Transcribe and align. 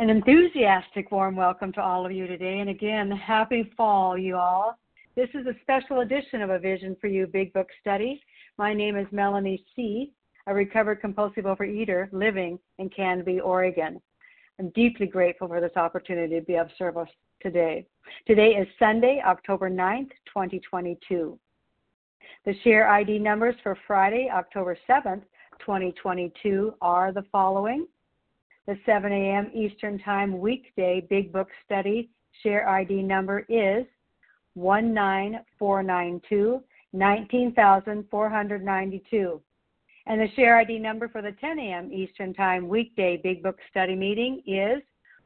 An 0.00 0.10
enthusiastic 0.10 1.12
warm 1.12 1.36
welcome 1.36 1.72
to 1.74 1.80
all 1.80 2.04
of 2.04 2.10
you 2.10 2.26
today. 2.26 2.58
And 2.58 2.68
again, 2.68 3.12
happy 3.12 3.70
fall, 3.76 4.18
you 4.18 4.34
all. 4.34 4.76
This 5.14 5.28
is 5.34 5.46
a 5.46 5.54
special 5.62 6.00
edition 6.00 6.42
of 6.42 6.50
A 6.50 6.58
Vision 6.58 6.96
for 7.00 7.06
You 7.06 7.28
Big 7.28 7.52
Book 7.52 7.68
Study. 7.80 8.20
My 8.58 8.74
name 8.74 8.96
is 8.96 9.06
Melanie 9.12 9.64
C., 9.76 10.10
a 10.48 10.54
recovered 10.54 11.00
compulsive 11.00 11.44
overeater 11.44 12.08
living 12.10 12.58
in 12.78 12.90
Canby, 12.90 13.38
Oregon. 13.38 14.02
I'm 14.58 14.70
deeply 14.70 15.06
grateful 15.06 15.46
for 15.46 15.60
this 15.60 15.76
opportunity 15.76 16.40
to 16.40 16.44
be 16.44 16.56
of 16.56 16.70
service 16.76 17.08
today. 17.40 17.86
Today 18.26 18.56
is 18.56 18.66
Sunday, 18.80 19.22
October 19.24 19.70
9th, 19.70 20.10
2022. 20.26 21.38
The 22.44 22.54
share 22.64 22.88
ID 22.88 23.20
numbers 23.20 23.54
for 23.62 23.78
Friday, 23.86 24.28
October 24.28 24.76
7th, 24.90 25.22
2022 25.60 26.74
are 26.80 27.12
the 27.12 27.24
following 27.30 27.86
the 28.66 28.78
7 28.86 29.12
a.m. 29.12 29.50
Eastern 29.54 29.98
Time 29.98 30.40
weekday 30.40 31.06
Big 31.10 31.30
Book 31.32 31.48
Study 31.64 32.08
share 32.42 32.68
ID 32.68 33.02
number 33.02 33.46
is 33.48 33.84
19492 34.56 36.62
19492. 36.92 39.40
And 40.06 40.20
the 40.20 40.28
share 40.36 40.58
ID 40.58 40.78
number 40.78 41.08
for 41.08 41.22
the 41.22 41.32
10 41.40 41.58
a.m. 41.58 41.90
Eastern 41.92 42.34
Time 42.34 42.68
weekday 42.68 43.18
Big 43.22 43.42
Book 43.42 43.56
Study 43.70 43.96
meeting 43.96 44.42
is 44.46 44.82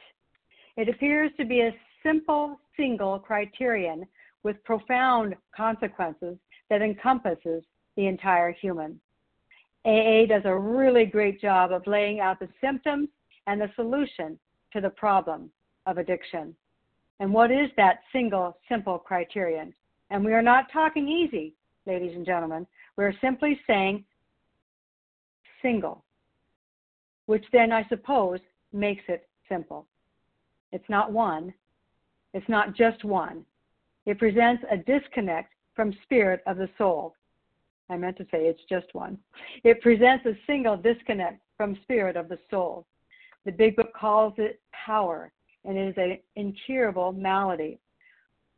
It 0.76 0.88
appears 0.88 1.30
to 1.38 1.44
be 1.44 1.60
a 1.60 1.74
simple 2.02 2.60
single 2.76 3.18
criterion 3.18 4.06
with 4.42 4.62
profound 4.64 5.34
consequences 5.56 6.36
that 6.68 6.82
encompasses 6.82 7.62
the 7.96 8.06
entire 8.06 8.52
human. 8.52 9.00
AA 9.86 10.26
does 10.26 10.42
a 10.44 10.58
really 10.58 11.06
great 11.06 11.40
job 11.40 11.72
of 11.72 11.86
laying 11.86 12.20
out 12.20 12.38
the 12.38 12.48
symptoms 12.60 13.08
and 13.46 13.60
the 13.60 13.70
solution 13.76 14.38
to 14.72 14.80
the 14.80 14.90
problem 14.90 15.50
of 15.86 15.96
addiction. 15.96 16.54
And 17.20 17.32
what 17.32 17.50
is 17.50 17.68
that 17.76 18.00
single, 18.12 18.56
simple 18.68 18.98
criterion? 18.98 19.74
And 20.08 20.24
we 20.24 20.32
are 20.32 20.42
not 20.42 20.72
talking 20.72 21.06
easy, 21.06 21.54
ladies 21.86 22.16
and 22.16 22.24
gentlemen. 22.24 22.66
We're 22.96 23.14
simply 23.20 23.60
saying 23.66 24.04
single, 25.62 26.02
which 27.26 27.44
then 27.52 27.72
I 27.72 27.86
suppose 27.88 28.40
makes 28.72 29.02
it 29.08 29.28
simple. 29.48 29.86
It's 30.72 30.88
not 30.88 31.12
one, 31.12 31.52
it's 32.32 32.48
not 32.48 32.74
just 32.74 33.04
one. 33.04 33.44
It 34.06 34.18
presents 34.18 34.64
a 34.70 34.78
disconnect 34.78 35.52
from 35.76 35.94
spirit 36.02 36.42
of 36.46 36.56
the 36.56 36.70
soul. 36.78 37.14
I 37.90 37.96
meant 37.96 38.16
to 38.18 38.24
say 38.24 38.46
it's 38.46 38.62
just 38.68 38.86
one. 38.94 39.18
It 39.62 39.82
presents 39.82 40.24
a 40.24 40.38
single 40.46 40.76
disconnect 40.76 41.40
from 41.56 41.78
spirit 41.82 42.16
of 42.16 42.28
the 42.28 42.38
soul. 42.50 42.86
The 43.44 43.52
big 43.52 43.76
book 43.76 43.92
calls 43.94 44.32
it 44.38 44.60
power 44.72 45.32
and 45.64 45.76
it 45.76 45.88
is 45.88 45.94
an 45.96 46.18
incurable 46.36 47.12
malady. 47.12 47.78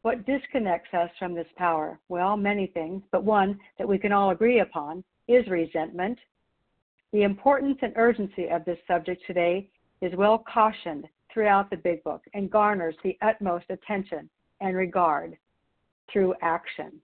What 0.03 0.27
disconnects 0.27 0.93
us 0.95 1.11
from 1.19 1.35
this 1.35 1.47
power? 1.57 1.99
Well, 2.09 2.37
many 2.37 2.67
things, 2.67 3.03
but 3.13 3.25
one 3.25 3.59
that 3.79 3.89
we 3.89 3.99
can 3.99 4.13
all 4.13 4.31
agree 4.31 4.61
upon 4.61 5.05
is 5.29 5.47
resentment. 5.49 6.19
The 7.13 7.23
importance 7.23 7.79
and 7.83 7.93
urgency 7.97 8.49
of 8.49 8.65
this 8.65 8.79
subject 8.87 9.23
today 9.27 9.69
is 10.01 10.13
well 10.17 10.45
cautioned 10.53 11.07
throughout 11.33 11.71
the 11.71 11.77
big 11.77 12.03
book 12.05 12.23
and 12.35 12.51
garners 12.51 12.97
the 13.03 13.17
utmost 13.23 13.67
attention 13.71 14.29
and 14.61 14.77
regard 14.77 15.37
through 16.13 16.35
action. 16.43 17.01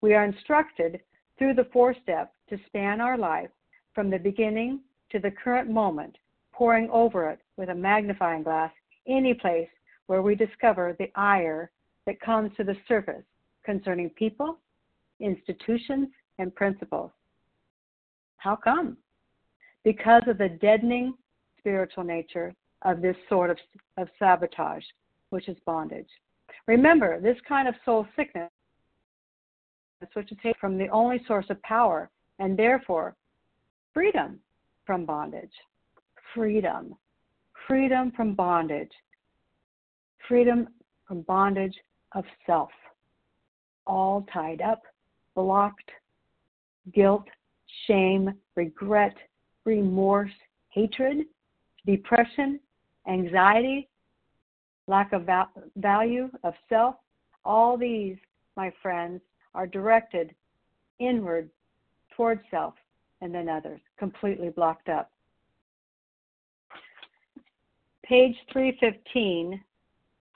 We 0.00 0.14
are 0.14 0.24
instructed 0.24 1.00
through 1.38 1.54
the 1.54 1.68
four 1.72 1.94
steps 2.02 2.32
to 2.48 2.58
span 2.66 3.00
our 3.00 3.16
life 3.16 3.50
from 3.94 4.10
the 4.10 4.18
beginning 4.18 4.80
to 5.10 5.18
the 5.18 5.30
current 5.30 5.70
moment, 5.70 6.16
poring 6.52 6.88
over 6.90 7.30
it 7.30 7.40
with 7.56 7.70
a 7.70 7.74
magnifying 7.74 8.42
glass 8.42 8.72
any 9.10 9.34
place 9.34 9.68
where 10.06 10.22
we 10.22 10.34
discover 10.34 10.96
the 10.98 11.10
ire 11.14 11.70
that 12.06 12.20
comes 12.20 12.50
to 12.56 12.64
the 12.64 12.76
surface 12.88 13.24
concerning 13.64 14.10
people, 14.10 14.58
institutions, 15.20 16.08
and 16.38 16.54
principles. 16.54 17.10
How 18.38 18.56
come? 18.56 18.96
Because 19.84 20.22
of 20.26 20.38
the 20.38 20.48
deadening 20.48 21.14
spiritual 21.58 22.04
nature 22.04 22.54
of 22.82 23.02
this 23.02 23.16
sort 23.28 23.50
of, 23.50 23.58
of 23.98 24.08
sabotage, 24.18 24.84
which 25.28 25.48
is 25.48 25.56
bondage. 25.66 26.08
Remember, 26.66 27.20
this 27.20 27.36
kind 27.46 27.68
of 27.68 27.74
soul 27.84 28.06
sickness 28.16 28.50
is 30.02 30.08
what 30.14 30.30
you 30.30 30.36
take 30.42 30.58
from 30.58 30.78
the 30.78 30.88
only 30.88 31.20
source 31.26 31.46
of 31.50 31.60
power 31.62 32.10
and 32.38 32.58
therefore 32.58 33.14
freedom 33.92 34.40
from 34.86 35.04
bondage. 35.04 35.52
Freedom 36.34 36.96
freedom 37.70 38.10
from 38.16 38.34
bondage, 38.34 38.90
freedom 40.26 40.66
from 41.06 41.20
bondage 41.22 41.76
of 42.16 42.24
self, 42.44 42.70
all 43.86 44.26
tied 44.32 44.60
up, 44.60 44.82
blocked, 45.36 45.88
guilt, 46.92 47.28
shame, 47.86 48.34
regret, 48.56 49.14
remorse, 49.64 50.32
hatred, 50.70 51.18
depression, 51.86 52.58
anxiety, 53.06 53.88
lack 54.88 55.12
of 55.12 55.28
value 55.76 56.28
of 56.42 56.54
self. 56.68 56.96
All 57.44 57.78
these, 57.78 58.16
my 58.56 58.72
friends, 58.82 59.20
are 59.54 59.68
directed 59.68 60.34
inward 60.98 61.48
towards 62.16 62.40
self 62.50 62.74
and 63.20 63.32
then 63.32 63.48
others, 63.48 63.80
completely 63.96 64.48
blocked 64.48 64.88
up 64.88 65.12
page 68.10 68.34
315 68.52 69.62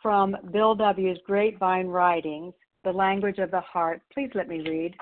from 0.00 0.36
Bill 0.52 0.76
W.'s 0.76 1.18
Grapevine 1.26 1.88
Writings, 1.88 2.54
The 2.84 2.92
Language 2.92 3.38
of 3.38 3.50
the 3.50 3.62
Heart. 3.62 4.00
Please 4.12 4.30
let 4.36 4.46
me 4.48 4.60
read. 4.60 4.94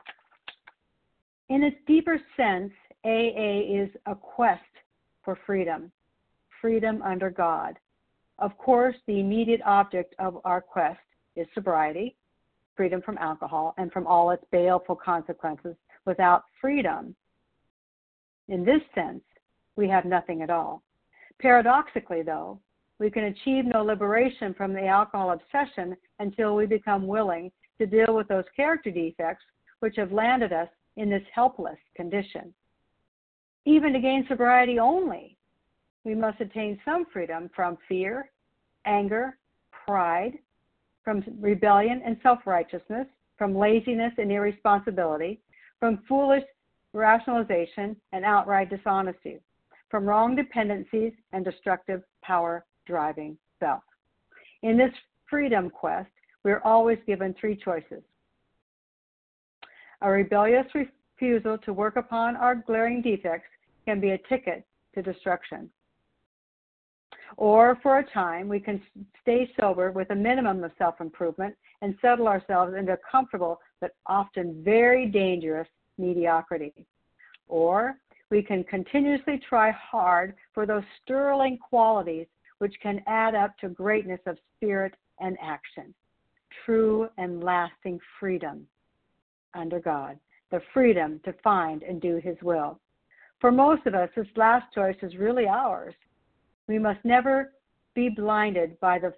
In 1.50 1.62
its 1.62 1.76
deeper 1.86 2.18
sense, 2.34 2.72
AA 3.04 3.60
is 3.68 3.90
a 4.06 4.14
quest 4.14 4.62
for 5.22 5.38
freedom, 5.44 5.92
freedom 6.62 7.02
under 7.02 7.28
God. 7.28 7.78
Of 8.38 8.56
course, 8.56 8.96
the 9.06 9.20
immediate 9.20 9.60
object 9.66 10.14
of 10.18 10.38
our 10.46 10.62
quest 10.62 10.98
is 11.36 11.46
sobriety, 11.52 12.16
freedom 12.74 13.02
from 13.02 13.18
alcohol, 13.18 13.74
and 13.76 13.92
from 13.92 14.06
all 14.06 14.30
its 14.30 14.44
baleful 14.50 14.96
consequences. 14.96 15.76
Without 16.06 16.44
freedom, 16.58 17.14
in 18.48 18.64
this 18.64 18.80
sense, 18.94 19.24
we 19.76 19.88
have 19.88 20.06
nothing 20.06 20.40
at 20.40 20.48
all. 20.48 20.82
Paradoxically, 21.42 22.22
though, 22.22 22.60
we 23.00 23.10
can 23.10 23.24
achieve 23.24 23.64
no 23.64 23.82
liberation 23.82 24.54
from 24.54 24.72
the 24.72 24.86
alcohol 24.86 25.32
obsession 25.32 25.96
until 26.20 26.54
we 26.54 26.66
become 26.66 27.08
willing 27.08 27.50
to 27.78 27.86
deal 27.86 28.14
with 28.14 28.28
those 28.28 28.44
character 28.54 28.92
defects 28.92 29.44
which 29.80 29.96
have 29.96 30.12
landed 30.12 30.52
us 30.52 30.68
in 30.96 31.10
this 31.10 31.24
helpless 31.34 31.78
condition. 31.96 32.54
Even 33.64 33.92
to 33.92 33.98
gain 33.98 34.24
sobriety 34.28 34.78
only, 34.78 35.36
we 36.04 36.14
must 36.14 36.40
attain 36.40 36.78
some 36.84 37.06
freedom 37.12 37.50
from 37.56 37.76
fear, 37.88 38.30
anger, 38.84 39.36
pride, 39.84 40.38
from 41.02 41.24
rebellion 41.40 42.02
and 42.06 42.16
self 42.22 42.46
righteousness, 42.46 43.08
from 43.36 43.56
laziness 43.56 44.12
and 44.16 44.30
irresponsibility, 44.30 45.40
from 45.80 46.04
foolish 46.08 46.44
rationalization 46.92 47.96
and 48.12 48.24
outright 48.24 48.70
dishonesty 48.70 49.40
from 49.92 50.06
wrong 50.06 50.34
dependencies 50.34 51.12
and 51.32 51.44
destructive 51.44 52.02
power 52.22 52.64
driving 52.86 53.36
self. 53.60 53.82
In 54.62 54.76
this 54.78 54.90
freedom 55.28 55.70
quest, 55.70 56.10
we 56.42 56.50
are 56.50 56.64
always 56.64 56.98
given 57.06 57.34
three 57.38 57.54
choices 57.54 58.02
a 60.00 60.10
rebellious 60.10 60.66
refusal 60.74 61.56
to 61.58 61.72
work 61.72 61.94
upon 61.94 62.34
our 62.36 62.56
glaring 62.56 63.00
defects 63.00 63.46
can 63.86 64.00
be 64.00 64.10
a 64.10 64.18
ticket 64.28 64.64
to 64.94 65.02
destruction. 65.02 65.70
Or 67.36 67.78
for 67.82 67.98
a 67.98 68.10
time, 68.10 68.48
we 68.48 68.58
can 68.58 68.82
stay 69.20 69.48
sober 69.58 69.92
with 69.92 70.10
a 70.10 70.14
minimum 70.14 70.64
of 70.64 70.72
self 70.76 71.00
improvement 71.00 71.54
and 71.82 71.96
settle 72.02 72.26
ourselves 72.26 72.74
into 72.76 72.94
a 72.94 72.98
comfortable 73.10 73.60
but 73.80 73.92
often 74.06 74.62
very 74.64 75.06
dangerous 75.06 75.68
mediocrity. 75.98 76.74
Or 77.46 77.96
we 78.32 78.42
can 78.42 78.64
continuously 78.64 79.38
try 79.46 79.70
hard 79.72 80.34
for 80.54 80.64
those 80.64 80.82
sterling 81.02 81.58
qualities 81.58 82.26
which 82.60 82.74
can 82.82 83.02
add 83.06 83.34
up 83.34 83.56
to 83.58 83.68
greatness 83.68 84.20
of 84.24 84.38
spirit 84.56 84.94
and 85.20 85.36
action. 85.42 85.94
true 86.64 87.08
and 87.18 87.42
lasting 87.42 87.98
freedom 88.20 88.66
under 89.54 89.80
God, 89.80 90.18
the 90.50 90.60
freedom 90.72 91.20
to 91.24 91.34
find 91.44 91.82
and 91.82 92.00
do 92.00 92.16
His 92.16 92.36
will. 92.42 92.78
For 93.40 93.50
most 93.50 93.86
of 93.86 93.94
us, 93.94 94.08
this 94.14 94.26
last 94.36 94.72
choice 94.74 94.96
is 95.02 95.16
really 95.16 95.46
ours. 95.46 95.94
We 96.68 96.78
must 96.78 97.04
never 97.04 97.52
be 97.94 98.08
blinded 98.08 98.78
by 98.80 98.98
the 98.98 99.12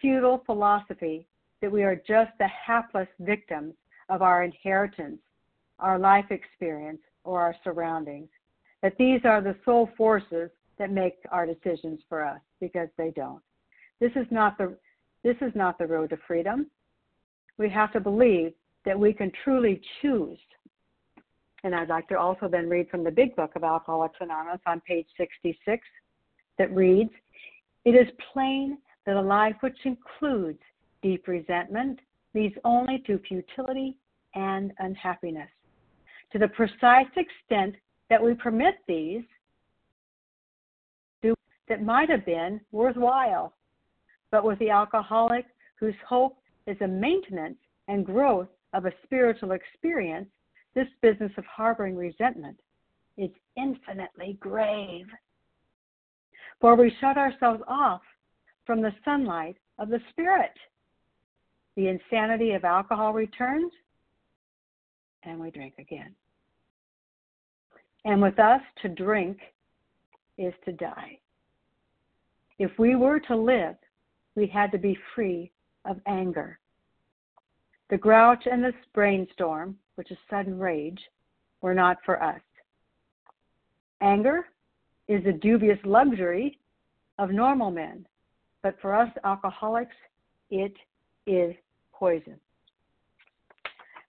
futile 0.00 0.42
philosophy 0.46 1.26
that 1.60 1.70
we 1.70 1.82
are 1.84 1.96
just 1.96 2.32
the 2.38 2.48
hapless 2.48 3.08
victims 3.20 3.74
of 4.08 4.22
our 4.22 4.42
inheritance, 4.42 5.20
our 5.78 5.98
life 5.98 6.30
experience, 6.30 7.02
or 7.24 7.40
our 7.40 7.54
surroundings. 7.62 8.28
That 8.86 8.98
these 8.98 9.22
are 9.24 9.40
the 9.40 9.56
sole 9.64 9.90
forces 9.96 10.48
that 10.78 10.92
make 10.92 11.14
our 11.32 11.44
decisions 11.44 11.98
for 12.08 12.24
us 12.24 12.38
because 12.60 12.86
they 12.96 13.10
don't. 13.16 13.42
This 13.98 14.12
is 14.14 14.28
not 14.30 14.56
the 14.58 14.76
this 15.24 15.34
is 15.40 15.50
not 15.56 15.76
the 15.76 15.88
road 15.88 16.10
to 16.10 16.18
freedom. 16.24 16.70
We 17.58 17.68
have 17.68 17.92
to 17.94 18.00
believe 18.00 18.52
that 18.84 18.96
we 18.96 19.12
can 19.12 19.32
truly 19.42 19.82
choose. 20.00 20.38
And 21.64 21.74
I'd 21.74 21.88
like 21.88 22.06
to 22.10 22.16
also 22.16 22.46
then 22.46 22.68
read 22.68 22.88
from 22.88 23.02
the 23.02 23.10
big 23.10 23.34
book 23.34 23.56
of 23.56 23.64
Alcoholics 23.64 24.18
Anonymous 24.20 24.60
on 24.68 24.80
page 24.82 25.08
66 25.16 25.84
that 26.56 26.72
reads 26.72 27.10
It 27.84 27.96
is 27.96 28.06
plain 28.32 28.78
that 29.04 29.16
a 29.16 29.20
life 29.20 29.56
which 29.62 29.78
includes 29.84 30.60
deep 31.02 31.26
resentment 31.26 31.98
leads 32.34 32.54
only 32.62 33.02
to 33.08 33.18
futility 33.18 33.98
and 34.36 34.72
unhappiness. 34.78 35.50
To 36.30 36.38
the 36.38 36.46
precise 36.46 37.10
extent 37.16 37.74
that 38.10 38.22
we 38.22 38.34
permit 38.34 38.76
these, 38.86 39.22
that 41.68 41.82
might 41.82 42.08
have 42.08 42.24
been 42.24 42.60
worthwhile. 42.72 43.52
But 44.30 44.44
with 44.44 44.58
the 44.58 44.70
alcoholic 44.70 45.46
whose 45.78 45.94
hope 46.06 46.36
is 46.66 46.76
a 46.80 46.86
maintenance 46.86 47.58
and 47.88 48.04
growth 48.04 48.48
of 48.72 48.86
a 48.86 48.92
spiritual 49.04 49.52
experience, 49.52 50.28
this 50.74 50.88
business 51.00 51.32
of 51.36 51.44
harboring 51.44 51.96
resentment 51.96 52.58
is 53.16 53.30
infinitely 53.56 54.36
grave. 54.40 55.06
For 56.60 56.74
we 56.74 56.92
shut 57.00 57.16
ourselves 57.16 57.62
off 57.66 58.02
from 58.64 58.82
the 58.82 58.92
sunlight 59.04 59.56
of 59.78 59.88
the 59.88 60.00
Spirit. 60.10 60.52
The 61.76 61.88
insanity 61.88 62.52
of 62.52 62.64
alcohol 62.64 63.12
returns, 63.12 63.72
and 65.24 65.38
we 65.38 65.50
drink 65.50 65.74
again. 65.78 66.14
And 68.06 68.22
with 68.22 68.38
us, 68.38 68.62
to 68.82 68.88
drink 68.88 69.38
is 70.38 70.54
to 70.64 70.72
die. 70.72 71.18
If 72.60 72.70
we 72.78 72.94
were 72.94 73.18
to 73.18 73.36
live, 73.36 73.74
we 74.36 74.46
had 74.46 74.70
to 74.72 74.78
be 74.78 74.96
free 75.14 75.50
of 75.84 76.00
anger. 76.06 76.60
The 77.90 77.98
grouch 77.98 78.44
and 78.50 78.62
the 78.62 78.72
brainstorm, 78.94 79.76
which 79.96 80.12
is 80.12 80.18
sudden 80.30 80.56
rage, 80.56 81.00
were 81.62 81.74
not 81.74 81.98
for 82.04 82.22
us. 82.22 82.40
Anger 84.00 84.46
is 85.08 85.24
the 85.24 85.32
dubious 85.32 85.78
luxury 85.84 86.60
of 87.18 87.30
normal 87.30 87.72
men, 87.72 88.06
but 88.62 88.76
for 88.80 88.94
us 88.94 89.10
alcoholics, 89.24 89.96
it 90.50 90.74
is 91.26 91.56
poison. 91.92 92.38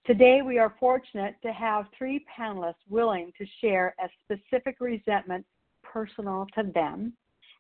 Today, 0.07 0.41
we 0.41 0.57
are 0.57 0.73
fortunate 0.79 1.35
to 1.41 1.51
have 1.51 1.87
three 1.97 2.25
panelists 2.39 2.75
willing 2.87 3.33
to 3.37 3.45
share 3.59 3.93
a 4.01 4.07
specific 4.23 4.77
resentment 4.79 5.45
personal 5.83 6.47
to 6.55 6.63
them 6.63 7.11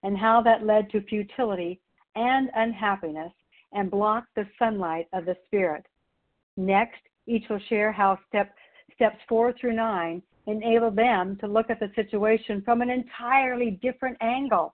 and 0.03 0.17
how 0.17 0.41
that 0.43 0.65
led 0.65 0.89
to 0.91 1.01
futility 1.01 1.81
and 2.15 2.49
unhappiness 2.55 3.33
and 3.73 3.91
blocked 3.91 4.33
the 4.35 4.47
sunlight 4.57 5.09
of 5.11 5.25
the 5.25 5.35
Spirit. 5.45 5.85
Next, 6.55 7.01
each 7.25 7.43
will 7.49 7.59
share 7.67 7.91
how 7.91 8.17
step, 8.29 8.55
steps 8.95 9.17
four 9.27 9.51
through 9.51 9.73
nine 9.73 10.23
enable 10.45 10.89
them 10.89 11.35
to 11.41 11.47
look 11.47 11.69
at 11.69 11.81
the 11.81 11.91
situation 11.95 12.61
from 12.61 12.81
an 12.81 12.89
entirely 12.89 13.71
different 13.71 14.15
angle, 14.21 14.73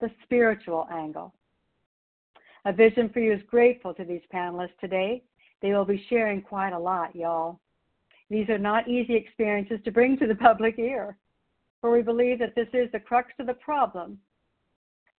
the 0.00 0.10
spiritual 0.22 0.88
angle. 0.90 1.34
A 2.64 2.72
Vision 2.72 3.10
for 3.10 3.20
You 3.20 3.34
is 3.34 3.42
grateful 3.50 3.92
to 3.92 4.04
these 4.04 4.22
panelists 4.32 4.78
today. 4.80 5.22
They 5.62 5.72
will 5.72 5.84
be 5.84 6.04
sharing 6.08 6.42
quite 6.42 6.72
a 6.72 6.78
lot, 6.78 7.14
y'all. 7.14 7.60
These 8.28 8.48
are 8.48 8.58
not 8.58 8.88
easy 8.88 9.14
experiences 9.14 9.80
to 9.84 9.92
bring 9.92 10.18
to 10.18 10.26
the 10.26 10.34
public 10.48 10.78
ear, 10.78 11.16
for 11.80 11.90
we 11.90 12.02
believe 12.02 12.38
that 12.40 12.54
this 12.54 12.68
is 12.72 12.90
the 12.92 13.00
crux 13.00 13.32
of 13.38 13.46
the 13.46 13.54
problem 13.54 14.18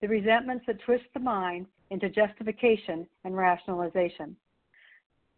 the 0.01 0.07
resentments 0.07 0.65
that 0.67 0.81
twist 0.83 1.05
the 1.13 1.19
mind 1.19 1.65
into 1.89 2.09
justification 2.09 3.07
and 3.23 3.35
rationalization. 3.35 4.35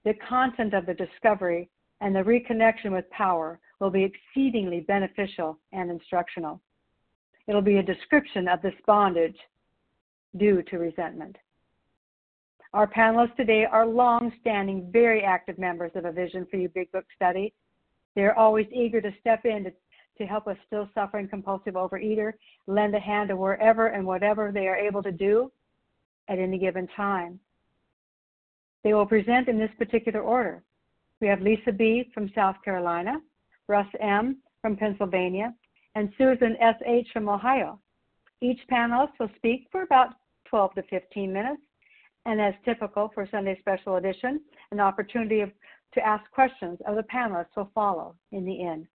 The 0.04 0.14
content 0.28 0.74
of 0.74 0.86
the 0.86 0.94
discovery 0.94 1.70
and 2.02 2.16
the 2.16 2.20
reconnection 2.20 2.92
with 2.92 3.10
power 3.10 3.60
will 3.80 3.90
be 3.90 4.04
exceedingly 4.04 4.82
beneficial 4.82 5.58
and 5.72 5.90
instructional. 5.90 6.62
It'll 7.48 7.62
be 7.62 7.78
a 7.78 7.84
description 7.84 8.48
of 8.48 8.62
this 8.62 8.74
bondage 8.86 9.38
due 10.38 10.62
to 10.64 10.78
resentment. 10.78 11.38
Our 12.74 12.88
panelists 12.88 13.36
today 13.36 13.66
are 13.66 13.86
long 13.86 14.32
standing, 14.42 14.90
very 14.92 15.24
active 15.24 15.58
members 15.58 15.92
of 15.96 16.06
a 16.06 16.12
Vision 16.12 16.46
for 16.50 16.58
You 16.58 16.70
Big 16.70 16.92
Book 16.92 17.06
study. 17.16 17.54
They're 18.16 18.38
always 18.38 18.68
eager 18.72 19.02
to 19.02 19.12
step 19.20 19.46
in 19.46 19.64
to 19.64 19.72
to 20.20 20.26
help 20.26 20.48
a 20.48 20.58
still 20.68 20.88
suffering 20.94 21.28
compulsive 21.28 21.74
overeater 21.74 22.34
lend 22.68 22.94
a 22.94 23.00
hand 23.00 23.30
to 23.30 23.36
wherever 23.36 23.88
and 23.88 24.06
whatever 24.06 24.52
they 24.54 24.68
are 24.68 24.76
able 24.76 25.02
to 25.02 25.12
do 25.12 25.52
at 26.28 26.38
any 26.38 26.60
given 26.60 26.88
time. 26.96 27.40
They 28.84 28.94
will 28.94 29.06
present 29.06 29.48
in 29.48 29.58
this 29.58 29.72
particular 29.78 30.22
order. 30.22 30.62
We 31.22 31.28
have 31.28 31.42
Lesa 31.42 31.72
B. 31.72 32.10
from 32.14 32.32
South 32.36 32.56
Carolina, 32.64 33.22
Russ 33.68 33.88
M. 34.00 34.38
from 34.62 34.76
Pennsylvania, 34.76 35.54
and 35.96 36.14
Susan 36.18 36.56
S.H. 36.60 37.08
from 37.12 37.28
Ohio. 37.28 37.80
Each 38.42 38.60
panelist 38.72 39.14
will 39.20 39.32
speak 39.36 39.68
for 39.72 39.82
about 39.82 40.16
12 40.50 40.76
to 40.76 40.84
15 40.84 41.32
minutes, 41.32 41.62
and 42.26 42.42
as 42.42 42.54
typical 42.66 43.12
for 43.14 43.28
Sunday 43.30 43.58
Special 43.60 43.96
Edition, 43.96 44.42
an 44.72 44.80
opportunity 44.80 45.42
of, 45.42 45.52
to 45.94 46.06
ask 46.06 46.30
questions 46.32 46.78
of 46.88 46.96
the 46.96 47.04
panelists 47.04 47.56
will 47.56 47.72
follow 47.74 48.16
in 48.32 48.46
the 48.46 48.64
end. 48.64 48.88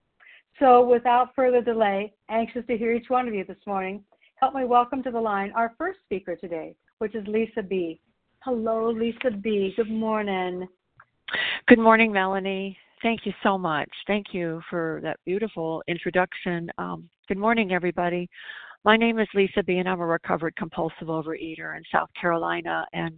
So, 0.60 0.86
without 0.86 1.34
further 1.36 1.62
delay, 1.62 2.14
anxious 2.30 2.66
to 2.68 2.78
hear 2.78 2.94
each 2.94 3.10
one 3.10 3.28
of 3.28 3.34
you 3.34 3.44
this 3.44 3.58
morning, 3.66 4.04
help 4.36 4.54
me 4.54 4.66
welcome 4.66 5.02
to 5.04 5.12
the 5.12 5.20
line 5.20 5.52
our 5.56 5.74
first 5.78 6.00
speaker 6.06 6.36
today, 6.36 6.76
which 7.00 7.16
is 7.16 7.26
Lesa 7.28 7.64
B. 7.64 8.00
Hello, 8.44 8.92
Lesa 8.92 9.32
B. 9.42 9.74
Good 9.76 9.90
morning. 9.90 10.68
Good 11.68 11.80
morning, 11.80 12.12
Melanie. 12.12 12.78
Thank 13.02 13.26
you 13.26 13.34
so 13.42 13.58
much. 13.58 13.90
Thank 14.06 14.28
you 14.32 14.62
for 14.70 15.00
that 15.04 15.20
beautiful 15.26 15.84
introduction. 15.88 16.70
Um, 16.78 17.10
good 17.28 17.38
morning, 17.38 17.74
everybody. 17.74 18.30
My 18.86 18.98
name 18.98 19.18
is 19.18 19.30
Lesa 19.34 19.64
B, 19.64 19.78
and 19.78 19.88
I'm 19.88 20.02
a 20.02 20.06
recovered 20.06 20.58
compulsive 20.58 21.08
overeater 21.08 21.78
in 21.78 21.84
South 21.90 22.10
Carolina. 22.20 22.86
And 22.92 23.18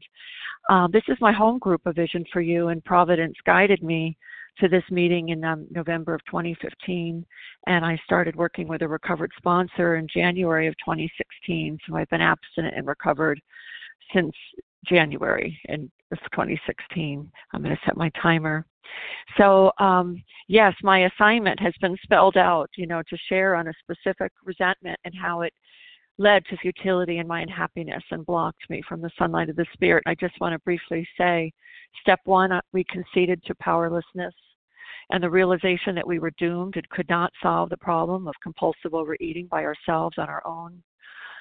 um, 0.70 0.92
this 0.92 1.02
is 1.08 1.18
my 1.20 1.32
home 1.32 1.58
group, 1.58 1.82
A 1.86 1.94
Vision 1.94 2.24
for 2.32 2.40
You, 2.40 2.68
and 2.68 2.84
Providence 2.86 3.36
guided 3.48 3.82
me 3.82 4.16
to 4.60 4.70
this 4.70 4.84
meeting 4.92 5.30
in 5.30 5.44
um, 5.44 5.66
November 5.72 6.14
of 6.14 6.24
2015, 6.26 7.26
and 7.68 7.86
I 7.86 8.00
started 8.06 8.36
working 8.36 8.68
with 8.68 8.84
a 8.84 8.88
recovered 8.88 9.32
sponsor 9.38 9.96
in 9.96 10.08
January 10.08 10.68
of 10.68 10.76
2016. 10.86 11.80
So 11.88 11.96
I've 11.96 12.10
been 12.10 12.22
abstinent 12.22 12.76
and 12.78 12.88
recovered 12.88 13.42
since 14.14 14.34
January 14.86 15.60
in, 15.66 15.92
of 16.12 16.20
2016. 16.32 17.32
I'm 17.54 17.64
going 17.64 17.76
to 17.76 17.82
set 17.86 17.98
my 17.98 18.10
timer. 18.22 18.66
So 19.38 19.72
um, 19.80 20.24
yes, 20.48 20.74
my 20.84 21.06
assignment 21.06 21.60
has 21.60 21.74
been 21.82 21.98
spelled 22.04 22.38
out. 22.38 22.70
You 22.78 22.88
know, 22.88 23.02
to 23.10 23.18
share 23.30 23.56
on 23.56 23.68
a 23.68 23.74
specific 23.82 24.32
resentment 24.44 25.00
and 25.06 25.14
how 25.16 25.42
it 25.42 25.54
led 26.18 26.46
to 26.46 26.58
futility 26.58 27.18
and 27.18 27.28
my 27.28 27.42
unhappiness 27.42 28.04
and 28.12 28.26
blocked 28.26 28.70
me 28.70 28.82
from 28.88 29.02
the 29.02 29.12
sunlight 29.18 29.50
of 29.50 29.56
the 29.56 29.66
spirit. 29.74 30.04
I 30.06 30.16
just 30.16 30.40
want 30.40 30.54
to 30.54 30.60
briefly 30.60 31.06
say 31.18 31.52
step 32.02 32.20
one, 32.24 32.52
uh, 32.52 32.62
we 32.72 32.86
conceded 32.86 33.44
to 33.44 33.56
powerlessness 33.56 34.34
and 35.12 35.22
the 35.22 35.30
realization 35.30 35.94
that 35.96 36.08
we 36.08 36.20
were 36.20 36.32
doomed 36.38 36.78
and 36.78 36.90
could 36.90 37.10
not 37.10 37.32
solve 37.42 37.70
the 37.70 37.78
problem 37.78 38.28
of 38.28 38.34
compulsive 38.42 38.94
overeating 38.94 39.48
by 39.48 39.64
ourselves 39.64 40.18
on 40.18 40.30
our 40.30 40.46
own. 40.48 40.82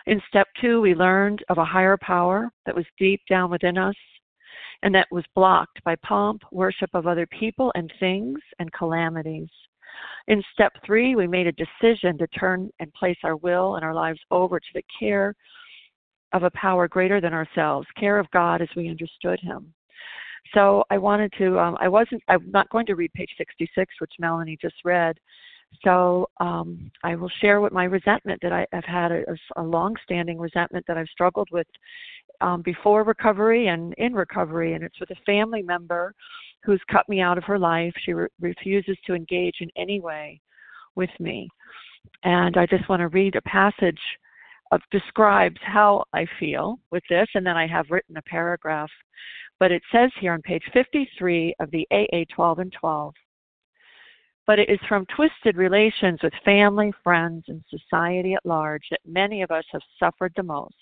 In 0.06 0.21
step 0.28 0.49
two, 0.61 0.80
we 0.80 0.94
learned 0.94 1.42
of 1.49 1.59
a 1.59 1.64
higher 1.64 1.97
power 1.97 2.50
that 2.66 2.75
was 2.75 2.85
deep 2.99 3.23
down 3.28 3.50
within 3.50 3.78
us 3.78 3.94
and 4.82 4.94
that 4.94 5.08
was 5.11 5.25
blocked 5.34 5.82
by 5.84 5.96
pomp, 5.96 6.42
worship 6.52 6.90
of 6.94 7.06
other 7.06 7.26
people 7.26 7.73
and 7.75 7.92
things, 8.00 8.38
and 8.58 8.73
calamities. 8.73 9.49
In 10.28 10.42
step 10.52 10.73
three, 10.84 11.14
we 11.14 11.26
made 11.26 11.46
a 11.46 11.52
decision 11.52 12.18
to 12.18 12.26
turn 12.28 12.70
and 12.80 12.92
place 12.94 13.18
our 13.23 13.37
will 13.37 13.76
and 13.76 13.84
our 13.84 13.94
lives 13.94 14.20
over 14.30 14.58
to 14.58 14.66
the 14.75 14.82
care 14.99 15.34
of 16.32 16.42
a 16.42 16.50
power 16.50 16.88
greater 16.88 17.20
than 17.20 17.32
ourselves, 17.32 17.87
care 17.99 18.18
of 18.18 18.30
God 18.32 18.61
as 18.61 18.68
we 18.76 18.88
understood 18.88 19.38
Him. 19.40 19.73
So 20.52 20.84
I 20.90 20.99
wanted 20.99 21.32
to, 21.38 21.58
um, 21.58 21.76
I 21.80 21.88
wasn't, 21.88 22.23
I'm 22.28 22.50
not 22.50 22.68
going 22.70 22.87
to 22.87 22.94
read 22.94 23.12
page 23.12 23.30
66, 23.38 23.94
which 24.00 24.12
Melanie 24.18 24.58
just 24.61 24.76
read. 24.84 25.16
So 25.82 26.28
um, 26.38 26.90
I 27.02 27.16
will 27.16 27.30
share 27.40 27.61
what 27.61 27.73
my 27.73 27.84
resentment 27.84 28.40
that 28.42 28.52
I, 28.52 28.66
have 28.73 28.84
had 28.84 29.11
a, 29.11 29.25
a 29.56 29.62
long-standing 29.62 30.38
resentment 30.38 30.84
that 30.87 30.96
I've 30.96 31.08
struggled 31.08 31.49
with 31.50 31.66
um, 32.40 32.62
before 32.62 33.04
recovery 33.04 33.68
and 33.68 33.94
in 33.98 34.14
recovery, 34.14 34.74
and 34.74 34.84
it's 34.84 34.98
with 35.00 35.10
a 35.10 35.24
family 35.26 35.62
member 35.62 36.14
who's 36.62 36.80
cut 36.90 37.08
me 37.08 37.20
out 37.20 37.38
of 37.38 37.44
her 37.44 37.58
life. 37.58 37.92
She 38.04 38.12
re- 38.12 38.28
refuses 38.40 38.96
to 39.06 39.14
engage 39.14 39.56
in 39.60 39.70
any 39.76 40.00
way 40.00 40.40
with 40.94 41.10
me. 41.20 41.48
And 42.22 42.56
I 42.56 42.66
just 42.66 42.88
want 42.88 43.00
to 43.00 43.08
read 43.08 43.36
a 43.36 43.42
passage 43.42 44.00
of 44.72 44.80
describes 44.90 45.60
how 45.62 46.04
I 46.12 46.26
feel 46.40 46.78
with 46.90 47.02
this, 47.08 47.28
and 47.34 47.46
then 47.46 47.56
I 47.56 47.66
have 47.66 47.90
written 47.90 48.16
a 48.16 48.22
paragraph. 48.22 48.90
But 49.60 49.72
it 49.72 49.82
says 49.92 50.10
here 50.20 50.32
on 50.32 50.42
page 50.42 50.64
53 50.72 51.54
of 51.60 51.70
the 51.70 51.86
AA 51.90 52.24
12 52.34 52.58
and 52.58 52.72
12 52.72 53.14
but 54.46 54.58
it 54.58 54.68
is 54.68 54.78
from 54.88 55.06
twisted 55.06 55.56
relations 55.56 56.20
with 56.22 56.32
family, 56.44 56.92
friends, 57.02 57.44
and 57.48 57.62
society 57.70 58.34
at 58.34 58.44
large 58.44 58.82
that 58.90 59.00
many 59.06 59.42
of 59.42 59.50
us 59.50 59.64
have 59.72 59.80
suffered 59.98 60.32
the 60.36 60.42
most. 60.42 60.74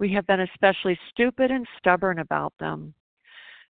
We 0.00 0.10
have 0.14 0.26
been 0.26 0.40
especially 0.40 0.98
stupid 1.10 1.50
and 1.50 1.66
stubborn 1.78 2.20
about 2.20 2.54
them. 2.58 2.94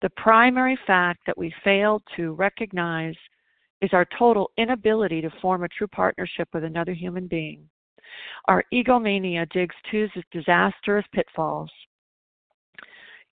The 0.01 0.09
primary 0.17 0.79
fact 0.87 1.21
that 1.27 1.37
we 1.37 1.55
fail 1.63 2.03
to 2.17 2.33
recognize 2.33 3.15
is 3.83 3.91
our 3.93 4.07
total 4.19 4.51
inability 4.57 5.21
to 5.21 5.31
form 5.43 5.65
a 5.65 5.69
true 5.69 5.87
partnership 5.87 6.49
with 6.55 6.65
another 6.65 6.95
human 6.95 7.27
being. 7.27 7.69
Our 8.47 8.65
egomania 8.73 9.45
digs 9.53 9.75
two 9.91 10.09
disastrous 10.33 11.05
pitfalls. 11.13 11.71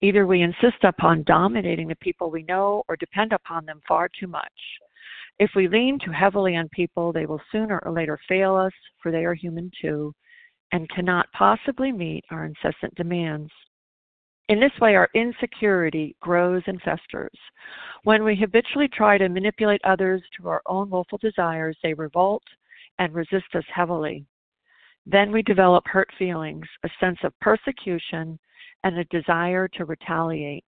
Either 0.03 0.27
we 0.27 0.43
insist 0.43 0.85
upon 0.85 1.23
dominating 1.23 1.89
the 1.89 1.97
people 1.97 2.31
we 2.31 2.43
know 2.43 2.83
or 2.89 2.97
depend 2.97 3.33
upon 3.33 3.65
them 3.65 3.81
far 3.89 4.11
too 4.21 4.27
much. 4.27 4.53
If 5.39 5.53
we 5.57 5.67
lean 5.67 5.99
too 5.99 6.11
heavily 6.11 6.57
on 6.57 6.69
people, 6.69 7.11
they 7.11 7.25
will 7.25 7.41
sooner 7.51 7.81
or 7.85 7.93
later 7.93 8.19
fail 8.29 8.55
us, 8.55 8.73
for 9.03 9.11
they 9.11 9.25
are 9.25 9.35
human 9.35 9.71
too, 9.81 10.15
and 10.73 10.89
cannot 10.91 11.31
possibly 11.33 11.93
meet 11.93 12.25
our 12.31 12.45
incessant 12.45 12.95
demands. 12.97 13.51
In 14.49 14.59
this 14.59 14.73
way, 14.81 14.97
our 14.97 15.09
insecurity 15.15 16.17
grows 16.21 16.63
and 16.67 16.81
festers. 16.83 17.39
When 18.05 18.25
we 18.25 18.37
habitually 18.37 18.89
try 18.89 19.17
to 19.17 19.29
manipulate 19.29 19.81
others 19.85 20.23
to 20.37 20.49
our 20.49 20.63
own 20.67 20.91
willful 20.91 21.19
desires, 21.19 21.77
they 21.83 21.95
revolt 21.95 22.43
and 22.99 23.15
resist 23.15 23.55
us 23.55 23.65
heavily. 23.73 24.27
Then 25.07 25.33
we 25.33 25.43
develop 25.43 25.85
hurt 25.87 26.09
feelings, 26.19 26.67
a 26.85 26.91
sense 27.01 27.19
of 27.23 27.39
persecution, 27.41 28.39
and 28.85 28.99
a 28.99 29.05
desire 29.05 29.69
to 29.69 29.85
retaliate. 29.85 30.65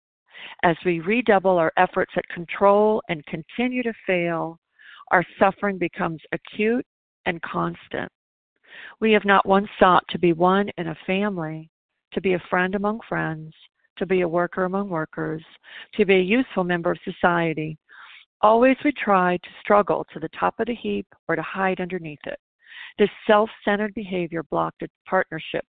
As 0.63 0.77
we 0.85 1.01
redouble 1.01 1.59
our 1.59 1.73
efforts 1.77 2.13
at 2.17 2.29
control 2.29 3.03
and 3.09 3.25
continue 3.27 3.83
to 3.83 3.93
fail, 4.07 4.59
our 5.11 5.25
suffering 5.39 5.79
becomes 5.79 6.21
acute 6.33 6.87
and 7.27 7.41
constant. 7.43 8.11
We 9.01 9.13
have 9.13 9.25
not 9.25 9.47
once 9.47 9.69
sought 9.79 10.05
to 10.11 10.19
be 10.19 10.33
one 10.33 10.69
in 10.79 10.89
a 10.89 10.99
family, 11.07 11.71
to 12.13 12.21
be 12.21 12.35
a 12.35 12.43
friend 12.51 12.75
among 12.75 13.01
friends, 13.09 13.53
to 13.99 14.07
be 14.07 14.23
a 14.23 14.29
worker 14.29 14.65
among 14.65 14.89
workers, 14.89 15.43
to 15.95 16.05
be 16.05 16.15
a 16.15 16.21
useful 16.21 16.65
member 16.65 16.93
of 16.93 16.99
society. 17.05 17.79
Always 18.41 18.77
we 18.85 18.93
try 18.93 19.37
to 19.37 19.49
struggle 19.61 20.07
to 20.13 20.21
the 20.21 20.29
top 20.39 20.55
of 20.61 20.67
the 20.67 20.75
heap 20.75 21.07
or 21.29 21.37
to 21.37 21.43
hide 21.43 21.81
underneath 21.81 22.25
it. 22.25 22.39
This 22.99 23.11
self 23.27 23.51
centered 23.65 23.95
behavior 23.95 24.43
blocked 24.45 24.83
a 24.83 24.89
partnership 25.09 25.65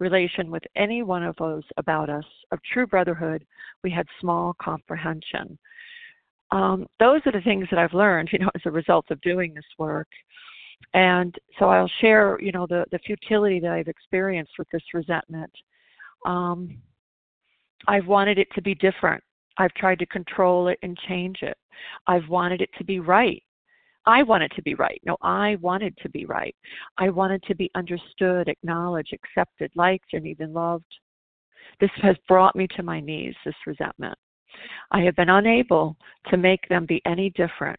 relation 0.00 0.50
with 0.50 0.62
any 0.76 1.02
one 1.02 1.22
of 1.22 1.36
those 1.36 1.62
about 1.76 2.10
us 2.10 2.24
of 2.50 2.58
true 2.72 2.86
brotherhood, 2.86 3.44
we 3.84 3.90
had 3.90 4.06
small 4.20 4.54
comprehension. 4.60 5.58
Um, 6.50 6.86
those 6.98 7.20
are 7.26 7.32
the 7.32 7.42
things 7.42 7.68
that 7.70 7.78
I've 7.78 7.94
learned, 7.94 8.30
you 8.32 8.40
know, 8.40 8.50
as 8.54 8.62
a 8.64 8.70
result 8.70 9.06
of 9.10 9.20
doing 9.20 9.54
this 9.54 9.64
work. 9.78 10.08
And 10.94 11.34
so 11.58 11.66
I'll 11.66 11.90
share, 12.00 12.38
you 12.40 12.52
know, 12.52 12.66
the, 12.66 12.84
the 12.90 12.98
futility 13.00 13.60
that 13.60 13.72
I've 13.72 13.88
experienced 13.88 14.52
with 14.58 14.68
this 14.72 14.82
resentment. 14.92 15.52
Um, 16.26 16.78
I've 17.86 18.06
wanted 18.06 18.38
it 18.38 18.48
to 18.54 18.62
be 18.62 18.74
different. 18.74 19.22
I've 19.58 19.74
tried 19.74 19.98
to 20.00 20.06
control 20.06 20.68
it 20.68 20.78
and 20.82 20.98
change 21.08 21.38
it. 21.42 21.56
I've 22.06 22.28
wanted 22.28 22.60
it 22.60 22.70
to 22.78 22.84
be 22.84 23.00
right. 23.00 23.42
I 24.06 24.22
wanted 24.22 24.50
to 24.56 24.62
be 24.62 24.74
right. 24.74 25.00
No, 25.04 25.16
I 25.22 25.56
wanted 25.60 25.96
to 25.98 26.08
be 26.08 26.24
right. 26.24 26.54
I 26.98 27.10
wanted 27.10 27.42
to 27.44 27.54
be 27.54 27.70
understood, 27.74 28.48
acknowledged, 28.48 29.12
accepted, 29.12 29.70
liked, 29.74 30.12
and 30.14 30.26
even 30.26 30.52
loved. 30.52 30.92
This 31.80 31.90
has 32.02 32.16
brought 32.26 32.56
me 32.56 32.66
to 32.76 32.82
my 32.82 33.00
knees, 33.00 33.34
this 33.44 33.54
resentment. 33.66 34.16
I 34.90 35.00
have 35.02 35.16
been 35.16 35.28
unable 35.28 35.96
to 36.28 36.36
make 36.36 36.66
them 36.68 36.86
be 36.86 37.00
any 37.06 37.30
different. 37.30 37.78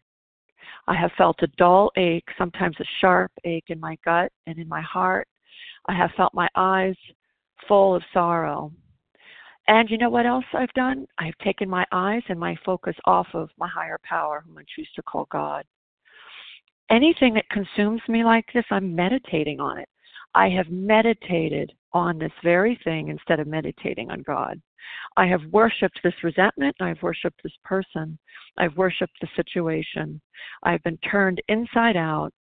I 0.88 0.96
have 0.96 1.12
felt 1.18 1.42
a 1.42 1.48
dull 1.58 1.92
ache, 1.98 2.28
sometimes 2.38 2.76
a 2.80 2.86
sharp 3.00 3.32
ache 3.44 3.70
in 3.70 3.80
my 3.80 3.98
gut 4.04 4.32
and 4.48 4.58
in 4.58 4.68
my 4.68 4.82
heart. 4.82 5.28
I 5.88 5.96
have 5.96 6.12
felt 6.18 6.34
my 6.34 6.50
eyes 6.56 6.96
full 7.68 7.96
of 7.96 8.04
sorrow. 8.14 8.72
And 9.68 9.90
you 9.90 9.98
know 9.98 10.10
what 10.10 10.26
else 10.26 10.46
I've 10.54 10.74
done? 10.74 11.06
I've 11.18 11.38
taken 11.44 11.70
my 11.70 11.86
eyes 11.92 12.24
and 12.30 12.40
my 12.40 12.58
focus 12.66 12.96
off 13.06 13.28
of 13.34 13.50
my 13.58 13.68
higher 13.68 14.00
power, 14.04 14.44
whom 14.46 14.58
I 14.58 14.64
choose 14.76 14.90
to 14.96 15.04
call 15.04 15.28
God 15.32 15.66
anything 16.92 17.34
that 17.34 17.50
consumes 17.50 18.02
me 18.08 18.24
like 18.24 18.46
this, 18.54 18.66
I'm 18.70 18.94
meditating 18.94 19.60
on 19.60 19.80
it. 19.80 19.90
I 20.36 20.50
have 20.50 20.70
meditated 20.70 21.72
on 21.94 22.18
this 22.18 22.32
very 22.44 22.80
thing 22.84 23.10
instead 23.10 23.40
of 23.40 23.48
meditating 23.48 24.10
on 24.12 24.22
God. 24.22 24.62
I 25.18 25.28
have 25.28 25.42
worshiped 25.52 26.00
this 26.04 26.14
resentment. 26.24 26.76
I've 26.80 27.02
worshiped 27.02 27.42
this 27.44 27.58
person. 27.64 28.18
I've 28.58 28.76
worshiped 28.78 29.18
the 29.22 29.28
situation. 29.36 30.22
I've 30.64 30.84
been 30.84 30.98
turned 30.98 31.42
inside 31.48 31.98
out, 31.98 32.32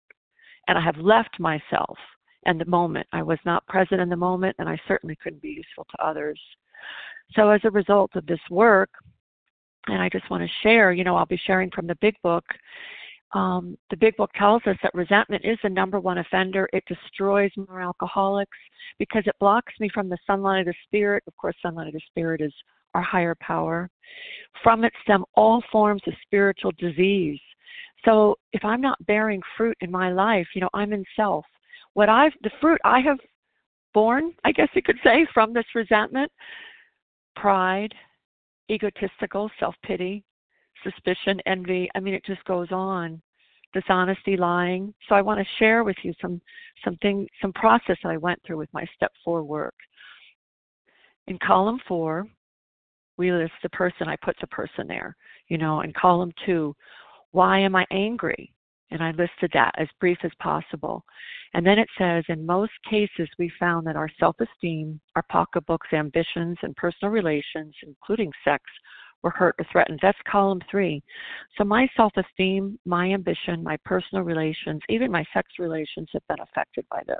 and 0.68 0.78
I 0.78 0.80
have 0.80 0.96
left 0.96 1.38
myself 1.40 1.98
and 2.46 2.60
the 2.60 2.64
moment. 2.64 3.06
I 3.12 3.22
was 3.22 3.38
not 3.44 3.66
present 3.66 4.00
in 4.00 4.08
the 4.08 4.16
moment, 4.16 4.56
and 4.58 4.68
I 4.68 4.80
certainly 4.88 5.16
couldn't 5.22 5.42
be 5.42 5.48
useful 5.48 5.86
to 5.90 6.04
others. 6.04 6.40
So, 7.32 7.50
as 7.50 7.60
a 7.64 7.70
result 7.70 8.10
of 8.16 8.26
this 8.26 8.40
work, 8.50 8.90
and 9.86 10.00
I 10.00 10.08
just 10.08 10.28
want 10.30 10.42
to 10.42 10.48
share, 10.62 10.92
you 10.92 11.04
know, 11.04 11.16
I'll 11.16 11.26
be 11.26 11.40
sharing 11.46 11.70
from 11.70 11.86
the 11.86 11.96
big 11.96 12.14
book 12.22 12.44
um, 13.32 13.78
the 13.90 13.96
big 13.96 14.16
book 14.16 14.30
tells 14.34 14.62
us 14.66 14.76
that 14.82 14.94
resentment 14.94 15.44
is 15.44 15.58
the 15.62 15.68
number 15.68 16.00
one 16.00 16.18
offender. 16.18 16.68
It 16.72 16.84
destroys 16.86 17.50
more 17.56 17.80
alcoholics 17.80 18.58
because 18.98 19.22
it 19.26 19.36
blocks 19.38 19.72
me 19.78 19.88
from 19.92 20.08
the 20.08 20.18
sunlight 20.26 20.60
of 20.60 20.66
the 20.66 20.74
spirit. 20.84 21.22
Of 21.26 21.36
course, 21.36 21.54
sunlight 21.62 21.88
of 21.88 21.92
the 21.92 22.00
spirit 22.06 22.40
is 22.40 22.52
our 22.94 23.02
higher 23.02 23.36
power. 23.40 23.88
From 24.64 24.84
it 24.84 24.92
stem 25.02 25.24
all 25.36 25.62
forms 25.70 26.02
of 26.06 26.14
spiritual 26.22 26.72
disease. 26.78 27.38
So 28.04 28.36
if 28.52 28.64
I'm 28.64 28.80
not 28.80 29.04
bearing 29.06 29.40
fruit 29.56 29.76
in 29.80 29.90
my 29.90 30.10
life, 30.10 30.48
you 30.54 30.60
know, 30.60 30.70
I'm 30.74 30.92
in 30.92 31.04
self. 31.14 31.44
What 31.94 32.08
I've 32.08 32.32
the 32.42 32.50
fruit 32.60 32.80
I 32.84 33.00
have 33.00 33.18
born, 33.94 34.32
I 34.44 34.52
guess 34.52 34.68
you 34.74 34.82
could 34.82 34.98
say, 35.04 35.26
from 35.32 35.52
this 35.52 35.64
resentment, 35.74 36.32
pride, 37.36 37.94
egotistical 38.70 39.50
self 39.60 39.74
pity, 39.84 40.24
suspicion, 40.82 41.40
envy. 41.46 41.88
I 41.94 42.00
mean, 42.00 42.14
it 42.14 42.24
just 42.24 42.44
goes 42.44 42.68
on. 42.70 43.20
Dishonesty, 43.72 44.36
lying. 44.36 44.92
So 45.08 45.14
I 45.14 45.22
want 45.22 45.38
to 45.38 45.46
share 45.58 45.84
with 45.84 45.96
you 46.02 46.12
some 46.20 46.40
something, 46.84 47.28
some 47.40 47.52
process 47.52 47.98
I 48.04 48.16
went 48.16 48.40
through 48.44 48.58
with 48.58 48.72
my 48.72 48.84
step 48.96 49.12
four 49.24 49.44
work. 49.44 49.74
In 51.28 51.38
column 51.38 51.78
four, 51.86 52.26
we 53.16 53.32
list 53.32 53.52
the 53.62 53.68
person. 53.68 54.08
I 54.08 54.16
put 54.16 54.36
the 54.40 54.46
person 54.48 54.88
there. 54.88 55.14
You 55.48 55.58
know, 55.58 55.82
in 55.82 55.92
column 55.92 56.32
two, 56.44 56.74
why 57.32 57.60
am 57.60 57.76
I 57.76 57.86
angry? 57.92 58.52
And 58.90 59.02
I 59.02 59.10
listed 59.10 59.50
that 59.52 59.72
as 59.78 59.86
brief 60.00 60.18
as 60.24 60.32
possible. 60.40 61.04
And 61.54 61.64
then 61.64 61.78
it 61.78 61.88
says, 61.96 62.24
in 62.28 62.44
most 62.44 62.72
cases, 62.88 63.28
we 63.38 63.52
found 63.60 63.86
that 63.86 63.96
our 63.96 64.10
self 64.18 64.36
esteem, 64.40 65.00
our 65.14 65.24
pocketbooks, 65.30 65.88
ambitions, 65.92 66.58
and 66.62 66.74
personal 66.76 67.12
relations, 67.12 67.74
including 67.84 68.32
sex, 68.44 68.64
were 69.22 69.30
hurt 69.30 69.54
or 69.58 69.66
threatened. 69.70 70.00
That's 70.02 70.18
column 70.30 70.60
three. 70.70 71.02
So 71.56 71.64
my 71.64 71.88
self 71.96 72.12
esteem, 72.16 72.78
my 72.84 73.12
ambition, 73.12 73.62
my 73.62 73.76
personal 73.84 74.24
relations, 74.24 74.80
even 74.88 75.10
my 75.10 75.24
sex 75.34 75.48
relations 75.58 76.08
have 76.12 76.26
been 76.28 76.40
affected 76.40 76.84
by 76.90 77.02
this. 77.06 77.18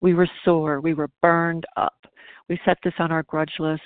We 0.00 0.14
were 0.14 0.28
sore. 0.44 0.80
We 0.80 0.94
were 0.94 1.10
burned 1.20 1.64
up. 1.76 1.94
We 2.48 2.58
set 2.64 2.78
this 2.82 2.94
on 2.98 3.12
our 3.12 3.22
grudge 3.24 3.54
list. 3.58 3.82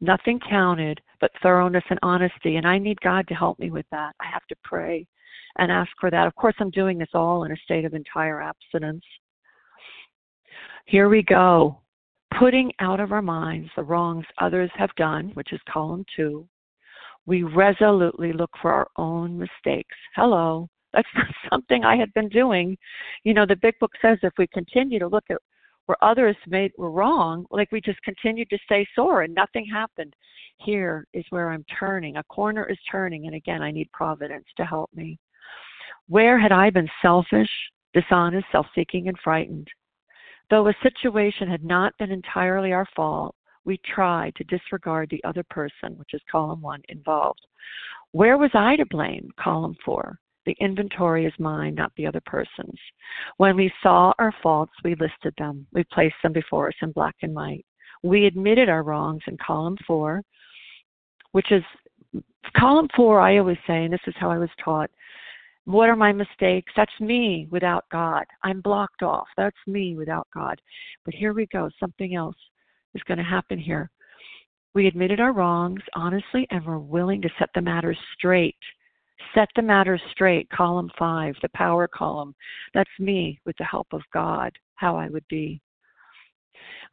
Nothing 0.00 0.40
counted 0.48 1.00
but 1.20 1.30
thoroughness 1.42 1.84
and 1.90 1.98
honesty. 2.02 2.56
And 2.56 2.66
I 2.66 2.78
need 2.78 3.00
God 3.00 3.28
to 3.28 3.34
help 3.34 3.58
me 3.58 3.70
with 3.70 3.86
that. 3.92 4.14
I 4.20 4.26
have 4.32 4.46
to 4.48 4.56
pray 4.64 5.06
and 5.58 5.70
ask 5.70 5.90
for 6.00 6.10
that. 6.10 6.26
Of 6.26 6.34
course, 6.34 6.54
I'm 6.58 6.70
doing 6.70 6.98
this 6.98 7.10
all 7.14 7.44
in 7.44 7.52
a 7.52 7.56
state 7.56 7.84
of 7.84 7.94
entire 7.94 8.40
abstinence. 8.40 9.04
Here 10.86 11.08
we 11.08 11.22
go 11.22 11.81
putting 12.38 12.72
out 12.78 13.00
of 13.00 13.12
our 13.12 13.22
minds 13.22 13.70
the 13.76 13.82
wrongs 13.82 14.26
others 14.40 14.70
have 14.76 14.94
done, 14.96 15.30
which 15.34 15.52
is 15.52 15.60
column 15.68 16.04
two, 16.16 16.46
we 17.26 17.42
resolutely 17.42 18.32
look 18.32 18.50
for 18.60 18.72
our 18.72 18.88
own 18.96 19.38
mistakes. 19.38 19.96
Hello, 20.14 20.68
that's 20.92 21.08
not 21.16 21.26
something 21.50 21.84
I 21.84 21.96
had 21.96 22.12
been 22.14 22.28
doing. 22.28 22.76
You 23.24 23.34
know, 23.34 23.46
the 23.46 23.56
big 23.56 23.74
book 23.80 23.92
says 24.00 24.18
if 24.22 24.32
we 24.38 24.46
continue 24.48 24.98
to 24.98 25.08
look 25.08 25.24
at 25.30 25.38
where 25.86 26.02
others 26.02 26.36
made 26.46 26.70
were 26.78 26.90
wrong, 26.90 27.44
like 27.50 27.72
we 27.72 27.80
just 27.80 28.00
continued 28.02 28.48
to 28.50 28.58
stay 28.64 28.86
sore 28.94 29.22
and 29.22 29.34
nothing 29.34 29.66
happened. 29.66 30.14
Here 30.58 31.06
is 31.12 31.24
where 31.30 31.50
I'm 31.50 31.64
turning. 31.78 32.16
A 32.16 32.24
corner 32.24 32.64
is 32.68 32.78
turning, 32.90 33.26
and 33.26 33.34
again, 33.34 33.62
I 33.62 33.72
need 33.72 33.90
providence 33.92 34.46
to 34.56 34.64
help 34.64 34.90
me. 34.94 35.18
Where 36.08 36.38
had 36.38 36.52
I 36.52 36.70
been 36.70 36.88
selfish, 37.00 37.50
dishonest, 37.94 38.46
self 38.52 38.66
seeking, 38.74 39.08
and 39.08 39.18
frightened? 39.24 39.68
Though 40.52 40.68
a 40.68 40.74
situation 40.82 41.48
had 41.48 41.64
not 41.64 41.96
been 41.96 42.10
entirely 42.10 42.74
our 42.74 42.86
fault, 42.94 43.34
we 43.64 43.80
tried 43.94 44.34
to 44.34 44.44
disregard 44.44 45.08
the 45.08 45.24
other 45.24 45.42
person, 45.44 45.96
which 45.96 46.12
is 46.12 46.20
column 46.30 46.60
one, 46.60 46.82
involved. 46.90 47.40
Where 48.10 48.36
was 48.36 48.50
I 48.52 48.76
to 48.76 48.84
blame? 48.84 49.30
Column 49.42 49.74
four. 49.82 50.18
The 50.44 50.54
inventory 50.60 51.24
is 51.24 51.32
mine, 51.38 51.74
not 51.74 51.90
the 51.96 52.06
other 52.06 52.20
person's. 52.26 52.78
When 53.38 53.56
we 53.56 53.72
saw 53.82 54.12
our 54.18 54.34
faults, 54.42 54.74
we 54.84 54.94
listed 54.96 55.32
them. 55.38 55.66
We 55.72 55.84
placed 55.84 56.16
them 56.22 56.34
before 56.34 56.68
us 56.68 56.74
in 56.82 56.92
black 56.92 57.16
and 57.22 57.34
white. 57.34 57.64
We 58.02 58.26
admitted 58.26 58.68
our 58.68 58.82
wrongs 58.82 59.22
in 59.28 59.38
column 59.38 59.78
four, 59.86 60.20
which 61.30 61.50
is 61.50 61.64
column 62.58 62.90
four, 62.94 63.20
I 63.20 63.38
always 63.38 63.56
say, 63.66 63.84
and 63.84 63.92
this 63.94 64.00
is 64.06 64.14
how 64.18 64.30
I 64.30 64.36
was 64.36 64.50
taught. 64.62 64.90
What 65.64 65.88
are 65.88 65.96
my 65.96 66.12
mistakes? 66.12 66.72
That's 66.76 66.92
me 67.00 67.46
without 67.50 67.84
God. 67.90 68.24
I'm 68.42 68.60
blocked 68.60 69.02
off. 69.02 69.28
That's 69.36 69.56
me 69.66 69.96
without 69.96 70.26
God. 70.34 70.60
But 71.04 71.14
here 71.14 71.32
we 71.32 71.46
go. 71.46 71.70
Something 71.78 72.14
else 72.14 72.36
is 72.94 73.02
going 73.04 73.18
to 73.18 73.24
happen 73.24 73.58
here. 73.58 73.90
We 74.74 74.86
admitted 74.86 75.20
our 75.20 75.32
wrongs 75.32 75.82
honestly 75.94 76.46
and 76.50 76.64
we're 76.64 76.78
willing 76.78 77.22
to 77.22 77.30
set 77.38 77.50
the 77.54 77.60
matter 77.60 77.94
straight. 78.14 78.56
Set 79.34 79.48
the 79.54 79.62
matter 79.62 80.00
straight, 80.10 80.48
column 80.50 80.90
five, 80.98 81.34
the 81.42 81.48
power 81.54 81.86
column. 81.86 82.34
That's 82.74 82.90
me 82.98 83.38
with 83.46 83.56
the 83.58 83.64
help 83.64 83.86
of 83.92 84.02
God, 84.12 84.50
how 84.74 84.96
I 84.96 85.08
would 85.08 85.26
be. 85.28 85.60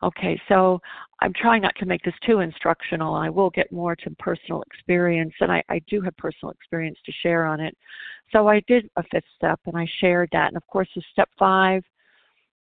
Okay, 0.02 0.40
so 0.48 0.80
I'm 1.22 1.34
trying 1.34 1.62
not 1.62 1.76
to 1.80 1.86
make 1.86 2.02
this 2.04 2.14
too 2.26 2.40
instructional. 2.40 3.14
I 3.14 3.30
will 3.30 3.50
get 3.50 3.72
more 3.72 3.96
to 3.96 4.10
personal 4.12 4.62
experience, 4.64 5.34
and 5.42 5.52
I, 5.52 5.64
I 5.70 5.80
do 5.90 6.02
have 6.02 6.16
personal 6.18 6.52
experience 6.52 6.98
to 7.06 7.12
share 7.22 7.46
on 7.46 7.60
it. 7.60 7.76
So 8.32 8.48
I 8.48 8.62
did 8.68 8.90
a 8.96 9.04
fifth 9.12 9.24
step, 9.36 9.60
and 9.66 9.78
I 9.78 9.86
shared 10.00 10.30
that. 10.32 10.48
And 10.48 10.58
of 10.58 10.66
course, 10.68 10.88
the 10.96 11.02
step 11.12 11.30
five, 11.38 11.84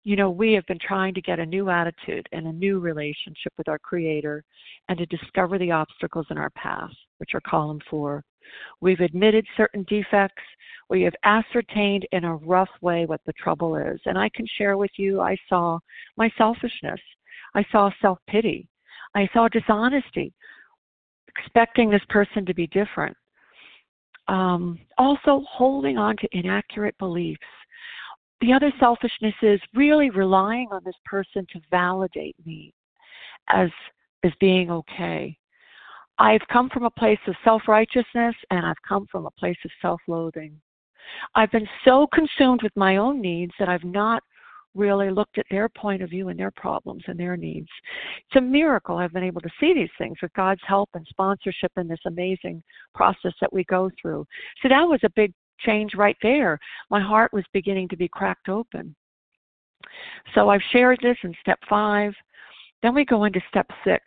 you 0.04 0.16
know, 0.16 0.30
we 0.30 0.54
have 0.54 0.66
been 0.66 0.80
trying 0.80 1.14
to 1.14 1.22
get 1.22 1.40
a 1.40 1.46
new 1.46 1.70
attitude 1.70 2.28
and 2.32 2.48
a 2.48 2.54
new 2.54 2.80
relationship 2.80 3.54
with 3.58 3.68
our 3.68 3.80
Creator 3.80 4.44
and 4.88 4.98
to 4.98 5.06
discover 5.08 5.58
the 5.58 5.72
obstacles 5.72 6.26
in 6.30 6.38
our 6.38 6.50
path, 6.52 6.92
which 7.18 7.32
are 7.34 7.42
column 7.42 7.80
four. 7.90 8.24
We've 8.82 9.02
admitted 9.02 9.46
certain 9.58 9.84
defects. 9.84 10.42
We 10.90 11.02
have 11.04 11.14
ascertained 11.24 12.08
in 12.12 12.24
a 12.24 12.36
rough 12.36 12.70
way 12.82 13.06
what 13.06 13.22
the 13.26 13.34
trouble 13.34 13.76
is. 13.76 14.00
And 14.06 14.18
I 14.18 14.30
can 14.30 14.48
share 14.58 14.78
with 14.78 14.92
you, 14.98 15.22
I 15.22 15.38
saw 15.48 15.80
my 16.18 16.32
selfishness. 16.38 17.00
I 17.54 17.66
saw 17.72 17.92
self 18.02 18.20
pity. 18.28 18.68
I 19.16 19.30
saw 19.34 19.48
dishonesty, 19.48 20.34
expecting 21.28 21.90
this 21.90 22.02
person 22.10 22.46
to 22.46 22.54
be 22.54 22.68
different. 22.68 23.16
Um, 24.28 24.80
also, 24.98 25.44
holding 25.50 25.98
on 25.98 26.16
to 26.18 26.28
inaccurate 26.32 26.96
beliefs 27.00 27.40
the 28.42 28.54
other 28.54 28.72
selfishness 28.80 29.36
is 29.42 29.60
really 29.74 30.10
relying 30.10 30.68
on 30.72 30.82
this 30.86 30.96
person 31.06 31.46
to 31.52 31.60
validate 31.70 32.36
me 32.46 32.74
as 33.50 33.70
as 34.24 34.32
being 34.40 34.70
okay. 34.70 35.38
I've 36.18 36.46
come 36.52 36.70
from 36.70 36.84
a 36.84 36.90
place 36.90 37.20
of 37.28 37.36
self-righteousness 37.46 38.36
and 38.52 38.66
I've 38.66 38.82
come 38.88 39.08
from 39.10 39.26
a 39.26 39.32
place 39.32 39.58
of 39.64 39.72
self-loathing. 39.82 40.60
I've 41.36 41.52
been 41.52 41.68
so 41.86 42.08
consumed 42.14 42.62
with 42.62 42.76
my 42.76 42.98
own 42.98 43.22
needs 43.22 43.54
that 43.58 43.70
I've 43.70 43.86
not 43.86 44.22
really 44.76 45.10
looked 45.10 45.38
at 45.38 45.46
their 45.50 45.70
point 45.70 46.02
of 46.02 46.10
view 46.10 46.28
and 46.28 46.40
their 46.40 46.52
problems 46.52 47.04
and 47.08 47.18
their 47.18 47.38
needs. 47.38 47.70
It's 48.28 48.36
a 48.38 48.42
miracle 48.42 48.98
I've 48.98 49.14
been 49.14 49.24
able 49.24 49.42
to 49.42 49.50
see 49.60 49.74
these 49.74 49.90
things 49.98 50.18
with 50.22 50.34
God's 50.34 50.62
help 50.68 50.90
and 50.94 51.08
sponsorship 51.10 51.72
in 51.78 51.88
this 51.88 52.00
amazing 52.06 52.62
process 52.94 53.34
that 53.42 53.54
we 53.54 53.64
go 53.66 53.90
through. 54.02 54.26
So 54.62 54.70
that 54.70 54.84
was 54.84 55.00
a 55.04 55.10
big 55.16 55.34
change 55.66 55.92
right 55.96 56.18
there. 56.22 56.60
My 56.90 57.02
heart 57.02 57.34
was 57.34 57.44
beginning 57.54 57.88
to 57.90 57.98
be 57.98 58.08
cracked 58.08 58.50
open. 58.50 58.96
So 60.36 60.50
I've 60.50 60.62
shared 60.72 61.00
this 61.02 61.18
in 61.24 61.34
step 61.42 61.60
five. 61.70 62.14
Then 62.82 62.94
we 62.94 63.06
go 63.06 63.26
into 63.26 63.42
step 63.50 63.68
six. 63.84 64.04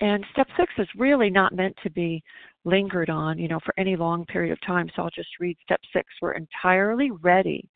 And 0.00 0.24
step 0.32 0.48
six 0.58 0.72
is 0.78 0.88
really 0.96 1.30
not 1.30 1.54
meant 1.54 1.76
to 1.82 1.90
be 1.90 2.22
lingered 2.64 3.10
on, 3.10 3.38
you 3.38 3.48
know, 3.48 3.60
for 3.64 3.74
any 3.78 3.96
long 3.96 4.24
period 4.26 4.52
of 4.52 4.60
time. 4.66 4.90
So 4.94 5.02
I'll 5.02 5.10
just 5.10 5.28
read 5.40 5.56
step 5.62 5.80
six. 5.92 6.08
We're 6.20 6.32
entirely 6.32 7.10
ready 7.22 7.68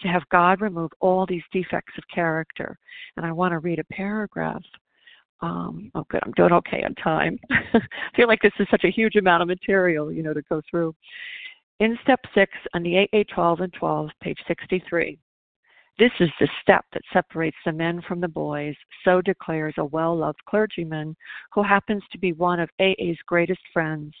to 0.00 0.08
have 0.08 0.22
God 0.30 0.60
remove 0.60 0.90
all 1.00 1.26
these 1.26 1.42
defects 1.52 1.92
of 1.98 2.04
character. 2.12 2.78
And 3.16 3.26
I 3.26 3.32
want 3.32 3.52
to 3.52 3.58
read 3.58 3.78
a 3.78 3.84
paragraph. 3.84 4.62
Um, 5.40 5.90
oh, 5.94 6.04
good. 6.08 6.20
I'm 6.24 6.32
doing 6.32 6.52
okay 6.52 6.82
on 6.82 6.94
time. 6.94 7.38
I 7.50 7.80
feel 8.14 8.26
like 8.26 8.40
this 8.42 8.52
is 8.58 8.66
such 8.70 8.84
a 8.84 8.90
huge 8.90 9.16
amount 9.16 9.42
of 9.42 9.48
material, 9.48 10.10
you 10.10 10.22
know, 10.22 10.32
to 10.32 10.42
go 10.48 10.62
through. 10.70 10.94
In 11.78 11.98
step 12.02 12.20
six 12.34 12.52
on 12.72 12.82
the 12.82 13.06
AA 13.12 13.22
12 13.34 13.60
and 13.60 13.72
12, 13.74 14.08
page 14.22 14.38
63, 14.48 15.18
this 15.98 16.12
is 16.20 16.30
the 16.40 16.48
step 16.62 16.86
that 16.94 17.02
separates 17.12 17.56
the 17.66 17.72
men 17.72 18.00
from 18.08 18.18
the 18.18 18.28
boys, 18.28 18.74
so 19.04 19.20
declares 19.20 19.74
a 19.76 19.84
well 19.84 20.16
loved 20.16 20.42
clergyman 20.48 21.14
who 21.52 21.62
happens 21.62 22.02
to 22.12 22.18
be 22.18 22.32
one 22.32 22.60
of 22.60 22.70
AA's 22.80 23.18
greatest 23.26 23.60
friends. 23.74 24.14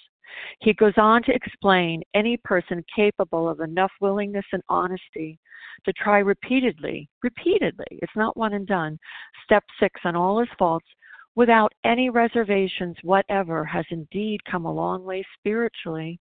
He 0.60 0.74
goes 0.74 0.98
on 0.98 1.22
to 1.22 1.34
explain 1.34 2.02
any 2.12 2.36
person 2.36 2.84
capable 2.94 3.48
of 3.48 3.60
enough 3.60 3.92
willingness 4.02 4.44
and 4.52 4.62
honesty 4.68 5.38
to 5.86 5.94
try 5.94 6.18
repeatedly, 6.18 7.08
repeatedly, 7.22 7.86
it's 7.90 8.16
not 8.16 8.36
one 8.36 8.52
and 8.52 8.66
done, 8.66 8.98
step 9.44 9.64
six 9.80 9.98
on 10.04 10.14
all 10.14 10.40
his 10.40 10.48
faults 10.58 10.88
without 11.36 11.72
any 11.84 12.10
reservations 12.10 12.96
whatever 13.02 13.64
has 13.64 13.86
indeed 13.88 14.44
come 14.44 14.66
a 14.66 14.72
long 14.72 15.04
way 15.04 15.24
spiritually 15.38 16.20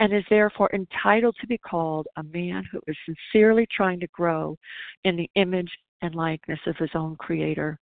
and 0.00 0.12
is 0.12 0.24
therefore 0.30 0.70
entitled 0.74 1.36
to 1.40 1.46
be 1.46 1.58
called 1.58 2.06
a 2.16 2.22
man 2.22 2.64
who 2.70 2.80
is 2.86 2.96
sincerely 3.06 3.66
trying 3.74 4.00
to 4.00 4.06
grow 4.08 4.56
in 5.04 5.16
the 5.16 5.30
image 5.34 5.70
and 6.02 6.14
likeness 6.14 6.60
of 6.66 6.76
his 6.76 6.90
own 6.94 7.16
creator. 7.16 7.78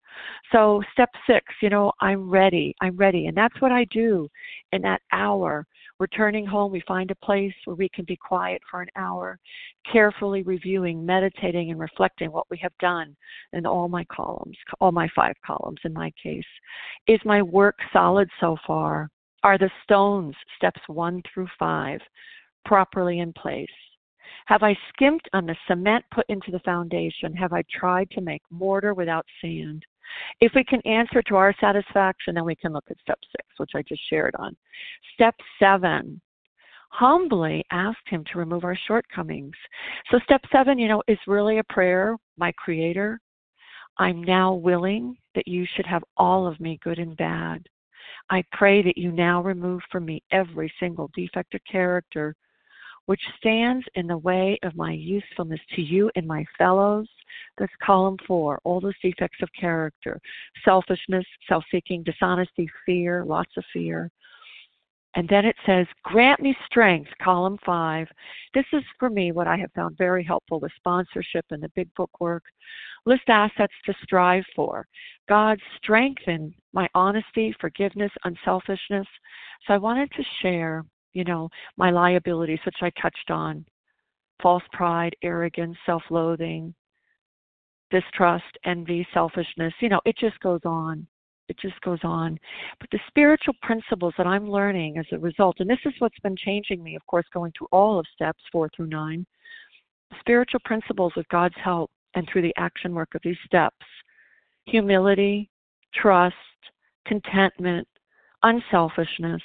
So, 0.52 0.82
step 0.92 1.10
six, 1.26 1.44
you 1.60 1.70
know, 1.70 1.92
I'm 2.00 2.30
ready. 2.30 2.74
I'm 2.80 2.96
ready. 2.96 3.26
And 3.26 3.36
that's 3.36 3.60
what 3.60 3.72
I 3.72 3.84
do 3.86 4.28
in 4.72 4.82
that 4.82 5.02
hour. 5.12 5.66
Returning 5.98 6.46
home, 6.46 6.72
we 6.72 6.82
find 6.86 7.10
a 7.10 7.24
place 7.24 7.54
where 7.64 7.76
we 7.76 7.88
can 7.88 8.04
be 8.04 8.16
quiet 8.16 8.60
for 8.70 8.82
an 8.82 8.88
hour, 8.96 9.38
carefully 9.90 10.42
reviewing, 10.42 11.04
meditating, 11.04 11.70
and 11.70 11.78
reflecting 11.78 12.32
what 12.32 12.46
we 12.50 12.58
have 12.58 12.76
done 12.80 13.14
in 13.52 13.66
all 13.66 13.88
my 13.88 14.04
columns, 14.04 14.56
all 14.80 14.92
my 14.92 15.08
five 15.14 15.34
columns 15.44 15.78
in 15.84 15.92
my 15.92 16.12
case. 16.20 16.42
Is 17.06 17.20
my 17.24 17.42
work 17.42 17.76
solid 17.92 18.28
so 18.40 18.56
far? 18.66 19.10
Are 19.42 19.58
the 19.58 19.70
stones, 19.82 20.34
steps 20.56 20.80
one 20.86 21.22
through 21.32 21.48
five, 21.58 22.00
properly 22.64 23.20
in 23.20 23.32
place? 23.32 23.66
Have 24.46 24.62
I 24.62 24.76
skimped 24.92 25.28
on 25.32 25.46
the 25.46 25.56
cement 25.66 26.04
put 26.12 26.26
into 26.28 26.50
the 26.50 26.60
foundation? 26.60 27.34
Have 27.34 27.52
I 27.52 27.62
tried 27.70 28.10
to 28.10 28.20
make 28.20 28.42
mortar 28.50 28.94
without 28.94 29.26
sand? 29.40 29.84
If 30.40 30.52
we 30.54 30.64
can 30.64 30.80
answer 30.86 31.22
to 31.22 31.36
our 31.36 31.54
satisfaction, 31.60 32.34
then 32.34 32.44
we 32.44 32.56
can 32.56 32.72
look 32.72 32.84
at 32.90 33.00
step 33.00 33.18
six, 33.30 33.46
which 33.56 33.70
I 33.74 33.82
just 33.82 34.02
shared 34.08 34.34
on. 34.38 34.56
Step 35.14 35.34
seven, 35.58 36.20
humbly 36.90 37.64
asked 37.70 38.08
him 38.08 38.24
to 38.30 38.38
remove 38.38 38.64
our 38.64 38.76
shortcomings. 38.86 39.54
So, 40.10 40.18
step 40.24 40.42
seven, 40.52 40.78
you 40.78 40.88
know, 40.88 41.02
is 41.08 41.18
really 41.26 41.58
a 41.58 41.64
prayer. 41.64 42.16
My 42.36 42.52
Creator, 42.52 43.20
I'm 43.98 44.22
now 44.22 44.54
willing 44.54 45.16
that 45.34 45.48
you 45.48 45.66
should 45.74 45.86
have 45.86 46.04
all 46.16 46.46
of 46.46 46.60
me, 46.60 46.78
good 46.82 46.98
and 46.98 47.16
bad. 47.16 47.66
I 48.32 48.42
pray 48.50 48.80
that 48.80 48.96
you 48.96 49.12
now 49.12 49.42
remove 49.42 49.82
from 49.92 50.06
me 50.06 50.22
every 50.32 50.72
single 50.80 51.10
defect 51.14 51.54
of 51.54 51.60
character 51.70 52.34
which 53.04 53.20
stands 53.36 53.84
in 53.94 54.06
the 54.06 54.16
way 54.16 54.58
of 54.62 54.74
my 54.74 54.92
usefulness 54.92 55.60
to 55.74 55.82
you 55.82 56.10
and 56.16 56.26
my 56.26 56.46
fellows. 56.56 57.06
That's 57.58 57.72
column 57.84 58.16
four, 58.26 58.58
all 58.64 58.80
those 58.80 58.98
defects 59.02 59.36
of 59.42 59.50
character 59.60 60.18
selfishness, 60.64 61.26
self 61.46 61.62
seeking, 61.70 62.04
dishonesty, 62.04 62.70
fear, 62.86 63.22
lots 63.22 63.50
of 63.58 63.64
fear. 63.70 64.10
And 65.14 65.28
then 65.28 65.44
it 65.44 65.56
says, 65.66 65.86
Grant 66.04 66.40
me 66.40 66.56
strength, 66.66 67.10
column 67.22 67.58
five. 67.64 68.08
This 68.54 68.64
is 68.72 68.82
for 68.98 69.10
me 69.10 69.30
what 69.30 69.46
I 69.46 69.56
have 69.56 69.72
found 69.72 69.98
very 69.98 70.24
helpful 70.24 70.58
with 70.58 70.72
sponsorship 70.76 71.44
and 71.50 71.62
the 71.62 71.70
big 71.76 71.92
book 71.94 72.10
work. 72.18 72.44
List 73.04 73.28
assets 73.28 73.74
to 73.84 73.94
strive 74.02 74.44
for. 74.56 74.86
God, 75.28 75.58
strengthen 75.76 76.54
my 76.72 76.88
honesty, 76.94 77.54
forgiveness, 77.60 78.12
unselfishness. 78.24 79.06
So 79.66 79.74
I 79.74 79.78
wanted 79.78 80.10
to 80.12 80.22
share, 80.40 80.84
you 81.12 81.24
know, 81.24 81.50
my 81.76 81.90
liabilities, 81.90 82.60
which 82.64 82.76
I 82.80 82.90
touched 83.00 83.30
on 83.30 83.66
false 84.40 84.64
pride, 84.72 85.14
arrogance, 85.22 85.76
self 85.84 86.02
loathing, 86.10 86.74
distrust, 87.90 88.58
envy, 88.64 89.06
selfishness. 89.12 89.74
You 89.80 89.90
know, 89.90 90.00
it 90.06 90.16
just 90.16 90.40
goes 90.40 90.60
on 90.64 91.06
it 91.52 91.58
just 91.60 91.80
goes 91.82 91.98
on. 92.02 92.38
But 92.80 92.88
the 92.90 92.98
spiritual 93.08 93.54
principles 93.62 94.14
that 94.16 94.26
I'm 94.26 94.48
learning 94.50 94.96
as 94.98 95.06
a 95.12 95.18
result, 95.18 95.56
and 95.60 95.68
this 95.68 95.78
is 95.84 95.92
what's 95.98 96.18
been 96.20 96.36
changing 96.36 96.82
me, 96.82 96.96
of 96.96 97.06
course, 97.06 97.26
going 97.32 97.52
through 97.56 97.68
all 97.70 97.98
of 97.98 98.06
steps 98.14 98.42
four 98.50 98.70
through 98.74 98.86
nine, 98.86 99.26
spiritual 100.20 100.60
principles 100.64 101.12
with 101.14 101.28
God's 101.28 101.54
help 101.62 101.90
and 102.14 102.26
through 102.28 102.42
the 102.42 102.54
action 102.56 102.94
work 102.94 103.14
of 103.14 103.20
these 103.22 103.36
steps 103.46 103.86
humility, 104.66 105.50
trust, 105.92 106.36
contentment, 107.04 107.86
unselfishness, 108.44 109.42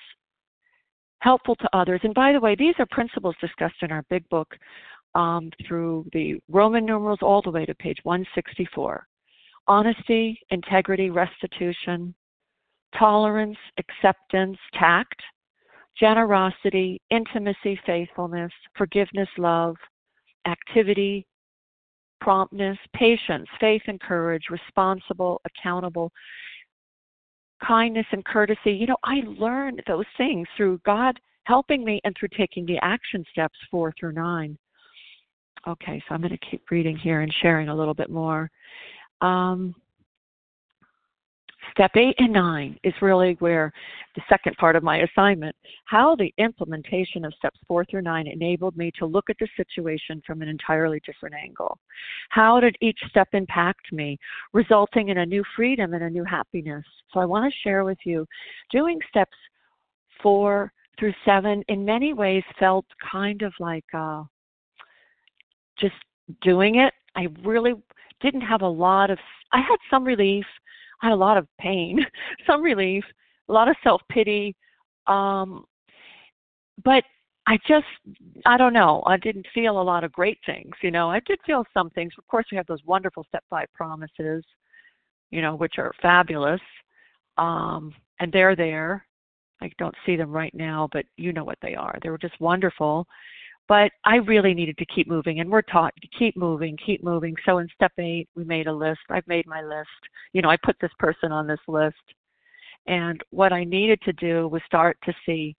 helpful 1.19 1.55
to 1.55 1.67
others. 1.73 1.99
And 2.03 2.13
by 2.13 2.31
the 2.31 2.39
way, 2.39 2.55
these 2.55 2.75
are 2.77 2.85
principles 2.91 3.35
discussed 3.41 3.81
in 3.81 3.91
our 3.91 4.03
big 4.11 4.29
book, 4.29 4.55
um, 5.15 5.49
through 5.67 6.05
the 6.13 6.39
Roman 6.49 6.85
numerals 6.85 7.19
all 7.23 7.41
the 7.41 7.49
way 7.49 7.65
to 7.65 7.73
page 7.73 7.97
164. 8.03 9.07
Honesty, 9.67 10.39
integrity, 10.49 11.09
restitution, 11.09 12.13
tolerance, 12.97 13.57
acceptance, 13.77 14.57
tact, 14.73 15.21
generosity, 15.99 17.01
intimacy, 17.09 17.79
faithfulness, 17.85 18.51
forgiveness, 18.77 19.29
love, 19.37 19.75
activity, 20.47 21.25
promptness, 22.21 22.77
patience, 22.93 23.47
faith 23.59 23.81
and 23.87 23.99
courage, 23.99 24.43
responsible, 24.49 25.41
accountable, 25.45 26.11
kindness 27.65 28.05
and 28.11 28.23
courtesy. 28.25 28.71
You 28.71 28.87
know, 28.87 28.97
I 29.03 29.21
learned 29.25 29.81
those 29.87 30.05
things 30.17 30.47
through 30.55 30.79
God 30.85 31.19
helping 31.43 31.83
me 31.83 32.01
and 32.03 32.15
through 32.19 32.29
taking 32.37 32.65
the 32.65 32.77
action 32.81 33.23
steps 33.31 33.57
four 33.71 33.93
through 33.99 34.13
nine. 34.13 34.57
Okay, 35.67 36.01
so 36.07 36.15
I'm 36.15 36.21
going 36.21 36.31
to 36.31 36.49
keep 36.49 36.69
reading 36.71 36.95
here 36.95 37.21
and 37.21 37.33
sharing 37.41 37.69
a 37.69 37.75
little 37.75 37.93
bit 37.93 38.09
more. 38.09 38.49
Um, 39.21 39.75
Step 41.71 41.91
eight 41.95 42.15
and 42.17 42.33
nine 42.33 42.75
is 42.83 42.93
really 43.03 43.35
where 43.37 43.71
the 44.15 44.21
second 44.27 44.55
part 44.57 44.75
of 44.75 44.81
my 44.81 44.99
assignment, 44.99 45.55
how 45.85 46.15
the 46.15 46.33
implementation 46.39 47.23
of 47.23 47.31
steps 47.35 47.59
four 47.67 47.85
through 47.85 48.01
nine 48.01 48.25
enabled 48.25 48.75
me 48.75 48.91
to 48.97 49.05
look 49.05 49.29
at 49.29 49.35
the 49.39 49.47
situation 49.55 50.19
from 50.25 50.41
an 50.41 50.47
entirely 50.47 50.99
different 51.05 51.35
angle. 51.35 51.77
How 52.29 52.59
did 52.59 52.75
each 52.81 52.97
step 53.09 53.27
impact 53.33 53.91
me, 53.91 54.17
resulting 54.53 55.09
in 55.09 55.19
a 55.19 55.25
new 55.25 55.43
freedom 55.55 55.93
and 55.93 56.03
a 56.03 56.09
new 56.09 56.23
happiness? 56.23 56.83
So 57.13 57.19
I 57.19 57.25
want 57.25 57.45
to 57.45 57.59
share 57.59 57.83
with 57.83 57.99
you 58.05 58.25
doing 58.71 58.97
steps 59.07 59.37
four 60.23 60.71
through 60.97 61.13
seven 61.25 61.63
in 61.67 61.85
many 61.85 62.11
ways 62.11 62.43
felt 62.57 62.85
kind 63.11 63.43
of 63.43 63.53
like 63.59 63.85
uh, 63.93 64.23
just 65.79 65.95
doing 66.41 66.79
it. 66.79 66.93
I 67.15 67.27
really 67.43 67.73
didn't 68.21 68.41
have 68.41 68.61
a 68.61 68.67
lot 68.67 69.09
of, 69.09 69.19
I 69.51 69.59
had 69.59 69.77
some 69.89 70.03
relief 70.03 70.45
I 71.01 71.07
had 71.07 71.13
a 71.13 71.15
lot 71.15 71.37
of 71.37 71.47
pain, 71.59 72.05
some 72.47 72.61
relief, 72.61 73.03
a 73.49 73.53
lot 73.53 73.69
of 73.69 73.75
self 73.83 74.01
pity. 74.09 74.55
Um, 75.07 75.65
but 76.83 77.03
I 77.47 77.57
just, 77.67 77.85
I 78.45 78.57
don't 78.57 78.73
know, 78.73 79.03
I 79.05 79.17
didn't 79.17 79.47
feel 79.53 79.79
a 79.79 79.81
lot 79.81 80.03
of 80.03 80.11
great 80.11 80.37
things. 80.45 80.75
You 80.81 80.91
know, 80.91 81.09
I 81.09 81.21
did 81.25 81.39
feel 81.45 81.63
some 81.73 81.89
things. 81.91 82.13
Of 82.17 82.27
course, 82.27 82.45
we 82.51 82.57
have 82.57 82.67
those 82.67 82.83
wonderful 82.85 83.23
step 83.27 83.43
five 83.49 83.67
promises, 83.73 84.43
you 85.31 85.41
know, 85.41 85.55
which 85.55 85.75
are 85.77 85.93
fabulous. 86.01 86.61
Um, 87.37 87.93
and 88.19 88.31
they're 88.31 88.55
there. 88.55 89.05
I 89.61 89.71
don't 89.77 89.95
see 90.05 90.15
them 90.15 90.31
right 90.31 90.53
now, 90.53 90.89
but 90.91 91.05
you 91.15 91.31
know 91.31 91.43
what 91.43 91.57
they 91.61 91.73
are. 91.73 91.97
They 92.03 92.09
were 92.09 92.17
just 92.17 92.39
wonderful. 92.39 93.07
But 93.67 93.91
I 94.05 94.17
really 94.17 94.53
needed 94.53 94.77
to 94.77 94.85
keep 94.85 95.07
moving, 95.07 95.39
and 95.39 95.49
we're 95.49 95.61
taught 95.61 95.93
to 96.01 96.07
keep 96.17 96.37
moving, 96.37 96.77
keep 96.77 97.03
moving. 97.03 97.35
So 97.45 97.57
in 97.57 97.67
step 97.75 97.91
eight, 97.97 98.29
we 98.35 98.43
made 98.45 98.67
a 98.67 98.73
list. 98.73 99.01
I've 99.09 99.27
made 99.27 99.45
my 99.45 99.61
list. 99.61 99.89
You 100.33 100.41
know, 100.41 100.49
I 100.49 100.57
put 100.63 100.77
this 100.79 100.91
person 100.99 101.31
on 101.31 101.47
this 101.47 101.59
list. 101.67 101.95
And 102.87 103.21
what 103.31 103.51
I 103.51 103.65
needed 103.65 104.01
to 104.03 104.13
do 104.13 104.47
was 104.47 104.61
start 104.65 104.97
to 105.03 105.13
see 105.25 105.55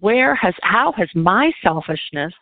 where 0.00 0.34
has, 0.34 0.54
how 0.60 0.92
has 0.92 1.08
my 1.14 1.50
selfishness, 1.62 2.34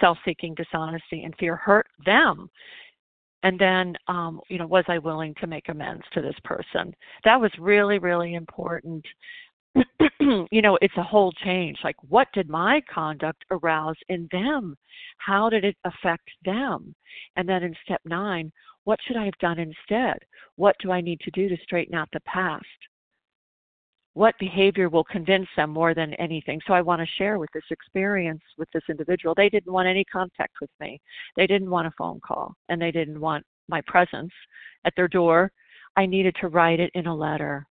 self 0.00 0.16
seeking, 0.24 0.54
dishonesty, 0.54 1.24
and 1.24 1.34
fear 1.38 1.56
hurt 1.56 1.86
them? 2.06 2.48
And 3.42 3.58
then, 3.58 3.94
um, 4.08 4.40
you 4.48 4.58
know, 4.58 4.66
was 4.66 4.84
I 4.88 4.98
willing 4.98 5.34
to 5.40 5.46
make 5.46 5.68
amends 5.68 6.04
to 6.14 6.22
this 6.22 6.36
person? 6.44 6.94
That 7.24 7.38
was 7.38 7.50
really, 7.58 7.98
really 7.98 8.34
important 8.34 9.04
you 10.50 10.62
know, 10.62 10.78
it's 10.80 10.96
a 10.96 11.02
whole 11.02 11.32
change. 11.44 11.78
Like, 11.84 11.96
what 12.08 12.28
did 12.32 12.48
my 12.48 12.80
conduct 12.92 13.44
arouse 13.50 13.96
in 14.08 14.28
them? 14.32 14.76
How 15.18 15.48
did 15.50 15.64
it 15.64 15.76
affect 15.84 16.28
them? 16.44 16.94
And 17.36 17.48
then 17.48 17.62
in 17.62 17.74
step 17.84 18.00
nine, 18.04 18.52
what 18.84 18.98
should 19.06 19.16
I 19.16 19.24
have 19.24 19.38
done 19.38 19.58
instead? 19.58 20.18
What 20.56 20.76
do 20.80 20.92
I 20.92 21.00
need 21.00 21.20
to 21.20 21.30
do 21.30 21.48
to 21.48 21.56
straighten 21.62 21.94
out 21.94 22.08
the 22.12 22.20
past? 22.20 22.64
What 24.12 24.38
behavior 24.38 24.88
will 24.88 25.04
convince 25.04 25.48
them 25.56 25.70
more 25.70 25.92
than 25.92 26.14
anything? 26.14 26.60
So 26.66 26.74
I 26.74 26.82
want 26.82 27.00
to 27.00 27.14
share 27.18 27.38
with 27.38 27.50
this 27.52 27.64
experience 27.70 28.42
with 28.56 28.68
this 28.72 28.84
individual. 28.88 29.34
They 29.34 29.48
didn't 29.48 29.72
want 29.72 29.88
any 29.88 30.04
contact 30.04 30.54
with 30.60 30.70
me. 30.80 31.00
They 31.36 31.48
didn't 31.48 31.70
want 31.70 31.88
a 31.88 31.94
phone 31.98 32.20
call 32.24 32.54
and 32.68 32.80
they 32.80 32.92
didn't 32.92 33.20
want 33.20 33.44
my 33.68 33.80
presence 33.86 34.30
at 34.84 34.92
their 34.96 35.08
door. 35.08 35.50
I 35.96 36.06
needed 36.06 36.36
to 36.40 36.48
write 36.48 36.78
it 36.78 36.92
in 36.94 37.08
a 37.08 37.14
letter 37.14 37.66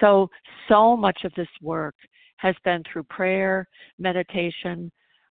so, 0.00 0.28
so 0.68 0.96
much 0.96 1.24
of 1.24 1.32
this 1.36 1.48
work 1.62 1.94
has 2.36 2.54
been 2.64 2.82
through 2.90 3.04
prayer, 3.04 3.66
meditation, 3.98 4.90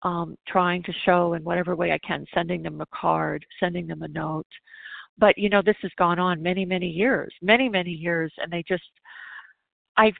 um, 0.03 0.35
trying 0.47 0.83
to 0.83 0.93
show 1.05 1.33
in 1.33 1.43
whatever 1.43 1.75
way 1.75 1.91
I 1.91 1.99
can, 1.99 2.25
sending 2.33 2.61
them 2.63 2.81
a 2.81 2.85
card, 2.93 3.45
sending 3.59 3.87
them 3.87 4.03
a 4.03 4.07
note. 4.07 4.47
But 5.17 5.37
you 5.37 5.49
know, 5.49 5.61
this 5.61 5.75
has 5.81 5.91
gone 5.97 6.19
on 6.19 6.41
many, 6.41 6.65
many 6.65 6.87
years, 6.87 7.33
many, 7.41 7.67
many 7.67 7.91
years, 7.91 8.31
and 8.37 8.51
they 8.51 8.63
just, 8.67 8.83
I, 9.97 10.13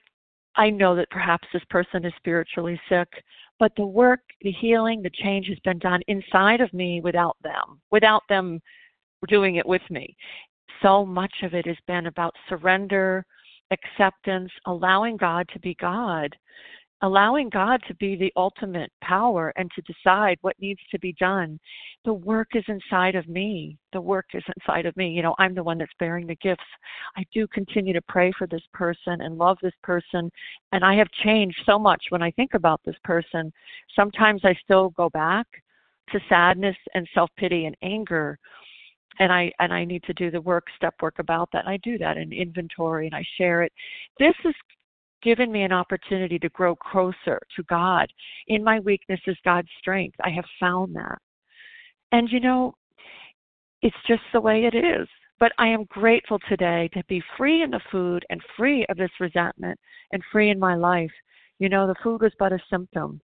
I 0.56 0.70
know 0.70 0.96
that 0.96 1.10
perhaps 1.10 1.48
this 1.54 1.64
person 1.70 2.06
is 2.06 2.14
spiritually 2.18 2.80
sick, 2.90 3.08
but 3.60 3.72
the 3.78 3.86
work, 3.86 4.22
the 4.42 4.52
healing, 4.52 5.02
the 5.02 5.10
change 5.10 5.48
has 5.48 5.60
been 5.60 5.80
done 5.80 6.02
inside 6.08 6.60
of 6.60 6.74
me 6.74 7.02
without 7.02 7.38
them, 7.44 7.80
without 7.92 8.24
them 8.30 8.60
doing 9.28 9.56
it 9.56 9.66
with 9.66 9.82
me. 9.90 10.16
So 10.82 11.06
much 11.06 11.34
of 11.44 11.54
it 11.54 11.66
has 11.66 11.78
been 11.88 12.08
about 12.08 12.34
surrender, 12.48 13.26
acceptance, 13.72 14.52
allowing 14.66 15.18
God 15.18 15.48
to 15.54 15.60
be 15.60 15.76
God, 15.76 16.36
allowing 17.02 17.50
God 17.50 17.82
to 17.88 17.96
be 17.96 18.16
the 18.16 18.34
ultimate 18.36 18.92
power 19.02 19.54
and 19.56 19.72
to 19.72 19.82
decide 19.82 20.38
what 20.42 20.60
needs 20.60 20.82
to 20.92 21.00
be 21.00 21.14
done. 21.14 21.60
The 22.04 22.14
work 22.14 22.50
is 22.56 22.64
inside 22.68 23.16
of 23.16 23.28
me. 23.28 23.78
The 23.94 24.02
work 24.02 24.26
is 24.34 24.44
inside 24.58 24.86
of 24.86 24.96
me. 24.98 25.10
You 25.10 25.22
know, 25.22 25.36
I'm 25.40 25.56
the 25.56 25.64
one 25.64 25.78
that's 25.78 25.92
bearing 26.00 26.28
the 26.28 26.36
gifts. 26.36 26.64
I 27.16 27.26
do 27.34 27.48
continue 27.48 27.94
to 27.94 28.02
pray 28.02 28.32
for 28.38 28.48
this 28.48 28.64
person 28.74 29.22
and 29.22 29.38
love 29.38 29.58
this 29.62 29.74
person. 29.82 30.30
And 30.74 30.84
I 30.84 30.96
have 30.96 31.10
changed 31.24 31.62
so 31.66 31.80
much 31.80 32.04
when 32.10 32.22
I 32.22 32.32
think 32.32 32.54
about 32.54 32.82
this 32.86 32.98
person. 33.04 33.52
Sometimes 33.96 34.42
I 34.44 34.54
still 34.64 34.90
go 34.90 35.10
back 35.10 35.48
to 36.12 36.20
sadness 36.28 36.76
and 36.96 37.08
self 37.14 37.30
pity 37.38 37.66
and 37.66 37.78
anger 37.82 38.38
and 39.20 39.32
I 39.32 39.52
and 39.60 39.74
I 39.74 39.86
need 39.86 40.04
to 40.04 40.14
do 40.14 40.32
the 40.32 40.42
work 40.42 40.66
step 40.76 40.96
work 41.02 41.20
about 41.20 41.50
that. 41.54 41.66
And 41.66 41.70
I 41.70 41.78
do 41.78 41.98
that 41.98 42.18
in 42.18 42.32
inventory 42.34 43.06
and 43.06 43.16
I 43.16 43.24
share 43.38 43.64
it. 43.64 43.72
This 44.18 44.34
has 44.44 44.56
given 45.22 45.52
me 45.52 45.64
an 45.64 45.74
opportunity 45.74 46.40
to 46.40 46.50
grow 46.50 46.76
closer 46.76 47.40
to 47.56 47.64
God. 47.70 48.12
In 48.48 48.64
my 48.64 48.80
weakness 48.80 49.20
is 49.28 49.38
God's 49.44 49.68
strength. 49.80 50.16
I 50.24 50.30
have 50.30 50.46
found 50.60 50.96
that. 50.96 51.18
And 52.12 52.30
you 52.32 52.40
know, 52.40 52.74
it's 53.82 53.96
just 54.08 54.24
the 54.34 54.42
way 54.42 54.66
it 54.66 54.76
is. 54.76 55.08
But 55.40 55.52
I 55.58 55.68
am 55.68 55.86
grateful 55.86 56.40
today 56.50 56.90
to 56.94 57.04
be 57.08 57.24
free 57.38 57.64
in 57.64 57.72
the 57.72 57.80
food 57.92 58.26
and 58.30 58.42
free 58.58 58.86
of 58.90 58.98
this 58.98 59.12
resentment 59.22 59.80
and 60.12 60.22
free 60.32 60.50
in 60.50 60.60
my 60.60 60.76
life. 60.76 61.12
You 61.60 61.70
know, 61.70 61.88
the 61.88 61.96
food 62.04 62.22
was 62.22 62.34
but 62.40 62.52
a 62.52 62.60
symptom 62.70 63.22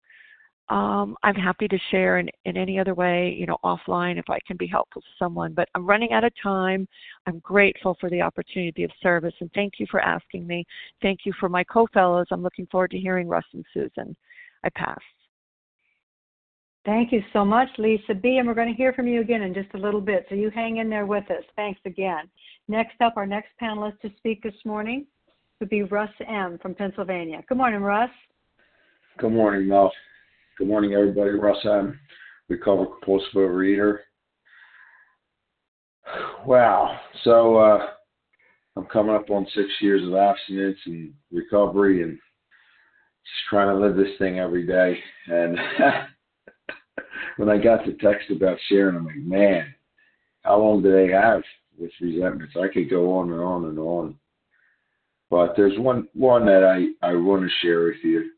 um, 0.73 1.15
I'm 1.21 1.36
happy 1.36 1.67
to 1.67 1.77
share 1.91 2.17
in, 2.17 2.27
in 2.45 2.57
any 2.57 2.79
other 2.79 2.95
way, 2.95 3.36
you 3.38 3.45
know, 3.45 3.57
offline 3.63 4.17
if 4.17 4.27
I 4.27 4.39
can 4.47 4.57
be 4.57 4.65
helpful 4.65 5.03
to 5.03 5.07
someone. 5.19 5.53
But 5.53 5.69
I'm 5.75 5.86
running 5.86 6.13
out 6.13 6.23
of 6.23 6.31
time. 6.41 6.88
I'm 7.27 7.38
grateful 7.39 7.95
for 7.99 8.09
the 8.09 8.21
opportunity 8.21 8.83
of 8.83 8.89
service 8.99 9.36
and 9.39 9.51
thank 9.53 9.73
you 9.77 9.86
for 9.91 9.99
asking 9.99 10.47
me. 10.47 10.65
Thank 10.99 11.21
you 11.25 11.33
for 11.39 11.47
my 11.47 11.63
co-fellows. 11.65 12.25
I'm 12.31 12.41
looking 12.41 12.65
forward 12.71 12.89
to 12.89 12.97
hearing 12.97 13.27
Russ 13.27 13.45
and 13.53 13.63
Susan. 13.71 14.15
I 14.63 14.69
pass. 14.69 14.97
Thank 16.86 17.12
you 17.12 17.21
so 17.33 17.45
much, 17.45 17.67
Lesa 17.77 18.15
B. 18.15 18.38
And 18.38 18.47
we're 18.47 18.55
going 18.55 18.67
to 18.67 18.73
hear 18.73 18.93
from 18.93 19.07
you 19.07 19.21
again 19.21 19.43
in 19.43 19.53
just 19.53 19.69
a 19.75 19.77
little 19.77 20.01
bit. 20.01 20.25
So 20.27 20.33
you 20.33 20.49
hang 20.49 20.77
in 20.77 20.89
there 20.89 21.05
with 21.05 21.29
us. 21.29 21.43
Thanks 21.55 21.81
again. 21.86 22.27
Next 22.67 22.99
up, 22.99 23.13
our 23.15 23.27
next 23.27 23.49
panelist 23.62 23.99
to 24.01 24.09
speak 24.17 24.41
this 24.41 24.55
morning 24.65 25.05
would 25.59 25.69
be 25.69 25.83
Russ 25.83 26.09
M. 26.27 26.57
from 26.63 26.73
Pennsylvania. 26.73 27.43
Good 27.47 27.59
morning, 27.59 27.81
Russ. 27.81 28.09
Good 29.19 29.33
morning, 29.33 29.67
Mel. 29.67 29.91
Good 30.59 30.67
morning, 30.67 30.93
everybody. 30.93 31.31
Russ 31.31 31.57
M. 31.65 31.99
Recover 32.47 32.85
compulsive 32.85 33.33
overeater. 33.33 34.01
Wow. 36.45 36.95
So 37.23 37.55
uh, 37.57 37.87
I'm 38.77 38.85
coming 38.85 39.15
up 39.15 39.31
on 39.31 39.47
six 39.55 39.67
years 39.81 40.07
of 40.07 40.13
abstinence 40.13 40.77
and 40.85 41.11
recovery 41.31 42.03
and 42.03 42.11
just 42.11 43.49
trying 43.49 43.69
to 43.69 43.83
live 43.83 43.95
this 43.95 44.15
thing 44.19 44.37
every 44.37 44.67
day. 44.67 44.99
And 45.25 45.57
when 47.37 47.49
I 47.49 47.57
got 47.57 47.83
the 47.83 47.93
text 47.93 48.29
about 48.29 48.59
sharing, 48.69 48.95
I'm 48.95 49.05
like, 49.07 49.15
man, 49.15 49.73
how 50.43 50.59
long 50.59 50.83
do 50.83 50.91
they 50.91 51.11
have 51.11 51.41
with 51.79 51.89
resentments? 51.99 52.53
I 52.55 52.71
could 52.71 52.91
go 52.91 53.17
on 53.17 53.31
and 53.31 53.41
on 53.41 53.65
and 53.65 53.79
on. 53.79 54.15
But 55.31 55.55
there's 55.57 55.79
one 55.79 56.07
one 56.13 56.45
that 56.45 56.63
I, 56.63 57.07
I 57.07 57.15
want 57.15 57.41
to 57.41 57.49
share 57.65 57.85
with 57.85 58.03
you. 58.03 58.32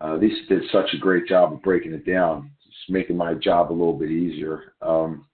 Uh, 0.00 0.16
Lesa 0.16 0.48
did 0.48 0.62
such 0.72 0.92
a 0.94 0.98
great 0.98 1.26
job 1.26 1.52
of 1.52 1.62
breaking 1.62 1.92
it 1.92 2.06
down, 2.06 2.50
just 2.64 2.90
making 2.90 3.16
my 3.16 3.34
job 3.34 3.70
a 3.70 3.72
little 3.72 3.92
bit 3.92 4.10
easier. 4.10 4.74
Um, 4.82 5.26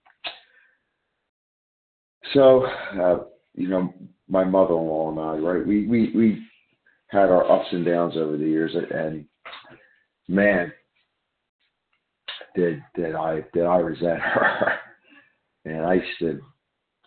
so, 2.35 2.65
uh, 3.01 3.25
you 3.55 3.69
know, 3.69 3.93
my 4.29 4.45
mother-in-law 4.45 5.11
and 5.11 5.21
I, 5.21 5.37
right? 5.37 5.67
We 5.67 5.87
we 5.87 6.13
we 6.15 6.43
had 7.09 7.31
our 7.31 7.51
ups 7.51 7.67
and 7.73 7.85
downs 7.85 8.17
over 8.17 8.37
the 8.37 8.45
years, 8.45 8.73
and 8.75 9.25
man, 10.29 10.73
did 12.55 12.83
did 12.95 13.15
I 13.15 13.45
did 13.53 13.65
I 13.65 13.79
resent 13.79 14.21
her. 14.21 14.73
and 15.65 15.85
I 15.85 16.01
said 16.19 16.41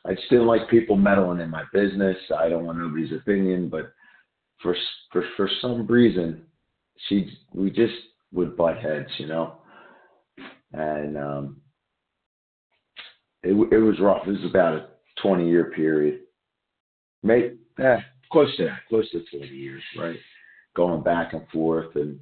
I 0.06 0.16
didn't 0.30 0.48
like 0.48 0.70
people 0.70 0.98
meddling 0.98 1.40
in 1.40 1.50
my 1.50 1.64
business. 1.74 2.18
I 2.38 2.50
don't 2.50 2.66
want 2.66 2.78
nobody's 2.78 3.14
opinion, 3.14 3.70
but 3.70 3.94
for 4.62 4.76
for 5.12 5.24
for 5.38 5.50
some 5.62 5.88
reason, 5.88 6.46
she 7.08 7.32
we 7.54 7.70
just 7.70 7.94
would 8.32 8.58
butt 8.58 8.78
heads, 8.78 9.10
you 9.18 9.28
know. 9.28 9.58
And 10.72 11.18
um, 11.18 11.62
it 13.44 13.52
it 13.52 13.80
was 13.80 14.00
rough. 14.00 14.28
It 14.28 14.32
was 14.32 14.50
about 14.50 14.74
a 14.74 14.88
20 15.22 15.48
year 15.48 15.72
period, 15.76 16.22
maybe 17.22 17.58
eh, 17.80 17.98
close 18.32 18.56
to 18.58 18.66
that, 18.66 18.80
close 18.90 19.10
to 19.12 19.24
20 19.32 19.48
years, 19.48 19.84
right? 19.98 20.18
Going 20.76 21.04
back 21.04 21.34
and 21.34 21.48
forth 21.50 21.96
and 21.96 22.20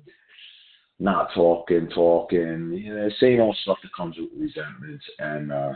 not 1.00 1.30
talking, 1.34 1.90
talking, 1.90 2.74
you 2.74 2.94
know, 2.94 3.10
same 3.20 3.40
old 3.40 3.58
stuff 3.64 3.78
that 3.82 3.94
comes 3.96 4.18
with 4.18 4.30
resentments. 4.38 5.04
And 5.20 5.52
uh, 5.52 5.74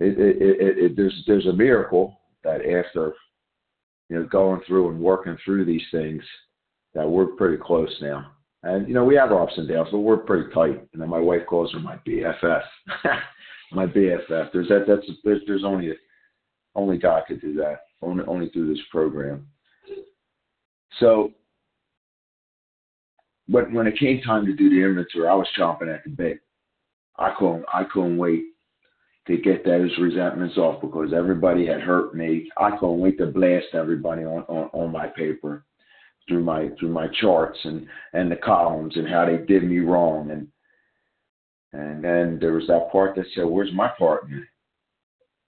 it, 0.00 0.18
it, 0.18 0.36
it, 0.40 0.78
it, 0.78 0.96
there's 0.96 1.24
there's 1.26 1.46
a 1.46 1.52
miracle 1.52 2.20
that 2.44 2.60
after 2.60 3.14
you 4.08 4.16
know 4.16 4.24
going 4.26 4.60
through 4.66 4.90
and 4.90 5.00
working 5.00 5.36
through 5.44 5.64
these 5.64 5.82
things, 5.90 6.22
that 6.98 7.08
we're 7.08 7.26
pretty 7.26 7.56
close 7.56 7.94
now. 8.02 8.32
And 8.64 8.88
you 8.88 8.94
know, 8.94 9.04
we 9.04 9.14
have 9.14 9.30
ups 9.30 9.52
and 9.56 9.68
downs, 9.68 9.88
but 9.92 10.00
we're 10.00 10.16
pretty 10.16 10.52
tight. 10.52 10.84
And 10.92 11.00
then 11.00 11.08
my 11.08 11.20
wife 11.20 11.42
calls 11.48 11.72
her 11.72 11.78
my 11.78 11.96
BFF, 12.06 12.62
my 13.72 13.86
BFF. 13.86 14.52
There's 14.52 14.68
that. 14.68 14.84
That's 14.88 15.06
there's 15.22 15.42
there's 15.46 15.64
only 15.64 15.92
a, 15.92 15.94
only 16.74 16.98
God 16.98 17.22
could 17.28 17.40
do 17.40 17.54
that. 17.54 17.82
Only 18.02 18.24
only 18.26 18.48
through 18.48 18.74
this 18.74 18.82
program. 18.90 19.46
So 20.98 21.30
but 23.48 23.72
when 23.72 23.86
it 23.86 23.98
came 23.98 24.20
time 24.22 24.44
to 24.46 24.52
do 24.52 24.68
the 24.68 24.84
inventory, 24.84 25.28
I 25.28 25.34
was 25.34 25.46
chomping 25.56 25.94
at 25.94 26.02
the 26.02 26.10
bit. 26.10 26.40
I 27.16 27.32
couldn't 27.38 27.64
I 27.72 27.84
couldn't 27.84 28.18
wait 28.18 28.42
to 29.28 29.36
get 29.36 29.64
those 29.64 29.96
resentments 30.00 30.56
off 30.56 30.80
because 30.80 31.12
everybody 31.14 31.64
had 31.64 31.80
hurt 31.80 32.12
me. 32.12 32.50
I 32.58 32.70
couldn't 32.72 32.98
wait 32.98 33.18
to 33.18 33.26
blast 33.26 33.66
everybody 33.72 34.24
on, 34.24 34.42
on, 34.48 34.68
on 34.72 34.90
my 34.90 35.06
paper 35.06 35.64
through 36.28 36.44
my 36.44 36.68
through 36.78 36.90
my 36.90 37.08
charts 37.20 37.58
and, 37.64 37.86
and 38.12 38.30
the 38.30 38.36
columns 38.36 38.96
and 38.96 39.08
how 39.08 39.24
they 39.24 39.38
did 39.38 39.64
me 39.64 39.78
wrong 39.78 40.30
and 40.30 40.48
and 41.72 42.02
then 42.02 42.38
there 42.40 42.52
was 42.52 42.66
that 42.68 42.90
part 42.90 43.14
that 43.16 43.26
said, 43.34 43.44
Where's 43.44 43.72
my 43.72 43.88
partner? 43.98 44.48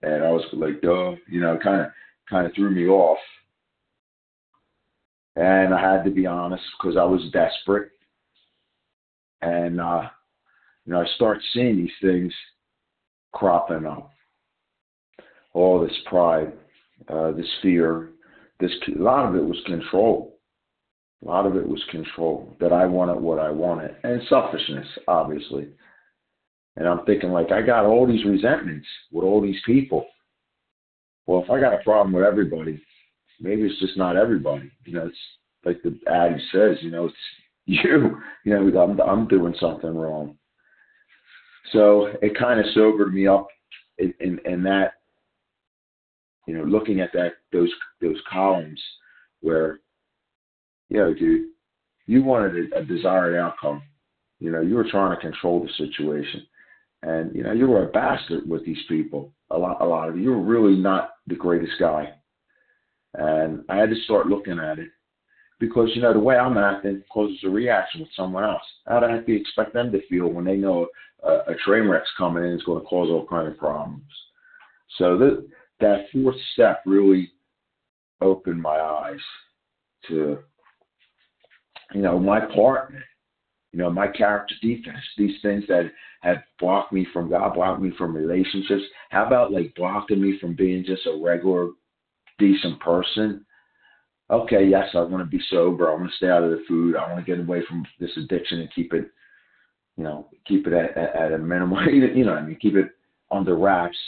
And 0.02 0.24
I 0.24 0.30
was 0.30 0.44
like, 0.52 0.80
duh, 0.80 1.14
you 1.28 1.40
know, 1.40 1.58
kinda 1.58 1.92
kinda 2.28 2.50
threw 2.54 2.70
me 2.70 2.86
off. 2.88 3.18
And 5.36 5.72
I 5.72 5.80
had 5.80 6.04
to 6.04 6.10
be 6.10 6.26
honest 6.26 6.64
because 6.78 6.96
I 6.96 7.04
was 7.04 7.30
desperate. 7.32 7.90
And, 9.42 9.80
uh, 9.80 10.08
you 10.84 10.92
know, 10.92 11.00
I 11.00 11.06
start 11.14 11.42
seeing 11.52 11.76
these 11.76 11.96
things 12.02 12.34
cropping 13.32 13.86
up. 13.86 14.10
All 15.52 15.80
this 15.80 15.96
pride, 16.06 16.52
uh, 17.08 17.32
this 17.32 17.50
fear, 17.62 18.10
this 18.58 18.72
a 18.88 18.98
lot 18.98 19.26
of 19.26 19.36
it 19.36 19.44
was 19.44 19.60
control. 19.66 20.39
A 21.22 21.26
lot 21.26 21.46
of 21.46 21.56
it 21.56 21.68
was 21.68 21.82
control 21.90 22.56
that 22.60 22.72
I 22.72 22.86
wanted 22.86 23.20
what 23.20 23.38
I 23.38 23.50
wanted, 23.50 23.94
and 24.04 24.22
selfishness, 24.28 24.86
obviously. 25.06 25.68
And 26.76 26.88
I'm 26.88 27.04
thinking 27.04 27.30
like 27.30 27.52
I 27.52 27.62
got 27.62 27.84
all 27.84 28.06
these 28.06 28.24
resentments 28.24 28.86
with 29.12 29.24
all 29.24 29.40
these 29.40 29.60
people. 29.66 30.06
Well, 31.26 31.42
if 31.42 31.50
I 31.50 31.60
got 31.60 31.74
a 31.74 31.84
problem 31.84 32.12
with 32.12 32.24
everybody, 32.24 32.82
maybe 33.38 33.62
it's 33.62 33.80
just 33.80 33.98
not 33.98 34.16
everybody. 34.16 34.70
You 34.86 34.94
know, 34.94 35.06
it's 35.06 35.18
like 35.64 35.82
the 35.82 35.98
adage 36.10 36.40
says, 36.52 36.78
you 36.80 36.90
know, 36.90 37.06
it's 37.06 37.16
you. 37.66 38.16
You 38.46 38.54
know, 38.54 38.80
I'm 38.80 38.98
I'm 39.00 39.28
doing 39.28 39.54
something 39.60 39.94
wrong. 39.94 40.38
So 41.72 42.06
it 42.22 42.38
kind 42.38 42.58
of 42.58 42.66
sobered 42.74 43.12
me 43.12 43.26
up 43.26 43.48
in, 43.98 44.14
in, 44.20 44.40
in 44.44 44.62
that, 44.62 44.94
you 46.46 46.56
know, 46.56 46.64
looking 46.64 47.00
at 47.00 47.12
that 47.12 47.34
those 47.52 47.70
those 48.00 48.16
columns 48.30 48.80
where, 49.40 49.80
you 50.90 51.14
dude, 51.14 51.48
you 52.06 52.22
wanted 52.22 52.72
a, 52.72 52.80
a 52.80 52.84
desired 52.84 53.38
outcome. 53.38 53.82
You 54.40 54.50
know, 54.50 54.60
you 54.60 54.74
were 54.74 54.90
trying 54.90 55.14
to 55.14 55.20
control 55.20 55.62
the 55.62 55.86
situation, 55.86 56.46
and 57.02 57.34
you 57.34 57.42
know, 57.42 57.52
you 57.52 57.66
were 57.66 57.84
a 57.84 57.92
bastard 57.92 58.48
with 58.48 58.64
these 58.66 58.82
people. 58.88 59.32
A 59.50 59.58
lot, 59.58 59.80
a 59.80 59.84
lot 59.84 60.08
of 60.08 60.16
you. 60.16 60.24
You 60.24 60.30
were 60.30 60.42
really 60.42 60.76
not 60.76 61.10
the 61.26 61.34
greatest 61.34 61.72
guy, 61.78 62.12
and 63.14 63.64
I 63.68 63.76
had 63.76 63.90
to 63.90 64.00
start 64.04 64.26
looking 64.26 64.58
at 64.58 64.78
it 64.78 64.88
because 65.58 65.90
you 65.94 66.02
know 66.02 66.12
the 66.12 66.18
way 66.18 66.36
I'm 66.36 66.58
acting 66.58 67.02
causes 67.12 67.38
a 67.44 67.48
reaction 67.48 68.00
with 68.00 68.10
someone 68.16 68.44
else. 68.44 68.62
How 68.86 69.00
do 69.00 69.06
I 69.06 69.18
expect 69.26 69.74
them 69.74 69.92
to 69.92 70.06
feel 70.08 70.28
when 70.28 70.44
they 70.44 70.56
know 70.56 70.88
a, 71.22 71.52
a 71.52 71.54
train 71.64 71.88
wreck's 71.88 72.10
coming 72.18 72.44
in 72.44 72.52
is 72.54 72.62
going 72.64 72.80
to 72.80 72.86
cause 72.86 73.08
all 73.08 73.26
kinds 73.26 73.52
of 73.52 73.58
problems? 73.58 74.02
So 74.98 75.16
that 75.18 75.46
that 75.80 76.06
fourth 76.12 76.36
step 76.54 76.82
really 76.86 77.30
opened 78.20 78.60
my 78.60 78.78
eyes 78.80 79.20
to 80.08 80.38
you 81.92 82.02
know 82.02 82.18
my 82.18 82.40
partner, 82.40 83.02
you 83.72 83.78
know 83.78 83.90
my 83.90 84.08
character 84.08 84.54
defense, 84.62 85.04
these 85.16 85.40
things 85.42 85.64
that 85.68 85.90
have 86.20 86.38
blocked 86.58 86.92
me 86.92 87.06
from 87.12 87.30
God, 87.30 87.54
blocked 87.54 87.80
me 87.82 87.92
from 87.96 88.16
relationships. 88.16 88.82
How 89.10 89.26
about 89.26 89.52
like 89.52 89.74
blocking 89.74 90.20
me 90.20 90.38
from 90.40 90.54
being 90.54 90.84
just 90.84 91.06
a 91.06 91.20
regular 91.22 91.70
decent 92.38 92.80
person? 92.80 93.44
okay, 94.30 94.64
yes, 94.64 94.88
I 94.94 95.00
want 95.00 95.24
to 95.24 95.36
be 95.36 95.42
sober. 95.50 95.90
I 95.90 95.94
want 95.94 96.10
to 96.10 96.16
stay 96.16 96.28
out 96.28 96.44
of 96.44 96.50
the 96.50 96.62
food. 96.68 96.96
I 96.96 97.12
want 97.12 97.24
to 97.24 97.30
get 97.30 97.42
away 97.42 97.62
from 97.68 97.84
this 97.98 98.10
addiction 98.16 98.60
and 98.60 98.72
keep 98.72 98.94
it, 98.94 99.10
you 99.96 100.04
know, 100.04 100.28
keep 100.46 100.66
it 100.66 100.72
at, 100.72 100.96
at 100.96 101.32
a 101.32 101.38
minimum. 101.38 101.78
you 102.14 102.24
know, 102.24 102.34
I 102.34 102.42
mean, 102.42 102.56
keep 102.60 102.76
it 102.76 102.90
under 103.30 103.56
wraps. 103.56 103.98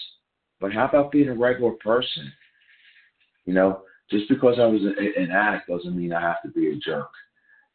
But 0.61 0.73
how 0.73 0.87
about 0.87 1.11
being 1.11 1.29
a 1.29 1.35
regular 1.35 1.73
person? 1.73 2.33
You 3.47 3.55
know, 3.55 3.83
just 4.11 4.29
because 4.29 4.57
I 4.61 4.66
was 4.66 4.83
an 4.83 5.31
addict 5.33 5.68
doesn't 5.68 5.97
mean 5.97 6.12
I 6.12 6.21
have 6.21 6.40
to 6.42 6.49
be 6.49 6.71
a 6.71 6.77
jerk. 6.77 7.11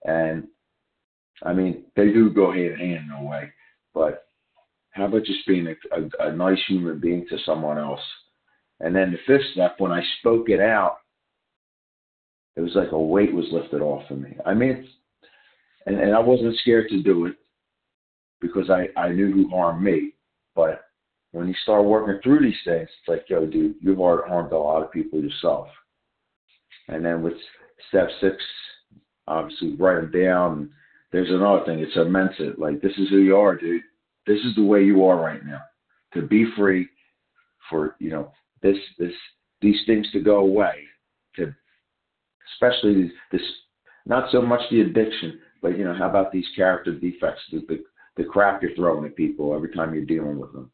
And 0.08 0.48
I 1.43 1.54
mean, 1.54 1.84
they 1.96 2.08
do 2.08 2.32
go 2.32 2.52
hand 2.52 2.74
in 2.74 2.80
hand 2.80 3.12
in 3.12 3.26
a 3.26 3.30
way. 3.30 3.52
But 3.93 4.26
how 4.91 5.06
about 5.06 5.26
just 5.26 5.46
being 5.46 5.67
a, 5.67 5.76
a, 5.96 6.30
a 6.30 6.36
nice 6.36 6.60
human 6.67 7.00
being 7.00 7.28
to 7.30 7.38
someone 7.46 7.78
else? 7.78 8.02
And 8.80 8.96
then 8.96 9.12
the 9.12 9.20
fifth 9.28 9.46
step, 9.54 9.76
when 9.80 9.91
I 9.91 10.02
spoke 10.20 10.50
it 10.50 10.60
out, 10.60 10.98
it 12.56 12.62
was 12.62 12.74
like 12.74 12.91
a 12.91 13.00
weight 13.00 13.34
was 13.34 13.46
lifted 13.52 13.82
off 13.82 14.10
of 14.10 14.20
me. 14.20 14.36
I 14.46 14.54
mean, 14.56 14.88
and, 15.86 16.00
and 16.00 16.15
I 16.15 16.20
wasn't 16.20 16.58
scared 16.58 16.89
to 16.89 17.04
do 17.04 17.28
it 17.28 17.36
because 18.41 18.70
I, 18.70 18.88
I 19.00 19.10
knew 19.10 19.32
who 19.32 19.50
harmed 19.50 19.84
me. 19.84 20.13
But 20.56 20.82
when 21.32 21.48
you 21.48 21.54
start 21.62 21.86
working 21.86 22.20
through 22.24 22.41
these 22.41 22.56
things, 22.65 22.89
it's 22.89 23.08
like, 23.08 23.26
yo, 23.30 23.46
dude, 23.46 23.76
you've 23.82 23.98
harmed 23.98 24.52
a 24.52 24.58
lot 24.58 24.84
of 24.84 24.91
people 24.91 25.22
yourself. 25.22 25.67
And 26.88 27.06
then 27.06 27.22
with 27.22 27.34
step 27.89 28.10
six, 28.22 28.36
obviously 29.28 29.76
write 29.76 30.02
them 30.02 30.24
down. 30.24 30.70
There's 31.12 31.30
another 31.30 31.63
thing. 31.66 31.80
It 31.80 31.90
cements 31.94 32.36
it. 32.40 32.60
Like, 32.60 32.82
this 32.82 32.94
is 32.98 33.10
who 33.10 33.18
you 33.18 33.38
are, 33.38 33.56
dude. 33.56 33.82
This 34.26 34.40
is 34.40 34.56
the 34.56 34.63
way 34.63 34.84
you 34.84 35.06
are 35.06 35.18
right 35.18 35.46
now. 35.46 35.62
To 36.13 36.22
be 36.22 36.46
free 36.56 36.88
for, 37.70 37.96
you 38.00 38.10
know, 38.10 38.32
this, 38.62 38.78
this, 38.98 39.13
these 39.62 39.80
things 39.86 40.08
to 40.12 40.20
go 40.20 40.38
away. 40.38 40.84
To 41.36 41.54
especially 42.54 43.12
this, 43.32 43.42
not 44.06 44.32
so 44.32 44.42
much 44.42 44.62
the 44.70 44.82
addiction, 44.82 45.40
but 45.62 45.78
you 45.78 45.84
know, 45.84 45.94
how 45.94 46.10
about 46.10 46.32
these 46.32 46.48
character 46.56 46.94
defects, 46.94 47.42
the, 47.52 47.60
the, 47.68 47.84
the 48.16 48.24
crap 48.24 48.62
you're 48.62 48.76
throwing 48.76 49.06
at 49.06 49.16
people 49.16 49.54
every 49.54 49.72
time 49.74 49.94
you're 49.94 50.06
dealing 50.06 50.40
with 50.40 50.54
them. 50.54 50.72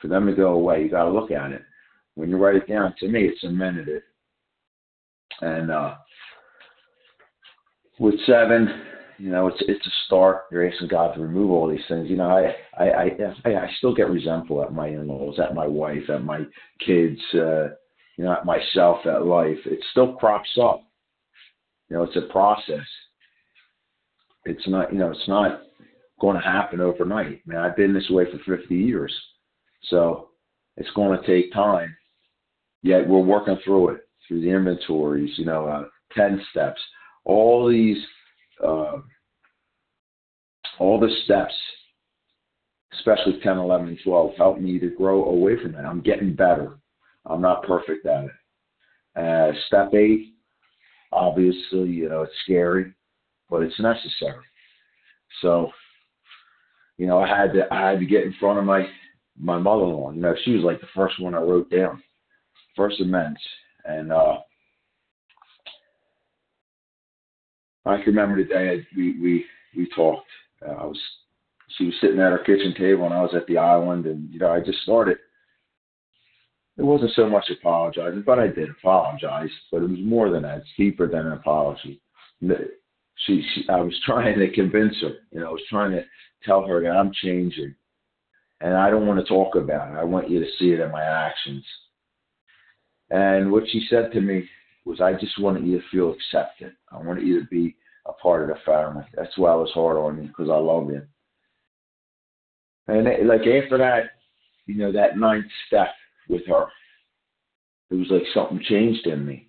For 0.00 0.08
them 0.08 0.26
to 0.26 0.32
go 0.34 0.52
away, 0.52 0.82
you 0.82 0.90
got 0.90 1.04
to 1.04 1.10
look 1.10 1.30
at 1.30 1.52
it. 1.52 1.62
When 2.14 2.28
you 2.28 2.36
write 2.36 2.56
it 2.56 2.68
down, 2.68 2.94
to 3.00 3.08
me, 3.08 3.24
it's 3.24 3.40
cemented 3.40 3.88
it. 3.88 4.02
And 5.40 5.70
uh, 5.70 5.96
with 7.98 8.14
seven, 8.26 8.68
you 9.18 9.30
know, 9.30 9.46
it's 9.46 9.62
it's 9.68 9.86
a 9.86 9.90
start. 10.06 10.42
You're 10.50 10.68
asking 10.68 10.88
God 10.88 11.14
to 11.14 11.20
remove 11.20 11.50
all 11.50 11.68
these 11.68 11.86
things. 11.88 12.10
You 12.10 12.16
know, 12.16 12.30
I 12.30 12.54
I 12.82 13.10
I, 13.44 13.50
I 13.50 13.70
still 13.78 13.94
get 13.94 14.10
resentful 14.10 14.62
at 14.62 14.72
my 14.72 14.88
in-laws, 14.88 15.38
at 15.38 15.54
my 15.54 15.66
wife, 15.66 16.10
at 16.10 16.24
my 16.24 16.40
kids. 16.84 17.20
Uh, 17.32 17.68
you 18.16 18.24
know, 18.24 18.32
at 18.32 18.46
myself, 18.46 19.06
at 19.06 19.26
life, 19.26 19.58
it 19.66 19.80
still 19.90 20.14
crops 20.14 20.58
up. 20.60 20.82
You 21.88 21.96
know, 21.96 22.02
it's 22.04 22.16
a 22.16 22.32
process. 22.32 22.86
It's 24.44 24.66
not, 24.68 24.92
you 24.92 24.98
know, 24.98 25.10
it's 25.10 25.28
not 25.28 25.62
going 26.20 26.36
to 26.36 26.42
happen 26.42 26.80
overnight. 26.80 27.26
I 27.26 27.40
mean, 27.46 27.58
I've 27.58 27.76
been 27.76 27.94
this 27.94 28.08
way 28.10 28.24
for 28.30 28.56
50 28.58 28.74
years. 28.74 29.12
So 29.90 30.28
it's 30.76 30.90
going 30.94 31.18
to 31.18 31.26
take 31.26 31.52
time. 31.52 31.94
Yet 32.82 33.08
we're 33.08 33.18
working 33.18 33.58
through 33.64 33.90
it, 33.90 34.00
through 34.26 34.42
the 34.42 34.50
inventories, 34.50 35.36
you 35.38 35.46
know, 35.46 35.66
uh, 35.66 35.84
10 36.14 36.44
steps. 36.50 36.80
All 37.24 37.68
these, 37.68 37.98
uh, 38.62 38.98
all 40.78 41.00
the 41.00 41.10
steps, 41.24 41.54
especially 42.94 43.40
10, 43.42 43.58
11, 43.58 43.88
and 43.88 43.98
12, 44.04 44.32
help 44.36 44.60
me 44.60 44.78
to 44.78 44.90
grow 44.90 45.24
away 45.24 45.56
from 45.60 45.74
it. 45.74 45.84
I'm 45.84 46.00
getting 46.00 46.34
better. 46.34 46.78
I'm 47.26 47.40
not 47.40 47.64
perfect 47.64 48.06
at 48.06 48.24
it. 48.24 48.30
Uh, 49.16 49.56
step 49.68 49.94
eight, 49.94 50.34
obviously, 51.12 51.88
you 51.88 52.08
know, 52.08 52.22
it's 52.22 52.32
scary, 52.44 52.92
but 53.48 53.62
it's 53.62 53.78
necessary. 53.80 54.44
So 55.40 55.70
you 56.96 57.06
know, 57.06 57.18
I 57.18 57.28
had 57.28 57.52
to 57.54 57.72
I 57.72 57.90
had 57.90 58.00
to 58.00 58.06
get 58.06 58.24
in 58.24 58.34
front 58.38 58.58
of 58.58 58.64
my 58.64 58.86
my 59.38 59.58
mother-in-law. 59.58 60.12
You 60.12 60.20
know, 60.20 60.34
she 60.44 60.52
was 60.52 60.64
like 60.64 60.80
the 60.80 60.86
first 60.94 61.20
one 61.20 61.34
I 61.34 61.38
wrote 61.38 61.70
down, 61.70 62.02
first 62.76 63.00
amends, 63.00 63.40
and 63.84 64.12
uh, 64.12 64.38
I 67.86 67.96
can 67.96 68.14
remember 68.14 68.42
the 68.42 68.48
day 68.48 68.86
we 68.96 69.20
we 69.20 69.44
we 69.76 69.88
talked. 69.94 70.28
Uh, 70.66 70.72
I 70.72 70.86
was 70.86 71.00
she 71.76 71.86
was 71.86 71.94
sitting 72.00 72.20
at 72.20 72.32
our 72.32 72.38
kitchen 72.38 72.74
table 72.78 73.04
and 73.04 73.14
I 73.14 73.22
was 73.22 73.34
at 73.34 73.46
the 73.46 73.58
island, 73.58 74.06
and 74.06 74.32
you 74.32 74.38
know, 74.38 74.50
I 74.50 74.60
just 74.60 74.82
started. 74.82 75.18
It 76.76 76.82
wasn't 76.82 77.12
so 77.14 77.28
much 77.28 77.50
apologizing, 77.50 78.24
but 78.26 78.38
I 78.38 78.48
did 78.48 78.68
apologize. 78.70 79.50
But 79.70 79.82
it 79.82 79.90
was 79.90 80.00
more 80.00 80.30
than 80.30 80.42
that. 80.42 80.58
It's 80.58 80.68
deeper 80.76 81.06
than 81.06 81.26
an 81.26 81.32
apology. 81.32 82.00
She, 82.42 83.46
she, 83.54 83.68
I 83.68 83.80
was 83.80 83.98
trying 84.04 84.38
to 84.38 84.50
convince 84.50 85.00
her. 85.02 85.14
You 85.30 85.40
know, 85.40 85.48
I 85.48 85.52
was 85.52 85.62
trying 85.70 85.92
to 85.92 86.04
tell 86.44 86.66
her 86.66 86.82
that 86.82 86.90
I'm 86.90 87.12
changing, 87.22 87.74
and 88.60 88.74
I 88.74 88.90
don't 88.90 89.06
want 89.06 89.20
to 89.20 89.26
talk 89.26 89.54
about 89.54 89.92
it. 89.92 89.98
I 89.98 90.04
want 90.04 90.30
you 90.30 90.40
to 90.40 90.50
see 90.58 90.72
it 90.72 90.80
in 90.80 90.90
my 90.90 91.02
actions. 91.02 91.64
And 93.10 93.52
what 93.52 93.64
she 93.70 93.86
said 93.88 94.10
to 94.12 94.20
me 94.20 94.48
was, 94.84 95.00
I 95.00 95.14
just 95.14 95.40
wanted 95.40 95.66
you 95.66 95.78
to 95.78 95.88
feel 95.90 96.12
accepted. 96.12 96.72
I 96.92 96.98
wanted 96.98 97.26
you 97.26 97.40
to 97.40 97.46
be 97.46 97.76
a 98.06 98.12
part 98.12 98.42
of 98.42 98.48
the 98.48 98.62
family. 98.64 99.04
That's 99.14 99.36
why 99.38 99.52
I 99.52 99.56
was 99.56 99.70
hard 99.72 99.96
on 99.96 100.22
you 100.22 100.28
because 100.28 100.50
I 100.50 100.56
love 100.56 100.90
you. 100.90 101.02
And 102.86 103.06
it, 103.06 103.24
like 103.24 103.40
after 103.40 103.78
that, 103.78 104.10
you 104.66 104.76
know, 104.76 104.92
that 104.92 105.16
ninth 105.16 105.46
step 105.66 105.88
with 106.28 106.46
her, 106.46 106.66
it 107.90 107.94
was 107.94 108.08
like 108.10 108.24
something 108.32 108.62
changed 108.68 109.06
in 109.06 109.24
me, 109.24 109.48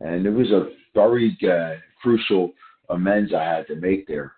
and 0.00 0.26
it 0.26 0.30
was 0.30 0.50
a 0.50 0.70
very 0.94 1.36
uh, 1.42 1.76
crucial 2.00 2.52
amends 2.90 3.32
I 3.34 3.44
had 3.44 3.66
to 3.68 3.76
make 3.76 4.06
there 4.06 4.32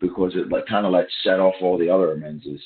because 0.00 0.32
it 0.34 0.50
like 0.50 0.66
kind 0.66 0.86
of 0.86 0.92
like 0.92 1.08
set 1.22 1.40
off 1.40 1.54
all 1.60 1.78
the 1.78 1.90
other 1.90 2.14
amenses. 2.14 2.60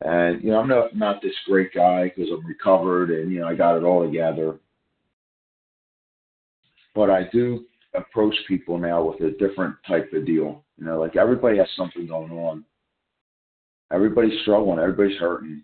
And 0.00 0.42
you 0.42 0.50
know, 0.50 0.60
I'm 0.60 0.68
not 0.68 0.96
not 0.96 1.22
this 1.22 1.34
great 1.46 1.74
guy 1.74 2.04
because 2.04 2.30
I'm 2.30 2.46
recovered 2.46 3.10
and 3.10 3.32
you 3.32 3.40
know 3.40 3.48
I 3.48 3.54
got 3.54 3.76
it 3.76 3.84
all 3.84 4.04
together. 4.04 4.58
But 6.94 7.10
I 7.10 7.28
do 7.32 7.64
approach 7.94 8.34
people 8.46 8.78
now 8.78 9.02
with 9.02 9.20
a 9.20 9.36
different 9.38 9.76
type 9.86 10.12
of 10.12 10.26
deal. 10.26 10.64
You 10.78 10.86
know, 10.86 11.00
like 11.00 11.16
everybody 11.16 11.58
has 11.58 11.68
something 11.76 12.06
going 12.06 12.32
on. 12.32 12.64
Everybody's 13.92 14.40
struggling. 14.42 14.78
Everybody's 14.78 15.18
hurting 15.18 15.62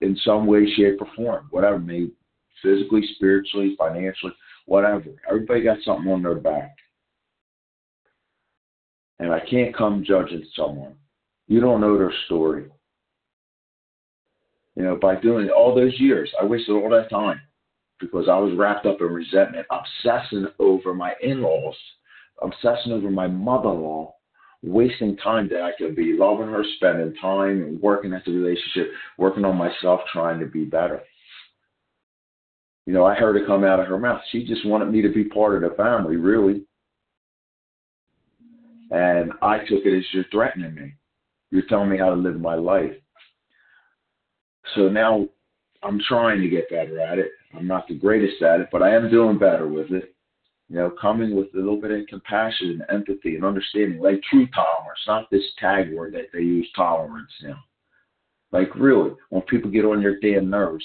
in 0.00 0.16
some 0.24 0.46
way, 0.46 0.66
shape, 0.76 1.00
or 1.00 1.08
form. 1.16 1.48
Whatever, 1.50 1.78
maybe 1.78 2.12
physically, 2.62 3.02
spiritually, 3.14 3.76
financially, 3.78 4.32
whatever. 4.66 5.04
Everybody 5.28 5.62
got 5.62 5.78
something 5.84 6.10
on 6.10 6.22
their 6.22 6.34
back. 6.34 6.74
And 9.20 9.32
I 9.32 9.40
can't 9.40 9.76
come 9.76 10.04
judging 10.06 10.44
someone. 10.54 10.94
You 11.48 11.60
don't 11.60 11.80
know 11.80 11.98
their 11.98 12.12
story. 12.26 12.66
You 14.76 14.84
know, 14.84 14.96
by 14.96 15.16
doing 15.16 15.50
all 15.50 15.74
those 15.74 15.98
years, 15.98 16.30
I 16.40 16.44
wasted 16.44 16.74
all 16.74 16.90
that 16.90 17.10
time 17.10 17.40
because 18.00 18.28
I 18.28 18.38
was 18.38 18.56
wrapped 18.56 18.86
up 18.86 19.00
in 19.00 19.06
resentment, 19.06 19.66
obsessing 19.70 20.46
over 20.58 20.94
my 20.94 21.14
in 21.22 21.42
laws, 21.42 21.76
obsessing 22.42 22.92
over 22.92 23.10
my 23.10 23.26
mother 23.26 23.70
in 23.70 23.82
law, 23.82 24.14
wasting 24.62 25.16
time 25.16 25.48
that 25.50 25.62
I 25.62 25.72
could 25.78 25.94
be 25.96 26.16
loving 26.18 26.48
her, 26.48 26.64
spending 26.76 27.14
time 27.20 27.78
working 27.82 28.12
at 28.12 28.24
the 28.24 28.32
relationship, 28.32 28.92
working 29.16 29.44
on 29.44 29.56
myself, 29.56 30.00
trying 30.12 30.40
to 30.40 30.46
be 30.46 30.64
better. 30.64 31.02
You 32.86 32.94
know, 32.94 33.04
I 33.04 33.14
heard 33.14 33.36
it 33.36 33.46
come 33.46 33.64
out 33.64 33.80
of 33.80 33.86
her 33.86 33.98
mouth. 33.98 34.22
She 34.30 34.46
just 34.46 34.66
wanted 34.66 34.90
me 34.90 35.02
to 35.02 35.10
be 35.10 35.24
part 35.24 35.62
of 35.62 35.68
the 35.68 35.76
family, 35.76 36.16
really. 36.16 36.62
And 38.90 39.32
I 39.42 39.58
took 39.58 39.84
it 39.84 39.98
as 39.98 40.04
you're 40.12 40.24
threatening 40.32 40.74
me. 40.74 40.94
You're 41.50 41.66
telling 41.68 41.90
me 41.90 41.98
how 41.98 42.10
to 42.10 42.16
live 42.16 42.40
my 42.40 42.54
life. 42.54 42.92
So 44.74 44.88
now 44.88 45.28
I'm 45.82 46.00
trying 46.08 46.40
to 46.40 46.48
get 46.48 46.70
better 46.70 47.00
at 47.00 47.18
it. 47.18 47.30
I'm 47.54 47.66
not 47.66 47.88
the 47.88 47.94
greatest 47.94 48.42
at 48.42 48.60
it, 48.60 48.68
but 48.72 48.82
I 48.82 48.94
am 48.94 49.10
doing 49.10 49.38
better 49.38 49.68
with 49.68 49.90
it. 49.90 50.14
You 50.68 50.76
know, 50.76 50.92
coming 51.00 51.34
with 51.34 51.46
a 51.54 51.56
little 51.56 51.80
bit 51.80 51.92
of 51.92 52.06
compassion 52.08 52.70
and 52.70 52.84
empathy 52.90 53.36
and 53.36 53.44
understanding, 53.44 54.00
like 54.00 54.20
true 54.28 54.46
tolerance, 54.54 55.00
not 55.06 55.30
this 55.30 55.44
tag 55.58 55.94
word 55.94 56.12
that 56.14 56.26
they 56.32 56.40
use 56.40 56.68
tolerance 56.76 57.30
now. 57.42 57.58
Like 58.52 58.74
really, 58.74 59.12
when 59.30 59.42
people 59.42 59.70
get 59.70 59.86
on 59.86 60.02
your 60.02 60.20
damn 60.20 60.50
nerves, 60.50 60.84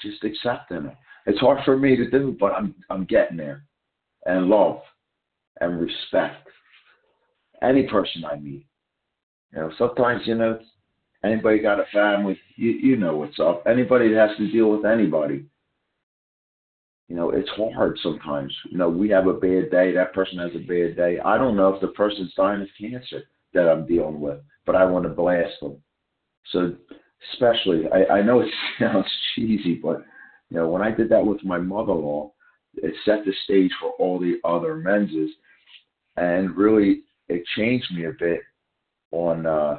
just 0.00 0.24
accepting 0.24 0.86
it. 0.86 0.96
It's 1.26 1.40
hard 1.40 1.58
for 1.64 1.76
me 1.76 1.94
to 1.96 2.10
do, 2.10 2.36
but 2.38 2.52
I'm 2.52 2.74
I'm 2.90 3.04
getting 3.04 3.36
there. 3.36 3.64
And 4.24 4.46
love 4.46 4.80
and 5.60 5.80
respect. 5.80 6.48
Any 7.62 7.84
person 7.84 8.24
I 8.24 8.36
meet. 8.36 8.66
You 9.52 9.60
know, 9.60 9.72
sometimes, 9.78 10.22
you 10.26 10.34
know, 10.34 10.58
anybody 11.24 11.58
got 11.58 11.80
a 11.80 11.84
family, 11.92 12.38
you 12.56 12.70
you 12.70 12.96
know 12.96 13.16
what's 13.16 13.40
up. 13.40 13.64
Anybody 13.66 14.08
that 14.12 14.28
has 14.28 14.36
to 14.38 14.50
deal 14.50 14.70
with 14.70 14.84
anybody. 14.84 15.44
You 17.08 17.16
know, 17.16 17.30
it's 17.30 17.50
hard 17.50 17.98
sometimes. 18.02 18.54
You 18.70 18.78
know, 18.78 18.88
we 18.88 19.10
have 19.10 19.26
a 19.26 19.34
bad 19.34 19.70
day, 19.70 19.92
that 19.92 20.14
person 20.14 20.38
has 20.38 20.52
a 20.54 20.60
bad 20.60 20.96
day. 20.96 21.18
I 21.22 21.36
don't 21.36 21.56
know 21.56 21.74
if 21.74 21.80
the 21.80 21.88
person's 21.88 22.32
dying 22.34 22.62
of 22.62 22.68
cancer 22.80 23.24
that 23.52 23.68
I'm 23.68 23.86
dealing 23.86 24.18
with, 24.18 24.38
but 24.64 24.76
I 24.76 24.86
want 24.86 25.04
to 25.04 25.10
blast 25.10 25.60
them. 25.60 25.76
So 26.52 26.74
especially 27.32 27.84
I, 27.92 28.14
I 28.14 28.22
know 28.22 28.40
it 28.40 28.48
sounds 28.78 29.06
cheesy, 29.34 29.74
but 29.74 30.02
you 30.50 30.56
know, 30.56 30.68
when 30.68 30.82
I 30.82 30.90
did 30.90 31.08
that 31.10 31.24
with 31.24 31.44
my 31.44 31.58
mother-in-law, 31.58 32.32
it 32.76 32.94
set 33.04 33.24
the 33.24 33.32
stage 33.44 33.70
for 33.80 33.90
all 33.98 34.18
the 34.18 34.38
other 34.44 34.76
menses, 34.76 35.30
and 36.16 36.56
really 36.56 37.02
it 37.28 37.42
changed 37.56 37.94
me 37.94 38.06
a 38.06 38.12
bit 38.18 38.40
on 39.10 39.46
uh, 39.46 39.76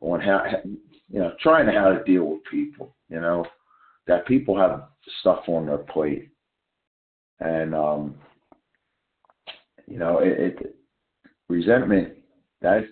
on 0.00 0.20
how 0.20 0.42
you 0.64 1.18
know 1.18 1.32
trying 1.40 1.66
to 1.66 1.72
how 1.72 1.92
to 1.92 2.04
deal 2.04 2.24
with 2.24 2.44
people. 2.50 2.94
You 3.08 3.20
know 3.20 3.44
that 4.06 4.26
people 4.26 4.58
have 4.58 4.84
stuff 5.20 5.44
on 5.48 5.66
their 5.66 5.78
plate, 5.78 6.28
and 7.40 7.74
um, 7.74 8.14
you 9.86 9.98
know 9.98 10.18
it, 10.18 10.38
it 10.38 10.76
resentment 11.48 12.14
that 12.60 12.84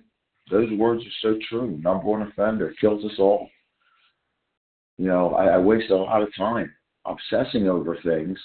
those 0.51 0.71
words 0.73 1.03
are 1.03 1.21
so 1.23 1.39
true. 1.49 1.79
Number 1.83 2.05
one 2.05 2.23
offender 2.23 2.75
kills 2.81 3.05
us 3.05 3.19
all. 3.19 3.49
You 4.99 5.07
know, 5.07 5.35
I, 5.35 5.55
I 5.55 5.59
waste 5.59 5.91
a 5.91 5.97
lot 5.97 6.23
of 6.23 6.29
time 6.37 6.73
obsessing 7.05 7.69
over 7.69 7.99
things 8.03 8.39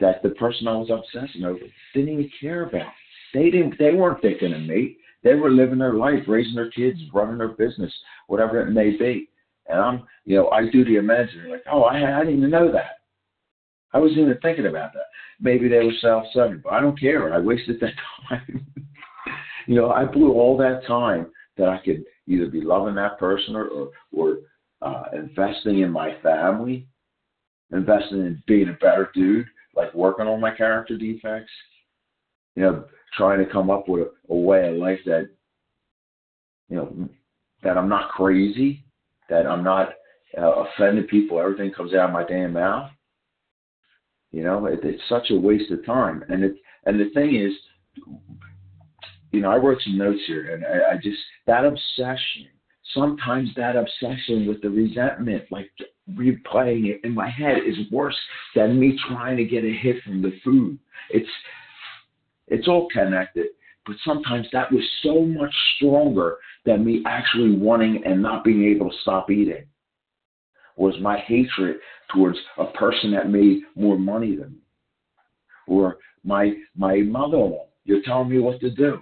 that 0.00 0.22
the 0.22 0.30
person 0.30 0.68
I 0.68 0.76
was 0.76 0.90
obsessing 0.90 1.44
over 1.44 1.60
didn't 1.94 2.08
even 2.08 2.30
care 2.40 2.64
about. 2.64 2.92
They 3.34 3.50
didn't. 3.50 3.78
They 3.78 3.92
weren't 3.92 4.22
thinking 4.22 4.54
of 4.54 4.62
me. 4.62 4.96
They 5.22 5.34
were 5.34 5.50
living 5.50 5.78
their 5.78 5.94
life, 5.94 6.22
raising 6.26 6.54
their 6.54 6.70
kids, 6.70 6.98
running 7.12 7.38
their 7.38 7.48
business, 7.48 7.92
whatever 8.26 8.60
it 8.60 8.70
may 8.70 8.96
be. 8.96 9.28
And 9.68 9.80
I'm, 9.80 10.06
you 10.24 10.36
know, 10.36 10.48
I 10.50 10.70
do 10.70 10.84
the 10.84 10.96
and 10.96 11.08
like, 11.50 11.64
oh, 11.70 11.82
I, 11.82 12.18
I 12.18 12.20
didn't 12.20 12.38
even 12.38 12.50
know 12.50 12.70
that. 12.72 13.00
I 13.92 13.98
wasn't 13.98 14.20
even 14.20 14.38
thinking 14.42 14.66
about 14.66 14.92
that. 14.92 15.06
Maybe 15.40 15.68
they 15.68 15.78
were 15.78 15.92
self-centered, 16.00 16.62
but 16.62 16.72
I 16.72 16.80
don't 16.80 16.98
care. 16.98 17.32
I 17.32 17.38
wasted 17.38 17.80
that 17.80 17.92
time. 18.28 18.66
you 19.66 19.74
know, 19.74 19.90
I 19.90 20.04
blew 20.04 20.32
all 20.32 20.56
that 20.58 20.86
time 20.86 21.26
that 21.56 21.68
I 21.68 21.78
could 21.84 22.04
either 22.26 22.46
be 22.46 22.60
loving 22.60 22.94
that 22.96 23.18
person 23.18 23.56
or, 23.56 23.66
or, 23.66 23.90
or 24.12 24.36
uh, 24.82 25.04
investing 25.12 25.80
in 25.80 25.90
my 25.90 26.16
family, 26.22 26.86
investing 27.72 28.18
in 28.18 28.42
being 28.46 28.68
a 28.68 28.72
better 28.74 29.10
dude, 29.14 29.46
like 29.74 29.92
working 29.94 30.26
on 30.26 30.40
my 30.40 30.54
character 30.54 30.96
defects, 30.96 31.52
you 32.54 32.62
know, 32.62 32.84
trying 33.16 33.44
to 33.44 33.50
come 33.50 33.70
up 33.70 33.88
with 33.88 34.08
a, 34.08 34.32
a 34.32 34.36
way 34.36 34.68
of 34.68 34.76
life 34.76 35.00
that, 35.06 35.28
you 36.68 36.76
know, 36.76 37.08
that 37.62 37.76
I'm 37.76 37.88
not 37.88 38.10
crazy, 38.10 38.84
that 39.28 39.46
I'm 39.46 39.64
not 39.64 39.90
uh, 40.36 40.64
offending 40.64 41.04
people. 41.04 41.40
Everything 41.40 41.72
comes 41.72 41.94
out 41.94 42.08
of 42.08 42.12
my 42.12 42.24
damn 42.24 42.52
mouth. 42.52 42.90
You 44.32 44.44
know, 44.44 44.66
it, 44.66 44.80
it's 44.82 45.02
such 45.08 45.30
a 45.30 45.38
waste 45.38 45.70
of 45.70 45.84
time. 45.86 46.24
And 46.28 46.44
it 46.44 46.56
and 46.84 47.00
the 47.00 47.10
thing 47.10 47.34
is, 47.34 47.52
you 49.32 49.40
know, 49.40 49.50
I 49.50 49.56
wrote 49.56 49.78
some 49.82 49.98
notes 49.98 50.20
here, 50.26 50.54
and 50.54 50.64
I, 50.64 50.92
I 50.92 50.96
just 50.96 51.18
that 51.46 51.64
obsession 51.64 52.48
sometimes 52.94 53.50
that 53.56 53.76
obsession 53.76 54.46
with 54.46 54.62
the 54.62 54.70
resentment, 54.70 55.44
like 55.50 55.70
replaying 56.12 56.86
it 56.86 57.00
in 57.04 57.14
my 57.14 57.28
head, 57.28 57.58
is 57.66 57.76
worse 57.90 58.16
than 58.54 58.78
me 58.78 58.98
trying 59.08 59.36
to 59.36 59.44
get 59.44 59.64
a 59.64 59.72
hit 59.72 60.02
from 60.04 60.22
the 60.22 60.32
food. 60.44 60.78
It's 61.10 61.28
it's 62.48 62.68
all 62.68 62.88
connected, 62.92 63.46
but 63.86 63.96
sometimes 64.04 64.46
that 64.52 64.70
was 64.72 64.82
so 65.02 65.22
much 65.22 65.54
stronger 65.76 66.36
than 66.64 66.84
me 66.84 67.02
actually 67.06 67.56
wanting 67.56 68.02
and 68.04 68.20
not 68.22 68.44
being 68.44 68.64
able 68.64 68.90
to 68.90 68.96
stop 69.02 69.30
eating. 69.30 69.64
Was 70.76 70.94
my 71.00 71.18
hatred 71.20 71.76
towards 72.12 72.38
a 72.58 72.66
person 72.66 73.10
that 73.12 73.30
made 73.30 73.62
more 73.74 73.98
money 73.98 74.36
than 74.36 74.52
me, 74.52 74.62
or 75.66 75.98
my 76.22 76.52
my 76.76 76.98
mother-in-law, 76.98 77.66
you're 77.84 78.02
telling 78.02 78.28
me 78.28 78.38
what 78.38 78.60
to 78.60 78.70
do, 78.70 79.00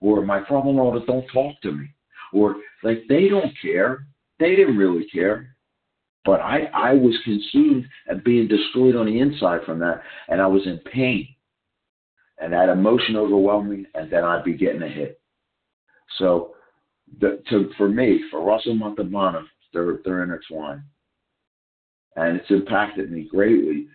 or 0.00 0.24
my 0.24 0.42
father-in-law 0.48 0.94
that 0.94 1.06
don't 1.06 1.26
talk 1.32 1.60
to 1.62 1.72
me 1.72 1.88
or 2.32 2.56
like 2.82 3.02
they 3.08 3.28
don't 3.28 3.52
care. 3.60 4.06
They 4.38 4.56
didn't 4.56 4.76
really 4.76 5.06
care. 5.12 5.54
But 6.24 6.40
I, 6.40 6.70
I 6.72 6.92
was 6.94 7.16
consumed 7.24 7.86
and 8.06 8.22
being 8.22 8.48
destroyed 8.48 8.96
on 8.96 9.06
the 9.06 9.18
inside 9.18 9.60
from 9.66 9.80
that, 9.80 10.02
and 10.28 10.40
I 10.40 10.46
was 10.46 10.62
in 10.66 10.78
pain. 10.92 11.28
And 12.42 12.52
that 12.52 12.68
emotion 12.68 13.16
overwhelmed 13.16 13.70
me, 13.70 13.86
and 13.94 14.10
then 14.10 14.24
I'd 14.24 14.44
be 14.44 14.54
getting 14.54 14.82
a 14.82 14.88
hit. 14.88 15.20
So, 16.18 16.54
the, 17.20 17.42
to, 17.50 17.70
for 17.76 17.88
me, 17.88 18.20
for 18.30 18.42
Russell 18.42 18.74
Montalbano, 18.74 19.44
they're 19.72 19.98
they're 20.04 20.22
intertwined, 20.22 20.82
and 22.16 22.36
it's 22.36 22.50
impacted 22.50 23.10
me 23.10 23.28
greatly. 23.30 23.86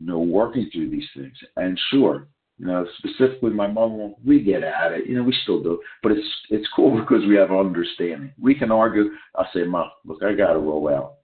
You 0.00 0.06
know, 0.06 0.18
working 0.18 0.68
through 0.72 0.90
these 0.90 1.08
things, 1.16 1.36
and 1.56 1.78
sure, 1.90 2.28
you 2.58 2.66
know, 2.66 2.86
specifically 2.98 3.50
my 3.50 3.68
mom, 3.68 4.14
we 4.24 4.42
get 4.42 4.62
at 4.62 4.92
it. 4.92 5.06
You 5.06 5.16
know, 5.16 5.22
we 5.22 5.34
still 5.42 5.62
do, 5.62 5.80
but 6.02 6.12
it's 6.12 6.26
it's 6.50 6.68
cool 6.76 7.00
because 7.00 7.24
we 7.26 7.36
have 7.36 7.50
understanding. 7.50 8.32
We 8.40 8.54
can 8.54 8.70
argue. 8.70 9.10
I 9.34 9.44
say, 9.54 9.64
Mom, 9.64 9.90
look, 10.04 10.22
I 10.22 10.34
got 10.34 10.52
to 10.52 10.58
roll 10.58 10.88
out. 10.88 11.14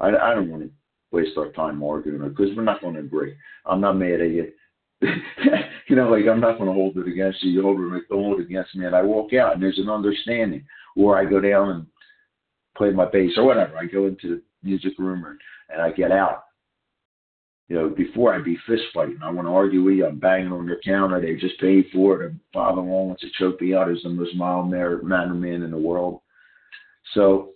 I, 0.00 0.08
I 0.08 0.34
don't 0.34 0.50
want 0.50 0.62
to 0.62 0.70
waste 1.10 1.38
our 1.38 1.50
time 1.52 1.82
arguing 1.82 2.28
because 2.28 2.54
we're 2.56 2.62
not 2.62 2.80
going 2.80 2.94
to 2.94 3.00
agree. 3.00 3.34
I'm 3.66 3.80
not 3.80 3.96
mad 3.96 4.20
at 4.20 4.30
you. 4.30 4.52
you 5.88 5.96
know, 5.96 6.10
like 6.10 6.24
I'm 6.30 6.40
not 6.40 6.58
going 6.58 6.68
to 6.68 6.74
hold 6.74 6.96
it 6.96 7.08
against 7.08 7.42
you. 7.42 7.52
You 7.52 7.62
hold 7.62 7.80
it, 7.80 8.02
hold 8.10 8.40
it 8.40 8.44
against 8.44 8.74
me, 8.74 8.86
and 8.86 8.94
I 8.94 9.02
walk 9.02 9.32
out, 9.34 9.54
and 9.54 9.62
there's 9.62 9.78
an 9.78 9.88
understanding. 9.88 10.64
Or 10.96 11.18
I 11.18 11.24
go 11.24 11.40
down 11.40 11.70
and 11.70 11.86
play 12.76 12.90
my 12.90 13.06
bass 13.06 13.32
or 13.36 13.44
whatever. 13.44 13.76
I 13.76 13.86
go 13.86 14.06
into 14.06 14.28
the 14.28 14.42
music 14.62 14.92
room 14.98 15.24
and, 15.24 15.38
and 15.70 15.82
I 15.82 15.90
get 15.90 16.12
out 16.12 16.44
you 17.68 17.76
know, 17.76 17.88
before 17.88 18.34
I'd 18.34 18.44
be 18.44 18.58
fist 18.66 18.82
fighting. 18.92 19.18
I 19.22 19.30
want 19.30 19.48
to 19.48 19.52
argue 19.52 19.82
with 19.82 19.94
you. 19.94 20.06
I'm 20.06 20.18
banging 20.18 20.52
on 20.52 20.66
your 20.66 20.80
counter. 20.84 21.20
They 21.20 21.34
just 21.34 21.58
paid 21.60 21.86
for 21.92 22.22
it. 22.22 22.30
And 22.30 22.40
Father 22.52 22.76
Long 22.76 23.08
wants 23.08 23.22
to 23.22 23.28
choke 23.38 23.60
me 23.60 23.74
out 23.74 23.90
as 23.90 24.02
the 24.02 24.10
most 24.10 24.36
mild 24.36 24.70
mannered 24.70 25.02
man 25.04 25.62
in 25.62 25.70
the 25.70 25.78
world. 25.78 26.20
So 27.14 27.50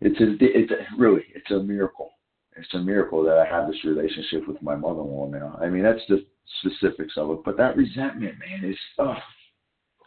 it's 0.00 0.20
a, 0.20 0.36
it's 0.40 0.70
a, 0.70 0.96
really, 0.98 1.22
it's 1.34 1.50
a 1.50 1.60
miracle. 1.60 2.10
It's 2.58 2.74
a 2.74 2.78
miracle 2.78 3.22
that 3.24 3.38
I 3.38 3.46
have 3.46 3.68
this 3.68 3.84
relationship 3.84 4.46
with 4.48 4.60
my 4.62 4.74
mother-in-law 4.74 5.28
now. 5.28 5.58
I 5.62 5.68
mean, 5.68 5.82
that's 5.82 6.00
the 6.08 6.24
specifics 6.60 7.14
of 7.16 7.30
it. 7.30 7.38
But 7.44 7.56
that 7.56 7.76
resentment, 7.76 8.34
man, 8.38 8.70
is, 8.70 8.76
oh, 8.98 9.14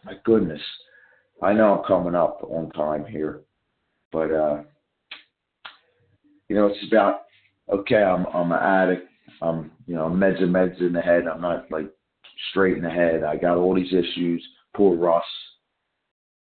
my 0.04 0.14
goodness. 0.24 0.60
I 1.42 1.52
know 1.52 1.78
I'm 1.78 1.84
coming 1.84 2.14
up 2.14 2.40
on 2.48 2.70
time 2.70 3.04
here, 3.04 3.40
but, 4.12 4.30
uh, 4.30 4.62
you 6.48 6.56
know, 6.56 6.66
it's 6.66 6.86
about 6.86 7.22
okay, 7.70 8.02
I'm 8.02 8.26
I'm 8.26 8.52
an 8.52 8.58
addict. 8.58 9.08
I'm 9.40 9.70
you 9.86 9.94
know 9.94 10.08
meds 10.08 10.42
and 10.42 10.54
meds 10.54 10.80
in 10.80 10.92
the 10.92 11.00
head. 11.00 11.26
I'm 11.26 11.40
not 11.40 11.70
like 11.70 11.90
straight 12.50 12.76
in 12.76 12.82
the 12.82 12.90
head. 12.90 13.24
I 13.24 13.36
got 13.36 13.56
all 13.56 13.74
these 13.74 13.92
issues. 13.92 14.46
Poor 14.74 14.96
Russ, 14.96 15.24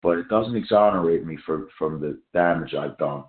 but 0.01 0.17
it 0.17 0.27
doesn't 0.29 0.55
exonerate 0.55 1.25
me 1.25 1.37
from 1.45 1.67
from 1.77 2.01
the 2.01 2.19
damage 2.33 2.73
I've 2.73 2.97
done. 2.97 3.23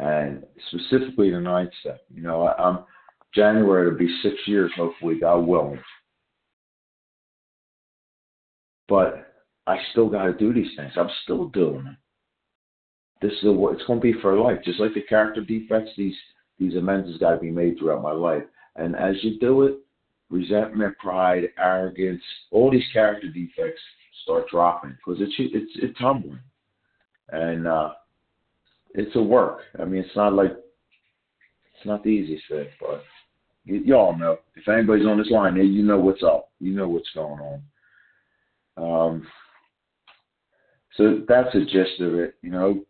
And 0.00 0.44
specifically 0.68 1.30
the 1.30 1.40
ninth 1.40 1.72
step. 1.80 2.00
You 2.12 2.22
know, 2.22 2.44
I, 2.44 2.54
I'm 2.56 2.78
January 3.34 3.86
it'll 3.86 3.98
be 3.98 4.18
six 4.22 4.34
years, 4.46 4.72
hopefully, 4.74 5.20
God 5.20 5.40
willing. 5.40 5.80
But 8.88 9.34
I 9.66 9.76
still 9.92 10.08
got 10.08 10.24
to 10.24 10.32
do 10.32 10.54
these 10.54 10.70
things. 10.74 10.92
I'm 10.96 11.10
still 11.24 11.48
doing 11.48 11.86
it. 11.86 11.96
This 13.20 13.32
is 13.42 13.50
what 13.50 13.74
it's 13.74 13.84
going 13.84 14.00
to 14.00 14.12
be 14.12 14.18
for 14.20 14.38
life. 14.38 14.58
Just 14.64 14.80
like 14.80 14.94
the 14.94 15.02
character 15.02 15.42
defects, 15.42 15.90
these 15.98 16.16
these 16.58 16.74
amends 16.76 17.08
has 17.08 17.18
got 17.18 17.32
to 17.32 17.38
be 17.38 17.50
made 17.50 17.78
throughout 17.78 18.02
my 18.02 18.12
life. 18.12 18.42
And 18.76 18.96
as 18.96 19.16
you 19.22 19.38
do 19.38 19.64
it, 19.64 19.78
resentment, 20.30 20.96
pride, 20.98 21.44
arrogance, 21.58 22.22
all 22.50 22.70
these 22.70 22.84
character 22.92 23.28
defects 23.28 23.80
start 24.22 24.48
dropping 24.50 24.96
because 24.96 25.20
it's 25.20 25.34
it's 25.38 25.72
it's 25.76 25.98
humbling, 25.98 26.40
and 27.28 27.66
uh, 27.66 27.90
it's 28.94 29.14
a 29.16 29.22
work. 29.22 29.60
I 29.78 29.84
mean, 29.84 30.02
it's 30.02 30.16
not 30.16 30.32
like 30.32 30.52
it's 30.52 31.86
not 31.86 32.02
the 32.02 32.10
easiest 32.10 32.44
thing, 32.48 32.66
but 32.80 33.02
you, 33.64 33.82
you 33.84 33.94
all 33.94 34.16
know. 34.16 34.38
If 34.56 34.68
anybody's 34.68 35.06
on 35.06 35.18
this 35.18 35.30
line, 35.30 35.56
you 35.56 35.82
know 35.82 35.98
what's 35.98 36.22
up. 36.22 36.50
You 36.60 36.72
know 36.72 36.88
what's 36.88 37.10
going 37.14 37.40
on. 37.40 37.62
Um, 38.76 39.26
so 40.96 41.22
that's 41.28 41.52
the 41.52 41.64
gist 41.64 42.00
of 42.00 42.14
it. 42.14 42.34
You 42.42 42.50
know, 42.50 42.84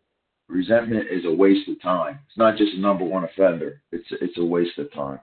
resentment 0.49 1.07
is 1.11 1.25
a 1.25 1.35
waste 1.35 1.69
of 1.69 1.81
time. 1.83 2.19
It's 2.29 2.39
not 2.39 2.57
just 2.57 2.75
a 2.75 2.81
number 2.81 3.05
one 3.05 3.25
offender. 3.25 3.83
It's 3.93 4.07
it's 4.11 4.39
a 4.39 4.45
waste 4.45 4.79
of 4.79 4.93
time. 4.93 5.21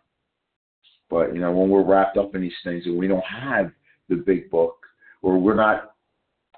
But 1.10 1.34
you 1.34 1.42
know, 1.42 1.52
when 1.52 1.70
we're 1.70 1.84
wrapped 1.84 2.18
up 2.18 2.36
in 2.36 2.42
these 2.42 2.52
things 2.64 2.86
and 2.86 2.98
we 2.98 3.08
don't 3.08 3.24
have 3.26 3.72
the 4.10 4.16
big 4.16 4.50
book, 4.50 4.76
or 5.22 5.38
we're 5.38 5.56
not, 5.56 5.96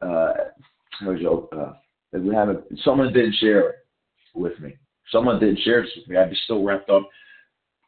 uh, 0.02 0.34
uh, 1.02 1.74
we 2.14 2.36
haven't, 2.36 2.64
someone 2.84 3.14
didn't 3.14 3.36
share 3.36 3.70
it 3.70 3.76
with 4.40 4.60
me. 4.60 4.76
Someone 5.12 5.40
didn't 5.40 5.60
share 5.60 5.82
this 5.82 5.92
with 5.96 6.08
me. 6.08 6.18
I'd 6.18 6.30
be 6.30 6.38
still 6.44 6.64
wrapped 6.64 6.90
up, 6.90 7.08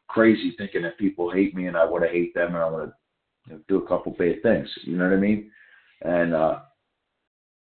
crazy, 0.08 0.54
thinking 0.58 0.82
that 0.82 0.98
people 0.98 1.30
hate 1.30 1.54
me 1.54 1.66
and 1.66 1.76
I 1.76 1.84
want 1.84 2.04
to 2.04 2.10
hate 2.10 2.34
them 2.34 2.54
and 2.54 2.56
I 2.56 2.70
want 2.70 2.92
to 3.48 3.60
do 3.68 3.78
a 3.78 3.88
couple 3.88 4.12
bad 4.12 4.42
things. 4.42 4.68
You 4.84 4.96
know 4.96 5.04
what 5.04 5.16
I 5.16 5.20
mean? 5.20 5.50
And 6.02 6.34
uh, 6.34 6.60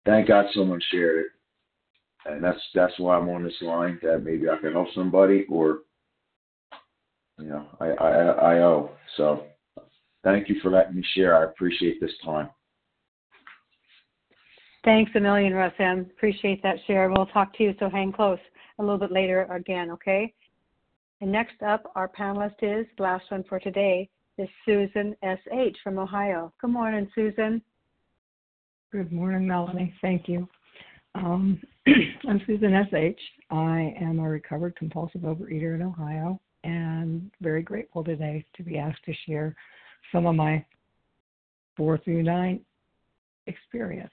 thank 0.05 0.27
God 0.27 0.45
someone 0.53 0.81
shared 0.91 1.19
it 1.19 1.31
and 2.25 2.43
that's 2.43 2.59
that's 2.73 2.97
why 2.97 3.17
I'm 3.17 3.29
on 3.29 3.43
this 3.43 3.53
line 3.61 3.99
that 4.03 4.23
maybe 4.23 4.49
I 4.49 4.57
can 4.57 4.73
help 4.73 4.87
somebody 4.93 5.45
or 5.49 5.79
you 7.39 7.47
know 7.47 7.65
I 7.79 7.85
I, 7.87 8.11
I 8.53 8.59
owe. 8.59 8.91
So 9.17 9.45
thank 10.23 10.49
you 10.49 10.59
for 10.61 10.69
letting 10.69 10.95
me 10.95 11.03
share. 11.13 11.35
I 11.35 11.45
appreciate 11.45 11.99
this 11.99 12.13
time. 12.23 12.49
Thanks 14.83 15.11
a 15.15 15.19
million, 15.19 15.53
Russ 15.53 15.73
M. 15.77 16.07
Appreciate 16.15 16.63
that 16.63 16.77
share. 16.87 17.09
We'll 17.09 17.27
talk 17.27 17.55
to 17.57 17.63
you, 17.63 17.75
so 17.79 17.87
hang 17.89 18.11
close 18.11 18.39
a 18.79 18.83
little 18.83 18.97
bit 18.97 19.11
later 19.11 19.43
again, 19.51 19.91
okay? 19.91 20.33
And 21.21 21.31
next 21.31 21.61
up, 21.61 21.91
our 21.95 22.07
panelist 22.07 22.55
is, 22.61 22.85
last 22.97 23.25
one 23.29 23.43
for 23.47 23.59
today, 23.59 24.09
is 24.37 24.49
Susan 24.65 25.15
S.H. 25.21 25.77
from 25.83 25.99
Ohio. 25.99 26.51
Good 26.59 26.71
morning, 26.71 27.07
Susan. 27.13 27.61
Good 28.91 29.11
morning, 29.11 29.47
Melanie. 29.47 29.93
Thank 30.01 30.27
you. 30.27 30.47
Um, 31.15 31.61
I'm 32.27 32.41
Susan 32.47 32.73
S.H. 32.73 33.19
I 33.49 33.93
am 34.01 34.19
a 34.19 34.29
recovered 34.29 34.75
compulsive 34.75 35.21
overeater 35.21 35.75
in 35.75 35.81
Ohio 35.81 36.39
and 36.63 37.31
very 37.41 37.61
grateful 37.61 38.03
today 38.03 38.45
to 38.55 38.63
be 38.63 38.77
asked 38.77 39.03
to 39.05 39.13
share 39.25 39.55
some 40.11 40.25
of 40.25 40.35
my 40.35 40.63
four 41.75 41.97
through 41.97 42.23
nine 42.23 42.61
experience. 43.47 44.11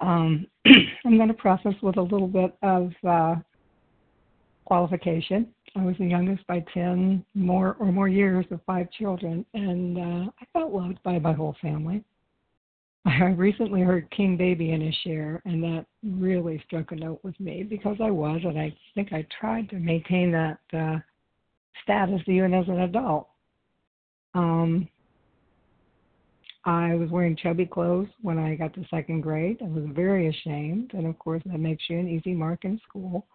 Um, 0.00 0.46
I'm 1.04 1.16
going 1.16 1.28
to 1.28 1.34
process 1.34 1.74
with 1.82 1.96
a 1.96 2.02
little 2.02 2.28
bit 2.28 2.56
of 2.62 2.92
uh, 3.06 3.36
qualification. 4.64 5.48
I 5.76 5.84
was 5.84 5.96
the 5.98 6.06
youngest 6.06 6.46
by 6.46 6.64
10 6.72 7.24
more 7.34 7.76
or 7.80 7.90
more 7.90 8.08
years 8.08 8.46
of 8.50 8.60
five 8.64 8.90
children, 8.92 9.44
and 9.54 9.98
uh, 9.98 10.30
I 10.40 10.44
felt 10.52 10.72
loved 10.72 11.02
by 11.02 11.18
my 11.18 11.32
whole 11.32 11.56
family. 11.60 12.04
I 13.06 13.26
recently 13.36 13.82
heard 13.82 14.10
King 14.10 14.36
Baby 14.36 14.70
in 14.72 14.80
his 14.80 14.94
share, 15.04 15.42
and 15.44 15.62
that 15.62 15.86
really 16.02 16.62
struck 16.66 16.92
a 16.92 16.96
note 16.96 17.20
with 17.22 17.38
me 17.40 17.62
because 17.62 17.96
I 18.02 18.10
was, 18.10 18.40
and 18.44 18.58
I 18.58 18.74
think 18.94 19.12
I 19.12 19.26
tried 19.40 19.68
to 19.70 19.76
maintain 19.76 20.32
that 20.32 20.58
uh, 20.72 20.98
status 21.82 22.22
even 22.26 22.54
as 22.54 22.68
an 22.68 22.80
adult. 22.80 23.28
Um, 24.34 24.88
I 26.66 26.94
was 26.94 27.10
wearing 27.10 27.36
chubby 27.36 27.66
clothes 27.66 28.08
when 28.22 28.38
I 28.38 28.54
got 28.54 28.72
to 28.74 28.84
second 28.90 29.20
grade. 29.20 29.58
I 29.60 29.68
was 29.68 29.84
very 29.92 30.28
ashamed, 30.28 30.92
and 30.94 31.06
of 31.06 31.18
course, 31.18 31.42
that 31.46 31.58
makes 31.58 31.84
you 31.88 31.98
an 31.98 32.08
easy 32.08 32.32
mark 32.32 32.64
in 32.64 32.80
school. 32.88 33.26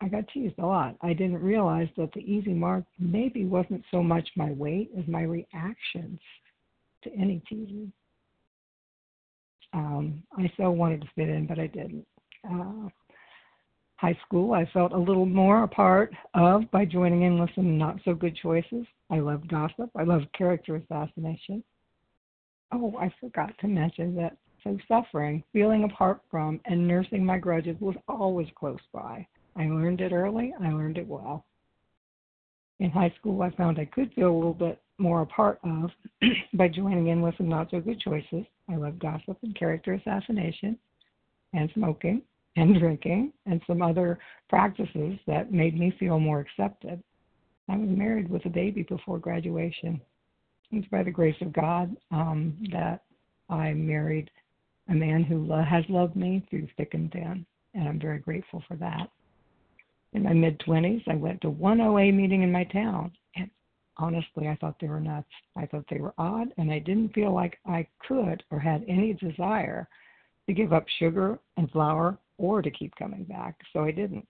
I 0.00 0.08
got 0.08 0.28
teased 0.28 0.58
a 0.58 0.66
lot. 0.66 0.96
I 1.00 1.14
didn't 1.14 1.42
realize 1.42 1.88
that 1.96 2.12
the 2.12 2.20
easy 2.20 2.52
mark 2.52 2.84
maybe 2.98 3.44
wasn't 3.44 3.82
so 3.90 4.02
much 4.02 4.28
my 4.36 4.52
weight 4.52 4.90
as 4.96 5.06
my 5.08 5.22
reactions 5.22 6.20
to 7.02 7.12
any 7.14 7.42
teasing. 7.48 7.92
Um, 9.72 10.22
I 10.36 10.50
so 10.56 10.70
wanted 10.70 11.00
to 11.00 11.08
fit 11.16 11.28
in, 11.28 11.46
but 11.46 11.58
I 11.58 11.66
didn't. 11.66 12.06
Uh, 12.48 12.88
high 13.96 14.16
school, 14.24 14.52
I 14.52 14.66
felt 14.72 14.92
a 14.92 14.98
little 14.98 15.26
more 15.26 15.64
a 15.64 15.68
part 15.68 16.12
of 16.34 16.70
by 16.70 16.84
joining 16.84 17.22
in 17.22 17.40
with 17.40 17.50
some 17.54 17.78
not 17.78 17.96
so 18.04 18.14
good 18.14 18.36
choices. 18.36 18.86
I 19.10 19.18
loved 19.18 19.48
gossip. 19.48 19.90
I 19.96 20.04
loved 20.04 20.32
character 20.36 20.76
assassination. 20.76 21.64
Oh, 22.72 22.94
I 22.98 23.12
forgot 23.20 23.56
to 23.60 23.68
mention 23.68 24.14
that 24.16 24.36
so 24.64 24.76
suffering, 24.88 25.44
feeling 25.52 25.84
apart 25.84 26.20
from, 26.30 26.60
and 26.64 26.86
nursing 26.86 27.24
my 27.24 27.38
grudges 27.38 27.76
was 27.80 27.94
always 28.08 28.48
close 28.56 28.80
by. 28.92 29.26
I 29.54 29.66
learned 29.66 30.00
it 30.00 30.12
early. 30.12 30.52
I 30.60 30.70
learned 30.70 30.98
it 30.98 31.06
well. 31.06 31.44
In 32.80 32.90
high 32.90 33.14
school, 33.18 33.42
I 33.42 33.50
found 33.50 33.78
I 33.78 33.86
could 33.86 34.12
feel 34.12 34.30
a 34.30 34.36
little 34.36 34.54
bit 34.54 34.80
more 34.98 35.22
a 35.22 35.26
part 35.26 35.60
of 35.64 35.90
by 36.54 36.68
joining 36.68 37.08
in 37.08 37.22
with 37.22 37.36
some 37.36 37.48
not 37.48 37.70
so 37.70 37.80
good 37.80 38.00
choices. 38.00 38.44
I 38.68 38.76
love 38.76 38.98
gossip 38.98 39.38
and 39.42 39.56
character 39.58 39.94
assassination 39.94 40.78
and 41.52 41.70
smoking 41.74 42.22
and 42.56 42.78
drinking 42.78 43.32
and 43.46 43.62
some 43.66 43.82
other 43.82 44.18
practices 44.48 45.18
that 45.26 45.52
made 45.52 45.78
me 45.78 45.94
feel 45.98 46.18
more 46.18 46.40
accepted. 46.40 47.02
I 47.68 47.76
was 47.76 47.88
married 47.88 48.28
with 48.28 48.44
a 48.46 48.50
baby 48.50 48.82
before 48.82 49.18
graduation. 49.18 50.00
It's 50.72 50.88
by 50.88 51.02
the 51.02 51.10
grace 51.10 51.36
of 51.40 51.52
God 51.52 51.96
um, 52.10 52.56
that 52.72 53.02
I 53.48 53.72
married 53.72 54.30
a 54.88 54.94
man 54.94 55.22
who 55.22 55.50
has 55.52 55.84
loved 55.88 56.16
me 56.16 56.44
through 56.48 56.68
thick 56.76 56.94
and 56.94 57.10
thin, 57.12 57.46
and 57.74 57.88
I'm 57.88 58.00
very 58.00 58.18
grateful 58.18 58.62
for 58.66 58.76
that. 58.76 59.10
In 60.12 60.22
my 60.22 60.32
mid 60.32 60.58
20s, 60.60 61.02
I 61.08 61.14
went 61.14 61.40
to 61.42 61.50
one 61.50 61.80
OA 61.80 62.10
meeting 62.12 62.42
in 62.42 62.50
my 62.50 62.64
town, 62.64 63.12
and 63.36 63.50
honestly, 63.96 64.48
I 64.48 64.56
thought 64.56 64.76
they 64.80 64.88
were 64.88 65.00
nuts. 65.00 65.28
I 65.56 65.66
thought 65.66 65.84
they 65.90 66.00
were 66.00 66.14
odd, 66.18 66.52
and 66.56 66.70
I 66.70 66.78
didn't 66.78 67.14
feel 67.14 67.32
like 67.32 67.58
I 67.66 67.86
could 68.06 68.42
or 68.50 68.58
had 68.58 68.84
any 68.88 69.12
desire 69.14 69.88
to 70.46 70.54
give 70.54 70.72
up 70.72 70.86
sugar 70.98 71.38
and 71.56 71.70
flour 71.70 72.18
or 72.38 72.62
to 72.62 72.70
keep 72.70 72.94
coming 72.96 73.24
back, 73.24 73.56
so 73.72 73.80
I 73.84 73.90
didn't. 73.90 74.26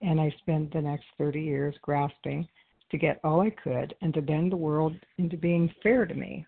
And 0.00 0.20
I 0.20 0.34
spent 0.38 0.72
the 0.72 0.80
next 0.80 1.04
30 1.18 1.40
years 1.40 1.74
grasping 1.82 2.48
to 2.92 2.98
get 2.98 3.20
all 3.24 3.40
I 3.40 3.50
could 3.50 3.94
and 4.00 4.14
to 4.14 4.22
bend 4.22 4.52
the 4.52 4.56
world 4.56 4.94
into 5.18 5.36
being 5.36 5.74
fair 5.82 6.06
to 6.06 6.14
me. 6.14 6.46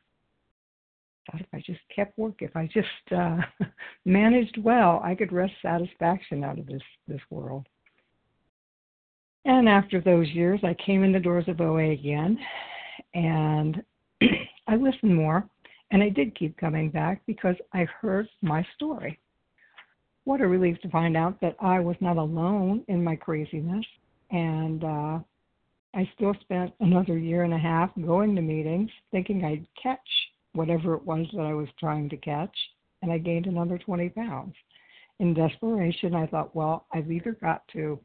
If 1.33 1.47
I 1.55 1.63
just 1.65 1.81
kept 1.95 2.17
work, 2.19 2.37
if 2.41 2.55
I 2.55 2.69
just 2.73 2.87
uh, 3.17 3.39
managed 4.05 4.59
well, 4.63 5.01
I 5.03 5.15
could 5.15 5.33
wrest 5.33 5.55
satisfaction 5.63 6.45
out 6.45 6.59
of 6.59 6.67
this 6.67 6.83
this 7.09 7.21
world. 7.31 7.67
And 9.47 9.69
after 9.69 10.01
those 10.01 10.29
years, 10.29 10.61
I 10.63 10.75
came 10.75 11.03
in 11.03 11.13
the 11.13 11.21
doors 11.21 11.45
of 11.49 11.61
OA 11.61 11.91
again, 11.91 12.39
and 13.15 13.83
I 14.69 14.77
listened 14.77 15.15
more, 15.15 15.49
and 15.91 16.03
I 16.03 16.09
did 16.11 16.35
keep 16.35 16.57
coming 16.57 16.91
back 16.91 17.23
because 17.27 17.57
I 17.73 17.85
heard 18.01 18.29
my 18.43 18.67
story. 18.75 19.19
What 20.25 20.41
a 20.41 20.47
relief 20.47 20.81
to 20.81 20.89
find 20.89 21.17
out 21.17 21.41
that 21.41 21.57
I 21.61 21.81
was 21.81 21.97
not 22.01 22.17
alone 22.17 22.85
in 22.89 23.05
my 23.05 23.17
craziness, 23.17 23.85
and 24.31 24.85
uh, 24.85 25.19
I 25.95 26.11
still 26.17 26.35
spent 26.41 26.73
another 26.81 27.19
year 27.19 27.45
and 27.45 27.55
a 27.55 27.59
half 27.59 27.91
going 28.05 28.35
to 28.35 28.43
meetings, 28.43 28.91
thinking 29.11 29.45
I'd 29.45 29.67
catch 29.81 30.01
whatever 30.53 30.95
it 30.95 31.05
was 31.05 31.27
that 31.35 31.43
I 31.43 31.55
was 31.55 31.69
trying 31.79 32.09
to 32.09 32.17
catch, 32.17 32.57
and 33.03 33.13
I 33.13 33.19
gained 33.19 33.47
another 33.47 33.79
20 33.79 34.09
pounds. 34.11 34.55
In 35.21 35.35
desperation, 35.35 36.15
I 36.15 36.27
thought, 36.27 36.55
well, 36.55 36.87
I've 36.93 37.11
either 37.11 37.33
got 37.33 37.63
to 37.75 37.99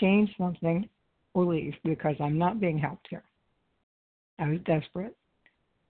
change 0.00 0.30
something 0.36 0.88
or 1.34 1.44
leave 1.44 1.74
because 1.84 2.16
I'm 2.18 2.38
not 2.38 2.60
being 2.60 2.78
helped 2.78 3.06
here. 3.08 3.22
I 4.38 4.48
was 4.48 4.58
desperate. 4.64 5.16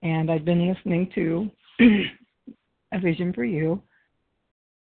And 0.03 0.31
I'd 0.31 0.45
been 0.45 0.69
listening 0.69 1.11
to 1.15 1.51
A 2.93 3.01
Vision 3.01 3.33
for 3.33 3.45
You, 3.45 3.83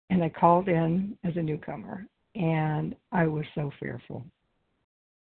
and 0.09 0.23
I 0.23 0.29
called 0.29 0.67
in 0.69 1.17
as 1.23 1.35
a 1.35 1.41
newcomer, 1.41 2.05
and 2.35 2.95
I 3.11 3.25
was 3.25 3.45
so 3.55 3.71
fearful. 3.79 4.23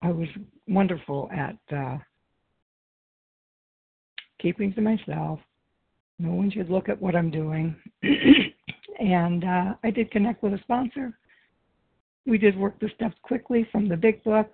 I 0.02 0.12
was 0.12 0.28
wonderful 0.68 1.30
at 1.32 1.58
uh, 1.76 1.98
keeping 4.40 4.74
to 4.74 4.82
myself. 4.82 5.40
No 6.20 6.32
one 6.32 6.52
should 6.52 6.70
look 6.70 6.90
at 6.90 7.02
what 7.02 7.16
I'm 7.16 7.32
doing. 7.32 7.76
and 9.00 9.44
uh, 9.44 9.74
I 9.84 9.92
did 9.92 10.12
connect 10.12 10.44
with 10.44 10.54
a 10.54 10.60
sponsor 10.60 11.14
we 12.26 12.38
did 12.38 12.58
work 12.58 12.80
the 12.80 12.90
steps 12.96 13.16
quickly 13.24 13.68
from 13.72 13.88
the 13.88 13.98
big 13.98 14.24
book 14.24 14.52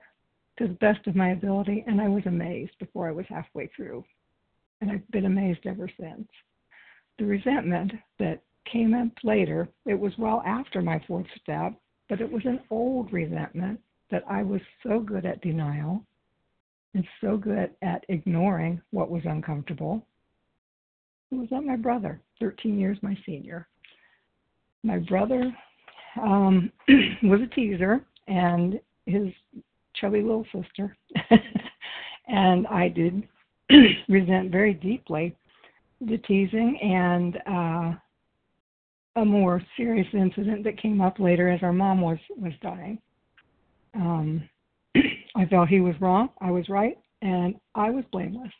to 0.58 0.68
the 0.68 0.74
best 0.76 1.06
of 1.08 1.16
my 1.16 1.32
ability, 1.32 1.84
and 1.88 2.02
I 2.02 2.08
was 2.08 2.26
amazed 2.26 2.72
before 2.80 3.08
I 3.08 3.12
was 3.12 3.26
halfway 3.30 3.68
through. 3.76 4.04
And 4.82 4.92
I've 4.92 5.08
been 5.12 5.26
amazed 5.26 5.66
ever 5.66 5.90
since. 6.00 6.28
The 7.20 7.26
resentment 7.26 7.94
that 8.20 8.42
came 8.72 8.94
up 8.94 9.12
later, 9.24 9.70
it 9.86 10.00
was 10.00 10.14
well 10.18 10.42
after 10.46 10.82
my 10.82 11.02
fourth 11.08 11.28
step, 11.42 11.74
but 12.10 12.22
it 12.22 12.32
was 12.32 12.46
an 12.46 12.62
old 12.70 13.12
resentment 13.12 13.80
that 14.12 14.24
I 14.30 14.44
was 14.44 14.62
so 14.84 15.00
good 15.00 15.26
at 15.26 15.42
denial 15.42 16.04
and 16.94 17.06
so 17.22 17.38
good 17.38 17.72
at 17.82 18.06
ignoring 18.10 18.82
what 18.92 19.10
was 19.10 19.24
uncomfortable. 19.26 20.06
It 21.32 21.36
was 21.36 21.50
at 21.52 21.64
my 21.64 21.76
brother, 21.76 22.22
13 22.40 22.80
years 22.80 22.98
my 23.02 23.18
senior. 23.26 23.68
My 24.84 25.00
brother 25.00 25.54
um, 26.22 26.72
was 27.24 27.42
a 27.42 27.56
teaser 27.56 28.02
and 28.28 28.80
his 29.06 29.28
chubby 29.96 30.22
little 30.22 30.46
sister. 30.54 30.96
and 32.28 32.68
I 32.68 32.88
did 32.88 33.28
resent 34.08 34.52
very 34.52 34.74
deeply 34.74 35.36
the 36.02 36.18
teasing 36.20 36.78
and 36.82 37.38
uh, 37.48 39.22
a 39.22 39.26
more 39.26 39.62
serious 39.76 40.08
incident 40.14 40.64
that 40.64 40.80
came 40.80 41.02
up 41.02 41.20
later 41.20 41.50
as 41.50 41.62
our 41.64 41.74
mom 41.74 42.02
was 42.02 42.20
was 42.38 42.54
dying. 42.62 43.00
Um, 43.98 44.50
I 45.36 45.46
felt 45.46 45.68
he 45.68 45.82
was 45.82 46.00
wrong, 46.00 46.30
I 46.40 46.52
was 46.52 46.70
right, 46.70 46.98
and 47.22 47.56
I 47.76 47.90
was 47.90 48.06
blameless. 48.12 48.54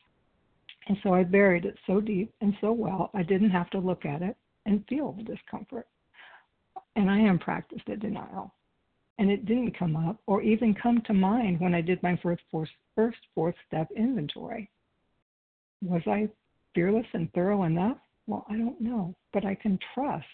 And 0.88 0.98
so 1.04 1.14
I 1.14 1.24
buried 1.24 1.66
it 1.66 1.78
so 1.86 2.02
deep 2.02 2.34
and 2.42 2.54
so 2.60 2.72
well, 2.72 3.12
I 3.14 3.24
didn't 3.24 3.52
have 3.52 3.70
to 3.72 3.80
look 3.80 4.06
at 4.06 4.22
it 4.22 4.36
and 4.66 4.84
feel 4.88 5.14
the 5.14 5.24
discomfort 5.24 5.88
and 6.98 7.10
I 7.12 7.20
am 7.20 7.40
practiced 7.40 7.88
at 7.90 8.00
denial. 8.00 8.54
And 9.20 9.32
it 9.32 9.46
didn't 9.46 9.78
come 9.78 9.96
up 9.96 10.18
or 10.28 10.42
even 10.42 10.76
come 10.76 11.02
to 11.06 11.14
mind 11.14 11.60
when 11.60 11.74
I 11.74 11.82
did 11.82 12.02
my 12.04 12.20
first 12.22 12.44
first 12.96 13.18
fourth 13.34 13.56
step 13.68 13.88
inventory. 13.96 14.70
Was 15.82 16.02
I 16.08 16.28
fearless 16.76 17.06
and 17.14 17.32
thorough 17.34 17.64
enough? 17.64 17.98
Well, 18.26 18.46
I 18.50 18.58
don't 18.58 18.82
know, 18.82 19.16
but 19.32 19.46
I 19.46 19.56
can 19.56 19.80
trust 19.94 20.26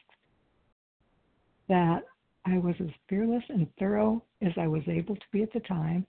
that 1.69 2.03
I 2.45 2.57
was 2.57 2.75
as 2.79 2.89
fearless 3.07 3.43
and 3.49 3.67
thorough 3.79 4.21
as 4.41 4.51
I 4.57 4.67
was 4.67 4.83
able 4.87 5.15
to 5.15 5.25
be 5.31 5.43
at 5.43 5.53
the 5.53 5.61
time, 5.61 6.05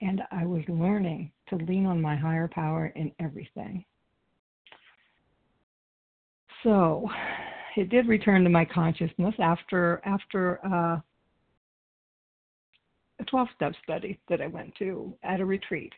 and 0.00 0.22
I 0.30 0.46
was 0.46 0.62
learning 0.68 1.30
to 1.48 1.56
lean 1.56 1.86
on 1.86 2.00
my 2.00 2.16
higher 2.16 2.48
power 2.48 2.86
in 2.96 3.12
everything. 3.20 3.84
So, 6.62 7.08
it 7.76 7.88
did 7.88 8.08
return 8.08 8.44
to 8.44 8.50
my 8.50 8.64
consciousness 8.64 9.34
after 9.38 10.00
after 10.04 10.64
uh, 10.66 11.00
a 13.20 13.24
12 13.24 13.48
step 13.54 13.72
study 13.82 14.18
that 14.28 14.40
I 14.40 14.46
went 14.46 14.74
to 14.76 15.14
at 15.22 15.40
a 15.40 15.44
retreat. 15.44 15.92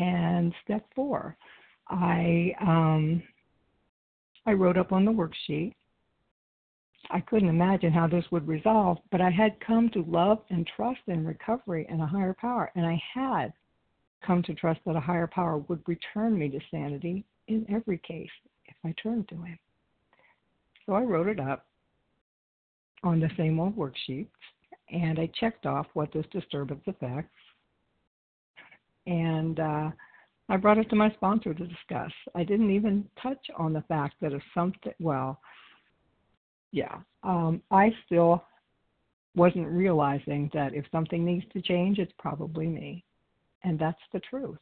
And 0.00 0.52
step 0.64 0.84
four, 0.94 1.36
I 1.88 2.52
um, 2.60 3.22
I 4.44 4.52
wrote 4.52 4.76
up 4.76 4.92
on 4.92 5.04
the 5.04 5.12
worksheet. 5.12 5.74
I 7.10 7.20
couldn't 7.20 7.48
imagine 7.48 7.92
how 7.92 8.06
this 8.06 8.24
would 8.30 8.48
resolve, 8.48 8.98
but 9.10 9.20
I 9.20 9.30
had 9.30 9.60
come 9.60 9.88
to 9.90 10.04
love 10.08 10.38
and 10.50 10.66
trust 10.76 11.00
in 11.06 11.24
recovery 11.24 11.86
and 11.88 12.00
a 12.00 12.06
higher 12.06 12.34
power, 12.34 12.70
and 12.74 12.86
I 12.86 13.00
had 13.14 13.52
come 14.26 14.42
to 14.44 14.54
trust 14.54 14.80
that 14.86 14.96
a 14.96 15.00
higher 15.00 15.26
power 15.26 15.58
would 15.58 15.82
return 15.86 16.38
me 16.38 16.48
to 16.48 16.60
sanity 16.70 17.24
in 17.48 17.66
every 17.68 17.98
case 17.98 18.30
if 18.66 18.74
I 18.84 18.94
turned 19.00 19.28
to 19.28 19.36
him. 19.36 19.58
So 20.84 20.94
I 20.94 21.02
wrote 21.02 21.28
it 21.28 21.40
up 21.40 21.66
on 23.02 23.20
the 23.20 23.30
same 23.36 23.60
old 23.60 23.76
worksheets 23.76 24.28
and 24.90 25.18
I 25.18 25.30
checked 25.38 25.66
off 25.66 25.86
what 25.94 26.12
this 26.12 26.26
disturbance 26.32 26.82
affects. 26.86 27.34
And 29.06 29.60
uh, 29.60 29.90
I 30.48 30.56
brought 30.56 30.78
it 30.78 30.88
to 30.90 30.96
my 30.96 31.10
sponsor 31.12 31.54
to 31.54 31.66
discuss. 31.66 32.12
I 32.34 32.44
didn't 32.44 32.70
even 32.70 33.08
touch 33.20 33.44
on 33.56 33.72
the 33.72 33.82
fact 33.82 34.14
that 34.20 34.32
if 34.32 34.42
something, 34.54 34.92
well, 34.98 35.40
yeah, 36.76 36.98
um, 37.22 37.62
I 37.70 37.90
still 38.04 38.44
wasn't 39.34 39.66
realizing 39.66 40.50
that 40.52 40.74
if 40.74 40.84
something 40.92 41.24
needs 41.24 41.46
to 41.54 41.62
change, 41.62 41.98
it's 41.98 42.12
probably 42.18 42.66
me. 42.66 43.02
And 43.64 43.78
that's 43.78 44.00
the 44.12 44.20
truth. 44.20 44.58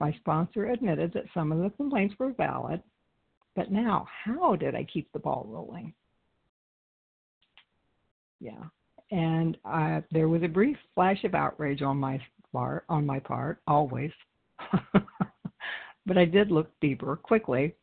My 0.00 0.12
sponsor 0.14 0.66
admitted 0.66 1.12
that 1.14 1.26
some 1.32 1.52
of 1.52 1.58
the 1.60 1.70
complaints 1.70 2.16
were 2.18 2.32
valid, 2.32 2.82
but 3.54 3.70
now, 3.70 4.08
how 4.24 4.56
did 4.56 4.74
I 4.74 4.82
keep 4.92 5.10
the 5.12 5.20
ball 5.20 5.46
rolling? 5.48 5.94
Yeah. 8.40 8.64
And 9.12 9.56
I, 9.64 10.02
there 10.10 10.28
was 10.28 10.42
a 10.42 10.48
brief 10.48 10.76
flash 10.96 11.22
of 11.22 11.36
outrage 11.36 11.80
on 11.80 11.96
my 11.96 12.20
part, 12.52 12.84
on 12.88 13.06
my 13.06 13.20
part, 13.20 13.62
always. 13.68 14.10
but 14.92 16.18
I 16.18 16.24
did 16.24 16.50
look 16.50 16.72
deeper 16.80 17.14
quickly. 17.14 17.76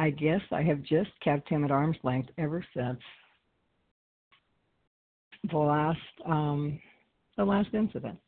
I 0.00 0.08
guess 0.08 0.40
I 0.50 0.62
have 0.62 0.82
just 0.82 1.10
kept 1.22 1.46
him 1.50 1.62
at 1.62 1.70
arm's 1.70 1.98
length 2.02 2.30
ever 2.38 2.64
since 2.74 2.98
the 5.50 5.58
last 5.58 5.98
um, 6.24 6.80
the 7.36 7.44
last 7.44 7.68
incident. 7.74 8.18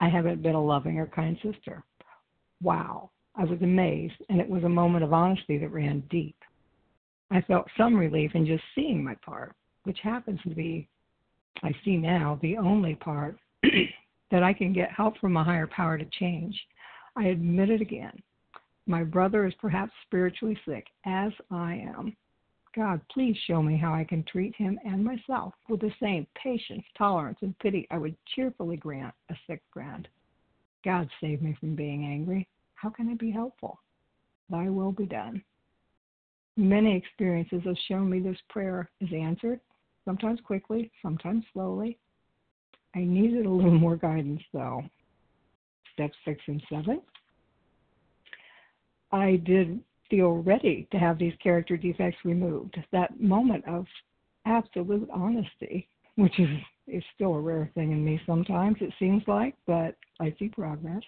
I 0.00 0.08
haven't 0.08 0.42
been 0.42 0.54
a 0.54 0.64
loving 0.64 0.98
or 0.98 1.06
kind 1.06 1.36
sister. 1.42 1.84
Wow. 2.62 3.10
I 3.36 3.44
was 3.44 3.60
amazed, 3.60 4.14
and 4.30 4.40
it 4.40 4.48
was 4.48 4.64
a 4.64 4.68
moment 4.70 5.04
of 5.04 5.12
honesty 5.12 5.58
that 5.58 5.68
ran 5.68 6.02
deep. 6.10 6.36
I 7.30 7.42
felt 7.42 7.66
some 7.76 7.94
relief 7.94 8.30
in 8.34 8.46
just 8.46 8.64
seeing 8.74 9.04
my 9.04 9.14
part, 9.16 9.54
which 9.84 9.98
happens 10.02 10.40
to 10.44 10.54
be, 10.54 10.88
I 11.62 11.72
see 11.84 11.98
now, 11.98 12.38
the 12.40 12.56
only 12.56 12.94
part 12.94 13.36
that 14.30 14.42
I 14.42 14.54
can 14.54 14.72
get 14.72 14.90
help 14.92 15.18
from 15.18 15.36
a 15.36 15.44
higher 15.44 15.66
power 15.66 15.98
to 15.98 16.06
change. 16.18 16.58
I 17.16 17.24
admit 17.24 17.68
it 17.68 17.82
again. 17.82 18.22
My 18.86 19.04
brother 19.04 19.46
is 19.46 19.54
perhaps 19.60 19.92
spiritually 20.06 20.58
sick, 20.66 20.86
as 21.06 21.32
I 21.50 21.74
am. 21.96 22.16
God, 22.74 23.00
please 23.12 23.36
show 23.46 23.62
me 23.62 23.76
how 23.76 23.92
I 23.92 24.04
can 24.04 24.24
treat 24.24 24.56
him 24.56 24.78
and 24.84 25.04
myself 25.04 25.52
with 25.68 25.80
the 25.80 25.92
same 26.00 26.26
patience, 26.34 26.84
tolerance, 26.96 27.38
and 27.42 27.58
pity 27.58 27.86
I 27.90 27.98
would 27.98 28.16
cheerfully 28.34 28.76
grant 28.76 29.14
a 29.30 29.34
sick 29.46 29.62
friend. 29.72 30.08
God 30.84 31.08
save 31.20 31.42
me 31.42 31.56
from 31.60 31.76
being 31.76 32.04
angry. 32.04 32.48
How 32.74 32.88
can 32.90 33.08
I 33.08 33.14
be 33.14 33.30
helpful? 33.30 33.78
Thy 34.50 34.68
will 34.68 34.92
be 34.92 35.06
done. 35.06 35.42
Many 36.56 36.96
experiences 36.96 37.62
have 37.64 37.76
shown 37.88 38.10
me 38.10 38.20
this 38.20 38.38
prayer 38.48 38.90
is 39.00 39.08
answered, 39.12 39.60
sometimes 40.04 40.40
quickly, 40.40 40.90
sometimes 41.02 41.44
slowly. 41.52 41.98
I 42.94 43.00
needed 43.00 43.46
a 43.46 43.50
little 43.50 43.70
more 43.70 43.96
guidance 43.96 44.42
though. 44.52 44.82
Step 45.94 46.10
six 46.24 46.40
and 46.46 46.62
seven. 46.68 47.00
I 49.12 49.36
did 49.44 49.80
feel 50.10 50.42
ready 50.42 50.86
to 50.90 50.98
have 50.98 51.18
these 51.18 51.34
character 51.42 51.76
defects 51.76 52.18
removed. 52.24 52.76
That 52.92 53.20
moment 53.20 53.66
of 53.66 53.86
absolute 54.44 55.08
honesty, 55.12 55.88
which 56.16 56.38
is, 56.38 56.48
is 56.86 57.02
still 57.14 57.34
a 57.34 57.40
rare 57.40 57.70
thing 57.74 57.92
in 57.92 58.04
me 58.04 58.20
sometimes, 58.26 58.76
it 58.80 58.92
seems 58.98 59.22
like, 59.26 59.54
but 59.66 59.96
I 60.20 60.34
see 60.38 60.48
progress. 60.48 61.02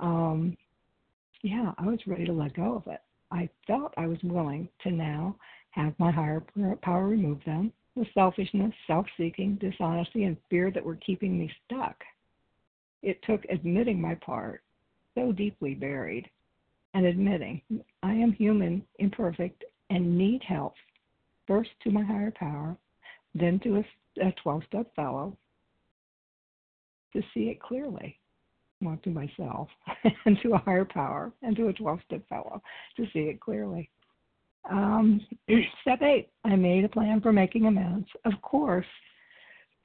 Um, 0.00 0.56
yeah, 1.42 1.72
I 1.78 1.86
was 1.86 1.98
ready 2.06 2.24
to 2.24 2.32
let 2.32 2.54
go 2.54 2.76
of 2.76 2.92
it. 2.92 3.00
I 3.30 3.48
felt 3.66 3.94
I 3.96 4.06
was 4.06 4.18
willing 4.22 4.68
to 4.82 4.90
now 4.90 5.36
have 5.70 5.94
my 5.98 6.10
higher 6.10 6.42
power 6.82 7.06
remove 7.06 7.38
them 7.44 7.72
the 7.98 8.06
selfishness, 8.14 8.72
self 8.86 9.06
seeking, 9.16 9.56
dishonesty, 9.56 10.24
and 10.24 10.36
fear 10.48 10.70
that 10.70 10.84
were 10.84 10.96
keeping 10.96 11.38
me 11.38 11.50
stuck. 11.66 11.96
It 13.02 13.20
took 13.24 13.44
admitting 13.50 14.00
my 14.00 14.14
part, 14.14 14.62
so 15.14 15.32
deeply 15.32 15.74
buried, 15.74 16.30
and 16.94 17.06
admitting 17.06 17.60
I 18.02 18.12
am 18.12 18.32
human, 18.32 18.82
imperfect, 18.98 19.64
and 19.90 20.16
need 20.18 20.42
help, 20.42 20.74
first 21.46 21.70
to 21.84 21.90
my 21.90 22.02
higher 22.02 22.32
power, 22.32 22.76
then 23.34 23.60
to 23.60 23.84
a 24.20 24.32
12 24.42 24.62
step 24.68 24.94
fellow, 24.94 25.36
to 27.12 27.22
see 27.34 27.48
it 27.48 27.60
clearly. 27.60 28.18
Well, 28.80 28.98
to 29.02 29.10
myself, 29.10 29.68
and 30.24 30.38
to 30.42 30.54
a 30.54 30.58
higher 30.58 30.84
power, 30.84 31.32
and 31.42 31.56
to 31.56 31.68
a 31.68 31.72
12 31.72 32.00
step 32.06 32.28
fellow, 32.28 32.62
to 32.96 33.04
see 33.12 33.20
it 33.20 33.40
clearly. 33.40 33.90
Um, 34.70 35.20
step 35.82 36.02
eight, 36.02 36.28
I 36.44 36.54
made 36.56 36.84
a 36.84 36.88
plan 36.88 37.20
for 37.20 37.32
making 37.32 37.66
amends. 37.66 38.08
Of 38.24 38.40
course, 38.42 38.86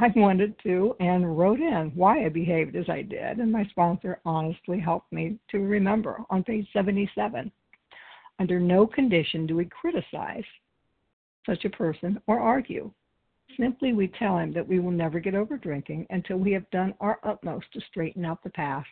I 0.00 0.12
wanted 0.14 0.54
to 0.62 0.94
and 1.00 1.36
wrote 1.36 1.58
in 1.58 1.90
why 1.94 2.24
I 2.24 2.28
behaved 2.28 2.76
as 2.76 2.88
I 2.88 3.02
did, 3.02 3.38
and 3.38 3.50
my 3.50 3.64
sponsor 3.66 4.20
honestly 4.24 4.78
helped 4.78 5.12
me 5.12 5.38
to 5.50 5.58
remember 5.58 6.22
on 6.30 6.44
page 6.44 6.68
77. 6.72 7.50
Under 8.38 8.60
no 8.60 8.86
condition 8.86 9.44
do 9.44 9.56
we 9.56 9.64
criticize 9.64 10.44
such 11.44 11.64
a 11.64 11.70
person 11.70 12.22
or 12.28 12.38
argue. 12.38 12.92
Simply, 13.58 13.92
we 13.92 14.06
tell 14.06 14.38
him 14.38 14.52
that 14.52 14.68
we 14.68 14.78
will 14.78 14.92
never 14.92 15.18
get 15.18 15.34
over 15.34 15.56
drinking 15.56 16.06
until 16.10 16.36
we 16.36 16.52
have 16.52 16.70
done 16.70 16.94
our 17.00 17.18
utmost 17.24 17.66
to 17.72 17.80
straighten 17.80 18.24
out 18.24 18.42
the 18.44 18.50
past. 18.50 18.86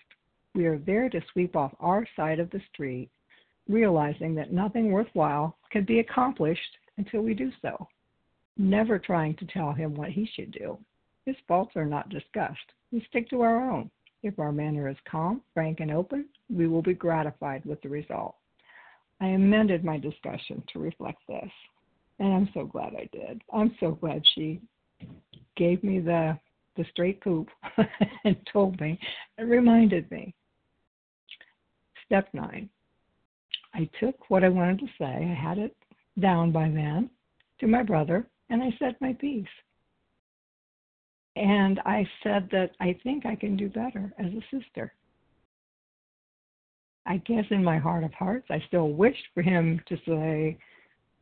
We 0.56 0.66
are 0.66 0.78
there 0.78 1.08
to 1.10 1.20
sweep 1.32 1.54
off 1.54 1.72
our 1.78 2.04
side 2.16 2.40
of 2.40 2.50
the 2.50 2.60
street 2.72 3.10
realizing 3.68 4.34
that 4.34 4.52
nothing 4.52 4.90
worthwhile 4.90 5.56
can 5.70 5.84
be 5.84 5.98
accomplished 5.98 6.78
until 6.98 7.22
we 7.22 7.34
do 7.34 7.50
so, 7.62 7.88
never 8.56 8.98
trying 8.98 9.34
to 9.36 9.46
tell 9.46 9.72
him 9.72 9.94
what 9.94 10.10
he 10.10 10.28
should 10.34 10.50
do. 10.52 10.78
His 11.26 11.36
faults 11.46 11.76
are 11.76 11.84
not 11.84 12.08
discussed. 12.08 12.72
We 12.92 13.04
stick 13.08 13.28
to 13.30 13.42
our 13.42 13.70
own. 13.70 13.90
If 14.22 14.38
our 14.38 14.52
manner 14.52 14.88
is 14.88 14.96
calm, 15.10 15.42
frank, 15.52 15.80
and 15.80 15.90
open, 15.90 16.26
we 16.48 16.66
will 16.66 16.82
be 16.82 16.94
gratified 16.94 17.64
with 17.64 17.82
the 17.82 17.88
result. 17.88 18.36
I 19.20 19.28
amended 19.28 19.84
my 19.84 19.98
discussion 19.98 20.62
to 20.72 20.78
reflect 20.78 21.20
this, 21.28 21.50
and 22.18 22.32
I'm 22.32 22.48
so 22.54 22.64
glad 22.64 22.94
I 22.94 23.08
did. 23.12 23.42
I'm 23.52 23.74
so 23.80 23.92
glad 23.92 24.22
she 24.34 24.60
gave 25.56 25.82
me 25.84 26.00
the 26.00 26.38
the 26.76 26.84
straight 26.90 27.22
poop 27.22 27.48
and 28.24 28.36
told 28.52 28.78
me 28.80 28.98
and 29.38 29.48
reminded 29.48 30.10
me. 30.10 30.34
Step 32.04 32.28
nine 32.34 32.68
I 33.76 33.88
took 34.00 34.30
what 34.30 34.42
I 34.42 34.48
wanted 34.48 34.78
to 34.80 34.86
say, 34.98 35.04
I 35.04 35.34
had 35.34 35.58
it 35.58 35.76
down 36.18 36.50
by 36.50 36.68
then, 36.68 37.10
to 37.60 37.66
my 37.66 37.82
brother, 37.82 38.26
and 38.48 38.62
I 38.62 38.74
said 38.78 38.96
my 39.00 39.12
piece. 39.12 39.46
And 41.36 41.80
I 41.84 42.08
said 42.22 42.48
that 42.50 42.70
I 42.80 42.98
think 43.02 43.26
I 43.26 43.36
can 43.36 43.56
do 43.56 43.68
better 43.68 44.12
as 44.18 44.32
a 44.32 44.58
sister. 44.58 44.92
I 47.06 47.18
guess 47.18 47.44
in 47.50 47.62
my 47.62 47.78
heart 47.78 48.04
of 48.04 48.12
hearts, 48.14 48.46
I 48.50 48.60
still 48.66 48.88
wished 48.88 49.22
for 49.34 49.42
him 49.42 49.80
to 49.86 49.96
say, 50.06 50.58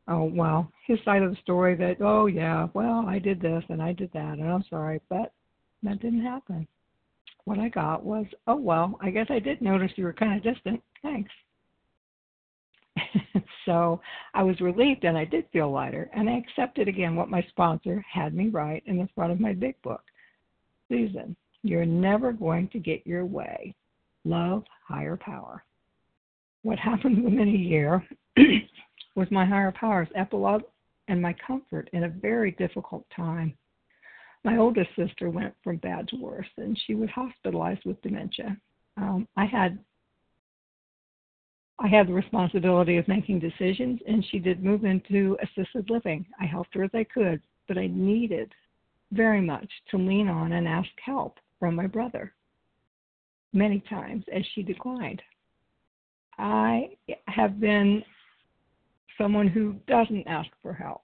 oh, 0.08 0.24
well, 0.24 0.70
his 0.86 0.98
side 1.04 1.22
of 1.22 1.30
the 1.30 1.36
story 1.42 1.74
that, 1.76 1.96
oh, 2.00 2.26
yeah, 2.26 2.68
well, 2.74 3.04
I 3.06 3.18
did 3.18 3.40
this 3.40 3.64
and 3.68 3.82
I 3.82 3.92
did 3.92 4.10
that, 4.12 4.38
and 4.38 4.50
I'm 4.50 4.64
sorry, 4.70 5.00
but 5.10 5.32
that 5.82 6.00
didn't 6.00 6.22
happen. 6.22 6.66
What 7.44 7.58
I 7.58 7.68
got 7.68 8.04
was, 8.04 8.24
oh, 8.46 8.56
well, 8.56 8.98
I 9.02 9.10
guess 9.10 9.26
I 9.28 9.40
did 9.40 9.60
notice 9.60 9.90
you 9.96 10.04
were 10.04 10.12
kind 10.12 10.36
of 10.36 10.54
distant. 10.54 10.80
Thanks. 11.02 11.30
so 13.64 14.00
I 14.34 14.42
was 14.42 14.60
relieved 14.60 15.04
and 15.04 15.16
I 15.16 15.24
did 15.24 15.46
feel 15.52 15.70
lighter. 15.70 16.10
And 16.14 16.28
I 16.28 16.38
accepted 16.38 16.88
again 16.88 17.16
what 17.16 17.30
my 17.30 17.44
sponsor 17.48 18.04
had 18.10 18.34
me 18.34 18.48
write 18.48 18.82
in 18.86 18.98
the 18.98 19.08
front 19.14 19.32
of 19.32 19.40
my 19.40 19.52
big 19.52 19.80
book 19.82 20.02
Susan, 20.88 21.34
you're 21.62 21.86
never 21.86 22.32
going 22.32 22.68
to 22.68 22.78
get 22.78 23.06
your 23.06 23.24
way. 23.24 23.74
Love 24.24 24.64
higher 24.86 25.16
power. 25.16 25.64
What 26.62 26.78
happened 26.78 27.24
within 27.24 27.48
a 27.48 27.50
year 27.50 28.06
was 29.16 29.28
my 29.30 29.44
higher 29.44 29.72
power's 29.72 30.08
epilogue 30.14 30.62
and 31.08 31.20
my 31.20 31.34
comfort 31.46 31.90
in 31.92 32.04
a 32.04 32.08
very 32.08 32.52
difficult 32.52 33.04
time. 33.14 33.54
My 34.44 34.58
oldest 34.58 34.90
sister 34.96 35.30
went 35.30 35.54
from 35.62 35.76
bad 35.78 36.08
to 36.08 36.16
worse, 36.16 36.46
and 36.58 36.78
she 36.86 36.94
was 36.94 37.08
hospitalized 37.14 37.84
with 37.84 38.00
dementia. 38.02 38.56
Um, 38.96 39.26
I 39.36 39.46
had 39.46 39.78
I 41.78 41.88
had 41.88 42.06
the 42.06 42.12
responsibility 42.12 42.98
of 42.98 43.08
making 43.08 43.40
decisions, 43.40 44.00
and 44.06 44.24
she 44.30 44.38
did 44.38 44.62
move 44.62 44.84
into 44.84 45.36
assisted 45.42 45.90
living. 45.90 46.24
I 46.40 46.46
helped 46.46 46.74
her 46.74 46.84
as 46.84 46.90
I 46.94 47.04
could, 47.04 47.42
but 47.66 47.78
I 47.78 47.88
needed 47.88 48.52
very 49.12 49.40
much 49.40 49.68
to 49.90 49.96
lean 49.96 50.28
on 50.28 50.52
and 50.52 50.68
ask 50.68 50.88
help 51.04 51.38
from 51.58 51.74
my 51.74 51.86
brother 51.86 52.32
many 53.52 53.80
times 53.88 54.24
as 54.34 54.42
she 54.54 54.62
declined. 54.62 55.22
I 56.38 56.90
have 57.28 57.60
been 57.60 58.02
someone 59.18 59.46
who 59.46 59.76
doesn't 59.86 60.26
ask 60.26 60.50
for 60.62 60.72
help. 60.72 61.02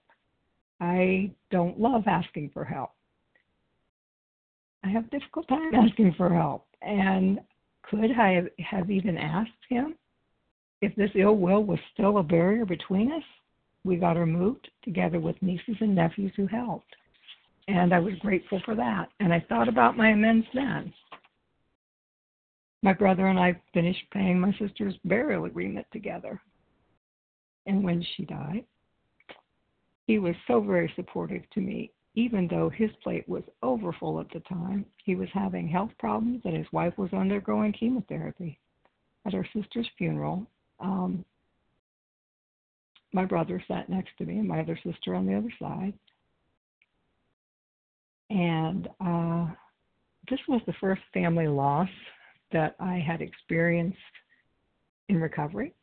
I 0.81 1.31
don't 1.51 1.79
love 1.79 2.05
asking 2.07 2.51
for 2.53 2.65
help. 2.65 2.91
I 4.85 4.89
have 4.89 5.11
difficult 5.11 5.49
time 5.49 5.75
asking 5.75 6.15
for 6.17 6.33
help. 6.33 6.67
And 6.83 7.41
could 7.83 8.11
I 8.13 8.43
have 8.59 8.91
even 8.91 9.17
asked 9.17 9.51
him 9.69 9.95
if 10.81 10.95
this 10.97 11.11
ill 11.15 11.37
will 11.37 11.65
was 11.65 11.79
still 11.93 12.19
a 12.19 12.23
barrier 12.23 12.65
between 12.65 13.13
us, 13.13 13.23
we 13.85 13.97
got 13.97 14.17
her 14.17 14.27
moved 14.27 14.71
together 14.83 15.21
with 15.21 15.41
nieces 15.43 15.77
and 15.81 15.95
nephews 15.95 16.33
who 16.37 16.47
helped. 16.47 16.97
And 17.69 17.95
I 17.95 17.99
was 17.99 18.15
grateful 18.21 18.61
for 18.65 18.75
that. 18.75 19.09
And 19.21 19.33
I 19.33 19.45
thought 19.49 19.69
about 19.69 19.97
my 19.97 20.11
amends 20.11 20.47
then. 20.55 20.93
My 22.83 22.93
brother 22.93 23.27
and 23.27 23.39
I 23.39 23.61
finished 23.75 24.11
paying 24.11 24.41
my 24.41 24.53
sister's 24.59 24.95
burial 25.05 25.45
agreement 25.45 25.87
together. 25.93 26.41
And 27.67 27.85
when 27.85 28.05
she 28.17 28.25
died, 28.25 28.65
he 30.07 30.19
was 30.19 30.35
so 30.49 30.61
very 30.61 30.93
supportive 30.97 31.43
to 31.51 31.61
me, 31.61 31.93
even 32.15 32.49
though 32.49 32.71
his 32.71 32.91
plate 33.03 33.29
was 33.29 33.45
overfull 33.63 34.19
at 34.19 34.31
the 34.33 34.41
time. 34.41 34.87
He 35.05 35.15
was 35.15 35.29
having 35.33 35.69
health 35.69 35.93
problems 35.99 36.41
and 36.45 36.57
his 36.57 36.67
wife 36.73 36.97
was 36.97 37.13
undergoing 37.13 37.73
chemotherapy. 37.73 38.59
At 39.27 39.35
her 39.35 39.47
sister's 39.55 39.89
funeral, 39.99 40.47
um, 40.81 41.25
my 43.13 43.25
brother 43.25 43.63
sat 43.67 43.89
next 43.89 44.11
to 44.19 44.25
me 44.25 44.39
and 44.39 44.49
my 44.49 44.61
other 44.61 44.79
sister 44.85 45.15
on 45.15 45.27
the 45.27 45.35
other 45.35 45.53
side. 45.59 45.95
And 48.31 48.89
uh, 49.05 49.47
this 50.31 50.39
was 50.47 50.61
the 50.67 50.75
first 50.81 51.03
family 51.13 51.49
loss 51.49 51.89
that 52.53 52.77
I 52.79 52.99
had 52.99 53.21
experienced 53.21 53.99
in 55.09 55.21
recovery. 55.21 55.75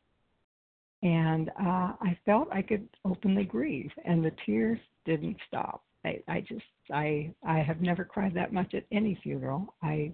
And 1.04 1.50
uh, 1.60 1.94
I 2.02 2.18
felt 2.26 2.48
I 2.52 2.62
could 2.62 2.88
openly 3.06 3.44
grieve, 3.44 3.92
and 4.06 4.24
the 4.24 4.32
tears 4.46 4.80
didn't 5.06 5.38
stop. 5.48 5.84
I, 6.06 6.22
I 6.28 6.42
just, 6.42 6.66
I, 6.92 7.34
I 7.46 7.60
have 7.60 7.82
never 7.82 8.04
cried 8.04 8.34
that 8.36 8.54
much 8.54 8.74
at 8.74 8.86
any 8.92 9.20
funeral. 9.22 9.76
I, 9.84 10.12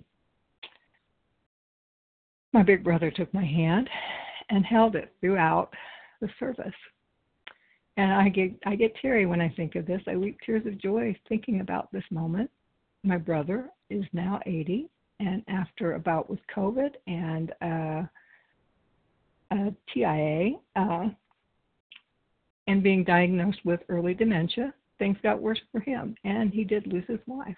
my 2.52 2.64
big 2.64 2.84
brother 2.84 3.12
took 3.12 3.34
my 3.34 3.46
hand 3.46 3.90
and 4.50 4.66
held 4.66 4.96
it 4.96 5.14
throughout 5.22 5.74
the 6.22 6.30
service. 6.40 6.74
And 7.98 8.12
I 8.12 8.30
get 8.30 8.52
I 8.66 8.76
get 8.76 8.96
teary 9.02 9.26
when 9.26 9.42
I 9.42 9.50
think 9.50 9.76
of 9.76 9.86
this. 9.86 10.02
I 10.08 10.16
weep 10.16 10.38
tears 10.46 10.66
of 10.66 10.82
joy 10.82 11.16
thinking 11.30 11.62
about 11.62 11.92
this 11.92 12.04
moment. 12.10 12.50
My 13.04 13.18
brother 13.18 13.70
is 13.90 14.06
now 14.14 14.40
80, 14.46 14.90
and 15.20 15.44
after 15.48 15.94
a 15.94 16.00
bout 16.00 16.30
with 16.30 16.40
COVID 16.56 16.92
and 17.06 17.52
uh, 17.62 18.04
a 19.52 19.74
TIA 19.94 20.54
uh, 20.76 21.10
and 22.68 22.82
being 22.82 23.04
diagnosed 23.04 23.60
with 23.66 23.82
early 23.90 24.14
dementia, 24.14 24.74
things 24.98 25.18
got 25.22 25.42
worse 25.42 25.60
for 25.72 25.82
him, 25.82 26.16
and 26.24 26.52
he 26.52 26.64
did 26.64 26.88
lose 26.88 27.06
his 27.08 27.20
wife. 27.28 27.56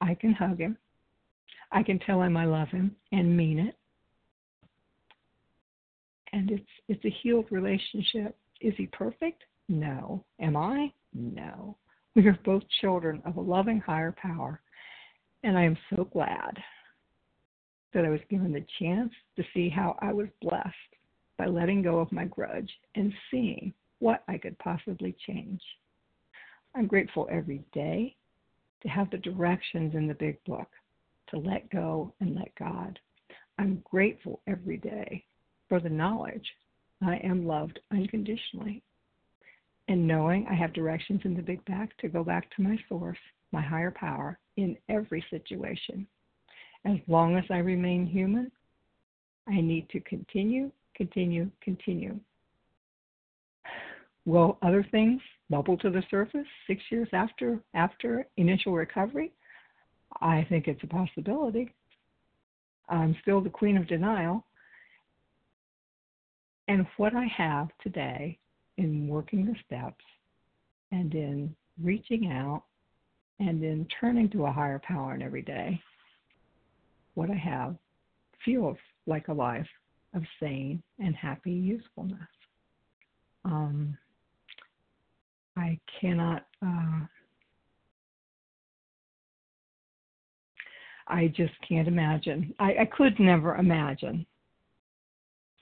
I 0.00 0.14
can 0.14 0.32
hug 0.32 0.58
him. 0.58 0.78
I 1.70 1.82
can 1.82 1.98
tell 2.00 2.22
him 2.22 2.36
I 2.36 2.46
love 2.46 2.68
him 2.68 2.96
and 3.12 3.36
mean 3.36 3.58
it 3.58 3.76
and 6.32 6.50
it's 6.50 6.70
it's 6.88 7.04
a 7.04 7.16
healed 7.22 7.46
relationship. 7.50 8.36
Is 8.60 8.74
he 8.76 8.86
perfect? 8.86 9.42
No. 9.68 10.24
Am 10.40 10.56
I? 10.56 10.92
No. 11.14 11.76
We 12.14 12.26
are 12.26 12.38
both 12.44 12.62
children 12.80 13.22
of 13.24 13.36
a 13.36 13.40
loving 13.40 13.80
higher 13.80 14.12
power, 14.12 14.60
and 15.44 15.56
I 15.56 15.64
am 15.64 15.78
so 15.94 16.04
glad 16.04 16.58
that 17.94 18.04
I 18.04 18.08
was 18.08 18.20
given 18.28 18.52
the 18.52 18.64
chance 18.78 19.12
to 19.36 19.44
see 19.54 19.68
how 19.68 19.96
I 20.00 20.12
was 20.12 20.28
blessed 20.42 20.74
by 21.38 21.46
letting 21.46 21.82
go 21.82 21.98
of 21.98 22.12
my 22.12 22.24
grudge 22.24 22.70
and 22.94 23.12
seeing 23.30 23.72
what 23.98 24.22
I 24.28 24.38
could 24.38 24.58
possibly 24.58 25.14
change. 25.26 25.60
I'm 26.74 26.86
grateful 26.86 27.28
every 27.30 27.62
day 27.72 28.14
to 28.82 28.88
have 28.88 29.10
the 29.10 29.18
directions 29.18 29.94
in 29.94 30.06
the 30.06 30.14
big 30.14 30.42
book 30.44 30.68
to 31.30 31.38
let 31.38 31.70
go 31.70 32.12
and 32.20 32.34
let 32.34 32.54
God. 32.56 32.98
I'm 33.58 33.82
grateful 33.84 34.40
every 34.46 34.78
day 34.78 35.24
for 35.70 35.80
the 35.80 35.88
knowledge 35.88 36.44
I 37.00 37.16
am 37.18 37.46
loved 37.46 37.80
unconditionally 37.90 38.82
and 39.88 40.06
knowing 40.06 40.46
I 40.48 40.54
have 40.54 40.74
directions 40.74 41.22
in 41.24 41.34
the 41.34 41.42
big 41.42 41.64
Back 41.64 41.96
to 41.98 42.08
go 42.08 42.22
back 42.22 42.54
to 42.54 42.62
my 42.62 42.78
source, 42.88 43.18
my 43.52 43.62
higher 43.62 43.90
power, 43.90 44.38
in 44.56 44.76
every 44.88 45.24
situation. 45.30 46.06
As 46.84 46.98
long 47.08 47.36
as 47.36 47.44
I 47.50 47.58
remain 47.58 48.06
human, 48.06 48.52
I 49.48 49.60
need 49.60 49.88
to 49.90 50.00
continue, 50.00 50.70
continue, 50.94 51.50
continue. 51.60 52.18
Will 54.26 54.58
other 54.62 54.86
things 54.90 55.20
bubble 55.48 55.76
to 55.78 55.90
the 55.90 56.02
surface 56.10 56.46
six 56.66 56.82
years 56.90 57.08
after 57.12 57.60
after 57.74 58.26
initial 58.36 58.74
recovery? 58.74 59.32
I 60.20 60.46
think 60.48 60.68
it's 60.68 60.82
a 60.82 60.86
possibility. 60.86 61.72
I'm 62.88 63.16
still 63.22 63.40
the 63.40 63.50
queen 63.50 63.76
of 63.76 63.88
denial. 63.88 64.44
And 66.70 66.86
what 66.98 67.16
I 67.16 67.26
have 67.36 67.66
today 67.82 68.38
in 68.76 69.08
working 69.08 69.44
the 69.44 69.56
steps 69.66 70.04
and 70.92 71.12
in 71.12 71.52
reaching 71.82 72.30
out 72.30 72.62
and 73.40 73.64
in 73.64 73.88
turning 74.00 74.30
to 74.30 74.46
a 74.46 74.52
higher 74.52 74.78
power 74.78 75.16
in 75.16 75.20
every 75.20 75.42
day, 75.42 75.82
what 77.14 77.28
I 77.28 77.34
have 77.34 77.74
feels 78.44 78.76
like 79.08 79.26
a 79.26 79.32
life 79.32 79.66
of 80.14 80.22
sane 80.38 80.80
and 81.00 81.16
happy 81.16 81.50
usefulness. 81.50 82.20
Um, 83.44 83.98
I 85.56 85.76
cannot. 86.00 86.46
Uh, 86.64 87.00
I 91.08 91.32
just 91.36 91.54
can't 91.68 91.88
imagine. 91.88 92.54
I, 92.60 92.76
I 92.82 92.84
could 92.96 93.18
never 93.18 93.56
imagine 93.56 94.24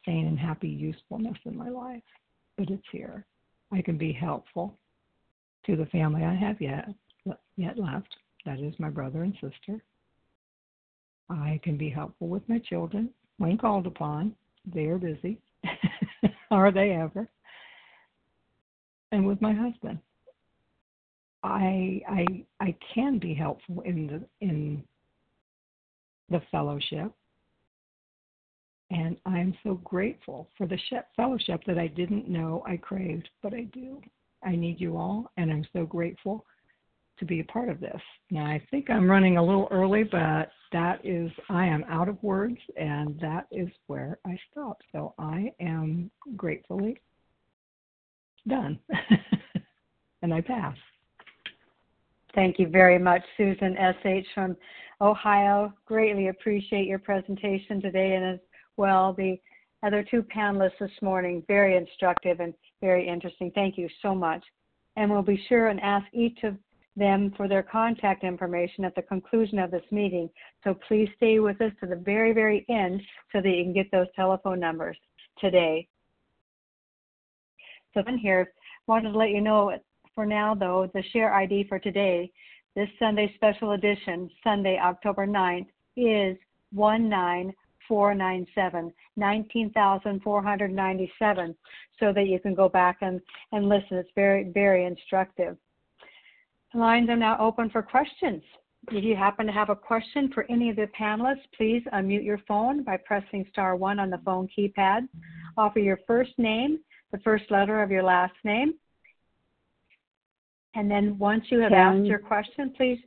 and 0.09 0.39
happy 0.39 0.69
usefulness 0.69 1.37
in 1.45 1.57
my 1.57 1.69
life, 1.69 2.03
but 2.57 2.71
it's 2.71 2.87
here. 2.91 3.27
I 3.73 3.83
can 3.83 3.99
be 3.99 4.13
helpful 4.13 4.79
to 5.67 5.77
the 5.77 5.87
family 5.87 6.25
I 6.25 6.35
have 6.35 6.61
yet 6.61 6.89
yet 7.57 7.79
left. 7.79 8.09
That 8.47 8.61
is 8.61 8.73
my 8.79 8.89
brother 8.89 9.23
and 9.23 9.35
sister. 9.35 9.83
I 11.29 11.61
can 11.63 11.77
be 11.77 11.91
helpful 11.91 12.29
with 12.29 12.49
my 12.49 12.59
children 12.59 13.11
when 13.37 13.59
called 13.59 13.87
upon. 13.87 14.35
They 14.73 14.87
are 14.87 14.97
busy. 14.97 15.41
are 16.51 16.73
they 16.73 16.93
ever? 16.93 17.29
And 19.13 19.27
with 19.27 19.43
my 19.43 19.53
husband. 19.53 19.99
I 21.43 22.01
I 22.09 22.45
I 22.61 22.75
can 22.95 23.19
be 23.19 23.35
helpful 23.35 23.83
in 23.83 24.07
the 24.07 24.47
in 24.47 24.83
the 26.31 26.41
fellowship. 26.51 27.13
And 28.91 29.17
I'm 29.27 29.55
so 29.63 29.75
grateful 29.85 30.49
for 30.57 30.67
the 30.67 30.79
fellowship 31.15 31.63
that 31.67 31.79
I 31.79 31.89
didn't 31.89 32.29
know 32.29 32.63
I 32.67 32.77
craved, 32.77 33.29
but 33.43 33.53
I 33.53 33.65
do. 33.73 34.01
I 34.43 34.57
need 34.57 34.81
you 34.81 34.97
all, 34.97 35.31
and 35.37 35.51
I'm 35.51 35.67
so 35.73 35.85
grateful 35.85 36.45
to 37.19 37.25
be 37.25 37.41
a 37.41 37.45
part 37.45 37.69
of 37.69 37.81
this. 37.81 38.01
Now, 38.31 38.47
I 38.47 38.63
think 38.71 38.89
I'm 38.89 39.11
running 39.11 39.37
a 39.37 39.45
little 39.45 39.69
early, 39.71 40.05
but 40.05 40.51
that 40.73 41.01
is, 41.05 41.31
I 41.49 41.67
am 41.67 41.85
out 41.89 42.09
of 42.09 42.23
words, 42.23 42.59
and 42.77 43.19
that 43.21 43.47
is 43.51 43.69
where 43.89 44.19
I 44.25 44.39
stop. 44.51 44.79
So 44.93 45.15
I 45.19 45.53
am 45.61 46.11
gratefully 46.37 47.01
done, 48.47 48.79
and 50.23 50.33
I 50.33 50.41
pass. 50.41 50.77
Thank 52.35 52.59
you 52.59 52.69
very 52.69 52.99
much, 52.99 53.23
Susan 53.37 53.77
S.H. 53.77 54.27
from 54.35 54.57
Ohio. 55.01 55.73
Greatly 55.87 56.29
appreciate 56.29 56.87
your 56.87 56.99
presentation 57.01 57.81
today, 57.81 58.15
and 58.15 58.25
as 58.25 58.39
well 58.79 59.13
the 59.13 59.39
other 59.83 60.05
two 60.09 60.23
panelists 60.23 60.79
this 60.81 60.91
morning. 61.03 61.43
Very 61.47 61.77
instructive 61.77 62.41
and 62.41 62.55
very 62.81 63.07
interesting. 63.07 63.51
Thank 63.55 63.77
you 63.79 63.89
so 64.03 64.15
much. 64.15 64.43
And 64.97 65.11
we'll 65.11 65.23
be 65.23 65.43
sure 65.49 65.69
and 65.69 65.81
ask 65.81 66.07
each 66.13 66.39
of 66.43 66.57
them 66.97 67.33
for 67.37 67.47
their 67.47 67.63
contact 67.63 68.25
information 68.25 68.85
at 68.85 68.95
the 68.95 69.03
conclusion 69.03 69.59
of 69.59 69.71
this 69.71 69.85
meeting. 69.93 70.29
So 70.65 70.77
please 70.89 71.09
stay 71.17 71.39
with 71.39 71.61
us 71.61 71.73
to 71.81 71.87
the 71.87 71.97
very, 71.97 72.33
very 72.33 72.67
end 72.69 73.01
so 73.33 73.41
that 73.41 73.49
you 73.49 73.63
can 73.63 73.73
get 73.73 73.91
those 73.93 74.09
telephone 74.17 74.59
numbers 74.59 74.97
today. 75.39 75.87
So 77.95 78.03
then 78.05 78.19
here, 78.19 78.53
wanted 78.87 79.13
to 79.13 79.19
let 79.19 79.31
you 79.31 79.41
know 79.41 79.79
for 80.15 80.27
now 80.27 80.55
though, 80.55 80.91
the 80.95 81.03
share 81.13 81.33
ID 81.33 81.67
for 81.69 81.79
today, 81.79 82.33
this 82.75 82.89
Sunday 82.99 83.33
special 83.37 83.73
edition, 83.73 84.29
Sunday, 84.43 84.79
October 84.79 85.27
9th, 85.27 85.69
is 85.97 86.37
19497, 87.89 88.93
19,497, 89.17 91.55
so 91.99 92.13
that 92.13 92.27
you 92.27 92.39
can 92.39 92.55
go 92.55 92.69
back 92.69 92.99
and, 93.01 93.21
and 93.53 93.69
listen. 93.69 93.97
It's 93.97 94.11
very, 94.15 94.51
very 94.53 94.87
instructive. 94.87 95.57
The 96.73 96.79
lines 96.79 97.09
are 97.09 97.17
now 97.17 97.37
open 97.39 97.71
for 97.71 97.83
questions. 97.83 98.43
If 98.91 99.05
you 99.05 99.17
happen 99.17 99.47
to 99.47 99.53
have 99.53 99.71
a 99.71 99.77
question 99.77 100.31
for 100.33 100.47
any 100.49 100.71
of 100.71 100.77
the 100.77 100.89
panelists, 100.99 101.43
please 101.57 101.83
unmute 101.93 102.25
your 102.25 102.41
phone 102.49 102.83
by 102.83 102.97
pressing 102.97 103.47
star 103.51 103.77
one 103.77 103.99
on 103.99 104.11
the 104.11 104.21
phone 104.25 104.49
keypad. 104.57 105.09
Offer 105.57 105.81
your 105.81 106.01
first 106.07 106.33
name, 106.39 106.79
the 107.13 107.19
first 107.19 107.51
letter 107.51 107.83
of 107.83 107.91
your 107.91 108.03
last 108.03 108.35
name. 108.45 108.75
And 110.75 110.91
then 110.91 111.19
once 111.19 111.45
you 111.49 111.59
have 111.61 111.73
asked 111.73 112.05
your 112.05 112.19
question, 112.19 112.73
please 112.77 112.99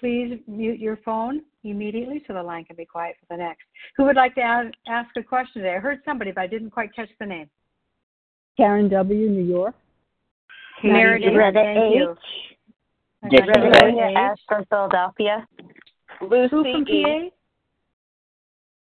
please 0.00 0.38
mute 0.46 0.80
your 0.80 0.96
phone 1.04 1.42
immediately 1.62 2.24
so 2.26 2.32
the 2.32 2.42
line 2.42 2.64
can 2.64 2.74
be 2.74 2.86
quiet 2.86 3.16
for 3.20 3.36
the 3.36 3.42
next. 3.42 3.62
Who 3.96 4.04
would 4.04 4.16
like 4.16 4.34
to 4.36 4.40
ask, 4.40 4.72
ask 4.88 5.10
a 5.16 5.22
question 5.22 5.62
today? 5.62 5.76
I 5.76 5.78
heard 5.78 6.00
somebody, 6.04 6.32
but 6.32 6.40
I 6.40 6.46
didn't 6.46 6.70
quite 6.70 6.94
catch 6.96 7.10
the 7.20 7.26
name. 7.26 7.48
Karen 8.56 8.88
W., 8.88 9.28
New 9.28 9.44
York. 9.44 9.74
Meredith 10.82 11.28
H. 11.28 11.36
Rebecca 11.36 11.70
S. 14.16 14.38
from 14.48 14.64
Philadelphia. 14.70 15.46
Lucy 16.22 16.48
Who 16.50 16.62
from 16.62 16.84
PA? 16.84 16.90
E. 16.90 17.32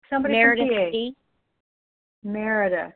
Somebody 0.09 0.33
Meredith 0.33 0.67
from 0.67 0.75
PA. 0.75 0.97
E. 0.97 1.15
Meredith. 2.23 2.93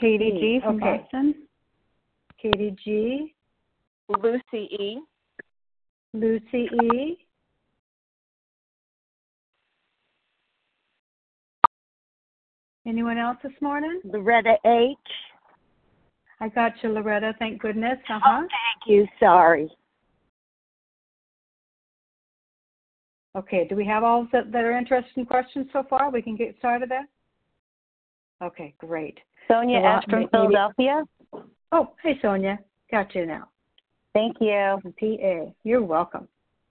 Katie 0.00 0.30
G. 0.32 0.60
from 0.64 0.76
okay. 0.76 1.00
Boston. 1.02 1.34
Katie 2.40 2.76
G. 2.82 3.34
Lucy 4.08 4.68
E. 4.72 4.98
Lucy 6.14 6.68
E. 6.82 7.18
Anyone 12.86 13.18
else 13.18 13.38
this 13.42 13.52
morning? 13.60 14.00
Loretta 14.04 14.54
H. 14.64 14.96
I 16.40 16.48
got 16.48 16.72
you, 16.82 16.90
Loretta. 16.90 17.34
Thank 17.38 17.60
goodness. 17.60 17.98
Uh 18.08 18.20
huh. 18.22 18.40
Oh, 18.44 18.48
thank 18.48 18.86
you. 18.86 19.06
Sorry. 19.18 19.68
Okay. 23.36 23.66
Do 23.68 23.74
we 23.74 23.84
have 23.86 24.04
all 24.04 24.28
that, 24.32 24.52
that 24.52 24.64
are 24.64 24.76
interested 24.76 25.16
in 25.16 25.26
questions 25.26 25.66
so 25.72 25.82
far? 25.88 26.10
We 26.10 26.22
can 26.22 26.36
get 26.36 26.56
started 26.58 26.88
there. 26.90 27.06
Okay, 28.42 28.74
great. 28.78 29.18
Sonia 29.48 29.80
So, 29.80 29.86
uh, 29.86 29.96
S. 29.98 30.04
from 30.04 30.18
maybe- 30.20 30.30
Philadelphia. 30.30 31.02
Oh, 31.72 31.94
hey, 32.02 32.18
Sonia. 32.22 32.58
Got 32.90 33.14
you 33.14 33.26
now. 33.26 33.48
Thank 34.16 34.38
you. 34.40 34.78
PA. 34.98 35.52
You're 35.62 35.82
welcome. 35.82 36.26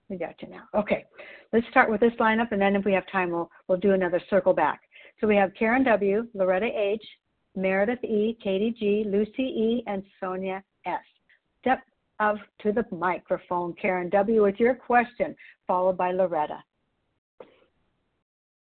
We 0.10 0.18
got 0.18 0.34
you 0.42 0.48
now. 0.48 0.64
Okay. 0.74 1.06
Let's 1.54 1.68
start 1.70 1.92
with 1.92 2.02
this 2.02 2.14
lineup, 2.20 2.52
and 2.52 2.60
then 2.60 2.76
if 2.76 2.84
we 2.84 2.92
have 2.94 3.04
time, 3.12 3.30
we'll, 3.30 3.52
we'll 3.68 3.78
do 3.78 3.92
another 3.92 4.20
circle 4.32 4.52
back. 4.52 4.82
So 5.22 5.28
we 5.28 5.36
have 5.36 5.52
Karen 5.54 5.84
W., 5.84 6.28
Loretta 6.34 6.66
H., 6.66 7.04
Meredith 7.56 8.04
E., 8.04 8.36
Katie 8.44 8.76
G., 8.78 9.06
Lucy 9.08 9.44
E., 9.44 9.84
and 9.86 10.02
Sonia 10.20 10.64
S. 10.88 11.00
Step 11.62 11.84
up 12.20 12.38
to 12.64 12.72
the 12.72 12.84
microphone, 12.92 13.76
Karen 13.80 14.10
W., 14.10 14.42
with 14.42 14.60
your 14.60 14.74
question, 14.74 15.36
followed 15.68 15.98
by 15.98 16.14
Loretta. 16.14 16.64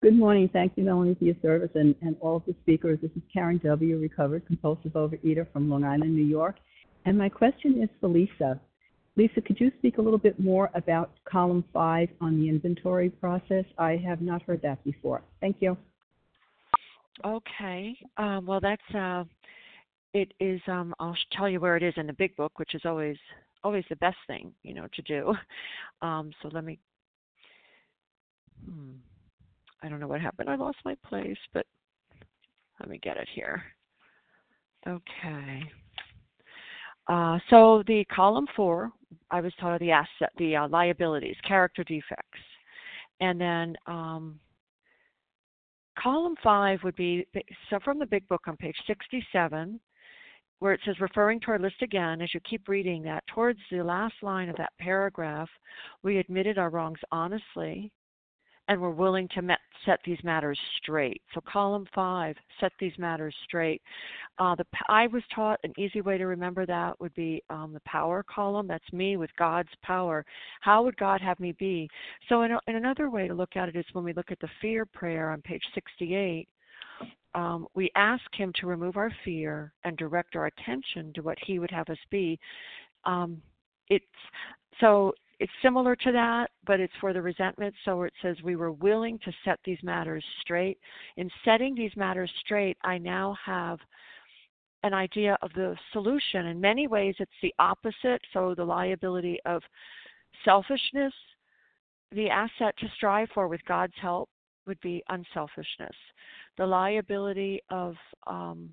Good 0.02 0.16
morning. 0.16 0.50
Thank 0.52 0.72
you, 0.74 0.82
Melanie, 0.82 1.14
for 1.14 1.24
your 1.24 1.36
service 1.42 1.70
and, 1.76 1.94
and 2.02 2.16
all 2.20 2.38
of 2.38 2.42
the 2.44 2.56
speakers. 2.62 2.98
This 3.00 3.12
is 3.12 3.22
Karen 3.32 3.60
W., 3.64 3.98
recovered 3.98 4.44
compulsive 4.46 4.92
overeater 4.94 5.46
from 5.52 5.70
Long 5.70 5.84
Island, 5.84 6.12
New 6.12 6.24
York. 6.24 6.56
And 7.04 7.18
my 7.18 7.28
question 7.28 7.82
is 7.82 7.88
for 8.00 8.08
Lesa. 8.08 8.60
Lesa, 9.16 9.40
could 9.40 9.60
you 9.60 9.70
speak 9.78 9.98
a 9.98 10.02
little 10.02 10.18
bit 10.18 10.40
more 10.40 10.70
about 10.74 11.12
column 11.24 11.64
five 11.72 12.08
on 12.20 12.38
the 12.38 12.48
inventory 12.48 13.10
process? 13.10 13.64
I 13.78 13.96
have 13.96 14.20
not 14.20 14.42
heard 14.42 14.62
that 14.62 14.82
before. 14.84 15.22
Thank 15.40 15.56
you. 15.60 15.76
Okay. 17.24 17.96
Um, 18.16 18.46
well, 18.46 18.60
that's 18.60 18.94
uh, 18.94 19.24
it 20.14 20.32
is. 20.40 20.60
Um, 20.66 20.94
I'll 20.98 21.16
tell 21.32 21.48
you 21.48 21.60
where 21.60 21.76
it 21.76 21.82
is 21.82 21.94
in 21.96 22.06
the 22.06 22.12
big 22.12 22.34
book, 22.36 22.58
which 22.58 22.74
is 22.74 22.82
always 22.84 23.16
always 23.62 23.84
the 23.88 23.96
best 23.96 24.16
thing, 24.26 24.52
you 24.62 24.74
know, 24.74 24.86
to 24.94 25.02
do. 25.02 25.34
Um, 26.02 26.32
so 26.42 26.50
let 26.52 26.64
me. 26.64 26.78
Hmm, 28.66 28.96
I 29.82 29.88
don't 29.88 30.00
know 30.00 30.08
what 30.08 30.20
happened. 30.20 30.50
I 30.50 30.56
lost 30.56 30.76
my 30.84 30.94
place, 31.08 31.38
but 31.54 31.64
let 32.78 32.90
me 32.90 32.98
get 33.02 33.16
it 33.16 33.28
here. 33.34 33.62
Okay. 34.86 35.62
Uh, 37.06 37.38
so 37.50 37.82
the 37.86 38.04
column 38.06 38.46
four, 38.56 38.90
I 39.30 39.40
was 39.40 39.52
taught 39.60 39.78
the 39.80 39.90
asset, 39.90 40.30
the 40.38 40.56
uh, 40.56 40.68
liabilities, 40.68 41.36
character 41.46 41.84
defects, 41.84 42.40
and 43.20 43.40
then 43.40 43.76
um, 43.86 44.40
column 45.98 46.34
five 46.42 46.80
would 46.82 46.96
be 46.96 47.26
so 47.70 47.78
from 47.84 47.98
the 47.98 48.06
big 48.06 48.26
book 48.28 48.42
on 48.46 48.56
page 48.56 48.76
67 48.86 49.80
where 50.60 50.72
it 50.72 50.80
says 50.84 50.98
referring 51.00 51.40
to 51.40 51.48
our 51.48 51.58
list 51.58 51.82
again 51.82 52.20
as 52.20 52.32
you 52.32 52.40
keep 52.48 52.68
reading 52.68 53.02
that 53.02 53.24
towards 53.26 53.58
the 53.70 53.82
last 53.82 54.14
line 54.22 54.48
of 54.48 54.56
that 54.56 54.72
paragraph 54.78 55.48
we 56.02 56.18
admitted 56.18 56.58
our 56.58 56.70
wrongs 56.70 56.98
honestly 57.12 57.90
and 58.68 58.80
we're 58.80 58.90
willing 58.90 59.28
to 59.34 59.42
met, 59.42 59.58
set 59.84 60.00
these 60.04 60.18
matters 60.24 60.58
straight. 60.78 61.20
So, 61.34 61.40
column 61.50 61.86
five, 61.94 62.36
set 62.60 62.72
these 62.80 62.92
matters 62.98 63.34
straight. 63.44 63.82
Uh, 64.38 64.54
the 64.54 64.64
I 64.88 65.06
was 65.08 65.22
taught 65.34 65.60
an 65.64 65.72
easy 65.78 66.00
way 66.00 66.18
to 66.18 66.26
remember 66.26 66.64
that 66.66 66.98
would 67.00 67.14
be 67.14 67.42
um, 67.50 67.72
the 67.72 67.80
power 67.80 68.24
column. 68.24 68.66
That's 68.66 68.92
me 68.92 69.16
with 69.16 69.30
God's 69.38 69.68
power. 69.82 70.24
How 70.60 70.82
would 70.82 70.96
God 70.96 71.20
have 71.20 71.38
me 71.40 71.52
be? 71.52 71.88
So, 72.28 72.42
in, 72.42 72.52
a, 72.52 72.58
in 72.66 72.76
another 72.76 73.10
way 73.10 73.28
to 73.28 73.34
look 73.34 73.56
at 73.56 73.68
it 73.68 73.76
is 73.76 73.84
when 73.92 74.04
we 74.04 74.12
look 74.12 74.30
at 74.30 74.40
the 74.40 74.48
fear 74.60 74.86
prayer 74.86 75.30
on 75.30 75.42
page 75.42 75.64
68. 75.74 76.48
Um, 77.34 77.66
we 77.74 77.90
ask 77.96 78.22
him 78.34 78.52
to 78.60 78.68
remove 78.68 78.96
our 78.96 79.10
fear 79.24 79.72
and 79.82 79.96
direct 79.96 80.36
our 80.36 80.46
attention 80.46 81.12
to 81.14 81.22
what 81.22 81.36
he 81.44 81.58
would 81.58 81.70
have 81.70 81.88
us 81.88 81.98
be. 82.08 82.38
Um, 83.04 83.42
it's 83.88 84.04
so 84.80 85.12
it's 85.40 85.52
similar 85.62 85.96
to 85.96 86.12
that, 86.12 86.50
but 86.66 86.80
it's 86.80 86.92
for 87.00 87.12
the 87.12 87.22
resentment. 87.22 87.74
So 87.84 88.02
it 88.02 88.12
says 88.22 88.36
we 88.42 88.56
were 88.56 88.72
willing 88.72 89.18
to 89.24 89.32
set 89.44 89.58
these 89.64 89.82
matters 89.82 90.24
straight. 90.40 90.78
In 91.16 91.30
setting 91.44 91.74
these 91.74 91.94
matters 91.96 92.30
straight, 92.44 92.76
I 92.82 92.98
now 92.98 93.36
have 93.44 93.78
an 94.82 94.94
idea 94.94 95.36
of 95.42 95.50
the 95.54 95.76
solution. 95.92 96.46
In 96.46 96.60
many 96.60 96.86
ways, 96.86 97.14
it's 97.18 97.32
the 97.42 97.54
opposite. 97.58 98.20
So 98.32 98.54
the 98.54 98.64
liability 98.64 99.38
of 99.46 99.62
selfishness, 100.44 101.12
the 102.12 102.28
asset 102.28 102.76
to 102.78 102.86
strive 102.96 103.28
for 103.34 103.48
with 103.48 103.64
God's 103.66 103.94
help 104.00 104.28
would 104.66 104.80
be 104.80 105.02
unselfishness. 105.08 105.96
The 106.56 106.66
liability 106.66 107.60
of 107.70 107.96
um, 108.26 108.70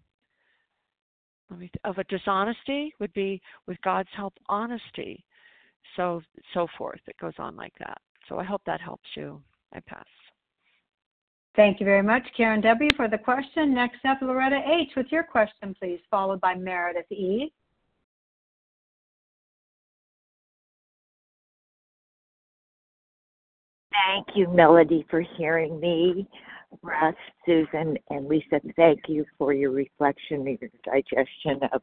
of 1.83 1.97
a 1.97 2.03
dishonesty 2.05 2.93
would 2.99 3.11
be 3.11 3.41
with 3.67 3.81
God's 3.81 4.07
help 4.15 4.33
honesty 4.47 5.25
so 5.95 6.21
so 6.53 6.67
forth. 6.77 6.99
It 7.07 7.17
goes 7.19 7.33
on 7.37 7.55
like 7.55 7.73
that. 7.79 7.97
So 8.27 8.39
I 8.39 8.43
hope 8.43 8.61
that 8.65 8.81
helps 8.81 9.09
you. 9.15 9.41
I 9.73 9.79
pass. 9.81 10.05
Thank 11.55 11.79
you 11.79 11.85
very 11.85 12.01
much, 12.01 12.23
Karen 12.35 12.61
W. 12.61 12.89
for 12.95 13.09
the 13.09 13.17
question. 13.17 13.73
Next 13.73 14.05
up, 14.05 14.19
Loretta 14.21 14.61
H. 14.65 14.91
with 14.95 15.07
your 15.11 15.23
question, 15.23 15.75
please, 15.77 15.99
followed 16.09 16.39
by 16.39 16.55
Meredith 16.55 17.11
E. 17.11 17.51
Thank 23.91 24.27
you, 24.35 24.47
Melody, 24.49 25.05
for 25.09 25.21
hearing 25.37 25.79
me. 25.79 26.27
Russ, 26.81 27.15
Susan, 27.45 27.97
and 28.09 28.27
Lesa, 28.27 28.61
thank 28.77 29.01
you 29.09 29.25
for 29.37 29.53
your 29.53 29.71
reflection 29.71 30.47
and 30.47 30.57
your 30.61 30.69
digestion 30.85 31.59
of 31.73 31.81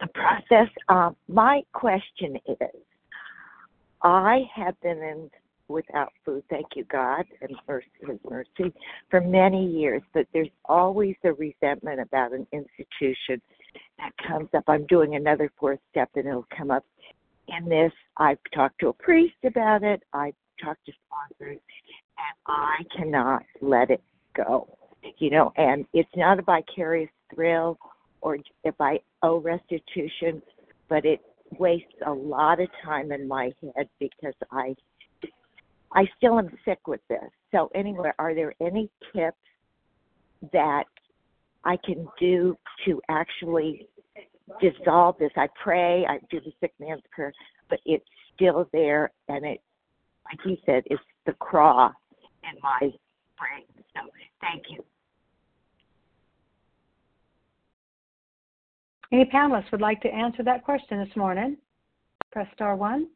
the 0.00 0.06
process. 0.14 0.68
Um, 0.88 1.16
my 1.28 1.62
question 1.72 2.36
is 2.46 2.70
I 4.04 4.42
have 4.54 4.78
been 4.82 4.98
in 4.98 5.30
without 5.68 6.12
food, 6.24 6.44
thank 6.50 6.66
you, 6.76 6.84
God, 6.84 7.24
and 7.40 7.50
mercy, 7.66 7.86
His 8.06 8.18
mercy, 8.28 8.72
for 9.10 9.20
many 9.20 9.66
years, 9.66 10.02
but 10.12 10.26
there's 10.34 10.50
always 10.66 11.16
a 11.24 11.32
resentment 11.32 12.00
about 12.00 12.32
an 12.32 12.46
institution 12.52 13.40
that 13.98 14.12
comes 14.28 14.50
up. 14.54 14.64
I'm 14.68 14.86
doing 14.86 15.16
another 15.16 15.50
fourth 15.58 15.80
step, 15.90 16.10
and 16.16 16.26
it'll 16.26 16.46
come 16.56 16.70
up 16.70 16.84
in 17.48 17.68
this. 17.68 17.92
I've 18.18 18.38
talked 18.54 18.78
to 18.80 18.88
a 18.88 18.92
priest 18.92 19.36
about 19.44 19.82
it, 19.82 20.02
I've 20.12 20.34
talked 20.62 20.84
to 20.84 20.92
sponsors, 21.06 21.58
and 22.18 22.36
I 22.46 22.76
cannot 22.94 23.42
let 23.62 23.90
it 23.90 24.02
go. 24.36 24.76
You 25.18 25.30
know, 25.30 25.52
and 25.56 25.86
it's 25.92 26.08
not 26.14 26.38
a 26.38 26.42
vicarious 26.42 27.10
thrill 27.34 27.78
or 28.20 28.38
if 28.64 28.74
I 28.80 29.00
owe 29.22 29.38
restitution, 29.38 30.40
but 30.88 31.04
it 31.04 31.20
waste 31.58 31.84
a 32.06 32.12
lot 32.12 32.60
of 32.60 32.68
time 32.84 33.12
in 33.12 33.26
my 33.26 33.52
head 33.76 33.88
because 33.98 34.34
I 34.50 34.74
I 35.92 36.06
still 36.16 36.38
am 36.38 36.50
sick 36.64 36.86
with 36.88 37.00
this. 37.08 37.30
So 37.52 37.70
anyway, 37.74 38.10
are 38.18 38.34
there 38.34 38.52
any 38.60 38.90
tips 39.14 39.36
that 40.52 40.84
I 41.64 41.76
can 41.84 42.08
do 42.18 42.56
to 42.84 43.00
actually 43.08 43.86
dissolve 44.60 45.16
this? 45.18 45.30
I 45.36 45.48
pray, 45.62 46.04
I 46.04 46.18
do 46.30 46.40
the 46.40 46.52
sick 46.60 46.72
man's 46.80 47.02
prayer, 47.12 47.32
but 47.70 47.78
it's 47.86 48.04
still 48.34 48.68
there 48.72 49.12
and 49.28 49.44
it 49.44 49.60
like 50.26 50.38
you 50.44 50.56
said, 50.64 50.82
it's 50.86 51.02
the 51.26 51.32
craw 51.34 51.92
in 52.42 52.58
my 52.62 52.80
brain. 52.80 53.64
So 53.94 54.00
thank 54.40 54.64
you. 54.70 54.82
Any 59.14 59.26
panelists 59.26 59.70
would 59.70 59.80
like 59.80 60.00
to 60.00 60.12
answer 60.12 60.42
that 60.42 60.64
question 60.64 60.98
this 60.98 61.16
morning? 61.16 61.56
Press 62.32 62.48
star 62.52 62.74
one. 62.74 63.06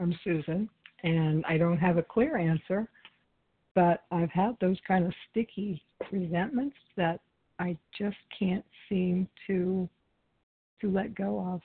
I'm 0.00 0.18
Susan, 0.24 0.70
and 1.02 1.44
I 1.46 1.58
don't 1.58 1.76
have 1.76 1.98
a 1.98 2.02
clear 2.02 2.38
answer, 2.38 2.88
but 3.74 4.04
I've 4.10 4.30
had 4.30 4.56
those 4.62 4.78
kind 4.88 5.04
of 5.04 5.12
sticky 5.30 5.82
resentments 6.10 6.76
that 6.96 7.20
I 7.58 7.76
just 7.98 8.16
can't 8.38 8.64
seem 8.88 9.28
to 9.48 9.86
to 10.80 10.90
let 10.90 11.14
go 11.14 11.40
of. 11.40 11.60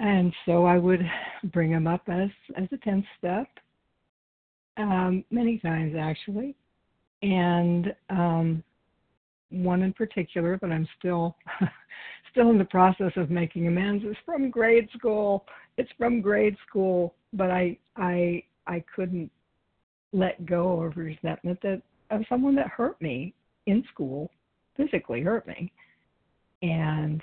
And 0.00 0.34
so 0.44 0.64
I 0.64 0.76
would 0.76 1.08
bring 1.52 1.70
them 1.70 1.86
up 1.86 2.02
as 2.08 2.30
as 2.56 2.66
a 2.72 2.78
tenth 2.78 3.04
step, 3.16 3.46
um, 4.78 5.24
many 5.30 5.58
times 5.58 5.94
actually, 5.98 6.54
and 7.22 7.94
um, 8.10 8.62
one 9.50 9.82
in 9.82 9.92
particular 9.92 10.58
that 10.60 10.70
I'm 10.70 10.88
still 10.98 11.36
still 12.30 12.50
in 12.50 12.58
the 12.58 12.64
process 12.64 13.12
of 13.16 13.30
making 13.30 13.66
amends 13.66 14.04
is 14.04 14.16
from 14.24 14.50
grade 14.50 14.88
school. 14.96 15.44
It's 15.76 15.90
from 15.98 16.20
grade 16.20 16.56
school, 16.66 17.14
but 17.32 17.50
I 17.50 17.76
I 17.96 18.42
I 18.66 18.84
couldn't 18.94 19.30
let 20.12 20.46
go 20.46 20.82
of 20.82 20.96
resentment 20.96 21.58
that 21.62 21.82
of 22.10 22.22
someone 22.28 22.54
that 22.54 22.68
hurt 22.68 23.00
me 23.02 23.34
in 23.66 23.84
school, 23.92 24.30
physically 24.76 25.22
hurt 25.22 25.46
me. 25.46 25.72
And 26.62 27.22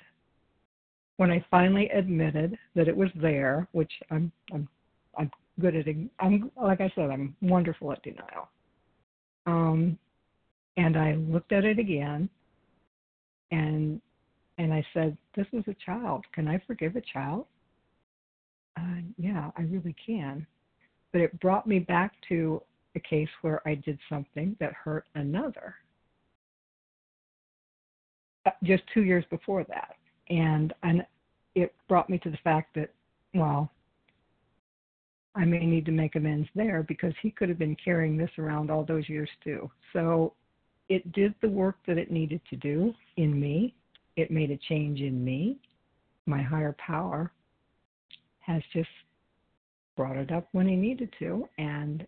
when 1.16 1.30
I 1.30 1.44
finally 1.50 1.88
admitted 1.88 2.56
that 2.74 2.88
it 2.88 2.96
was 2.96 3.10
there, 3.16 3.66
which 3.72 3.92
I'm 4.10 4.30
I'm 4.52 4.68
I'm 5.18 5.30
good 5.60 5.76
at 5.76 5.86
I'm 6.20 6.50
like 6.60 6.80
I 6.80 6.92
said 6.94 7.10
I'm 7.10 7.34
wonderful 7.40 7.92
at 7.92 8.02
denial. 8.02 8.48
Um, 9.46 9.98
and 10.76 10.96
I 10.96 11.14
looked 11.14 11.52
at 11.52 11.64
it 11.64 11.78
again, 11.78 12.28
and 13.50 14.00
and 14.58 14.72
I 14.72 14.84
said, 14.92 15.16
"This 15.34 15.46
is 15.52 15.64
a 15.68 15.76
child. 15.84 16.24
Can 16.32 16.48
I 16.48 16.58
forgive 16.66 16.96
a 16.96 17.00
child?" 17.00 17.46
Uh, 18.78 19.00
yeah, 19.16 19.50
I 19.56 19.62
really 19.62 19.94
can. 20.04 20.46
But 21.12 21.22
it 21.22 21.40
brought 21.40 21.66
me 21.66 21.78
back 21.78 22.12
to 22.28 22.62
a 22.94 23.00
case 23.00 23.28
where 23.42 23.66
I 23.66 23.74
did 23.74 23.98
something 24.08 24.56
that 24.60 24.72
hurt 24.72 25.06
another. 25.14 25.76
Uh, 28.44 28.50
just 28.62 28.82
two 28.92 29.02
years 29.02 29.24
before 29.30 29.64
that, 29.64 29.96
and 30.28 30.74
and 30.82 31.06
it 31.54 31.74
brought 31.88 32.10
me 32.10 32.18
to 32.18 32.30
the 32.30 32.36
fact 32.44 32.74
that, 32.74 32.90
well, 33.34 33.70
I 35.36 35.44
may 35.44 35.66
need 35.66 35.84
to 35.84 35.92
make 35.92 36.16
amends 36.16 36.48
there 36.54 36.82
because 36.82 37.12
he 37.20 37.30
could 37.30 37.50
have 37.50 37.58
been 37.58 37.76
carrying 37.76 38.16
this 38.16 38.30
around 38.38 38.70
all 38.70 38.84
those 38.84 39.08
years 39.08 39.28
too. 39.44 39.70
So 39.92 40.32
it 40.88 41.12
did 41.12 41.34
the 41.42 41.48
work 41.48 41.76
that 41.86 41.98
it 41.98 42.10
needed 42.10 42.40
to 42.50 42.56
do 42.56 42.94
in 43.18 43.38
me. 43.38 43.74
It 44.16 44.30
made 44.30 44.50
a 44.50 44.56
change 44.56 45.00
in 45.00 45.22
me. 45.22 45.58
My 46.24 46.42
higher 46.42 46.74
power 46.78 47.30
has 48.40 48.62
just 48.72 48.88
brought 49.94 50.16
it 50.16 50.32
up 50.32 50.48
when 50.52 50.66
he 50.66 50.76
needed 50.76 51.12
to 51.18 51.48
and 51.58 52.06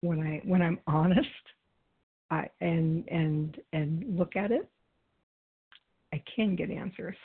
when 0.00 0.20
I 0.20 0.40
when 0.44 0.62
I'm 0.62 0.78
honest 0.86 1.28
I 2.30 2.48
and 2.60 3.08
and 3.08 3.56
and 3.72 4.18
look 4.18 4.36
at 4.36 4.52
it 4.52 4.68
I 6.12 6.22
can 6.36 6.54
get 6.54 6.70
answers. 6.70 7.16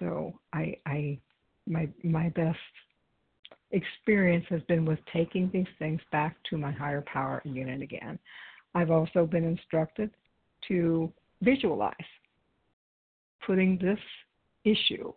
So 0.00 0.38
I 0.52 0.76
I 0.86 1.18
my 1.66 1.88
my 2.02 2.28
best 2.30 2.58
experience 3.72 4.44
has 4.48 4.62
been 4.62 4.84
with 4.84 4.98
taking 5.12 5.50
these 5.52 5.66
things 5.78 6.00
back 6.10 6.36
to 6.50 6.56
my 6.56 6.70
higher 6.70 7.02
power 7.02 7.42
unit 7.44 7.82
again. 7.82 8.18
I've 8.74 8.90
also 8.90 9.26
been 9.26 9.44
instructed 9.44 10.10
to 10.68 11.12
visualize 11.42 11.94
putting 13.44 13.78
this 13.78 13.98
issue 14.64 15.12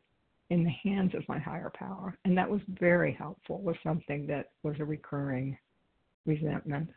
in 0.50 0.64
the 0.64 0.90
hands 0.90 1.14
of 1.16 1.28
my 1.28 1.40
higher 1.40 1.72
power. 1.74 2.18
And 2.26 2.38
that 2.38 2.50
was 2.50 2.62
very 2.80 3.14
helpful 3.14 3.62
with 3.62 3.78
something 3.84 4.28
that 4.28 4.52
was 4.64 4.76
a 4.80 4.86
recurring 4.86 5.58
resentment. 6.26 6.90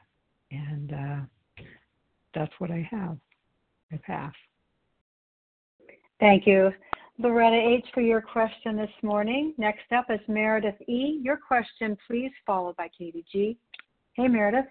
And 0.51 0.93
uh, 0.93 1.65
that's 2.35 2.53
what 2.59 2.71
I 2.71 2.87
have. 2.91 3.17
I 3.93 3.97
pass. 3.99 4.33
Thank 6.21 6.47
you. 6.47 6.73
Loretta 7.21 7.57
H., 7.57 7.85
for 7.93 8.01
your 8.01 8.21
question 8.21 8.77
this 8.77 8.91
morning. 9.03 9.53
Next 9.59 9.91
up 9.93 10.07
is 10.09 10.21
Meredith 10.29 10.81
E. 10.87 11.21
Your 11.21 11.37
question, 11.37 11.97
please, 12.07 12.31
followed 12.47 12.77
by 12.77 12.89
Katie 12.97 13.25
G. 13.31 13.59
Hey, 14.13 14.29
Meredith. 14.29 14.67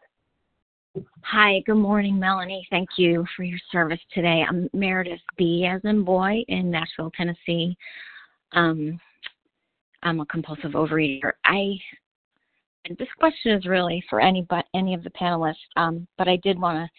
Hi, 1.24 1.62
good 1.66 1.76
morning, 1.76 2.18
Melanie. 2.18 2.66
Thank 2.70 2.90
you 2.98 3.26
for 3.36 3.44
your 3.44 3.60
service 3.70 4.00
today. 4.14 4.46
I'm 4.48 4.70
Meredith 4.74 5.20
B. 5.38 5.66
as 5.66 5.82
in 5.84 6.04
boy 6.04 6.44
in 6.48 6.72
Nashville, 6.72 7.12
Tennessee. 7.16 7.78
Um, 8.54 8.98
I'm 10.04 10.22
a 10.22 10.26
compulsive 10.28 10.72
overeater. 10.72 11.34
I 11.44 11.78
this 12.98 13.10
question 13.20 13.52
is 13.52 13.66
really 13.66 14.02
for 14.10 14.22
any 14.22 14.44
but 14.50 14.66
any 14.74 14.94
of 14.94 15.04
the 15.04 15.10
panelists, 15.10 15.56
um, 15.76 16.08
but 16.18 16.30
I 16.30 16.38
did 16.38 16.58
want 16.58 16.78
to 16.78 16.90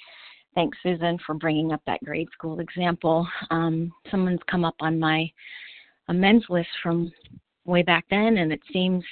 thank 0.54 0.74
Susan 0.82 1.18
for 1.24 1.34
bringing 1.34 1.72
up 1.72 1.82
that 1.86 2.02
grade 2.04 2.28
school 2.32 2.60
example. 2.60 3.26
Um, 3.50 3.92
someone's 4.10 4.40
come 4.50 4.64
up 4.64 4.76
on 4.80 4.98
my 4.98 5.30
amends 6.08 6.44
list 6.48 6.68
from 6.82 7.12
way 7.64 7.82
back 7.82 8.04
then, 8.10 8.38
and 8.38 8.52
it 8.52 8.60
seems 8.72 9.04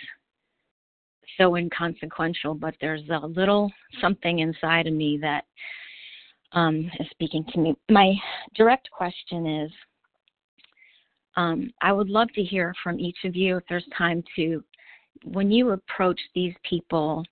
so 1.39 1.57
inconsequential, 1.57 2.55
but 2.55 2.75
there's 2.81 3.03
a 3.11 3.27
little 3.27 3.71
something 4.01 4.39
inside 4.41 4.87
of 4.87 4.95
me 4.95 5.19
that 5.21 5.45
um, 6.53 6.91
is 6.99 7.07
speaking 7.11 7.45
to 7.53 7.59
me. 7.61 7.77
My 7.91 8.15
direct 8.55 8.91
question 8.91 9.47
is 9.47 9.71
um, 11.37 11.71
I 11.83 11.93
would 11.93 12.09
love 12.09 12.29
to 12.35 12.43
hear 12.43 12.75
from 12.83 12.99
each 12.99 13.19
of 13.25 13.37
you 13.37 13.59
if 13.59 13.65
there's 13.69 13.87
time 13.97 14.25
to, 14.37 14.65
when 15.25 15.51
you 15.51 15.71
approach 15.71 16.19
these 16.35 16.55
people, 16.69 17.23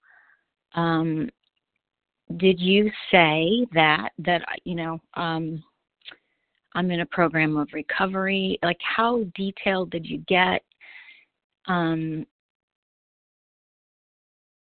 um, 0.75 1.31
did 2.37 2.61
you 2.61 2.91
say 3.11 3.67
that 3.73 4.11
that 4.19 4.43
you 4.65 4.75
know 4.75 5.01
um, 5.15 5.63
I'm 6.75 6.91
in 6.91 7.01
a 7.01 7.07
program 7.07 7.57
of 7.57 7.69
recovery? 7.73 8.59
Like, 8.63 8.81
how 8.81 9.25
detailed 9.35 9.91
did 9.91 10.07
you 10.07 10.19
get? 10.27 10.63
Um, 11.67 12.27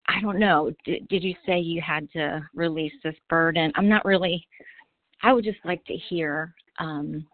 I 0.08 0.20
don't 0.20 0.38
know. 0.38 0.72
Did, 0.84 1.06
did 1.08 1.22
you 1.22 1.34
say 1.46 1.60
you 1.60 1.80
had 1.80 2.10
to 2.12 2.44
release 2.54 2.92
this 3.04 3.14
burden? 3.28 3.72
I'm 3.76 3.88
not 3.88 4.04
really. 4.04 4.46
I 5.22 5.32
would 5.32 5.44
just 5.44 5.58
like 5.64 5.84
to 5.84 5.94
hear 5.94 6.54
um, 6.78 7.26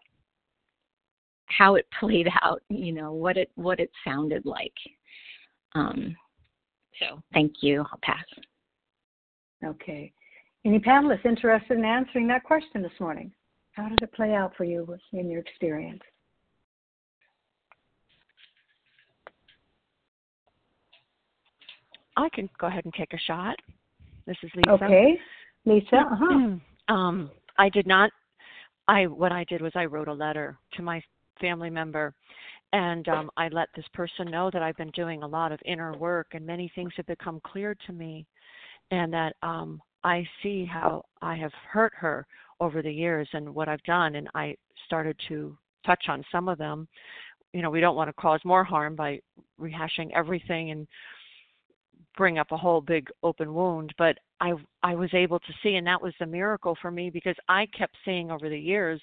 how 1.45 1.75
it 1.75 1.87
played 1.99 2.27
out. 2.43 2.61
You 2.69 2.93
know 2.93 3.13
what 3.13 3.37
it 3.37 3.49
what 3.55 3.79
it 3.79 3.89
sounded 4.05 4.45
like. 4.45 4.73
Um, 5.73 6.15
so 6.99 7.21
thank 7.33 7.53
you. 7.61 7.81
I'll 7.81 7.99
pass. 8.01 8.25
Okay. 9.65 10.11
Any 10.65 10.79
panelists 10.79 11.25
interested 11.25 11.77
in 11.77 11.85
answering 11.85 12.27
that 12.27 12.43
question 12.43 12.81
this 12.81 12.99
morning? 12.99 13.31
How 13.73 13.87
did 13.89 13.99
it 14.01 14.13
play 14.13 14.33
out 14.33 14.53
for 14.57 14.63
you 14.63 14.97
in 15.13 15.29
your 15.29 15.39
experience? 15.39 16.01
I 22.17 22.29
can 22.29 22.49
go 22.59 22.67
ahead 22.67 22.85
and 22.85 22.93
take 22.93 23.13
a 23.13 23.19
shot. 23.19 23.55
This 24.25 24.37
is 24.41 24.49
Lesa. 24.55 24.83
Okay, 24.83 25.19
Lesa. 25.65 25.97
Uh-huh. 25.97 26.55
um, 26.93 27.29
I 27.57 27.69
did 27.69 27.85
not. 27.85 28.09
I 28.87 29.05
what 29.05 29.31
I 29.31 29.43
did 29.43 29.61
was 29.61 29.71
I 29.75 29.85
wrote 29.85 30.07
a 30.07 30.13
letter 30.13 30.57
to 30.73 30.81
my 30.81 31.01
family 31.39 31.69
member, 31.69 32.15
and 32.73 33.07
um, 33.07 33.29
I 33.37 33.49
let 33.49 33.69
this 33.75 33.85
person 33.93 34.31
know 34.31 34.49
that 34.51 34.63
I've 34.63 34.77
been 34.77 34.91
doing 34.91 35.21
a 35.21 35.27
lot 35.27 35.51
of 35.51 35.59
inner 35.65 35.95
work, 35.95 36.27
and 36.33 36.45
many 36.45 36.71
things 36.73 36.91
have 36.97 37.05
become 37.05 37.39
clear 37.45 37.75
to 37.85 37.93
me, 37.93 38.25
and 38.91 39.11
that 39.13 39.35
um, 39.43 39.81
I 40.03 40.27
see 40.41 40.65
how 40.65 41.03
I 41.21 41.35
have 41.35 41.53
hurt 41.71 41.93
her 41.95 42.25
over 42.59 42.81
the 42.81 42.91
years 42.91 43.27
and 43.33 43.53
what 43.53 43.67
I've 43.67 43.83
done, 43.83 44.15
and 44.15 44.29
I 44.33 44.55
started 44.85 45.17
to 45.27 45.57
touch 45.85 46.05
on 46.07 46.23
some 46.31 46.47
of 46.47 46.57
them. 46.57 46.87
You 47.53 47.61
know, 47.61 47.69
we 47.69 47.81
don't 47.81 47.95
want 47.95 48.09
to 48.09 48.13
cause 48.13 48.41
more 48.43 48.63
harm 48.63 48.95
by 48.95 49.19
rehashing 49.59 50.11
everything 50.13 50.71
and 50.71 50.87
bring 52.17 52.39
up 52.39 52.51
a 52.51 52.57
whole 52.57 52.81
big 52.81 53.07
open 53.21 53.53
wound 53.53 53.93
but 53.97 54.17
i 54.41 54.51
i 54.81 54.95
was 54.95 55.13
able 55.13 55.39
to 55.39 55.53
see 55.61 55.75
and 55.75 55.85
that 55.85 56.01
was 56.01 56.13
the 56.19 56.25
miracle 56.25 56.75
for 56.81 56.89
me 56.89 57.09
because 57.09 57.35
i 57.47 57.65
kept 57.77 57.95
seeing 58.03 58.31
over 58.31 58.49
the 58.49 58.59
years 58.59 58.99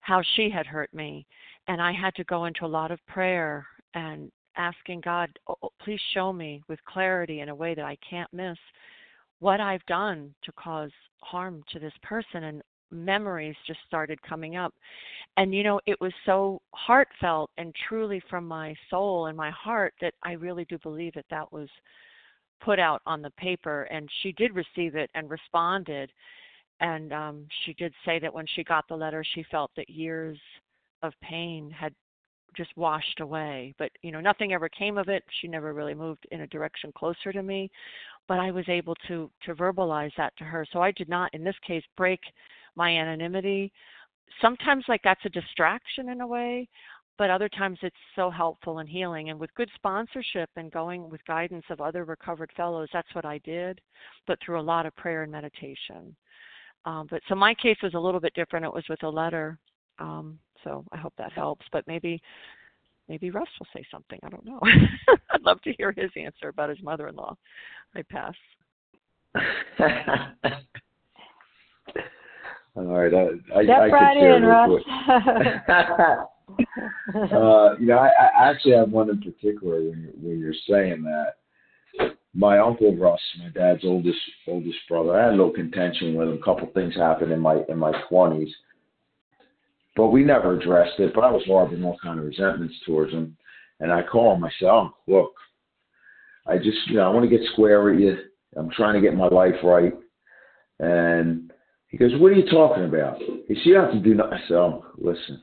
how 0.00 0.22
she 0.34 0.48
had 0.48 0.66
hurt 0.66 0.92
me 0.94 1.26
and 1.68 1.80
i 1.80 1.92
had 1.92 2.14
to 2.14 2.24
go 2.24 2.46
into 2.46 2.64
a 2.64 2.66
lot 2.66 2.90
of 2.90 2.98
prayer 3.06 3.66
and 3.94 4.32
asking 4.56 5.00
god 5.00 5.30
oh, 5.48 5.56
oh 5.62 5.70
please 5.82 6.00
show 6.14 6.32
me 6.32 6.62
with 6.68 6.78
clarity 6.84 7.40
in 7.40 7.48
a 7.48 7.54
way 7.54 7.74
that 7.74 7.84
i 7.84 7.96
can't 8.08 8.32
miss 8.32 8.58
what 9.40 9.60
i've 9.60 9.84
done 9.86 10.34
to 10.42 10.52
cause 10.52 10.90
harm 11.20 11.62
to 11.72 11.78
this 11.78 11.92
person 12.02 12.44
and 12.44 12.62
memories 12.90 13.56
just 13.66 13.80
started 13.86 14.20
coming 14.22 14.56
up. 14.56 14.72
And, 15.36 15.54
you 15.54 15.62
know, 15.62 15.80
it 15.86 16.00
was 16.00 16.12
so 16.24 16.60
heartfelt 16.72 17.50
and 17.58 17.74
truly 17.88 18.22
from 18.30 18.46
my 18.46 18.74
soul 18.90 19.26
and 19.26 19.36
my 19.36 19.50
heart 19.50 19.94
that 20.00 20.14
I 20.22 20.32
really 20.32 20.64
do 20.66 20.78
believe 20.78 21.14
that 21.14 21.26
that 21.30 21.52
was 21.52 21.68
put 22.62 22.78
out 22.78 23.02
on 23.06 23.22
the 23.22 23.30
paper. 23.30 23.82
And 23.84 24.08
she 24.22 24.32
did 24.32 24.54
receive 24.54 24.94
it 24.94 25.10
and 25.14 25.28
responded. 25.28 26.10
And 26.80 27.12
um, 27.12 27.46
she 27.64 27.74
did 27.74 27.92
say 28.04 28.18
that 28.18 28.32
when 28.32 28.46
she 28.54 28.64
got 28.64 28.86
the 28.88 28.96
letter, 28.96 29.24
she 29.34 29.44
felt 29.50 29.70
that 29.76 29.90
years 29.90 30.38
of 31.02 31.12
pain 31.22 31.70
had 31.70 31.94
just 32.56 32.76
washed 32.76 33.20
away. 33.20 33.74
But, 33.78 33.90
you 34.02 34.12
know, 34.12 34.20
nothing 34.20 34.52
ever 34.52 34.68
came 34.68 34.98
of 34.98 35.08
it. 35.08 35.22
She 35.40 35.48
never 35.48 35.74
really 35.74 35.94
moved 35.94 36.26
in 36.30 36.40
a 36.42 36.46
direction 36.46 36.92
closer 36.96 37.32
to 37.32 37.42
me. 37.42 37.70
But 38.28 38.40
I 38.40 38.50
was 38.50 38.68
able 38.68 38.96
to 39.08 39.30
to 39.44 39.54
verbalize 39.54 40.10
that 40.16 40.36
to 40.38 40.44
her. 40.44 40.66
So 40.72 40.80
I 40.80 40.90
did 40.92 41.08
not, 41.08 41.32
in 41.34 41.44
this 41.44 41.54
case, 41.66 41.84
break 41.96 42.20
my 42.74 42.90
anonymity. 42.90 43.72
Sometimes, 44.40 44.84
like 44.88 45.02
that's 45.04 45.24
a 45.24 45.30
distraction 45.30 46.08
in 46.08 46.20
a 46.20 46.26
way, 46.26 46.68
but 47.18 47.30
other 47.30 47.48
times 47.48 47.78
it's 47.82 47.96
so 48.14 48.30
helpful 48.30 48.78
and 48.78 48.88
healing. 48.88 49.30
And 49.30 49.38
with 49.38 49.54
good 49.54 49.70
sponsorship 49.74 50.50
and 50.56 50.70
going 50.72 51.08
with 51.08 51.24
guidance 51.24 51.64
of 51.70 51.80
other 51.80 52.04
recovered 52.04 52.50
fellows, 52.56 52.88
that's 52.92 53.14
what 53.14 53.24
I 53.24 53.38
did, 53.38 53.80
but 54.26 54.38
through 54.44 54.60
a 54.60 54.62
lot 54.62 54.86
of 54.86 54.96
prayer 54.96 55.22
and 55.22 55.32
meditation. 55.32 56.14
Um, 56.84 57.06
but 57.10 57.22
so 57.28 57.34
my 57.34 57.54
case 57.54 57.78
was 57.82 57.94
a 57.94 57.98
little 57.98 58.20
bit 58.20 58.34
different. 58.34 58.66
It 58.66 58.72
was 58.72 58.84
with 58.88 59.02
a 59.02 59.08
letter. 59.08 59.58
Um, 59.98 60.38
so 60.66 60.84
I 60.92 60.96
hope 60.96 61.12
that 61.18 61.32
helps. 61.32 61.66
But 61.72 61.86
maybe 61.86 62.22
maybe 63.08 63.30
Russ 63.30 63.48
will 63.58 63.66
say 63.74 63.84
something. 63.90 64.20
I 64.22 64.28
don't 64.28 64.44
know. 64.44 64.60
I'd 65.30 65.42
love 65.42 65.60
to 65.62 65.72
hear 65.74 65.92
his 65.92 66.10
answer 66.16 66.48
about 66.48 66.70
his 66.70 66.82
mother-in-law. 66.82 67.36
I 67.94 68.02
pass. 68.02 68.34
All 72.76 72.84
right. 72.84 73.14
I, 73.14 73.28
Step 73.64 73.80
I, 73.80 73.88
right 73.88 74.16
I 74.16 74.36
in, 74.36 74.42
Russ. 74.42 74.82
uh, 77.32 77.76
you 77.78 77.86
know, 77.86 77.98
I, 77.98 78.08
I 78.08 78.50
actually 78.50 78.74
have 78.74 78.90
one 78.90 79.08
in 79.08 79.22
particular 79.22 79.76
when 79.76 80.02
you're, 80.02 80.12
when 80.20 80.40
you're 80.40 80.52
saying 80.68 81.04
that. 81.04 81.36
My 82.34 82.58
uncle 82.58 82.94
Russ, 82.94 83.20
my 83.38 83.48
dad's 83.48 83.82
oldest 83.82 84.18
oldest 84.46 84.76
brother, 84.90 85.18
I 85.18 85.22
had 85.24 85.28
a 85.28 85.36
little 85.36 85.50
contention 85.50 86.14
with 86.14 86.28
him. 86.28 86.34
A 86.34 86.44
couple 86.44 86.66
things 86.74 86.94
happened 86.94 87.32
in 87.32 87.40
my 87.40 87.62
in 87.70 87.78
my 87.78 87.92
twenties, 88.10 88.54
but 89.96 90.08
we 90.08 90.22
never 90.22 90.58
addressed 90.58 91.00
it. 91.00 91.12
But 91.14 91.24
I 91.24 91.30
was 91.30 91.42
harboring 91.46 91.84
all 91.84 91.98
kind 92.02 92.18
of 92.18 92.26
resentments 92.26 92.74
towards 92.86 93.12
him, 93.12 93.36
and 93.80 93.92
I 93.92 94.02
call 94.02 94.34
him. 94.34 94.44
I 94.44 94.50
say, 94.60 94.66
"Oh, 94.66 94.90
look, 95.06 95.32
I 96.46 96.58
just 96.58 96.78
you 96.88 96.96
know 96.96 97.10
I 97.10 97.14
want 97.14 97.28
to 97.28 97.36
get 97.36 97.46
square 97.52 97.82
with 97.82 97.98
you. 97.98 98.16
I'm 98.56 98.70
trying 98.70 98.94
to 98.94 99.00
get 99.00 99.16
my 99.16 99.28
life 99.28 99.56
right, 99.62 99.92
and 100.78 101.52
he 101.88 101.96
goes, 101.96 102.12
What 102.20 102.32
are 102.32 102.34
you 102.34 102.50
talking 102.50 102.84
about? 102.84 103.18
He 103.18 103.54
said, 103.54 103.66
You 103.66 103.74
have 103.76 103.92
to 103.92 104.00
do 104.00 104.14
nothing. 104.14 104.32
I 104.34 104.48
said, 104.48 104.56
Oh, 104.56 104.84
listen. 104.98 105.42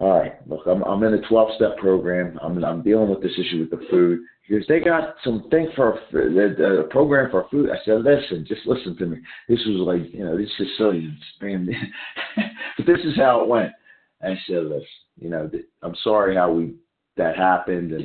All 0.00 0.20
right, 0.20 0.48
look, 0.48 0.60
I'm, 0.66 0.82
I'm 0.84 1.02
in 1.02 1.14
a 1.14 1.28
12 1.28 1.48
step 1.56 1.76
program. 1.78 2.38
I'm, 2.40 2.62
I'm 2.64 2.82
dealing 2.82 3.10
with 3.10 3.20
this 3.20 3.32
issue 3.32 3.60
with 3.60 3.70
the 3.70 3.84
food. 3.90 4.20
Goes, 4.48 4.62
They 4.68 4.80
got 4.80 5.16
some 5.24 5.48
thing 5.50 5.68
for 5.74 5.98
a, 6.14 6.80
a 6.80 6.84
program 6.84 7.30
for 7.30 7.46
food. 7.50 7.70
I 7.70 7.84
said, 7.84 8.02
Listen, 8.02 8.46
just 8.46 8.66
listen 8.66 8.96
to 8.96 9.06
me. 9.06 9.18
This 9.48 9.58
was 9.66 9.86
like, 9.86 10.14
you 10.14 10.24
know, 10.24 10.38
these 10.38 10.52
Sicilians, 10.56 11.20
man. 11.40 11.68
but 12.76 12.86
this 12.86 13.00
is 13.04 13.16
how 13.16 13.42
it 13.42 13.48
went. 13.48 13.72
I 14.22 14.38
said, 14.46 14.64
Listen, 14.64 14.86
you 15.20 15.30
know, 15.30 15.50
I'm 15.82 15.96
sorry 16.04 16.36
how 16.36 16.52
we 16.52 16.74
that 17.16 17.36
happened. 17.36 17.92
And, 17.92 18.04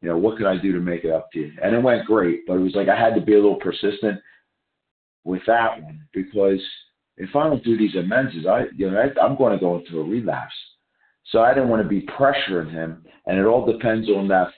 you 0.00 0.08
know, 0.08 0.16
what 0.16 0.38
could 0.38 0.46
I 0.46 0.56
do 0.56 0.72
to 0.72 0.80
make 0.80 1.04
it 1.04 1.12
up 1.12 1.30
to 1.32 1.40
you? 1.40 1.52
And 1.62 1.74
it 1.74 1.82
went 1.82 2.06
great, 2.06 2.46
but 2.46 2.54
it 2.54 2.60
was 2.60 2.74
like 2.74 2.88
I 2.88 2.98
had 2.98 3.14
to 3.14 3.20
be 3.20 3.34
a 3.34 3.36
little 3.36 3.56
persistent 3.56 4.20
with 5.24 5.42
that 5.46 5.82
one 5.82 6.00
because 6.12 6.60
if 7.16 7.36
I 7.36 7.44
don't 7.44 7.62
do 7.64 7.76
these 7.76 7.94
amends, 7.94 8.34
I 8.48 8.64
you 8.74 8.90
know 8.90 8.98
I, 8.98 9.20
I'm 9.20 9.36
going 9.36 9.52
to 9.52 9.60
go 9.60 9.78
into 9.78 10.00
a 10.00 10.04
relapse. 10.04 10.54
So 11.30 11.40
I 11.40 11.52
didn't 11.52 11.68
want 11.68 11.82
to 11.82 11.88
be 11.88 12.06
pressuring 12.06 12.70
him, 12.70 13.04
and 13.26 13.38
it 13.38 13.44
all 13.44 13.70
depends 13.70 14.08
on 14.08 14.28
that 14.28 14.48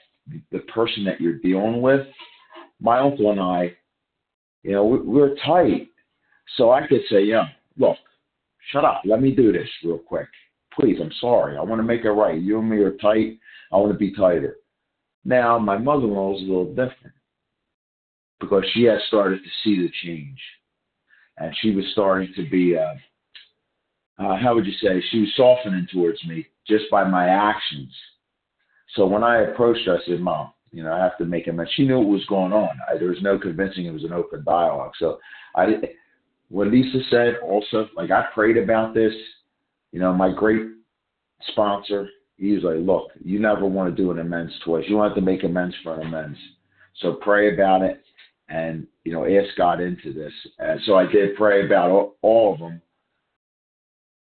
the 0.51 0.59
person 0.59 1.03
that 1.05 1.19
you're 1.19 1.39
dealing 1.39 1.81
with. 1.81 2.07
My 2.79 2.99
uncle 2.99 3.31
and 3.31 3.39
I, 3.39 3.75
you 4.63 4.71
know, 4.71 4.85
we, 4.85 4.99
we're 4.99 5.35
tight, 5.45 5.89
so 6.55 6.71
I 6.71 6.87
could 6.87 7.01
say, 7.09 7.23
yeah, 7.23 7.45
look, 7.77 7.97
shut 8.71 8.85
up. 8.85 9.01
Let 9.05 9.21
me 9.21 9.31
do 9.31 9.51
this 9.51 9.67
real 9.83 9.97
quick. 9.97 10.27
Please, 10.73 10.97
I'm 11.01 11.11
sorry. 11.19 11.57
I 11.57 11.61
want 11.61 11.79
to 11.79 11.83
make 11.83 12.05
it 12.05 12.11
right. 12.11 12.41
You 12.41 12.59
and 12.59 12.69
me 12.69 12.77
are 12.77 12.95
tight. 12.97 13.37
I 13.71 13.77
want 13.77 13.91
to 13.91 13.97
be 13.97 14.15
tighter. 14.15 14.55
Now, 15.25 15.59
my 15.59 15.77
mother 15.77 16.05
in 16.05 16.13
law 16.13 16.35
is 16.35 16.41
a 16.41 16.45
little 16.45 16.69
different 16.69 17.13
because 18.39 18.63
she 18.73 18.83
had 18.83 18.99
started 19.07 19.41
to 19.43 19.49
see 19.63 19.81
the 19.81 19.91
change. 20.03 20.39
And 21.37 21.53
she 21.61 21.71
was 21.71 21.85
starting 21.91 22.33
to 22.35 22.49
be, 22.49 22.77
uh, 22.77 24.23
uh, 24.23 24.37
how 24.37 24.55
would 24.55 24.65
you 24.65 24.73
say, 24.73 25.03
she 25.09 25.19
was 25.19 25.33
softening 25.35 25.87
towards 25.91 26.23
me 26.25 26.47
just 26.67 26.85
by 26.91 27.03
my 27.03 27.27
actions. 27.27 27.93
So 28.95 29.05
when 29.05 29.23
I 29.23 29.43
approached 29.43 29.85
her, 29.85 29.97
I 29.97 30.05
said, 30.05 30.19
Mom, 30.19 30.51
you 30.71 30.83
know, 30.83 30.93
I 30.93 30.99
have 30.99 31.17
to 31.17 31.25
make 31.25 31.47
amends. 31.47 31.71
She 31.75 31.85
knew 31.85 31.99
what 31.99 32.07
was 32.07 32.25
going 32.25 32.53
on. 32.53 32.69
I, 32.89 32.97
there 32.97 33.09
was 33.09 33.21
no 33.21 33.37
convincing 33.37 33.85
it 33.85 33.93
was 33.93 34.03
an 34.03 34.13
open 34.13 34.43
dialogue. 34.43 34.91
So 34.99 35.19
I, 35.55 35.67
what 36.49 36.67
Lesa 36.67 36.99
said 37.09 37.35
also, 37.43 37.87
like 37.95 38.11
I 38.11 38.25
prayed 38.33 38.57
about 38.57 38.93
this. 38.93 39.13
You 39.91 39.99
know, 39.99 40.13
my 40.13 40.31
great 40.33 40.61
sponsor, 41.47 42.07
he 42.37 42.53
was 42.53 42.63
like, 42.63 42.77
look, 42.79 43.11
you 43.23 43.39
never 43.39 43.65
want 43.65 43.95
to 43.95 44.01
do 44.01 44.11
an 44.11 44.19
amends 44.19 44.53
twice. 44.63 44.85
You 44.87 44.95
want 44.95 45.15
to 45.15 45.21
make 45.21 45.43
amends 45.43 45.75
for 45.83 45.99
an 45.99 46.07
amends. 46.07 46.37
So 46.99 47.13
pray 47.13 47.53
about 47.53 47.81
it 47.81 48.01
and, 48.49 48.87
you 49.03 49.13
know, 49.13 49.25
ask 49.25 49.55
God 49.57 49.81
into 49.81 50.13
this. 50.13 50.33
And 50.59 50.79
so 50.85 50.95
I 50.95 51.05
did 51.05 51.35
pray 51.35 51.65
about 51.65 51.89
all, 51.89 52.15
all 52.21 52.53
of 52.53 52.59
them. 52.59 52.81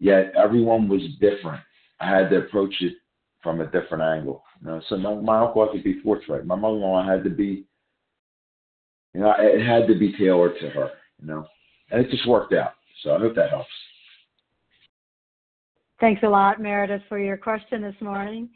Yet 0.01 0.33
everyone 0.37 0.89
was 0.89 1.03
different. 1.21 1.63
I 2.01 2.09
had 2.09 2.31
to 2.31 2.39
approach 2.39 2.75
it 2.81 2.95
from 3.43 3.61
a 3.61 3.67
different 3.67 4.03
angle. 4.03 4.43
You 4.61 4.69
know, 4.69 4.83
so 4.89 4.97
my, 4.97 5.15
my 5.15 5.41
uncle 5.41 5.67
had 5.67 5.77
to 5.77 5.83
be 5.83 6.01
forthright. 6.01 6.47
My 6.47 6.57
mother-in-law 6.57 7.07
had 7.07 7.25
to 7.25 7.31
be, 7.31 7.65
you 9.13 9.21
know, 9.21 9.35
it 9.39 9.65
had 9.65 9.87
to 9.89 9.99
be 9.99 10.17
tailored 10.17 10.55
to 10.61 10.71
her. 10.71 10.91
You 11.21 11.29
know, 11.29 11.47
and 11.91 12.05
it 12.05 12.11
just 12.11 12.27
worked 12.27 12.53
out. 12.53 12.73
So 13.03 13.15
I 13.15 13.19
hope 13.19 13.35
that 13.37 13.51
helps. 13.51 13.69
Thanks 16.01 16.23
a 16.25 16.29
lot, 16.29 16.61
Meredith, 16.61 17.03
for 17.09 17.19
your 17.19 17.37
question 17.37 17.81
this 17.81 17.95
morning. 18.01 18.49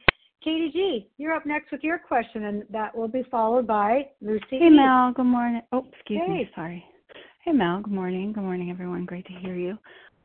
Katie 0.43 0.70
G, 0.72 1.09
you're 1.18 1.32
up 1.32 1.47
next 1.47 1.70
with 1.72 1.82
your 1.82 1.99
question, 1.99 2.45
and 2.45 2.64
that 2.70 2.97
will 2.97 3.09
be 3.09 3.22
followed 3.30 3.66
by 3.66 4.09
Lucy. 4.20 4.43
Hey, 4.51 4.68
Mel. 4.68 5.12
Good 5.12 5.24
morning. 5.24 5.62
Oh, 5.72 5.86
excuse 5.93 6.20
hey. 6.26 6.32
me. 6.32 6.51
Sorry. 6.55 6.84
Hey, 7.45 7.53
Mel. 7.53 7.80
Good 7.80 7.93
morning. 7.93 8.32
Good 8.32 8.45
morning, 8.45 8.70
everyone. 8.70 9.05
Great 9.05 9.26
to 9.26 9.32
hear 9.32 9.55
you. 9.55 9.78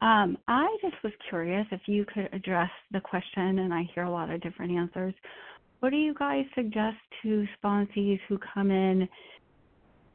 Um, 0.03 0.37
I 0.49 0.67
just 0.81 1.01
was 1.01 1.13
curious 1.29 1.65
if 1.71 1.79
you 1.85 2.05
could 2.13 2.27
address 2.33 2.69
the 2.91 2.99
question, 2.99 3.59
and 3.59 3.73
I 3.73 3.83
hear 3.95 4.03
a 4.03 4.11
lot 4.11 4.29
of 4.29 4.41
different 4.41 4.73
answers. 4.73 5.13
What 5.79 5.91
do 5.91 5.95
you 5.95 6.13
guys 6.13 6.43
suggest 6.55 6.97
to 7.21 7.45
sponsees 7.63 8.19
who 8.27 8.37
come 8.53 8.69
in 8.69 9.07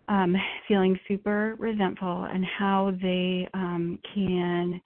um, 0.09 0.37
feeling 0.69 0.99
super 1.09 1.57
resentful 1.59 2.25
and 2.31 2.45
how 2.45 2.93
they 3.01 3.49
um, 3.55 3.99
can? 4.15 4.79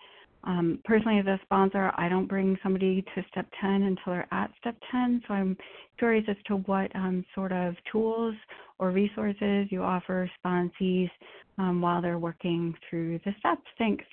Um, 0.45 0.79
personally, 0.85 1.19
as 1.19 1.27
a 1.27 1.41
sponsor, 1.43 1.91
I 1.97 2.09
don't 2.09 2.29
bring 2.29 2.57
somebody 2.63 3.03
to 3.17 3.25
step 3.29 3.47
10 3.61 3.83
until 3.83 4.05
they're 4.07 4.29
at 4.31 4.53
step 4.61 4.77
10. 4.93 5.23
So 5.27 5.35
I'm 5.35 5.57
curious 5.99 6.27
as 6.29 6.37
to 6.47 6.59
what 6.59 6.95
um, 6.95 7.25
sort 7.35 7.51
of 7.51 7.75
tools 7.91 8.37
or 8.79 8.93
resources 8.93 9.67
you 9.71 9.83
offer 9.83 10.31
sponsees 10.45 11.11
um, 11.59 11.81
while 11.81 12.01
they're 12.01 12.21
working 12.21 12.73
through 12.89 13.19
the 13.25 13.35
steps. 13.41 13.63
Thanks. 13.79 14.05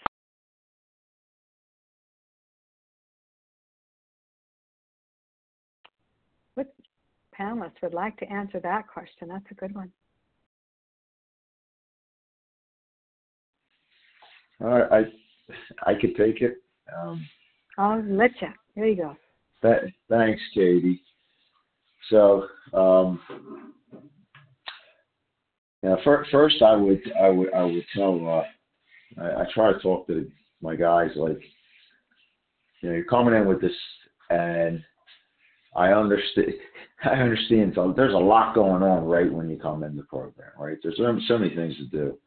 Panelists 7.40 7.82
would 7.82 7.94
like 7.94 8.18
to 8.18 8.32
answer 8.32 8.60
that 8.62 8.88
question. 8.88 9.30
That's 9.30 9.46
a 9.52 9.56
good 9.56 9.74
one. 9.74 9.92
All 14.62 14.68
right, 14.68 14.92
I 14.92 15.90
I 15.90 15.94
could 16.00 16.16
take 16.16 16.42
it. 16.42 16.58
Um, 17.02 17.26
I'll 17.78 18.04
let 18.04 18.32
you. 18.42 18.50
Here 18.76 18.86
you 18.86 18.96
go. 18.98 19.16
That, 19.62 19.84
thanks, 20.10 20.42
Katie. 20.54 21.02
So, 22.10 22.48
um, 22.74 23.20
yeah, 25.84 25.96
first, 26.04 26.30
first 26.32 26.62
I 26.62 26.76
would 26.76 27.02
I 27.22 27.30
would 27.30 27.54
I 27.54 27.64
would 27.64 27.86
tell 27.96 28.46
uh, 29.18 29.22
I, 29.22 29.42
I 29.42 29.46
try 29.54 29.72
to 29.72 29.80
talk 29.80 30.08
to 30.08 30.30
my 30.62 30.76
guys 30.76 31.12
like 31.16 31.40
you 32.82 32.90
know 32.90 32.96
you're 32.96 33.06
coming 33.06 33.34
in 33.34 33.48
with 33.48 33.62
this 33.62 33.72
and 34.30 34.84
I 35.76 35.94
understand. 35.94 36.54
I 37.04 37.10
understand. 37.10 37.74
So 37.76 37.94
there's 37.96 38.14
a 38.14 38.18
lot 38.18 38.56
going 38.56 38.84
on 38.84 39.06
right 39.06 39.32
when 39.32 39.50
you 39.50 39.58
come 39.58 39.84
in 39.84 39.96
the 39.96 40.04
program, 40.04 40.52
right? 40.58 40.78
There's 40.84 41.00
so 41.28 41.38
many 41.38 41.56
things 41.56 41.76
to 41.78 41.86
do. 41.86 42.18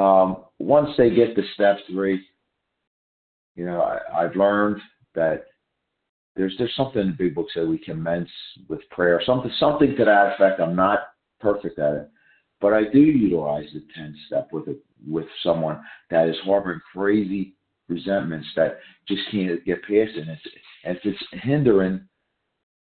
Um, 0.00 0.44
once 0.58 0.90
they 0.96 1.10
get 1.10 1.34
to 1.34 1.42
step 1.54 1.78
three, 1.90 2.24
you 3.56 3.64
know, 3.64 3.82
I, 3.82 4.24
I've 4.24 4.36
learned 4.36 4.80
that 5.14 5.46
there's 6.36 6.54
there's 6.58 6.74
something 6.76 7.00
in 7.00 7.08
the 7.08 7.24
big 7.24 7.34
book 7.34 7.48
that 7.54 7.66
we 7.66 7.78
commence 7.78 8.28
with 8.68 8.80
prayer, 8.90 9.20
something 9.26 9.50
something 9.58 9.96
to 9.96 10.04
that 10.04 10.34
effect. 10.34 10.60
I'm 10.60 10.76
not 10.76 11.00
perfect 11.40 11.78
at 11.78 11.94
it, 11.94 12.10
but 12.60 12.72
I 12.72 12.84
do 12.84 13.00
utilize 13.00 13.66
the 13.72 13.82
10 13.94 14.16
step 14.26 14.48
with 14.52 14.68
a, 14.68 14.76
with 15.06 15.26
someone 15.42 15.80
that 16.10 16.28
is 16.28 16.36
harboring 16.44 16.80
crazy 16.92 17.54
resentments 17.88 18.46
that 18.56 18.78
just 19.08 19.22
can't 19.30 19.64
get 19.64 19.82
past 19.82 20.16
it. 20.16 20.18
And, 20.18 20.30
it's, 20.30 20.42
and 20.84 20.96
if 20.96 21.04
it's 21.04 21.44
hindering 21.44 22.00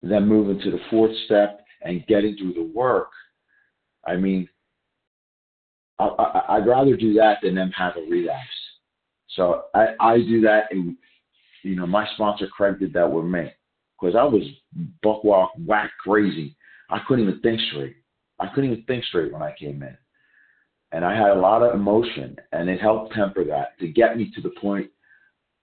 them 0.03 0.28
moving 0.28 0.61
to 0.61 0.70
the 0.70 0.80
fourth 0.90 1.12
step 1.26 1.64
and 1.82 2.07
getting 2.07 2.36
through 2.36 2.55
the 2.55 2.70
work, 2.74 3.09
I 4.07 4.16
mean, 4.16 4.48
I, 5.98 6.07
I, 6.07 6.57
I'd 6.57 6.66
rather 6.66 6.96
do 6.96 7.14
that 7.14 7.38
than 7.42 7.55
them 7.55 7.70
have 7.76 7.96
a 7.96 8.11
relapse. 8.11 8.40
So 9.36 9.64
I, 9.74 9.88
I 10.01 10.18
do 10.18 10.40
that, 10.42 10.64
and 10.70 10.96
you 11.62 11.76
know, 11.76 11.86
my 11.86 12.07
sponsor 12.14 12.46
Craig 12.48 12.78
did 12.78 12.92
that 12.94 13.11
with 13.11 13.26
me 13.26 13.51
because 14.01 14.16
I 14.16 14.24
was 14.24 14.42
buck 15.03 15.22
walk 15.24 15.53
whack 15.66 15.90
crazy. 16.03 16.57
I 16.88 17.01
couldn't 17.07 17.28
even 17.28 17.40
think 17.40 17.61
straight. 17.70 17.96
I 18.40 18.48
couldn't 18.48 18.72
even 18.72 18.84
think 18.84 19.05
straight 19.05 19.32
when 19.32 19.42
I 19.42 19.55
came 19.59 19.82
in 19.82 19.96
and 20.92 21.05
I 21.05 21.14
had 21.14 21.30
a 21.30 21.40
lot 21.40 21.62
of 21.62 21.74
emotion, 21.74 22.36
and 22.53 22.68
it 22.68 22.80
helped 22.80 23.14
temper 23.14 23.44
that 23.44 23.78
to 23.78 23.88
get 23.88 24.16
me 24.16 24.30
to 24.34 24.40
the 24.40 24.51
point 24.61 24.90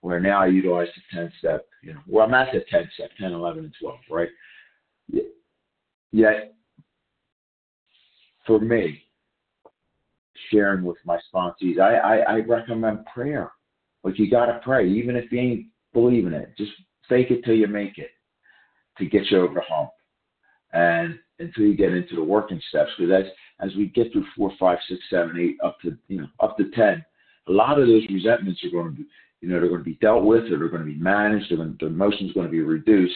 where 0.08 0.22
now 0.22 0.42
I 0.42 0.48
utilize 0.48 0.88
the 0.96 1.18
10 1.18 1.34
step, 1.38 1.66
you 1.84 1.94
know, 1.94 2.00
where 2.08 2.24
I'm 2.24 2.34
at 2.34 2.54
the 2.54 2.64
10 2.72 2.90
step, 2.94 3.10
10, 3.20 3.34
11, 3.34 3.66
and 3.66 3.74
12, 3.78 3.98
right? 4.10 4.30
Yet, 6.14 6.54
for 8.46 8.62
me, 8.62 9.04
sharing 10.50 10.86
with 10.86 10.96
my 11.04 11.20
sponsees, 11.28 11.78
I, 11.78 11.96
I, 11.96 12.16
I 12.20 12.40
recommend 12.40 13.06
prayer. 13.14 13.52
Like, 14.06 14.18
you 14.18 14.32
got 14.32 14.46
to 14.46 14.62
pray, 14.64 14.88
even 14.88 15.18
if 15.18 15.30
you 15.30 15.40
ain't 15.40 15.66
believing 15.92 16.32
it. 16.32 16.54
Just 16.58 16.72
fake 17.10 17.30
it 17.30 17.44
till 17.44 17.56
you 17.56 17.68
make 17.68 17.98
it 17.98 18.12
to 19.00 19.06
get 19.06 19.30
you 19.30 19.42
over 19.42 19.56
the 19.56 19.62
hump. 19.68 19.90
And 20.72 21.20
until 21.40 21.66
you 21.66 21.76
get 21.76 21.92
into 21.92 22.16
the 22.16 22.24
working 22.24 22.62
steps, 22.70 22.92
because 22.98 23.26
as 23.26 23.32
as 23.60 23.76
we 23.76 23.88
get 23.88 24.14
through 24.14 24.26
four, 24.38 24.54
five, 24.58 24.78
six, 24.88 25.02
seven, 25.10 25.38
eight, 25.38 25.58
up 25.66 25.78
to 25.82 25.98
you 26.08 26.22
know 26.22 26.28
up 26.40 26.58
to 26.58 26.70
ten, 26.72 27.04
a 27.50 27.52
lot 27.52 27.80
of 27.80 27.88
those 27.88 28.08
resentments 28.10 28.64
are 28.64 28.70
going 28.70 28.96
to 28.96 29.02
be 29.02 29.08
you 29.42 29.50
know 29.50 29.60
they're 29.60 29.70
going 29.70 29.82
to 29.82 29.86
be 29.86 30.00
dealt 30.02 30.24
with, 30.24 30.46
or 30.46 30.58
they're 30.58 30.70
going 30.70 30.86
to 30.86 30.92
be 30.92 30.98
managed, 30.98 31.52
or 31.52 31.58
the 31.58 31.86
emotion's 31.86 32.34
going 32.34 32.48
to 32.48 32.52
be 32.52 32.62
reduced. 32.62 33.14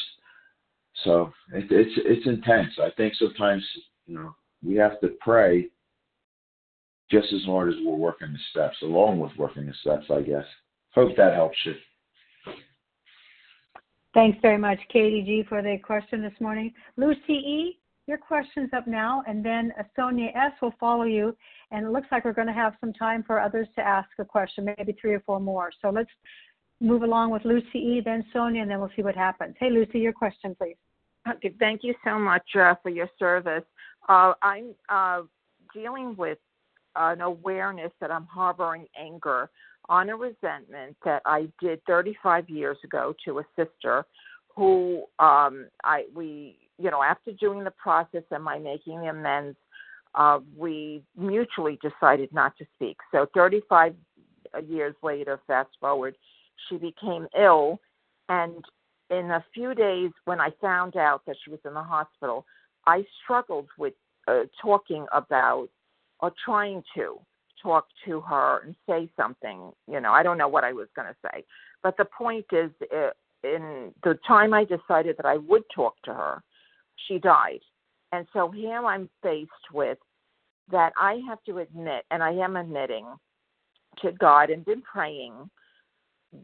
So 1.03 1.31
it, 1.53 1.65
it's 1.69 1.93
it's 1.98 2.27
intense. 2.27 2.73
I 2.80 2.89
think 2.98 3.14
sometimes 3.15 3.64
you 4.06 4.15
know 4.15 4.35
we 4.64 4.76
have 4.76 4.99
to 5.02 5.10
pray 5.19 5.68
just 7.10 7.34
as 7.34 7.43
hard 7.43 7.69
as 7.69 7.76
we're 7.84 7.95
working 7.95 8.31
the 8.31 8.39
steps, 8.52 8.77
along 8.81 9.19
with 9.19 9.31
working 9.38 9.65
the 9.65 9.73
steps. 9.81 10.06
I 10.11 10.22
guess. 10.22 10.45
Hope 10.93 11.15
that 11.18 11.34
helps 11.34 11.57
you. 11.65 11.73
Thanks 14.14 14.38
very 14.41 14.57
much, 14.57 14.80
Katie 14.91 15.23
G, 15.23 15.45
for 15.48 15.61
the 15.61 15.77
question 15.77 16.22
this 16.22 16.34
morning. 16.41 16.73
Lucy 16.98 17.34
E, 17.34 17.80
your 18.12 18.18
question's 18.18 18.70
up 18.76 18.88
now, 18.88 19.24
and 19.26 19.44
then 19.44 19.72
Sonia 19.96 20.32
S 20.36 20.52
will 20.62 20.74
follow 20.82 21.06
you. 21.06 21.34
And 21.72 21.86
it 21.86 21.92
looks 21.92 22.08
like 22.12 22.26
we're 22.26 22.34
going 22.34 22.48
to 22.48 22.54
have 22.54 22.74
some 22.82 22.92
time 22.92 23.24
for 23.26 23.40
others 23.40 23.68
to 23.78 23.82
ask 23.82 24.10
a 24.20 24.26
question, 24.26 24.66
maybe 24.66 24.94
three 25.00 25.14
or 25.14 25.22
four 25.22 25.40
more. 25.40 25.72
So 25.82 25.90
let's 25.90 26.10
move 26.82 27.04
along 27.04 27.32
with 27.32 27.46
Lucy 27.46 27.80
E, 27.80 28.02
then 28.04 28.26
Sonia, 28.34 28.64
and 28.64 28.70
then 28.70 28.82
we'll 28.82 28.92
see 28.98 29.02
what 29.02 29.16
happens. 29.16 29.56
Hey, 29.58 29.70
Lucy, 29.70 30.00
your 30.00 30.12
question, 30.12 30.54
please. 30.56 30.76
Okay, 31.26 31.54
thank 31.58 31.86
you 31.86 31.96
so 32.04 32.20
much 32.20 32.44
uh, 32.60 32.76
for 32.84 32.90
your 32.90 33.08
service. 33.18 33.64
Uh, 34.10 34.34
I'm 34.42 34.76
uh, 34.90 35.22
dealing 35.74 36.14
with 36.18 36.40
an 36.98 37.22
awareness 37.22 37.94
that 38.02 38.12
I'm 38.12 38.26
harboring 38.26 38.88
anger 39.00 39.50
on 39.88 40.10
a 40.10 40.18
resentment 40.18 40.98
that 41.06 41.22
I 41.26 41.48
did 41.62 41.80
35 41.86 42.50
years 42.50 42.78
ago 42.84 43.16
to 43.24 43.40
a 43.40 43.44
sister 43.56 44.06
who 44.54 45.06
um 45.20 45.68
I 45.86 46.06
we 46.14 46.58
you 46.82 46.91
know 46.91 47.03
after 47.03 47.32
doing 47.32 47.64
the 47.64 47.72
process 47.72 48.24
and 48.32 48.44
my 48.44 48.60
making 48.60 48.99
the 49.02 49.08
amends? 49.08 49.58
Uh 50.16 50.40
we 50.58 51.03
mutually 51.18 51.80
decided 51.82 52.34
not 52.34 52.58
to 52.58 52.66
speak. 52.76 52.98
So 53.12 53.28
35 53.34 53.95
years 54.68 54.95
later 55.02 55.40
fast 55.48 55.70
forward 55.80 56.16
she 56.68 56.78
became 56.78 57.28
ill. 57.38 57.80
And 58.30 58.64
in 59.10 59.32
a 59.32 59.44
few 59.53 59.74
days 59.74 60.12
when 60.26 60.40
I 60.40 60.49
found 60.62 60.95
out 60.95 61.22
that 61.26 61.36
she 61.44 61.52
was 61.52 61.60
in 61.66 61.74
the 61.74 61.84
hospital 61.84 62.45
I 62.86 63.06
struggled 63.24 63.68
with 63.78 63.94
uh, 64.28 64.44
talking 64.62 65.06
about 65.14 65.70
or 66.20 66.32
trying 66.45 66.84
to 66.95 67.20
talk 67.62 67.88
to 68.06 68.22
her 68.22 68.62
and 68.66 68.76
say 68.88 69.10
something. 69.16 69.72
You 69.88 69.99
know, 69.99 70.12
I 70.12 70.24
don't 70.24 70.38
know 70.38 70.48
what 70.48 70.64
I 70.64 70.74
was 70.74 70.88
going 70.95 71.08
to 71.08 71.16
say, 71.24 71.44
but 71.84 71.98
the 71.98 72.06
point 72.06 72.45
is, 72.52 72.72
uh, 72.94 73.10
in 73.44 73.91
the 74.03 74.20
time 74.28 74.53
I 74.53 74.66
decided 74.66 75.18
that 75.18 75.26
I 75.26 75.38
would 75.38 75.64
talk 75.74 75.95
to 76.03 76.14
her, 76.14 76.44
she 77.07 77.19
died, 77.19 77.61
and 78.11 78.28
so 78.34 78.49
here 78.49 78.86
I'm 78.86 79.10
faced 79.23 79.52
with 79.73 79.98
that 80.72 80.94
I 80.98 81.22
have 81.28 81.44
to 81.45 81.60
admit, 81.60 82.06
and 82.11 82.23
I 82.23 82.32
am 82.32 82.56
admitting 82.56 83.06
to 84.02 84.11
God 84.14 84.49
and 84.49 84.64
been 84.65 84.82
praying 84.82 85.34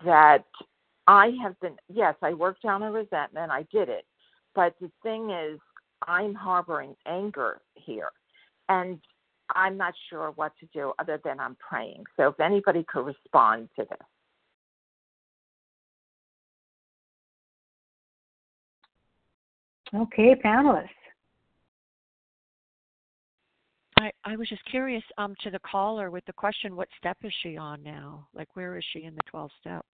that 0.03 0.45
I 1.07 1.31
have 1.41 1.59
been, 1.61 1.75
yes, 1.91 2.15
I 2.21 2.33
worked 2.33 2.63
down 2.63 2.81
the 2.81 2.91
resentment, 2.91 3.51
I 3.51 3.65
did 3.71 3.89
it. 3.89 4.05
But 4.53 4.75
the 4.81 4.91
thing 5.03 5.29
is, 5.31 5.59
I'm 6.05 6.33
harboring 6.33 6.95
anger 7.05 7.61
here. 7.75 8.09
And 8.69 8.99
I'm 9.55 9.77
not 9.77 9.93
sure 10.09 10.31
what 10.35 10.51
to 10.59 10.67
do 10.73 10.93
other 10.99 11.21
than 11.23 11.39
I'm 11.39 11.55
praying. 11.55 12.03
So 12.17 12.27
if 12.29 12.39
anybody 12.39 12.85
could 12.91 13.05
respond 13.05 13.69
to 13.77 13.85
this. 13.89 14.07
Okay, 19.93 20.35
panelists. 20.43 20.89
I, 23.99 24.11
I 24.23 24.35
was 24.35 24.47
just 24.47 24.63
curious 24.65 25.03
um, 25.17 25.33
to 25.43 25.49
the 25.49 25.59
caller 25.59 26.11
with 26.11 26.25
the 26.25 26.33
question 26.33 26.75
what 26.75 26.87
step 26.97 27.17
is 27.23 27.33
she 27.41 27.57
on 27.57 27.81
now? 27.81 28.27
Like, 28.33 28.49
where 28.55 28.77
is 28.77 28.85
she 28.93 29.03
in 29.03 29.15
the 29.15 29.21
12 29.27 29.49
steps? 29.59 29.87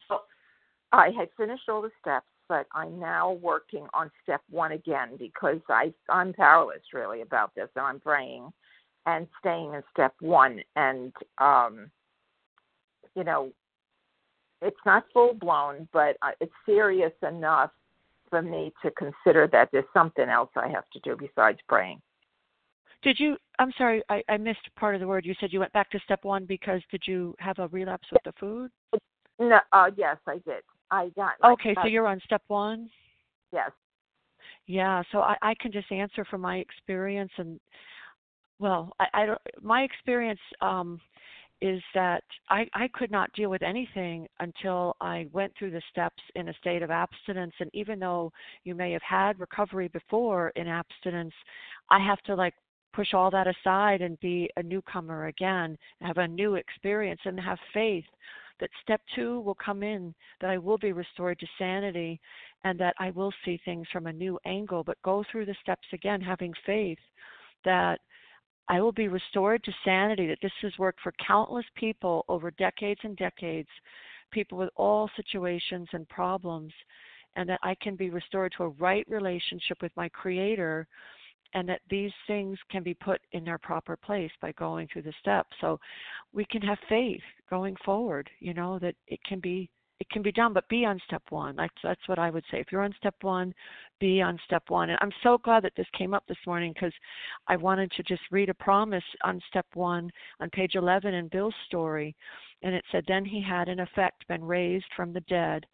I 0.92 1.10
had 1.18 1.30
finished 1.38 1.70
all 1.70 1.82
the 1.82 1.90
steps, 2.02 2.28
but 2.50 2.68
I'm 2.74 3.00
now 3.00 3.32
working 3.32 3.88
on 3.94 4.12
step 4.22 4.42
one 4.50 4.74
again 4.74 5.12
because 5.18 5.60
I, 5.70 5.94
I'm 6.10 6.34
powerless 6.34 6.82
really 6.94 7.22
about 7.22 7.56
this, 7.56 7.70
and 7.76 7.86
I'm 7.86 8.00
praying 8.00 8.52
and 9.06 9.28
staying 9.40 9.74
in 9.74 9.84
step 9.92 10.14
one. 10.20 10.60
And, 10.76 11.14
um, 11.40 11.90
you 13.16 13.24
know, 13.24 13.52
it's 14.62 14.76
not 14.86 15.06
full 15.14 15.34
blown, 15.34 15.88
but 15.94 16.18
uh, 16.22 16.32
it's 16.42 16.54
serious 16.66 17.14
enough 17.28 17.72
for 18.34 18.42
me 18.42 18.74
to 18.82 18.90
consider 18.90 19.48
that 19.52 19.70
there's 19.72 19.86
something 19.94 20.28
else 20.28 20.50
I 20.56 20.68
have 20.68 20.90
to 20.94 21.00
do 21.04 21.16
besides 21.16 21.60
praying. 21.70 22.02
Did 23.04 23.20
you? 23.20 23.38
I'm 23.60 23.72
sorry, 23.78 24.02
I, 24.10 24.24
I 24.28 24.38
missed 24.38 24.68
part 24.76 24.96
of 24.96 25.02
the 25.02 25.08
word. 25.08 25.24
You 25.24 25.36
said 25.40 25.54
you 25.54 25.60
went 25.60 25.72
back 25.74 25.92
to 25.92 26.00
step 26.00 26.24
one 26.24 26.46
because 26.46 26.82
did 26.90 27.04
you 27.06 27.36
have 27.38 27.60
a 27.60 27.68
relapse 27.68 28.08
with 28.12 28.24
the 28.26 28.34
food? 28.40 28.72
No, 29.38 29.60
uh, 29.72 29.92
yes, 29.96 30.18
I 30.26 30.40
did. 30.48 30.64
I 30.90 31.10
got. 31.16 31.34
Okay, 31.46 31.76
so 31.80 31.88
you're 31.88 32.08
on 32.08 32.20
step 32.26 32.42
one. 32.48 32.90
Yes. 33.52 33.70
Yeah, 34.66 35.04
so 35.12 35.20
I, 35.20 35.36
I 35.44 35.54
can 35.62 35.72
just 35.72 35.92
answer 35.92 36.26
from 36.26 36.42
my 36.42 36.58
experience, 36.58 37.32
and 37.38 37.60
well, 38.58 38.96
I, 39.00 39.06
I 39.14 39.26
don't. 39.28 39.42
My 39.62 39.84
experience 39.84 40.40
um, 40.60 41.00
is 41.64 41.82
that 41.94 42.26
I, 42.50 42.68
I 42.74 42.90
could 42.94 43.10
not 43.10 43.32
deal 43.32 43.50
with 43.50 43.64
anything 43.64 44.28
until 44.42 44.98
I 45.00 45.28
went 45.32 45.54
through 45.58 45.72
the 45.72 45.82
steps 45.90 46.22
in 46.36 46.50
a 46.50 46.54
state 46.56 46.84
of 46.84 46.92
abstinence. 46.92 47.54
And 47.62 47.70
even 47.74 48.00
though 48.00 48.34
you 48.66 48.76
may 48.76 48.92
have 48.92 49.02
had 49.02 49.40
recovery 49.40 49.88
before 49.88 50.50
in 50.58 50.68
abstinence, 50.68 51.34
I 51.90 52.06
have 52.06 52.22
to 52.24 52.36
like 52.36 52.54
push 52.94 53.14
all 53.14 53.32
that 53.32 53.48
aside 53.48 54.02
and 54.02 54.20
be 54.20 54.50
a 54.58 54.64
newcomer 54.64 55.28
again, 55.28 55.78
have 56.02 56.18
a 56.18 56.28
new 56.28 56.56
experience, 56.56 57.22
and 57.24 57.40
have 57.40 57.58
faith 57.74 58.04
that 58.60 58.70
step 58.82 59.00
two 59.16 59.40
will 59.40 59.56
come 59.56 59.84
in, 59.84 60.14
that 60.42 60.50
I 60.50 60.58
will 60.58 60.78
be 60.78 60.92
restored 60.92 61.40
to 61.40 61.48
sanity, 61.58 62.20
and 62.66 62.78
that 62.82 62.94
I 63.00 63.12
will 63.12 63.32
see 63.46 63.58
things 63.64 63.88
from 63.94 64.08
a 64.08 64.14
new 64.14 64.38
angle. 64.46 64.84
But 64.84 65.02
go 65.02 65.24
through 65.32 65.46
the 65.46 65.56
steps 65.62 65.88
again, 65.94 66.20
having 66.20 66.54
faith 66.66 67.00
that 67.64 68.02
I 68.70 68.82
will 68.82 68.92
be 68.92 69.08
restored 69.08 69.64
to 69.64 69.74
sanity, 69.84 70.28
that 70.28 70.40
this 70.42 70.52
has 70.62 70.78
worked 70.78 71.02
for 71.02 71.14
countless 71.26 71.66
people 71.76 72.26
over 72.30 72.52
decades 72.52 73.02
and 73.04 73.18
decades, 73.18 73.70
people 74.32 74.58
with 74.58 74.70
all 74.76 75.10
situations 75.16 75.88
and 75.94 76.08
problems, 76.10 76.74
and 77.36 77.48
that 77.50 77.60
I 77.64 77.76
can 77.82 77.96
be 77.96 78.10
restored 78.10 78.54
to 78.58 78.64
a 78.64 78.70
right 78.70 79.06
relationship 79.10 79.82
with 79.82 79.92
my 79.96 80.10
Creator 80.10 80.88
and 81.56 81.70
that 81.70 81.82
these 81.90 82.12
things 82.26 82.58
can 82.72 82.84
be 82.84 82.96
put 82.96 83.22
in 83.34 83.44
their 83.44 83.60
proper 83.60 83.96
place 83.96 84.32
by 84.42 84.52
going 84.54 84.88
through 84.88 85.04
the 85.04 85.14
steps. 85.20 85.50
So 85.62 85.80
we 86.34 86.46
can 86.46 86.62
have 86.64 86.80
faith 86.90 87.22
going 87.50 87.76
forward, 87.86 88.30
you 88.40 88.54
know, 88.54 88.80
that 88.80 88.96
it 89.08 89.24
can 89.24 89.40
be 89.40 89.70
it 90.00 90.10
can 90.10 90.22
be 90.22 90.32
done, 90.32 90.54
but 90.54 90.68
be 90.70 90.86
on 90.86 91.00
step 91.06 91.22
one. 91.30 91.56
That's 91.56 91.74
that's 91.84 92.08
what 92.08 92.20
I 92.20 92.30
would 92.30 92.44
say. 92.52 92.60
If 92.60 92.72
you're 92.72 92.84
on 92.84 92.94
step 92.98 93.16
one, 93.22 93.54
be 94.00 94.22
on 94.22 94.40
step 94.46 94.64
one. 94.70 94.90
And 94.90 95.00
I'm 95.02 95.12
so 95.22 95.38
glad 95.38 95.64
that 95.64 95.74
this 95.78 95.88
came 95.98 96.14
up 96.14 96.26
this 96.28 96.38
morning 96.46 96.74
because 96.74 96.94
I 97.48 97.56
wanted 97.56 97.92
to 97.92 98.04
just 98.04 98.22
read 98.32 98.50
a 98.50 98.54
promise 98.54 99.04
on 99.24 99.40
step 99.48 99.68
one 99.76 100.12
on 100.40 100.50
page 100.50 100.76
11 100.76 101.14
in 101.14 101.28
Bill's 101.30 101.56
story. 101.68 102.16
And 102.64 102.74
it 102.74 102.84
said, 102.92 103.04
Then 103.08 103.24
he 103.24 103.42
had 103.42 103.70
in 103.70 103.80
effect 103.80 104.28
been 104.28 104.44
raised 104.44 104.86
from 104.96 105.14
the 105.14 105.22
dead, 105.22 105.66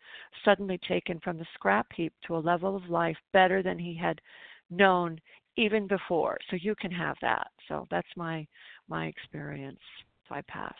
suddenly 0.43 0.79
taken 0.87 1.19
from 1.21 1.37
the 1.37 1.47
scrap 1.53 1.87
heap 1.95 2.13
to 2.27 2.35
a 2.35 2.37
level 2.37 2.75
of 2.75 2.89
life 2.89 3.17
better 3.31 3.63
than 3.63 3.79
he 3.79 3.95
had 3.95 4.21
known 4.69 5.19
even 5.55 5.87
before. 5.87 6.37
So 6.49 6.57
you 6.59 6.75
can 6.75 6.91
have 6.91 7.17
that. 7.21 7.47
So 7.67 7.87
that's 7.89 8.07
my 8.15 8.45
my 8.87 9.07
experience. 9.07 9.79
So 10.27 10.35
I 10.35 10.41
pass. 10.41 10.75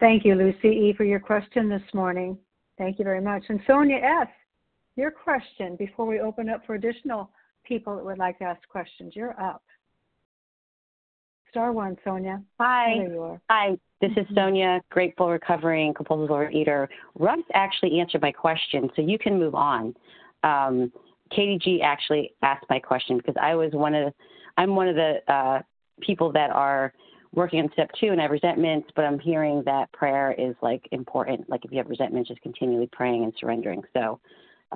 Thank 0.00 0.24
you, 0.24 0.34
Lucy 0.34 0.68
E, 0.68 0.94
for 0.96 1.04
your 1.04 1.20
question 1.20 1.68
this 1.68 1.82
morning. 1.92 2.38
Thank 2.78 2.98
you 2.98 3.04
very 3.04 3.20
much. 3.20 3.44
And 3.48 3.60
Sonia 3.66 3.96
S, 3.96 4.28
your 4.96 5.10
question 5.10 5.76
before 5.76 6.06
we 6.06 6.20
open 6.20 6.48
up 6.48 6.64
for 6.66 6.74
additional 6.74 7.30
people 7.64 7.96
that 7.96 8.04
would 8.04 8.18
like 8.18 8.38
to 8.38 8.44
ask 8.44 8.66
questions. 8.68 9.14
You're 9.14 9.38
up. 9.40 9.62
Star 11.50 11.72
one, 11.72 11.96
Sonia. 12.04 12.42
Hi. 12.58 12.94
There 12.98 13.12
you 13.12 13.22
are. 13.22 13.40
Hi, 13.48 13.78
this 14.00 14.10
is 14.16 14.26
Sonia, 14.34 14.80
grateful 14.90 15.30
recovering 15.30 15.94
compulsive 15.94 16.30
overeater. 16.30 16.88
Russ 17.16 17.38
actually 17.54 18.00
answered 18.00 18.22
my 18.22 18.32
question, 18.32 18.90
so 18.96 19.02
you 19.02 19.18
can 19.18 19.38
move 19.38 19.54
on. 19.54 19.94
Um, 20.42 20.92
Katie 21.30 21.58
G 21.62 21.80
actually 21.80 22.34
asked 22.42 22.66
my 22.68 22.80
question 22.80 23.18
because 23.18 23.36
I 23.40 23.54
was 23.54 23.72
one 23.72 23.94
of, 23.94 24.12
I'm 24.56 24.74
one 24.74 24.88
of 24.88 24.96
the 24.96 25.32
uh, 25.32 25.62
people 26.00 26.32
that 26.32 26.50
are 26.50 26.92
working 27.34 27.60
on 27.60 27.70
step 27.72 27.90
two 28.00 28.08
and 28.08 28.20
I 28.20 28.24
have 28.24 28.30
resentments, 28.30 28.88
but 28.94 29.04
I'm 29.04 29.18
hearing 29.18 29.62
that 29.66 29.92
prayer 29.92 30.34
is 30.38 30.54
like 30.62 30.88
important. 30.92 31.48
Like 31.48 31.64
if 31.64 31.72
you 31.72 31.78
have 31.78 31.88
resentment, 31.88 32.26
just 32.26 32.40
continually 32.40 32.88
praying 32.92 33.24
and 33.24 33.32
surrendering. 33.38 33.82
So 33.92 34.20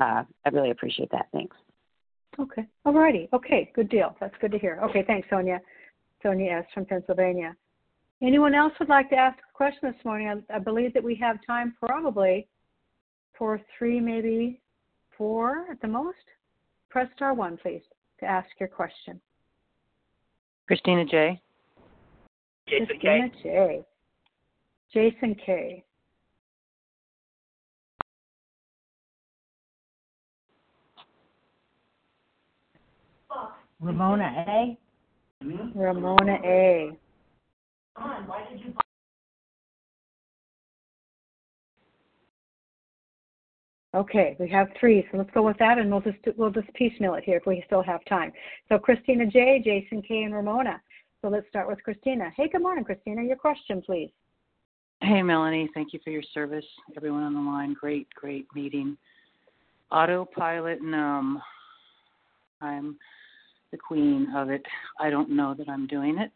uh, 0.01 0.25
I 0.45 0.49
really 0.53 0.71
appreciate 0.71 1.11
that. 1.13 1.29
Thanks. 1.33 1.57
Okay. 2.39 2.67
All 2.85 2.93
righty. 2.93 3.29
Okay. 3.33 3.71
Good 3.75 3.89
deal. 3.89 4.17
That's 4.21 4.35
good 4.41 4.53
to 4.53 4.59
hear. 4.59 4.81
Okay. 4.85 5.03
Thanks, 5.07 5.29
Sonia. 5.31 5.61
Sonia 6.23 6.59
S. 6.59 6.65
from 6.75 6.85
Pennsylvania. 6.85 7.57
Anyone 8.23 8.55
else 8.55 8.73
would 8.81 8.89
like 8.89 9.11
to 9.11 9.17
ask 9.17 9.39
a 9.39 9.57
question 9.57 9.81
this 9.83 10.05
morning? 10.05 10.43
I, 10.51 10.57
I 10.57 10.59
believe 10.59 10.93
that 10.95 11.03
we 11.03 11.15
have 11.17 11.39
time 11.47 11.75
probably 11.81 12.49
for 13.37 13.61
three, 13.77 14.01
maybe 14.01 14.61
four 15.17 15.67
at 15.71 15.81
the 15.81 15.89
most. 15.89 16.17
Press 16.91 17.09
star 17.15 17.35
one, 17.35 17.57
please, 17.57 17.83
to 18.21 18.27
ask 18.27 18.49
your 18.59 18.69
question. 18.69 19.21
Christina 20.67 21.05
J. 21.05 21.41
Jason 22.69 22.87
Christina 22.87 23.31
K. 23.43 23.85
J. 24.93 25.11
Jason 25.11 25.37
K. 25.45 25.85
Ramona 33.81 34.45
A. 34.49 34.79
Mm-hmm. 35.45 35.79
Ramona 35.79 36.39
A. 36.45 36.91
Why 37.95 38.45
did 38.51 38.61
you 38.61 38.75
Okay, 43.95 44.37
we 44.39 44.49
have 44.51 44.69
three, 44.79 45.07
so 45.11 45.17
let's 45.17 45.31
go 45.33 45.43
with 45.43 45.57
that, 45.59 45.79
and 45.79 45.91
we'll 45.91 46.03
just 46.03 46.19
we'll 46.37 46.51
just 46.51 46.73
piecemeal 46.75 47.15
it 47.15 47.25
here 47.25 47.39
if 47.39 47.47
we 47.47 47.63
still 47.67 47.83
have 47.83 48.05
time. 48.05 48.31
So 48.69 48.79
Christina 48.79 49.27
J, 49.27 49.63
Jason 49.65 50.03
K, 50.03 50.25
and 50.25 50.35
Ramona. 50.35 50.81
So 51.23 51.29
let's 51.29 51.49
start 51.49 51.67
with 51.67 51.83
Christina. 51.83 52.31
Hey, 52.37 52.49
good 52.49 52.63
morning, 52.63 52.85
Christina. 52.85 53.23
Your 53.23 53.37
question, 53.37 53.83
please. 53.83 54.11
Hey, 55.01 55.23
Melanie. 55.23 55.69
Thank 55.75 55.93
you 55.93 56.01
for 56.05 56.11
your 56.11 56.23
service. 56.33 56.65
Everyone 56.97 57.23
on 57.23 57.35
the 57.35 57.41
line, 57.41 57.75
great, 57.79 58.09
great 58.15 58.47
meeting. 58.55 58.97
Autopilot 59.91 60.83
numb. 60.83 61.43
I'm 62.61 62.97
the 63.73 63.79
queen 63.79 64.29
of 64.35 64.51
it. 64.51 64.65
I 65.01 65.11
don't 65.11 65.31
know 65.31 65.55
that 65.55 65.69
I'm 65.69 65.87
doing 65.87 66.19
it. 66.19 66.31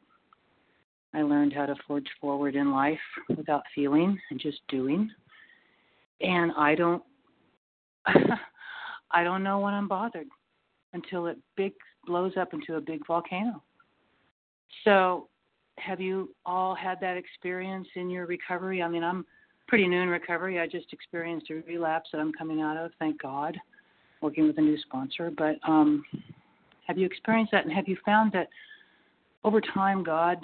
I 1.15 1.23
learned 1.23 1.53
how 1.53 1.67
to 1.67 1.75
forge 1.87 2.09
forward 2.21 2.57
in 2.57 2.73
life 2.73 2.99
without 3.37 3.63
feeling 3.75 4.19
and 4.31 4.41
just 4.41 4.61
doing. 4.69 5.11
And 6.21 6.53
I 6.57 6.75
don't 6.75 7.03
I 9.11 9.23
don't 9.23 9.43
know 9.43 9.61
when 9.61 9.75
I'm 9.75 9.89
bothered 9.89 10.27
until 10.93 11.27
it 11.27 11.39
big 11.57 11.73
blows 12.07 12.33
up 12.37 12.55
into 12.55 12.77
a 12.77 12.81
big 12.81 13.07
volcano. 13.07 13.63
So, 14.85 15.29
have 15.79 16.01
you 16.01 16.35
all 16.45 16.75
had 16.75 17.01
that 17.01 17.17
experience 17.17 17.89
in 17.95 18.11
your 18.11 18.27
recovery? 18.27 18.83
I 18.83 18.89
mean, 18.89 19.03
I'm 19.03 19.25
pretty 19.69 19.89
new 19.89 20.01
in 20.01 20.09
recovery. 20.09 20.61
I 20.61 20.67
just 20.67 20.93
experienced 20.93 21.51
a 21.51 21.55
relapse 21.67 22.11
that 22.13 22.19
I'm 22.19 22.33
coming 22.33 22.61
out 22.61 22.77
of, 22.77 22.91
thank 22.99 23.21
God, 23.21 23.57
working 24.21 24.47
with 24.47 24.59
a 24.59 24.61
new 24.61 24.79
sponsor. 24.83 25.31
But 25.37 25.57
um, 25.67 26.05
have 26.87 26.99
you 26.99 27.07
experienced 27.07 27.53
that, 27.53 27.65
and 27.65 27.73
have 27.73 27.89
you 27.89 27.97
found 28.05 28.33
that 28.33 28.49
over 29.45 29.61
time, 29.61 30.05
God 30.05 30.39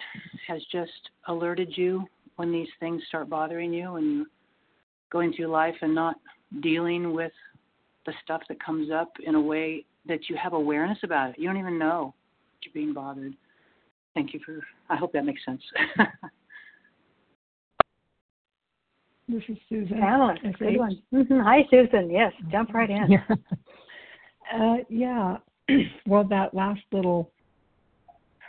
has 0.46 0.60
just 0.72 1.10
alerted 1.28 1.76
you 1.76 2.06
when 2.36 2.50
these 2.50 2.68
things 2.80 3.02
start 3.08 3.28
bothering 3.28 3.72
you 3.72 3.96
and 3.96 4.16
you're 4.16 4.26
going 5.10 5.32
through 5.32 5.48
life 5.48 5.74
and 5.82 5.94
not 5.94 6.16
dealing 6.62 7.12
with 7.12 7.32
the 8.06 8.12
stuff 8.24 8.42
that 8.48 8.62
comes 8.64 8.90
up 8.90 9.12
in 9.24 9.34
a 9.34 9.40
way 9.40 9.84
that 10.06 10.28
you 10.28 10.36
have 10.36 10.52
awareness 10.52 10.98
about 11.02 11.30
it. 11.30 11.38
You 11.38 11.46
don't 11.46 11.58
even 11.58 11.78
know 11.78 12.14
you're 12.62 12.72
being 12.72 12.94
bothered. 12.94 13.34
Thank 14.18 14.34
you 14.34 14.40
for. 14.44 14.60
I 14.90 14.96
hope 14.96 15.12
that 15.12 15.24
makes 15.24 15.44
sense. 15.44 15.62
this 19.28 19.44
is 19.48 19.56
Susan. 19.68 20.00
Pamela, 20.00 20.34
good 20.58 20.76
one. 20.76 21.00
Mm-hmm. 21.14 21.38
Hi, 21.38 21.58
Susan. 21.70 22.10
Yes, 22.10 22.32
jump 22.50 22.74
right 22.74 22.90
in. 22.90 23.06
Yeah. 23.08 23.24
Uh, 24.50 24.76
yeah. 24.88 25.36
well, 26.06 26.24
that 26.24 26.54
last 26.54 26.80
little 26.90 27.30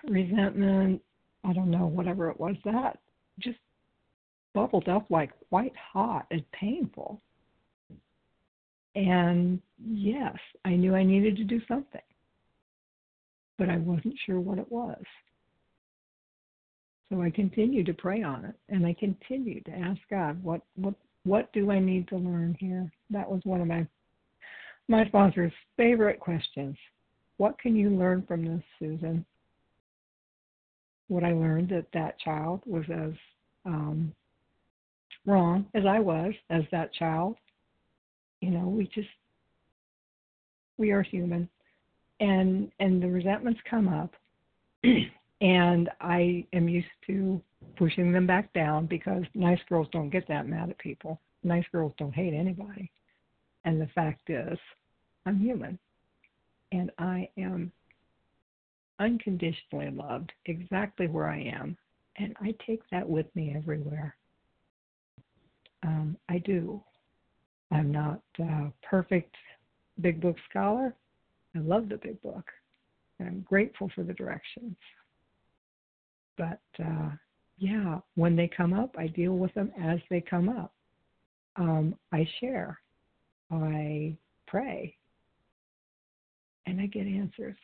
resentment, 0.08 1.02
I 1.44 1.52
don't 1.52 1.70
know, 1.70 1.88
whatever 1.88 2.30
it 2.30 2.40
was, 2.40 2.56
that 2.64 3.00
just 3.40 3.58
bubbled 4.54 4.88
up 4.88 5.12
like 5.12 5.32
white 5.50 5.74
hot 5.76 6.26
and 6.32 6.50
painful. 6.54 7.20
And 8.96 9.62
yes, 9.78 10.38
I 10.64 10.70
knew 10.70 10.96
I 10.96 11.04
needed 11.04 11.36
to 11.36 11.44
do 11.44 11.60
something, 11.68 12.00
but 13.58 13.68
I 13.68 13.76
wasn't 13.76 14.16
sure 14.26 14.40
what 14.40 14.58
it 14.58 14.72
was. 14.72 15.04
So 17.10 17.22
I 17.22 17.32
continued 17.32 17.88
to 17.88 17.94
pray 17.94 18.22
on 18.22 18.46
it, 18.46 18.56
and 18.70 18.86
I 18.86 18.94
continued 18.94 19.66
to 19.66 19.72
ask 19.72 20.00
God, 20.10 20.42
what 20.44 20.62
what 20.76 20.94
what 21.24 21.52
do 21.54 21.72
I 21.72 21.80
need 21.80 22.08
to 22.10 22.18
learn 22.18 22.56
here? 22.60 22.92
That 23.10 23.30
was 23.30 23.42
one 23.44 23.62
of 23.62 23.68
my 23.68 23.88
my 24.88 25.06
sponsor's 25.08 25.54
favorite 25.78 26.20
questions. 26.20 26.78
What 27.38 27.58
can 27.60 27.76
you 27.76 27.90
learn 27.90 28.24
from 28.28 28.46
this, 28.46 28.64
Susan? 28.80 29.26
What 31.08 31.24
I 31.24 31.34
learned 31.34 31.70
that 31.70 31.88
that 31.94 32.20
child 32.20 32.62
was 32.66 32.84
as 32.92 33.14
um, 33.66 34.14
wrong 35.26 35.66
as 35.74 35.84
I 35.88 36.00
was 36.00 36.34
as 36.50 36.64
that 36.72 36.94
child. 36.94 37.36
You 38.42 38.52
know, 38.52 38.68
we 38.68 38.86
just 38.94 39.08
we 40.78 40.92
are 40.92 41.02
human, 41.02 41.50
and 42.20 42.72
and 42.80 43.02
the 43.02 43.10
resentments 43.10 43.60
come 43.70 43.88
up, 43.88 44.14
and 45.42 45.90
I 46.02 46.46
am 46.54 46.68
used 46.68 46.88
to 47.08 47.42
pushing 47.78 48.12
them 48.12 48.28
back 48.28 48.52
down 48.54 48.86
because 48.86 49.24
nice 49.34 49.60
girls 49.70 49.88
don't 49.92 50.10
get 50.10 50.28
that 50.28 50.48
mad 50.48 50.70
at 50.70 50.78
people. 50.80 51.20
Nice 51.44 51.66
girls 51.72 51.94
don't 51.98 52.14
hate 52.14 52.34
anybody. 52.34 52.92
And 53.66 53.80
the 53.80 53.88
fact 53.88 54.30
is, 54.30 54.58
I'm 55.26 55.40
human, 55.40 55.78
and 56.72 56.92
I 56.98 57.30
am 57.38 57.72
unconditionally 59.00 59.92
loved 59.92 60.32
exactly 60.46 61.08
where 61.08 61.28
I 61.28 61.42
am, 61.42 61.78
and 62.18 62.36
I 62.42 62.54
take 62.66 62.82
that 62.92 63.08
with 63.08 63.26
me 63.36 63.54
everywhere. 63.56 64.16
Um, 65.84 66.18
I 66.28 66.40
do. 66.40 66.82
I'm 67.72 67.92
not 67.92 68.22
a 68.40 68.72
perfect 68.84 69.36
big 70.02 70.20
book 70.20 70.36
scholar. 70.50 70.94
I 71.56 71.60
love 71.60 71.90
the 71.90 71.98
big 71.98 72.22
book. 72.22 72.46
And 73.20 73.28
I'm 73.28 73.42
grateful 73.42 73.90
for 73.96 74.04
the 74.04 74.14
directions. 74.14 74.76
But 76.40 76.62
uh, 76.84 77.10
yeah, 77.58 78.00
when 78.16 78.38
they 78.38 78.48
come 78.48 78.74
up, 78.74 78.96
I 78.98 79.08
deal 79.08 79.34
with 79.34 79.54
them 79.54 79.72
as 79.80 80.00
they 80.10 80.22
come 80.22 80.48
up. 80.48 80.74
Um, 81.58 81.96
I 82.14 82.26
share, 82.40 82.80
I 83.52 84.16
pray, 84.48 84.96
and 86.66 86.80
I 86.80 86.86
get 86.86 87.06
answers. 87.06 87.58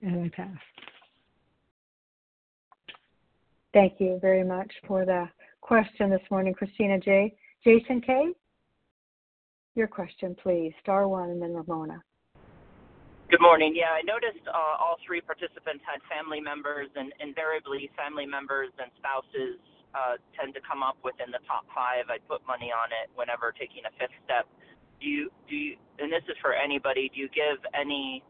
And 0.00 0.24
I 0.24 0.28
pass. 0.28 0.56
Thank 3.74 3.94
you 3.98 4.18
very 4.22 4.44
much 4.44 4.70
for 4.86 5.04
the 5.04 5.28
question 5.60 6.08
this 6.08 6.22
morning, 6.30 6.54
Christina 6.54 6.98
J. 7.00 7.34
Jason 7.64 8.00
K., 8.00 8.28
your 9.74 9.88
question, 9.88 10.36
please. 10.42 10.72
Star 10.82 11.06
one 11.08 11.30
and 11.30 11.42
then 11.42 11.54
Ramona. 11.54 12.02
Good 13.30 13.40
morning. 13.40 13.78
Yeah, 13.78 13.94
I 13.94 14.02
noticed 14.02 14.42
uh, 14.50 14.76
all 14.82 14.98
three 15.06 15.22
participants 15.22 15.86
had 15.86 16.02
family 16.10 16.42
members, 16.42 16.90
and 16.98 17.14
invariably, 17.22 17.86
family 17.94 18.26
members 18.26 18.74
and 18.76 18.90
spouses 18.98 19.62
uh, 19.94 20.18
tend 20.34 20.52
to 20.58 20.62
come 20.66 20.82
up 20.82 20.98
within 21.06 21.30
the 21.30 21.38
top 21.46 21.62
five. 21.70 22.10
I 22.10 22.18
put 22.26 22.42
money 22.44 22.74
on 22.74 22.90
it 22.90 23.06
whenever 23.14 23.54
taking 23.54 23.86
a 23.86 23.92
fifth 24.02 24.18
step. 24.26 24.50
Do 25.00 25.06
you 25.06 25.30
do 25.46 25.54
you, 25.54 25.78
and 26.02 26.10
this 26.10 26.26
is 26.26 26.34
for 26.42 26.58
anybody? 26.58 27.08
Do 27.14 27.22
you 27.22 27.30
give 27.30 27.62
any 27.70 28.26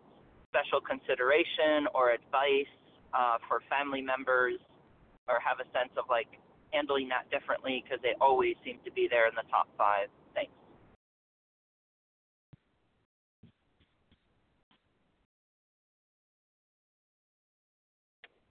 special 0.52 0.84
consideration 0.84 1.88
or 1.96 2.12
advice 2.12 2.70
uh, 3.16 3.40
for 3.48 3.64
family 3.72 4.04
members, 4.04 4.60
or 5.26 5.40
have 5.40 5.64
a 5.64 5.68
sense 5.72 5.90
of 5.96 6.06
like 6.12 6.28
handling 6.76 7.08
that 7.10 7.26
differently 7.32 7.82
because 7.82 7.98
they 8.04 8.14
always 8.20 8.54
seem 8.62 8.78
to 8.84 8.92
be 8.92 9.08
there 9.10 9.26
in 9.26 9.34
the 9.34 9.48
top 9.50 9.66
five. 9.80 10.12
Thanks. 10.36 10.52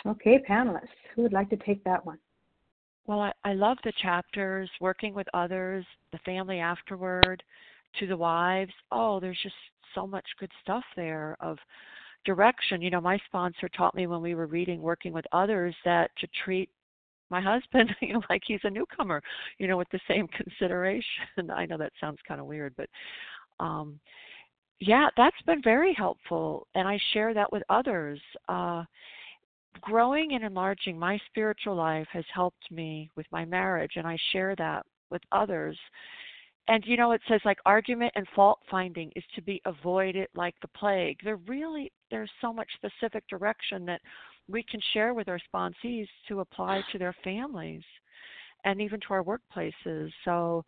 Okay, 0.05 0.39
panelists, 0.49 0.87
who 1.13 1.23
would 1.23 1.33
like 1.33 1.49
to 1.49 1.57
take 1.57 1.83
that 1.83 2.05
one? 2.05 2.19
Well, 3.05 3.21
I, 3.21 3.33
I 3.43 3.53
love 3.53 3.77
the 3.83 3.93
chapters, 4.01 4.69
working 4.79 5.13
with 5.13 5.27
others, 5.33 5.85
the 6.11 6.19
family 6.19 6.59
afterward, 6.59 7.43
to 7.99 8.07
the 8.07 8.17
wives. 8.17 8.71
Oh, 8.91 9.19
there's 9.19 9.39
just 9.41 9.55
so 9.95 10.05
much 10.05 10.25
good 10.39 10.51
stuff 10.61 10.83
there 10.95 11.35
of 11.39 11.57
direction. 12.25 12.81
You 12.81 12.91
know, 12.91 13.01
my 13.01 13.17
sponsor 13.25 13.67
taught 13.69 13.95
me 13.95 14.07
when 14.07 14.21
we 14.21 14.35
were 14.35 14.45
reading 14.45 14.81
Working 14.81 15.13
with 15.13 15.25
Others 15.31 15.75
that 15.85 16.11
to 16.19 16.27
treat 16.43 16.69
my 17.29 17.41
husband, 17.41 17.89
you 18.01 18.13
know, 18.13 18.21
like 18.29 18.41
he's 18.45 18.59
a 18.63 18.69
newcomer, 18.69 19.21
you 19.57 19.67
know, 19.67 19.77
with 19.77 19.89
the 19.91 19.99
same 20.07 20.27
consideration. 20.37 21.49
I 21.53 21.65
know 21.65 21.77
that 21.77 21.93
sounds 21.99 22.19
kind 22.27 22.39
of 22.39 22.47
weird, 22.47 22.73
but 22.77 22.89
um 23.59 23.99
yeah, 24.81 25.09
that's 25.17 25.41
been 25.45 25.61
very 25.61 25.93
helpful 25.93 26.65
and 26.73 26.87
I 26.87 26.97
share 27.13 27.33
that 27.33 27.51
with 27.51 27.63
others. 27.69 28.19
Uh 28.47 28.83
growing 29.81 30.33
and 30.33 30.43
enlarging 30.43 30.97
my 30.97 31.19
spiritual 31.27 31.75
life 31.75 32.07
has 32.11 32.25
helped 32.33 32.71
me 32.71 33.09
with 33.15 33.25
my 33.31 33.45
marriage 33.45 33.93
and 33.95 34.07
I 34.07 34.17
share 34.31 34.55
that 34.57 34.85
with 35.09 35.21
others. 35.31 35.77
And 36.67 36.83
you 36.85 36.97
know 36.97 37.11
it 37.13 37.21
says 37.27 37.41
like 37.45 37.57
argument 37.65 38.13
and 38.15 38.27
fault 38.35 38.59
finding 38.69 39.11
is 39.15 39.23
to 39.35 39.41
be 39.41 39.61
avoided 39.65 40.27
like 40.35 40.55
the 40.61 40.67
plague. 40.69 41.17
There 41.23 41.37
really 41.47 41.91
there's 42.11 42.31
so 42.41 42.53
much 42.53 42.67
specific 42.75 43.27
direction 43.27 43.85
that 43.85 44.01
we 44.47 44.63
can 44.63 44.79
share 44.93 45.13
with 45.13 45.27
our 45.27 45.39
sponsees 45.53 46.07
to 46.27 46.41
apply 46.41 46.81
to 46.91 46.97
their 46.97 47.15
families 47.23 47.83
and 48.65 48.81
even 48.81 48.99
to 48.99 49.13
our 49.13 49.23
workplaces. 49.23 50.11
So, 50.25 50.65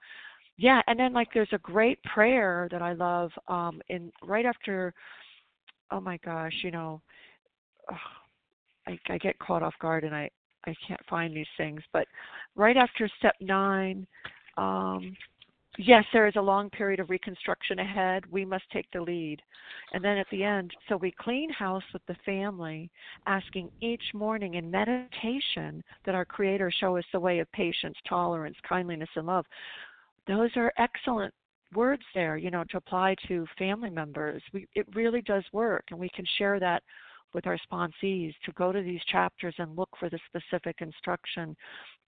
yeah, 0.58 0.82
and 0.88 1.00
then 1.00 1.14
like 1.14 1.30
there's 1.34 1.50
a 1.52 1.60
great 1.60 2.02
prayer 2.04 2.68
that 2.72 2.82
I 2.82 2.94
love 2.94 3.32
um 3.48 3.82
in 3.90 4.12
right 4.24 4.46
after 4.46 4.94
oh 5.92 6.00
my 6.00 6.18
gosh, 6.24 6.54
you 6.64 6.72
know, 6.72 7.02
I 8.92 9.14
I 9.14 9.18
get 9.18 9.40
caught 9.40 9.64
off 9.64 9.74
guard 9.80 10.04
and 10.04 10.16
I 10.16 10.30
I 10.66 10.76
can't 10.88 11.02
find 11.10 11.36
these 11.36 11.48
things, 11.58 11.82
but 11.92 12.08
right 12.56 12.78
after 12.78 13.10
step 13.20 13.36
9 13.40 14.06
um 14.58 15.16
yes, 15.78 16.04
there 16.12 16.28
is 16.28 16.36
a 16.36 16.42
long 16.42 16.70
period 16.70 17.00
of 17.00 17.10
reconstruction 17.10 17.80
ahead. 17.80 18.24
We 18.32 18.46
must 18.46 18.66
take 18.72 18.88
the 18.92 19.02
lead. 19.02 19.42
And 19.94 20.04
then 20.04 20.18
at 20.18 20.28
the 20.32 20.44
end, 20.44 20.72
so 20.88 20.98
we 20.98 21.12
clean 21.12 21.50
house 21.50 21.84
with 21.94 22.06
the 22.08 22.16
family, 22.26 22.90
asking 23.26 23.70
each 23.82 24.04
morning 24.14 24.56
in 24.56 24.70
meditation 24.70 25.84
that 26.06 26.16
our 26.16 26.26
Creator 26.26 26.72
show 26.80 26.98
us 26.98 27.06
the 27.12 27.20
way 27.20 27.40
of 27.40 27.52
patience, 27.52 27.96
tolerance, 28.08 28.58
kindliness, 28.68 29.10
and 29.16 29.28
love. 29.28 29.46
Those 30.28 30.50
are 30.56 30.74
excellent 30.78 31.34
words 31.74 32.04
there, 32.14 32.38
you 32.38 32.52
know, 32.52 32.64
to 32.70 32.78
apply 32.78 33.16
to 33.28 33.46
family 33.58 33.90
members. 33.90 34.44
We, 34.54 34.68
it 34.76 34.88
really 34.94 35.22
does 35.22 35.44
work, 35.54 35.86
and 35.92 36.00
we 36.00 36.10
can 36.10 36.26
share 36.38 36.60
that 36.60 36.84
with 37.34 37.48
our 37.48 37.58
sponsees 37.72 38.34
to 38.46 38.52
go 38.54 38.72
to 38.72 38.82
these 38.82 39.02
chapters 39.12 39.56
and 39.58 39.76
look 39.78 39.90
for 40.00 40.10
the 40.10 40.20
specific 40.28 40.78
instruction. 40.80 41.56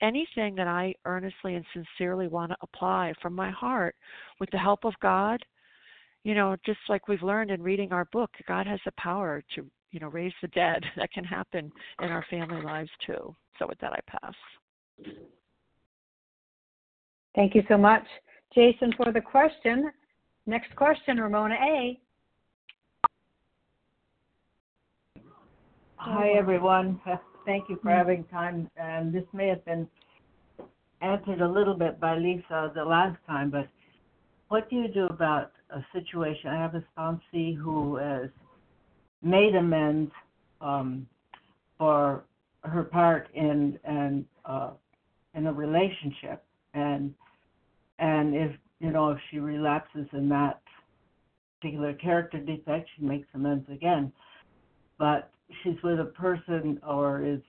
Anything 0.02 0.56
that 0.56 0.68
I 0.68 0.94
earnestly 1.06 1.56
and 1.56 1.66
sincerely 1.74 2.28
want 2.28 2.52
to 2.52 2.58
apply 2.62 3.14
from 3.22 3.34
my 3.34 3.52
heart 3.52 3.96
with 4.40 4.50
the 4.52 4.58
help 4.58 4.86
of 4.86 4.94
God, 5.02 5.44
you 6.24 6.36
know, 6.36 6.56
just 6.66 6.80
like 6.90 7.08
we've 7.08 7.24
learned 7.24 7.52
in 7.52 7.62
reading 7.62 7.92
our 7.92 8.06
book, 8.12 8.32
God 8.48 8.66
has 8.68 8.80
the 8.86 8.94
power 8.98 9.44
to, 9.56 9.66
you 9.92 10.00
know, 10.00 10.08
raise 10.08 10.34
the 10.42 10.48
dead. 10.50 10.84
That 10.96 11.12
can 11.12 11.24
happen 11.24 11.72
in 12.02 12.10
our 12.10 12.26
family 12.30 12.62
lives 12.62 12.92
too. 13.06 13.36
So 13.60 13.68
with 13.68 13.80
that, 13.80 13.94
I 13.94 14.00
pass. 14.08 14.34
Thank 17.36 17.56
you 17.56 17.64
so 17.68 17.78
much, 17.78 18.06
Jason, 18.54 18.94
for 18.96 19.12
the 19.12 19.22
question. 19.22 19.92
Next 20.46 20.76
question, 20.76 21.18
Ramona 21.18 21.56
A. 21.56 22.00
Hi, 26.06 26.32
everyone. 26.38 27.00
Thank 27.46 27.70
you 27.70 27.80
for 27.82 27.90
having 27.90 28.26
time. 28.26 28.70
And 28.76 29.14
this 29.14 29.24
may 29.32 29.48
have 29.48 29.64
been 29.64 29.88
answered 31.00 31.40
a 31.40 31.48
little 31.48 31.76
bit 31.76 31.98
by 31.98 32.18
Lesa 32.18 32.74
the 32.76 32.84
last 32.84 33.18
time, 33.26 33.50
but 33.50 33.70
what 34.50 34.70
do 34.70 34.76
you 34.76 34.90
do 34.90 35.06
about 35.06 35.54
a 35.70 35.80
situation? 35.94 36.50
I 36.50 36.62
have 36.62 36.76
a 36.76 36.84
sponsee 36.94 37.56
who 37.56 37.96
has 37.96 38.30
made 39.22 39.56
amends 39.56 40.12
um, 40.60 41.08
for 41.78 42.26
her 42.66 42.84
part 42.84 43.30
in 43.34 43.80
and 43.86 44.26
uh, 44.44 44.72
in 45.36 45.48
a 45.48 45.54
relationship, 45.54 46.44
and 46.74 47.14
and 48.00 48.36
if 48.36 48.52
you 48.82 48.92
know 48.92 49.12
if 49.12 49.20
she 49.32 49.40
relapses 49.40 50.08
in 50.12 50.28
that 50.28 50.62
particular 51.62 51.94
character 51.94 52.40
defect, 52.40 52.90
she 52.98 53.06
makes 53.06 53.28
amends 53.34 53.70
again. 53.70 54.12
But 55.00 55.32
she's 55.64 55.82
with 55.84 56.00
a 56.00 56.06
person, 56.06 56.80
or 56.88 57.24
is 57.24 57.40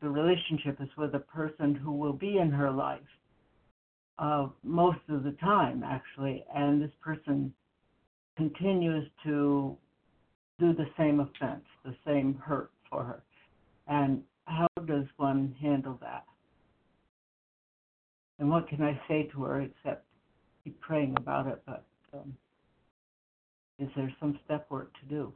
the 0.00 0.08
relationship 0.08 0.80
is 0.80 0.88
with 0.96 1.14
a 1.14 1.20
person 1.20 1.74
who 1.74 1.92
will 1.92 2.12
be 2.12 2.38
in 2.38 2.50
her 2.50 2.70
life 2.70 3.00
uh, 4.18 4.48
most 4.62 5.00
of 5.08 5.24
the 5.24 5.32
time, 5.32 5.82
actually, 5.84 6.44
and 6.54 6.80
this 6.80 6.90
person 7.02 7.52
continues 8.36 9.06
to 9.24 9.76
do 10.58 10.74
the 10.74 10.86
same 10.96 11.20
offense, 11.20 11.64
the 11.84 11.94
same 12.06 12.34
hurt 12.42 12.70
for 12.90 13.04
her. 13.04 13.22
And 13.88 14.22
how 14.46 14.68
does 14.86 15.04
one 15.16 15.54
handle 15.60 15.98
that? 16.00 16.24
And 18.38 18.50
what 18.50 18.68
can 18.68 18.82
I 18.82 19.00
say 19.08 19.28
to 19.32 19.42
her 19.44 19.62
except 19.62 20.04
keep 20.64 20.80
praying 20.80 21.14
about 21.18 21.46
it? 21.46 21.62
But 21.66 21.84
um, 22.14 22.34
is 23.78 23.88
there 23.96 24.14
some 24.18 24.38
step 24.44 24.66
work 24.70 24.92
to 25.00 25.08
do? 25.08 25.32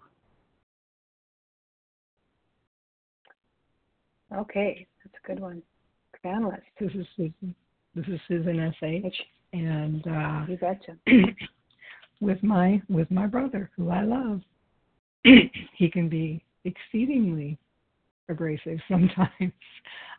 Okay, 4.37 4.87
that's 5.05 5.17
a 5.25 5.27
good 5.27 5.41
one. 5.41 5.63
Panelist. 6.25 6.61
This 6.79 6.91
is 6.93 7.07
Susan. 7.17 7.55
This 7.95 8.07
is 8.07 8.21
Susan 8.29 8.61
S. 8.61 8.75
H. 8.83 9.15
And 9.53 10.07
uh, 10.07 10.45
you 10.49 10.57
betcha. 10.57 10.97
with 12.21 12.43
my 12.43 12.81
with 12.89 13.11
my 13.11 13.27
brother, 13.27 13.71
who 13.77 13.91
I 13.91 14.03
love, 14.03 14.41
he 15.25 15.91
can 15.91 16.09
be 16.09 16.43
exceedingly 16.65 17.59
abrasive 18.29 18.79
sometimes. 18.89 19.53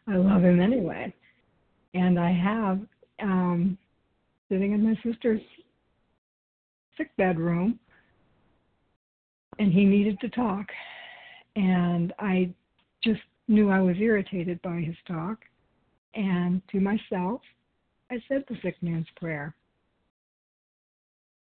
I 0.07 0.15
love 0.15 0.43
him 0.43 0.59
anyway. 0.59 1.13
And 1.93 2.19
I 2.19 2.31
have 2.31 2.79
um, 3.21 3.77
sitting 4.49 4.73
in 4.73 4.83
my 4.83 4.97
sister's 5.03 5.41
sick 6.97 7.15
bedroom, 7.17 7.79
and 9.59 9.71
he 9.71 9.85
needed 9.85 10.19
to 10.21 10.29
talk. 10.29 10.65
And 11.55 12.13
I 12.19 12.53
just 13.03 13.21
knew 13.51 13.69
I 13.69 13.81
was 13.81 13.97
irritated 13.99 14.61
by 14.61 14.79
his 14.79 14.95
talk. 15.07 15.39
And 16.15 16.61
to 16.71 16.79
myself, 16.79 17.41
I 18.09 18.21
said 18.27 18.43
the 18.47 18.57
sick 18.61 18.75
man's 18.81 19.07
prayer. 19.15 19.53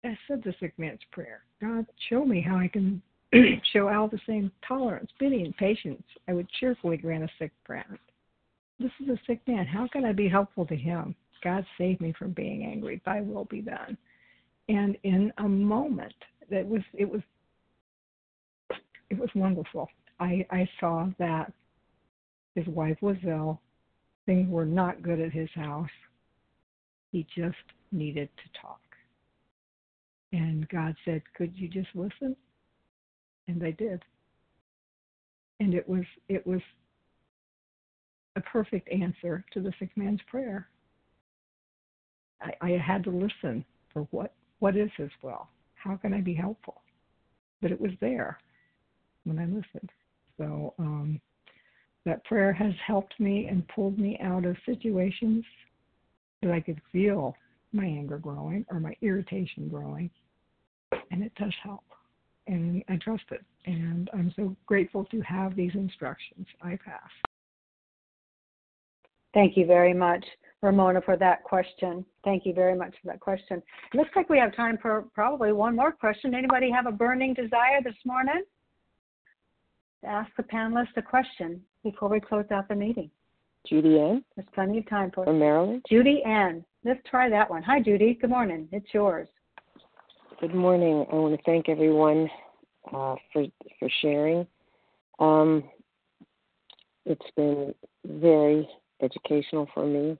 I 0.04 0.16
said 0.28 0.42
the 0.44 0.54
sick 0.60 0.72
man's 0.78 1.00
prayer. 1.10 1.42
God, 1.60 1.86
show 2.08 2.24
me 2.24 2.40
how 2.40 2.56
I 2.56 2.68
can 2.68 3.02
show 3.72 3.88
Al 3.88 4.08
the 4.08 4.20
same 4.26 4.52
tolerance, 4.66 5.10
pity, 5.18 5.42
and 5.42 5.56
patience 5.56 6.02
I 6.28 6.32
would 6.32 6.48
cheerfully 6.60 6.96
grant 6.96 7.24
a 7.24 7.28
sick 7.38 7.52
friend. 7.64 7.98
This 8.78 8.92
is 9.02 9.08
a 9.08 9.18
sick 9.26 9.40
man. 9.46 9.66
How 9.66 9.88
can 9.88 10.04
I 10.04 10.12
be 10.12 10.28
helpful 10.28 10.66
to 10.66 10.76
him? 10.76 11.14
God 11.42 11.64
save 11.78 12.00
me 12.00 12.14
from 12.18 12.32
being 12.32 12.64
angry. 12.64 13.00
Thy 13.04 13.20
will 13.20 13.46
be 13.46 13.60
done. 13.60 13.96
And 14.68 14.96
in 15.02 15.32
a 15.38 15.48
moment, 15.48 16.14
that 16.50 16.66
was 16.66 16.82
it 16.92 17.08
was 17.08 17.20
it 19.10 19.18
was 19.18 19.30
wonderful. 19.34 19.88
I 20.20 20.46
I 20.50 20.68
saw 20.80 21.08
that 21.18 21.52
his 22.56 22.66
wife 22.66 22.96
was 23.02 23.18
ill. 23.24 23.60
Things 24.24 24.50
were 24.50 24.64
not 24.64 25.02
good 25.02 25.20
at 25.20 25.30
his 25.30 25.50
house. 25.54 25.90
He 27.12 27.24
just 27.36 27.56
needed 27.92 28.28
to 28.38 28.60
talk. 28.60 28.80
And 30.32 30.68
God 30.70 30.96
said, 31.04 31.22
Could 31.36 31.52
you 31.54 31.68
just 31.68 31.88
listen? 31.94 32.34
And 33.46 33.60
they 33.60 33.72
did. 33.72 34.02
And 35.60 35.74
it 35.74 35.88
was 35.88 36.04
it 36.28 36.44
was 36.46 36.60
a 38.34 38.40
perfect 38.40 38.88
answer 38.90 39.44
to 39.52 39.60
the 39.60 39.72
sick 39.78 39.90
man's 39.94 40.20
prayer. 40.26 40.68
I, 42.42 42.52
I 42.60 42.70
had 42.72 43.04
to 43.04 43.10
listen 43.10 43.64
for 43.92 44.02
what 44.10 44.32
what 44.58 44.76
is 44.76 44.90
his 44.96 45.10
will? 45.22 45.46
How 45.74 45.96
can 45.96 46.12
I 46.12 46.22
be 46.22 46.34
helpful? 46.34 46.82
But 47.60 47.70
it 47.70 47.80
was 47.80 47.92
there 48.00 48.38
when 49.24 49.38
I 49.38 49.44
listened. 49.44 49.90
So 50.38 50.74
um, 50.78 51.20
that 52.06 52.24
prayer 52.24 52.52
has 52.52 52.72
helped 52.86 53.18
me 53.20 53.48
and 53.50 53.66
pulled 53.68 53.98
me 53.98 54.18
out 54.22 54.46
of 54.46 54.56
situations 54.64 55.44
that 56.40 56.52
I 56.52 56.60
could 56.60 56.80
feel 56.92 57.34
my 57.72 57.84
anger 57.84 58.16
growing 58.16 58.64
or 58.70 58.80
my 58.80 58.94
irritation 59.02 59.68
growing. 59.68 60.08
And 61.10 61.22
it 61.22 61.32
does 61.34 61.52
help. 61.62 61.84
And 62.46 62.82
I 62.88 62.96
trust 62.96 63.24
it. 63.32 63.44
And 63.66 64.08
I'm 64.14 64.32
so 64.36 64.56
grateful 64.66 65.04
to 65.06 65.20
have 65.22 65.56
these 65.56 65.72
instructions 65.74 66.46
I 66.62 66.78
pass. 66.82 67.10
Thank 69.34 69.56
you 69.56 69.66
very 69.66 69.92
much, 69.92 70.24
Ramona, 70.62 71.02
for 71.02 71.16
that 71.16 71.42
question. 71.42 72.06
Thank 72.24 72.46
you 72.46 72.54
very 72.54 72.76
much 72.76 72.94
for 73.02 73.08
that 73.08 73.20
question. 73.20 73.62
Looks 73.92 74.10
like 74.14 74.30
we 74.30 74.38
have 74.38 74.54
time 74.54 74.78
for 74.80 75.06
probably 75.12 75.52
one 75.52 75.74
more 75.74 75.92
question. 75.92 76.34
Anybody 76.34 76.70
have 76.70 76.86
a 76.86 76.92
burning 76.92 77.34
desire 77.34 77.82
this 77.82 77.96
morning? 78.04 78.44
To 80.04 80.08
ask 80.08 80.30
the 80.36 80.44
panelists 80.44 80.96
a 80.96 81.02
question 81.02 81.60
before 81.90 82.08
we 82.08 82.18
close 82.18 82.44
out 82.50 82.68
the 82.68 82.74
meeting? 82.74 83.10
Judy 83.68 83.98
Ann. 83.98 84.24
There's 84.34 84.48
plenty 84.54 84.78
of 84.78 84.88
time 84.88 85.12
for 85.14 85.24
From 85.24 85.38
Maryland. 85.38 85.84
Judy 85.88 86.22
Ann. 86.24 86.64
Let's 86.84 87.00
try 87.08 87.28
that 87.30 87.48
one. 87.48 87.62
Hi, 87.62 87.80
Judy. 87.80 88.18
Good 88.20 88.30
morning. 88.30 88.68
It's 88.72 88.86
yours. 88.92 89.28
Good 90.40 90.54
morning. 90.54 91.06
I 91.10 91.14
want 91.14 91.36
to 91.36 91.42
thank 91.44 91.68
everyone 91.68 92.28
uh, 92.92 93.14
for 93.32 93.46
for 93.78 93.88
sharing. 94.02 94.46
Um, 95.18 95.64
it's 97.04 97.30
been 97.36 97.72
very 98.04 98.68
educational 99.00 99.68
for 99.72 99.86
me, 99.86 100.18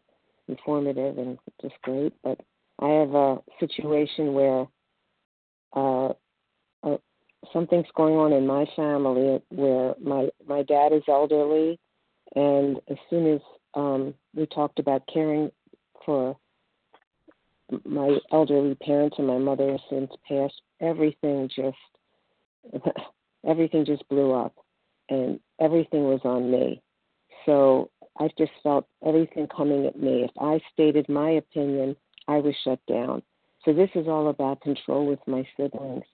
informative, 0.49 1.19
and 1.19 1.39
just 1.61 1.75
great. 1.83 2.13
But 2.23 2.41
I 2.81 2.89
have 2.89 3.15
a 3.15 3.39
situation 3.61 4.35
where 4.35 4.67
uh, 5.75 6.13
something's 7.53 7.87
going 7.95 8.15
on 8.15 8.33
in 8.33 8.47
my 8.47 8.67
family 8.77 9.41
where 9.51 9.95
my 10.01 10.29
my 10.47 10.63
dad 10.63 10.93
is 10.93 11.03
elderly, 11.09 11.79
and 12.35 12.81
as 12.89 12.97
soon 13.11 13.35
as 13.35 13.41
um, 13.75 14.15
we 14.35 14.47
talked 14.47 14.79
about 14.79 15.03
caring 15.13 15.51
for 16.05 16.37
my 17.85 18.19
elderly 18.33 18.75
parents 18.77 19.17
and 19.19 19.27
my 19.27 19.39
mother 19.39 19.73
has 19.73 19.81
since 19.91 20.11
passed, 20.29 20.61
everything 20.81 21.49
just 21.55 22.85
everything 23.47 23.85
just 23.85 24.09
blew 24.09 24.33
up, 24.33 24.55
and 25.09 25.41
everything 25.61 26.05
was 26.05 26.21
on 26.25 26.51
me. 26.51 26.83
So 27.45 27.91
I 28.19 28.29
just 28.39 28.53
felt 28.63 28.87
everything 29.05 29.47
coming 29.55 29.87
at 29.87 29.99
me. 29.99 30.25
If 30.25 30.31
I 30.41 30.61
stated 30.73 31.09
my 31.09 31.31
opinion, 31.31 31.97
I 32.29 32.39
was 32.39 32.55
shut 32.65 32.81
down. 32.89 33.23
So 33.65 33.73
this 33.73 33.91
is 33.95 34.07
all 34.07 34.29
about 34.29 34.61
control 34.61 35.07
with 35.07 35.21
my 35.27 35.47
siblings. 35.57 36.05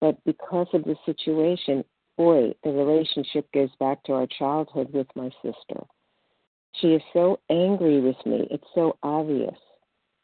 But 0.00 0.22
because 0.24 0.68
of 0.72 0.84
the 0.84 0.96
situation, 1.04 1.84
boy, 2.16 2.54
the 2.62 2.70
relationship 2.70 3.50
goes 3.52 3.70
back 3.80 4.02
to 4.04 4.12
our 4.12 4.26
childhood 4.26 4.92
with 4.92 5.08
my 5.14 5.30
sister. 5.42 5.84
She 6.80 6.88
is 6.88 7.02
so 7.12 7.40
angry 7.50 8.00
with 8.00 8.16
me. 8.24 8.46
It's 8.50 8.66
so 8.74 8.96
obvious. 9.02 9.56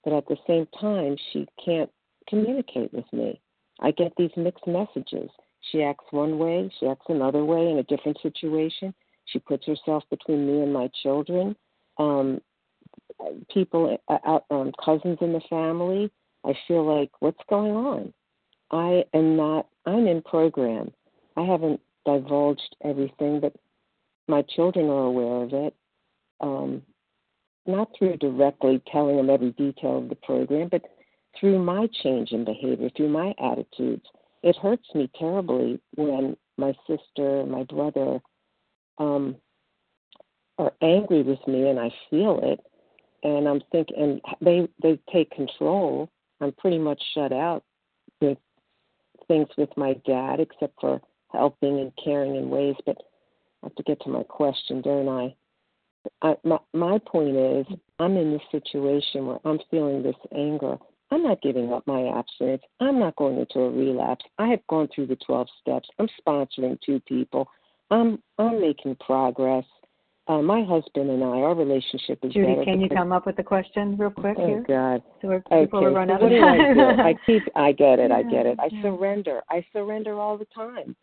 But 0.05 0.13
at 0.13 0.27
the 0.29 0.37
same 0.47 0.67
time, 0.81 1.17
she 1.33 1.47
can't 1.65 1.91
communicate 2.29 2.93
with 2.93 3.11
me. 3.13 3.41
I 3.81 3.91
get 3.91 4.13
these 4.17 4.31
mixed 4.37 4.67
messages. 4.67 5.31
She 5.71 5.83
acts 5.83 6.05
one 6.11 6.39
way, 6.39 6.71
she 6.79 6.87
acts 6.87 7.07
another 7.09 7.45
way 7.45 7.71
in 7.71 7.79
a 7.79 7.83
different 7.85 8.19
situation. 8.23 8.95
She 9.27 9.39
puts 9.39 9.67
herself 9.67 10.05
between 10.11 10.47
me 10.47 10.63
and 10.63 10.73
my 10.73 10.91
children. 11.03 11.57
Um, 11.99 12.41
people, 13.53 13.99
uh, 14.09 14.39
um, 14.51 14.73
cousins 14.85 15.19
in 15.21 15.33
the 15.33 15.41
family, 15.49 16.11
I 16.45 16.53
feel 16.69 16.85
like, 16.85 17.11
what's 17.21 17.41
going 17.49 17.73
on? 17.73 18.13
I 18.75 19.05
am 19.15 19.37
not, 19.37 19.69
I'm 19.87 20.09
in 20.09 20.21
program. 20.21 20.91
I 21.37 21.43
haven't 21.43 21.81
divulged 22.05 22.75
everything, 22.83 23.39
but 23.39 23.55
my 24.27 24.43
children 24.43 24.87
are 24.87 25.05
aware 25.05 25.45
of 25.45 25.53
it. 25.53 25.75
Um, 26.41 26.83
not 27.67 27.89
through 27.97 28.17
directly 28.17 28.83
telling 28.91 29.17
them 29.17 29.31
every 29.31 29.53
detail 29.53 29.99
of 29.99 30.09
the 30.09 30.17
program, 30.17 30.69
but 30.71 30.83
through 31.39 31.61
my 31.61 31.89
change 32.03 32.33
in 32.33 32.45
behavior, 32.45 32.91
through 32.97 33.11
my 33.11 33.33
attitudes. 33.39 34.05
It 34.43 34.57
hurts 34.57 34.89
me 34.93 35.09
terribly 35.17 35.81
when 35.95 36.37
my 36.59 36.75
sister 36.89 37.47
my 37.47 37.63
brother 37.63 38.19
um, 38.99 39.37
are 40.59 40.73
angry 40.83 41.23
with 41.23 41.39
me, 41.47 41.69
and 41.69 41.79
I 41.79 41.91
feel 42.11 42.41
it. 42.43 42.61
And 43.23 43.49
I'm 43.49 43.63
thinking, 43.73 43.97
and 43.97 44.21
they 44.41 44.69
they 44.83 45.01
take 45.11 45.31
control. 45.31 46.11
I'm 46.41 46.53
pretty 46.53 46.79
much 46.79 47.01
shut 47.15 47.33
out 47.33 47.63
things 49.29 49.49
with 49.57 49.71
my 49.77 49.95
dad, 50.07 50.41
except 50.41 50.81
for 50.81 51.01
helping 51.33 51.81
and 51.81 51.93
caring 52.03 52.37
in 52.37 52.51
ways. 52.51 52.77
But 52.87 52.97
I 53.63 53.67
have 53.67 53.75
to 53.77 53.83
get 53.83 54.01
to 54.03 54.11
my 54.11 54.23
question, 54.25 54.81
don't 54.83 55.09
I? 55.09 55.35
I 56.23 56.37
my, 56.45 56.59
my 56.73 56.99
point 57.07 57.37
is, 57.37 57.67
I'm 57.99 58.17
in 58.17 58.33
this 58.33 58.43
situation 58.51 59.27
where 59.27 59.39
I'm 59.45 59.59
feeling 59.71 60.03
this 60.03 60.17
anger. 60.35 60.77
I'm 61.11 61.23
not 61.23 61.43
giving 61.43 61.73
up 61.73 61.87
my 61.87 62.09
abstinence. 62.19 62.63
I'm 62.81 62.99
not 62.99 63.17
going 63.17 63.39
into 63.39 63.61
a 63.61 63.71
relapse. 63.71 64.25
I 64.39 64.49
have 64.49 64.67
gone 64.69 64.89
through 64.95 65.07
the 65.07 65.17
12 65.17 65.47
steps. 65.61 65.89
I'm 65.99 66.09
sponsoring 66.27 66.79
two 66.85 67.01
people. 67.01 67.49
I'm 67.91 68.23
I'm 68.39 68.61
making 68.61 68.97
progress. 68.97 69.65
Uh, 70.27 70.41
my 70.41 70.63
husband 70.65 71.11
and 71.11 71.23
I, 71.23 71.27
our 71.27 71.55
relationship 71.55 72.19
is 72.23 72.33
Judy, 72.33 72.55
better. 72.55 72.65
can 72.65 72.81
you 72.81 72.89
come 72.89 73.13
up 73.13 73.27
with 73.27 73.39
a 73.39 73.43
question 73.43 73.95
real 73.99 74.11
quick 74.11 74.37
Oh 74.39 74.47
here? 74.47 74.65
God. 74.67 75.03
So 75.21 75.29
we're, 75.29 75.43
Okay, 75.53 75.69
we 75.71 75.87
run 75.87 76.09
so 76.09 76.15
out 76.15 76.23
of 76.23 76.31
do 76.31 76.41
I 76.41 77.09
I 77.11 77.15
keep. 77.27 77.43
I 77.55 77.73
get 77.73 77.99
it. 77.99 78.11
I 78.11 78.23
get 78.35 78.47
it. 78.47 78.59
I 78.59 78.69
yeah. 78.73 78.83
surrender. 78.83 79.43
I 79.51 79.65
surrender 79.73 80.19
all 80.19 80.39
the 80.39 80.47
time. 80.55 80.97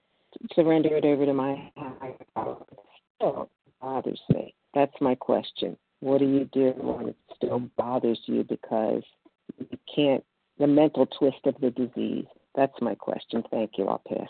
Surrender 0.55 0.95
it 0.97 1.05
over 1.05 1.25
to 1.27 1.33
my 1.33 1.71
higher 1.77 2.15
power. 2.35 2.65
Still 3.17 3.49
bothers 3.79 4.19
me. 4.29 4.55
That's 4.73 4.93
my 5.01 5.13
question. 5.13 5.77
What 5.99 6.17
do 6.17 6.25
you 6.25 6.45
do 6.51 6.73
when 6.77 7.09
it 7.09 7.15
still 7.35 7.59
bothers 7.77 8.19
you 8.25 8.43
because 8.43 9.03
you 9.59 9.77
can't? 9.93 10.23
The 10.57 10.65
mental 10.65 11.05
twist 11.05 11.45
of 11.45 11.55
the 11.61 11.69
disease. 11.71 12.25
That's 12.55 12.73
my 12.81 12.95
question. 12.95 13.43
Thank 13.51 13.71
you. 13.77 13.87
I'll 13.87 14.01
pass. 14.07 14.27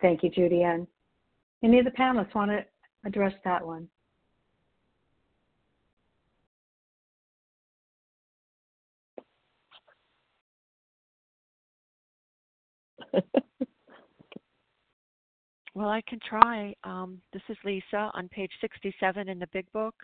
Thank 0.00 0.24
you, 0.24 0.30
Judy 0.30 0.62
Ann. 0.64 0.88
Any 1.62 1.78
of 1.78 1.84
the 1.84 1.90
panelists 1.92 2.34
want 2.34 2.50
to 2.50 2.64
address 3.04 3.34
that 3.44 3.64
one? 3.66 3.88
Well, 15.74 15.88
I 15.88 16.02
can 16.02 16.18
try. 16.28 16.74
Um, 16.84 17.20
this 17.32 17.42
is 17.48 17.56
Lesa 17.64 18.10
on 18.14 18.28
page 18.28 18.50
67 18.60 19.28
in 19.28 19.38
the 19.38 19.46
Big 19.52 19.70
Book. 19.72 19.94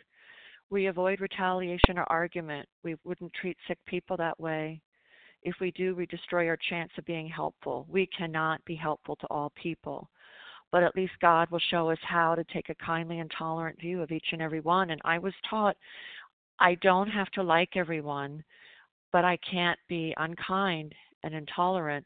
We 0.71 0.87
avoid 0.87 1.21
retaliation 1.21 1.99
or 1.99 2.05
argument. 2.05 2.67
We 2.83 2.97
wouldn't 3.05 3.33
treat 3.35 3.57
sick 3.67 3.79
people 3.87 4.17
that 4.17 4.39
way. 4.41 4.81
If 5.43 5.57
we 5.61 5.71
do, 5.73 5.95
we 5.95 6.07
destroy 6.07 6.49
our 6.49 6.59
chance 6.69 6.91
of 6.97 7.05
being 7.05 7.29
helpful. 7.29 7.87
We 7.89 8.07
cannot 8.07 8.65
be 8.65 8.75
helpful 8.75 9.17
to 9.17 9.27
all 9.27 9.53
people. 9.63 10.09
But 10.71 10.83
at 10.83 10.95
least 10.95 11.13
God 11.21 11.51
will 11.51 11.61
show 11.71 11.91
us 11.91 11.99
how 12.03 12.35
to 12.35 12.45
take 12.45 12.69
a 12.69 12.75
kindly 12.75 13.21
and 13.21 13.31
tolerant 13.37 13.81
view 13.81 14.03
of 14.03 14.11
each 14.11 14.27
and 14.33 14.43
every 14.43 14.61
one. 14.61 14.91
And 14.91 15.01
I 15.05 15.19
was 15.19 15.33
taught 15.49 15.77
I 16.61 16.75
don't 16.77 17.09
have 17.09 17.31
to 17.33 17.43
like 17.43 17.77
everyone, 17.77 18.43
but 19.13 19.25
I 19.25 19.39
can't 19.51 19.79
be 19.89 20.15
unkind 20.17 20.95
and 21.23 21.35
intolerant. 21.35 22.05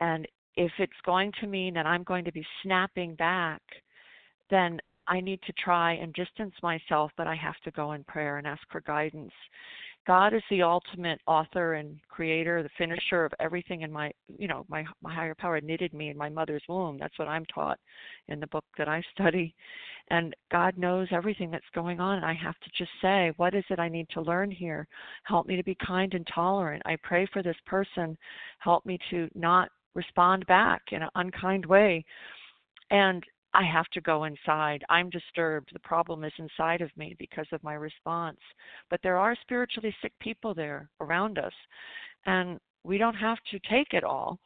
And 0.00 0.26
if 0.56 0.72
it's 0.78 0.92
going 1.04 1.32
to 1.40 1.46
mean 1.46 1.74
that 1.74 1.86
I'm 1.86 2.02
going 2.02 2.24
to 2.24 2.32
be 2.32 2.44
snapping 2.62 3.14
back, 3.14 3.62
then 4.50 4.80
I 5.08 5.20
need 5.20 5.40
to 5.42 5.52
try 5.52 5.94
and 5.94 6.12
distance 6.12 6.54
myself, 6.62 7.10
but 7.16 7.26
I 7.26 7.34
have 7.34 7.58
to 7.64 7.70
go 7.70 7.92
in 7.92 8.04
prayer 8.04 8.38
and 8.38 8.46
ask 8.46 8.62
for 8.70 8.80
guidance. 8.82 9.32
God 10.06 10.34
is 10.34 10.42
the 10.50 10.62
ultimate 10.62 11.20
author 11.26 11.74
and 11.74 11.98
creator, 12.08 12.62
the 12.62 12.68
finisher 12.76 13.24
of 13.24 13.32
everything 13.38 13.82
in 13.82 13.92
my, 13.92 14.10
you 14.36 14.48
know, 14.48 14.64
my 14.68 14.84
my 15.00 15.14
higher 15.14 15.34
power 15.34 15.60
knitted 15.60 15.94
me 15.94 16.08
in 16.08 16.16
my 16.16 16.28
mother's 16.28 16.62
womb. 16.68 16.98
That's 16.98 17.16
what 17.18 17.28
I'm 17.28 17.44
taught 17.46 17.78
in 18.28 18.40
the 18.40 18.48
book 18.48 18.64
that 18.78 18.88
I 18.88 19.02
study. 19.14 19.54
And 20.10 20.34
God 20.50 20.76
knows 20.76 21.08
everything 21.12 21.50
that's 21.50 21.64
going 21.74 22.00
on. 22.00 22.16
And 22.16 22.26
I 22.26 22.34
have 22.34 22.58
to 22.60 22.70
just 22.76 22.90
say, 23.00 23.32
what 23.36 23.54
is 23.54 23.64
it 23.70 23.78
I 23.78 23.88
need 23.88 24.08
to 24.10 24.20
learn 24.20 24.50
here? 24.50 24.88
Help 25.22 25.46
me 25.46 25.56
to 25.56 25.64
be 25.64 25.76
kind 25.86 26.12
and 26.14 26.26
tolerant. 26.34 26.82
I 26.84 26.96
pray 27.02 27.26
for 27.32 27.42
this 27.42 27.56
person. 27.66 28.18
Help 28.58 28.84
me 28.84 28.98
to 29.10 29.28
not 29.34 29.68
respond 29.94 30.46
back 30.46 30.82
in 30.90 31.02
an 31.02 31.10
unkind 31.14 31.64
way. 31.64 32.04
And 32.90 33.22
I 33.54 33.64
have 33.64 33.86
to 33.92 34.00
go 34.00 34.24
inside. 34.24 34.82
I'm 34.88 35.10
disturbed. 35.10 35.70
The 35.72 35.78
problem 35.80 36.24
is 36.24 36.32
inside 36.38 36.80
of 36.80 36.90
me 36.96 37.14
because 37.18 37.46
of 37.52 37.62
my 37.62 37.74
response. 37.74 38.38
But 38.90 39.00
there 39.02 39.18
are 39.18 39.36
spiritually 39.42 39.94
sick 40.00 40.12
people 40.20 40.54
there 40.54 40.88
around 41.00 41.38
us, 41.38 41.52
and 42.26 42.58
we 42.84 42.98
don't 42.98 43.14
have 43.14 43.38
to 43.50 43.58
take 43.70 43.92
it 43.92 44.04
all. 44.04 44.38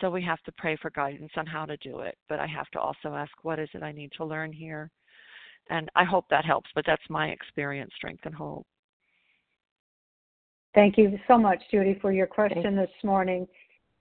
So 0.00 0.10
we 0.10 0.22
have 0.22 0.42
to 0.44 0.52
pray 0.52 0.76
for 0.80 0.90
guidance 0.90 1.32
on 1.36 1.46
how 1.46 1.66
to 1.66 1.76
do 1.78 2.00
it. 2.00 2.16
But 2.28 2.40
I 2.40 2.46
have 2.46 2.68
to 2.70 2.80
also 2.80 3.14
ask, 3.14 3.32
what 3.42 3.58
is 3.58 3.68
it 3.74 3.82
I 3.82 3.92
need 3.92 4.12
to 4.16 4.24
learn 4.24 4.52
here? 4.52 4.90
And 5.70 5.90
I 5.94 6.04
hope 6.04 6.24
that 6.30 6.44
helps, 6.44 6.70
but 6.74 6.84
that's 6.86 7.02
my 7.08 7.28
experience, 7.28 7.92
strength, 7.96 8.24
and 8.24 8.34
hope. 8.34 8.66
Thank 10.74 10.96
you 10.96 11.18
so 11.28 11.36
much, 11.36 11.62
Judy, 11.70 11.98
for 12.00 12.12
your 12.12 12.26
question 12.26 12.74
this 12.74 12.90
morning 13.04 13.46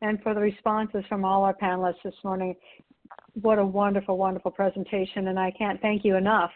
and 0.01 0.21
for 0.23 0.33
the 0.33 0.39
responses 0.39 1.03
from 1.09 1.25
all 1.25 1.43
our 1.43 1.53
panelists 1.53 2.01
this 2.03 2.15
morning. 2.23 2.55
What 3.41 3.59
a 3.59 3.65
wonderful, 3.65 4.17
wonderful 4.17 4.51
presentation. 4.51 5.27
And 5.27 5.39
I 5.39 5.51
can't 5.51 5.81
thank 5.81 6.03
you 6.03 6.15
enough 6.15 6.51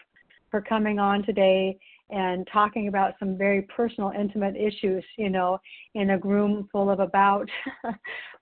for 0.50 0.60
coming 0.60 0.98
on 0.98 1.24
today 1.24 1.78
and 2.10 2.48
talking 2.52 2.88
about 2.88 3.14
some 3.18 3.36
very 3.36 3.62
personal, 3.62 4.12
intimate 4.18 4.56
issues, 4.56 5.04
you 5.18 5.28
know, 5.28 5.58
in 5.94 6.10
a 6.10 6.18
room 6.18 6.68
full 6.70 6.88
of 6.88 7.00
about 7.00 7.48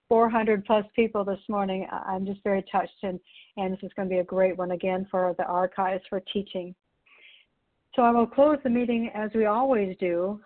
400 0.09 0.65
plus 0.65 0.85
people 0.95 1.24
this 1.24 1.41
morning. 1.49 1.86
I'm 1.91 2.27
just 2.27 2.43
very 2.45 2.62
touched, 2.70 3.03
and, 3.03 3.19
and 3.57 3.73
this 3.73 3.81
is 3.82 3.91
going 3.97 4.09
to 4.09 4.15
be 4.15 4.20
a 4.20 4.24
great 4.24 4.57
one 4.57 4.73
again 4.73 5.07
for 5.11 5.35
the 5.39 5.45
archives 5.45 6.05
for 6.11 6.20
teaching. 6.32 6.74
So 7.97 8.03
I 8.03 8.11
will 8.11 8.27
close 8.27 8.59
the 8.65 8.70
meeting 8.70 9.11
as 9.15 9.31
we 9.35 9.47
always 9.47 9.97
do 9.99 10.41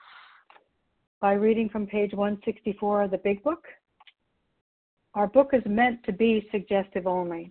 by 1.21 1.33
reading 1.33 1.69
from 1.69 1.87
page 1.87 2.13
164 2.13 3.05
of 3.05 3.11
the 3.11 3.19
Big 3.19 3.43
Book. 3.43 3.65
Our 5.15 5.27
book 5.27 5.51
is 5.53 5.63
meant 5.67 6.05
to 6.05 6.13
be 6.13 6.47
suggestive 6.53 7.07
only. 7.07 7.51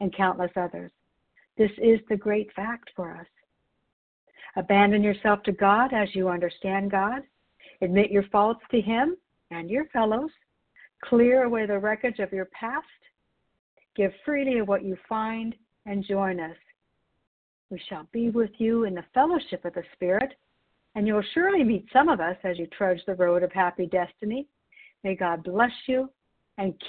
and 0.00 0.14
countless 0.14 0.52
others. 0.56 0.90
This 1.56 1.70
is 1.78 2.00
the 2.08 2.16
great 2.16 2.52
fact 2.54 2.90
for 2.94 3.14
us. 3.14 3.26
Abandon 4.56 5.02
yourself 5.02 5.42
to 5.44 5.52
God 5.52 5.92
as 5.92 6.14
you 6.14 6.28
understand 6.28 6.90
God. 6.90 7.22
Admit 7.80 8.10
your 8.10 8.24
faults 8.24 8.62
to 8.70 8.80
Him 8.80 9.16
and 9.50 9.70
your 9.70 9.86
fellows. 9.86 10.30
Clear 11.04 11.44
away 11.44 11.66
the 11.66 11.78
wreckage 11.78 12.18
of 12.18 12.32
your 12.32 12.46
past. 12.46 12.86
Give 13.96 14.12
freely 14.24 14.58
of 14.58 14.68
what 14.68 14.84
you 14.84 14.96
find 15.08 15.54
and 15.86 16.04
join 16.04 16.40
us. 16.40 16.56
We 17.70 17.80
shall 17.88 18.08
be 18.12 18.30
with 18.30 18.50
you 18.58 18.84
in 18.84 18.94
the 18.94 19.04
fellowship 19.12 19.64
of 19.64 19.74
the 19.74 19.82
Spirit, 19.92 20.34
and 20.94 21.06
you'll 21.06 21.22
surely 21.34 21.64
meet 21.64 21.86
some 21.92 22.08
of 22.08 22.20
us 22.20 22.36
as 22.44 22.58
you 22.58 22.66
trudge 22.66 23.00
the 23.06 23.14
road 23.14 23.42
of 23.42 23.52
happy 23.52 23.86
destiny. 23.86 24.48
May 25.04 25.14
God 25.14 25.44
bless 25.44 25.72
you 25.86 26.10
and 26.56 26.74
keep 26.80 26.86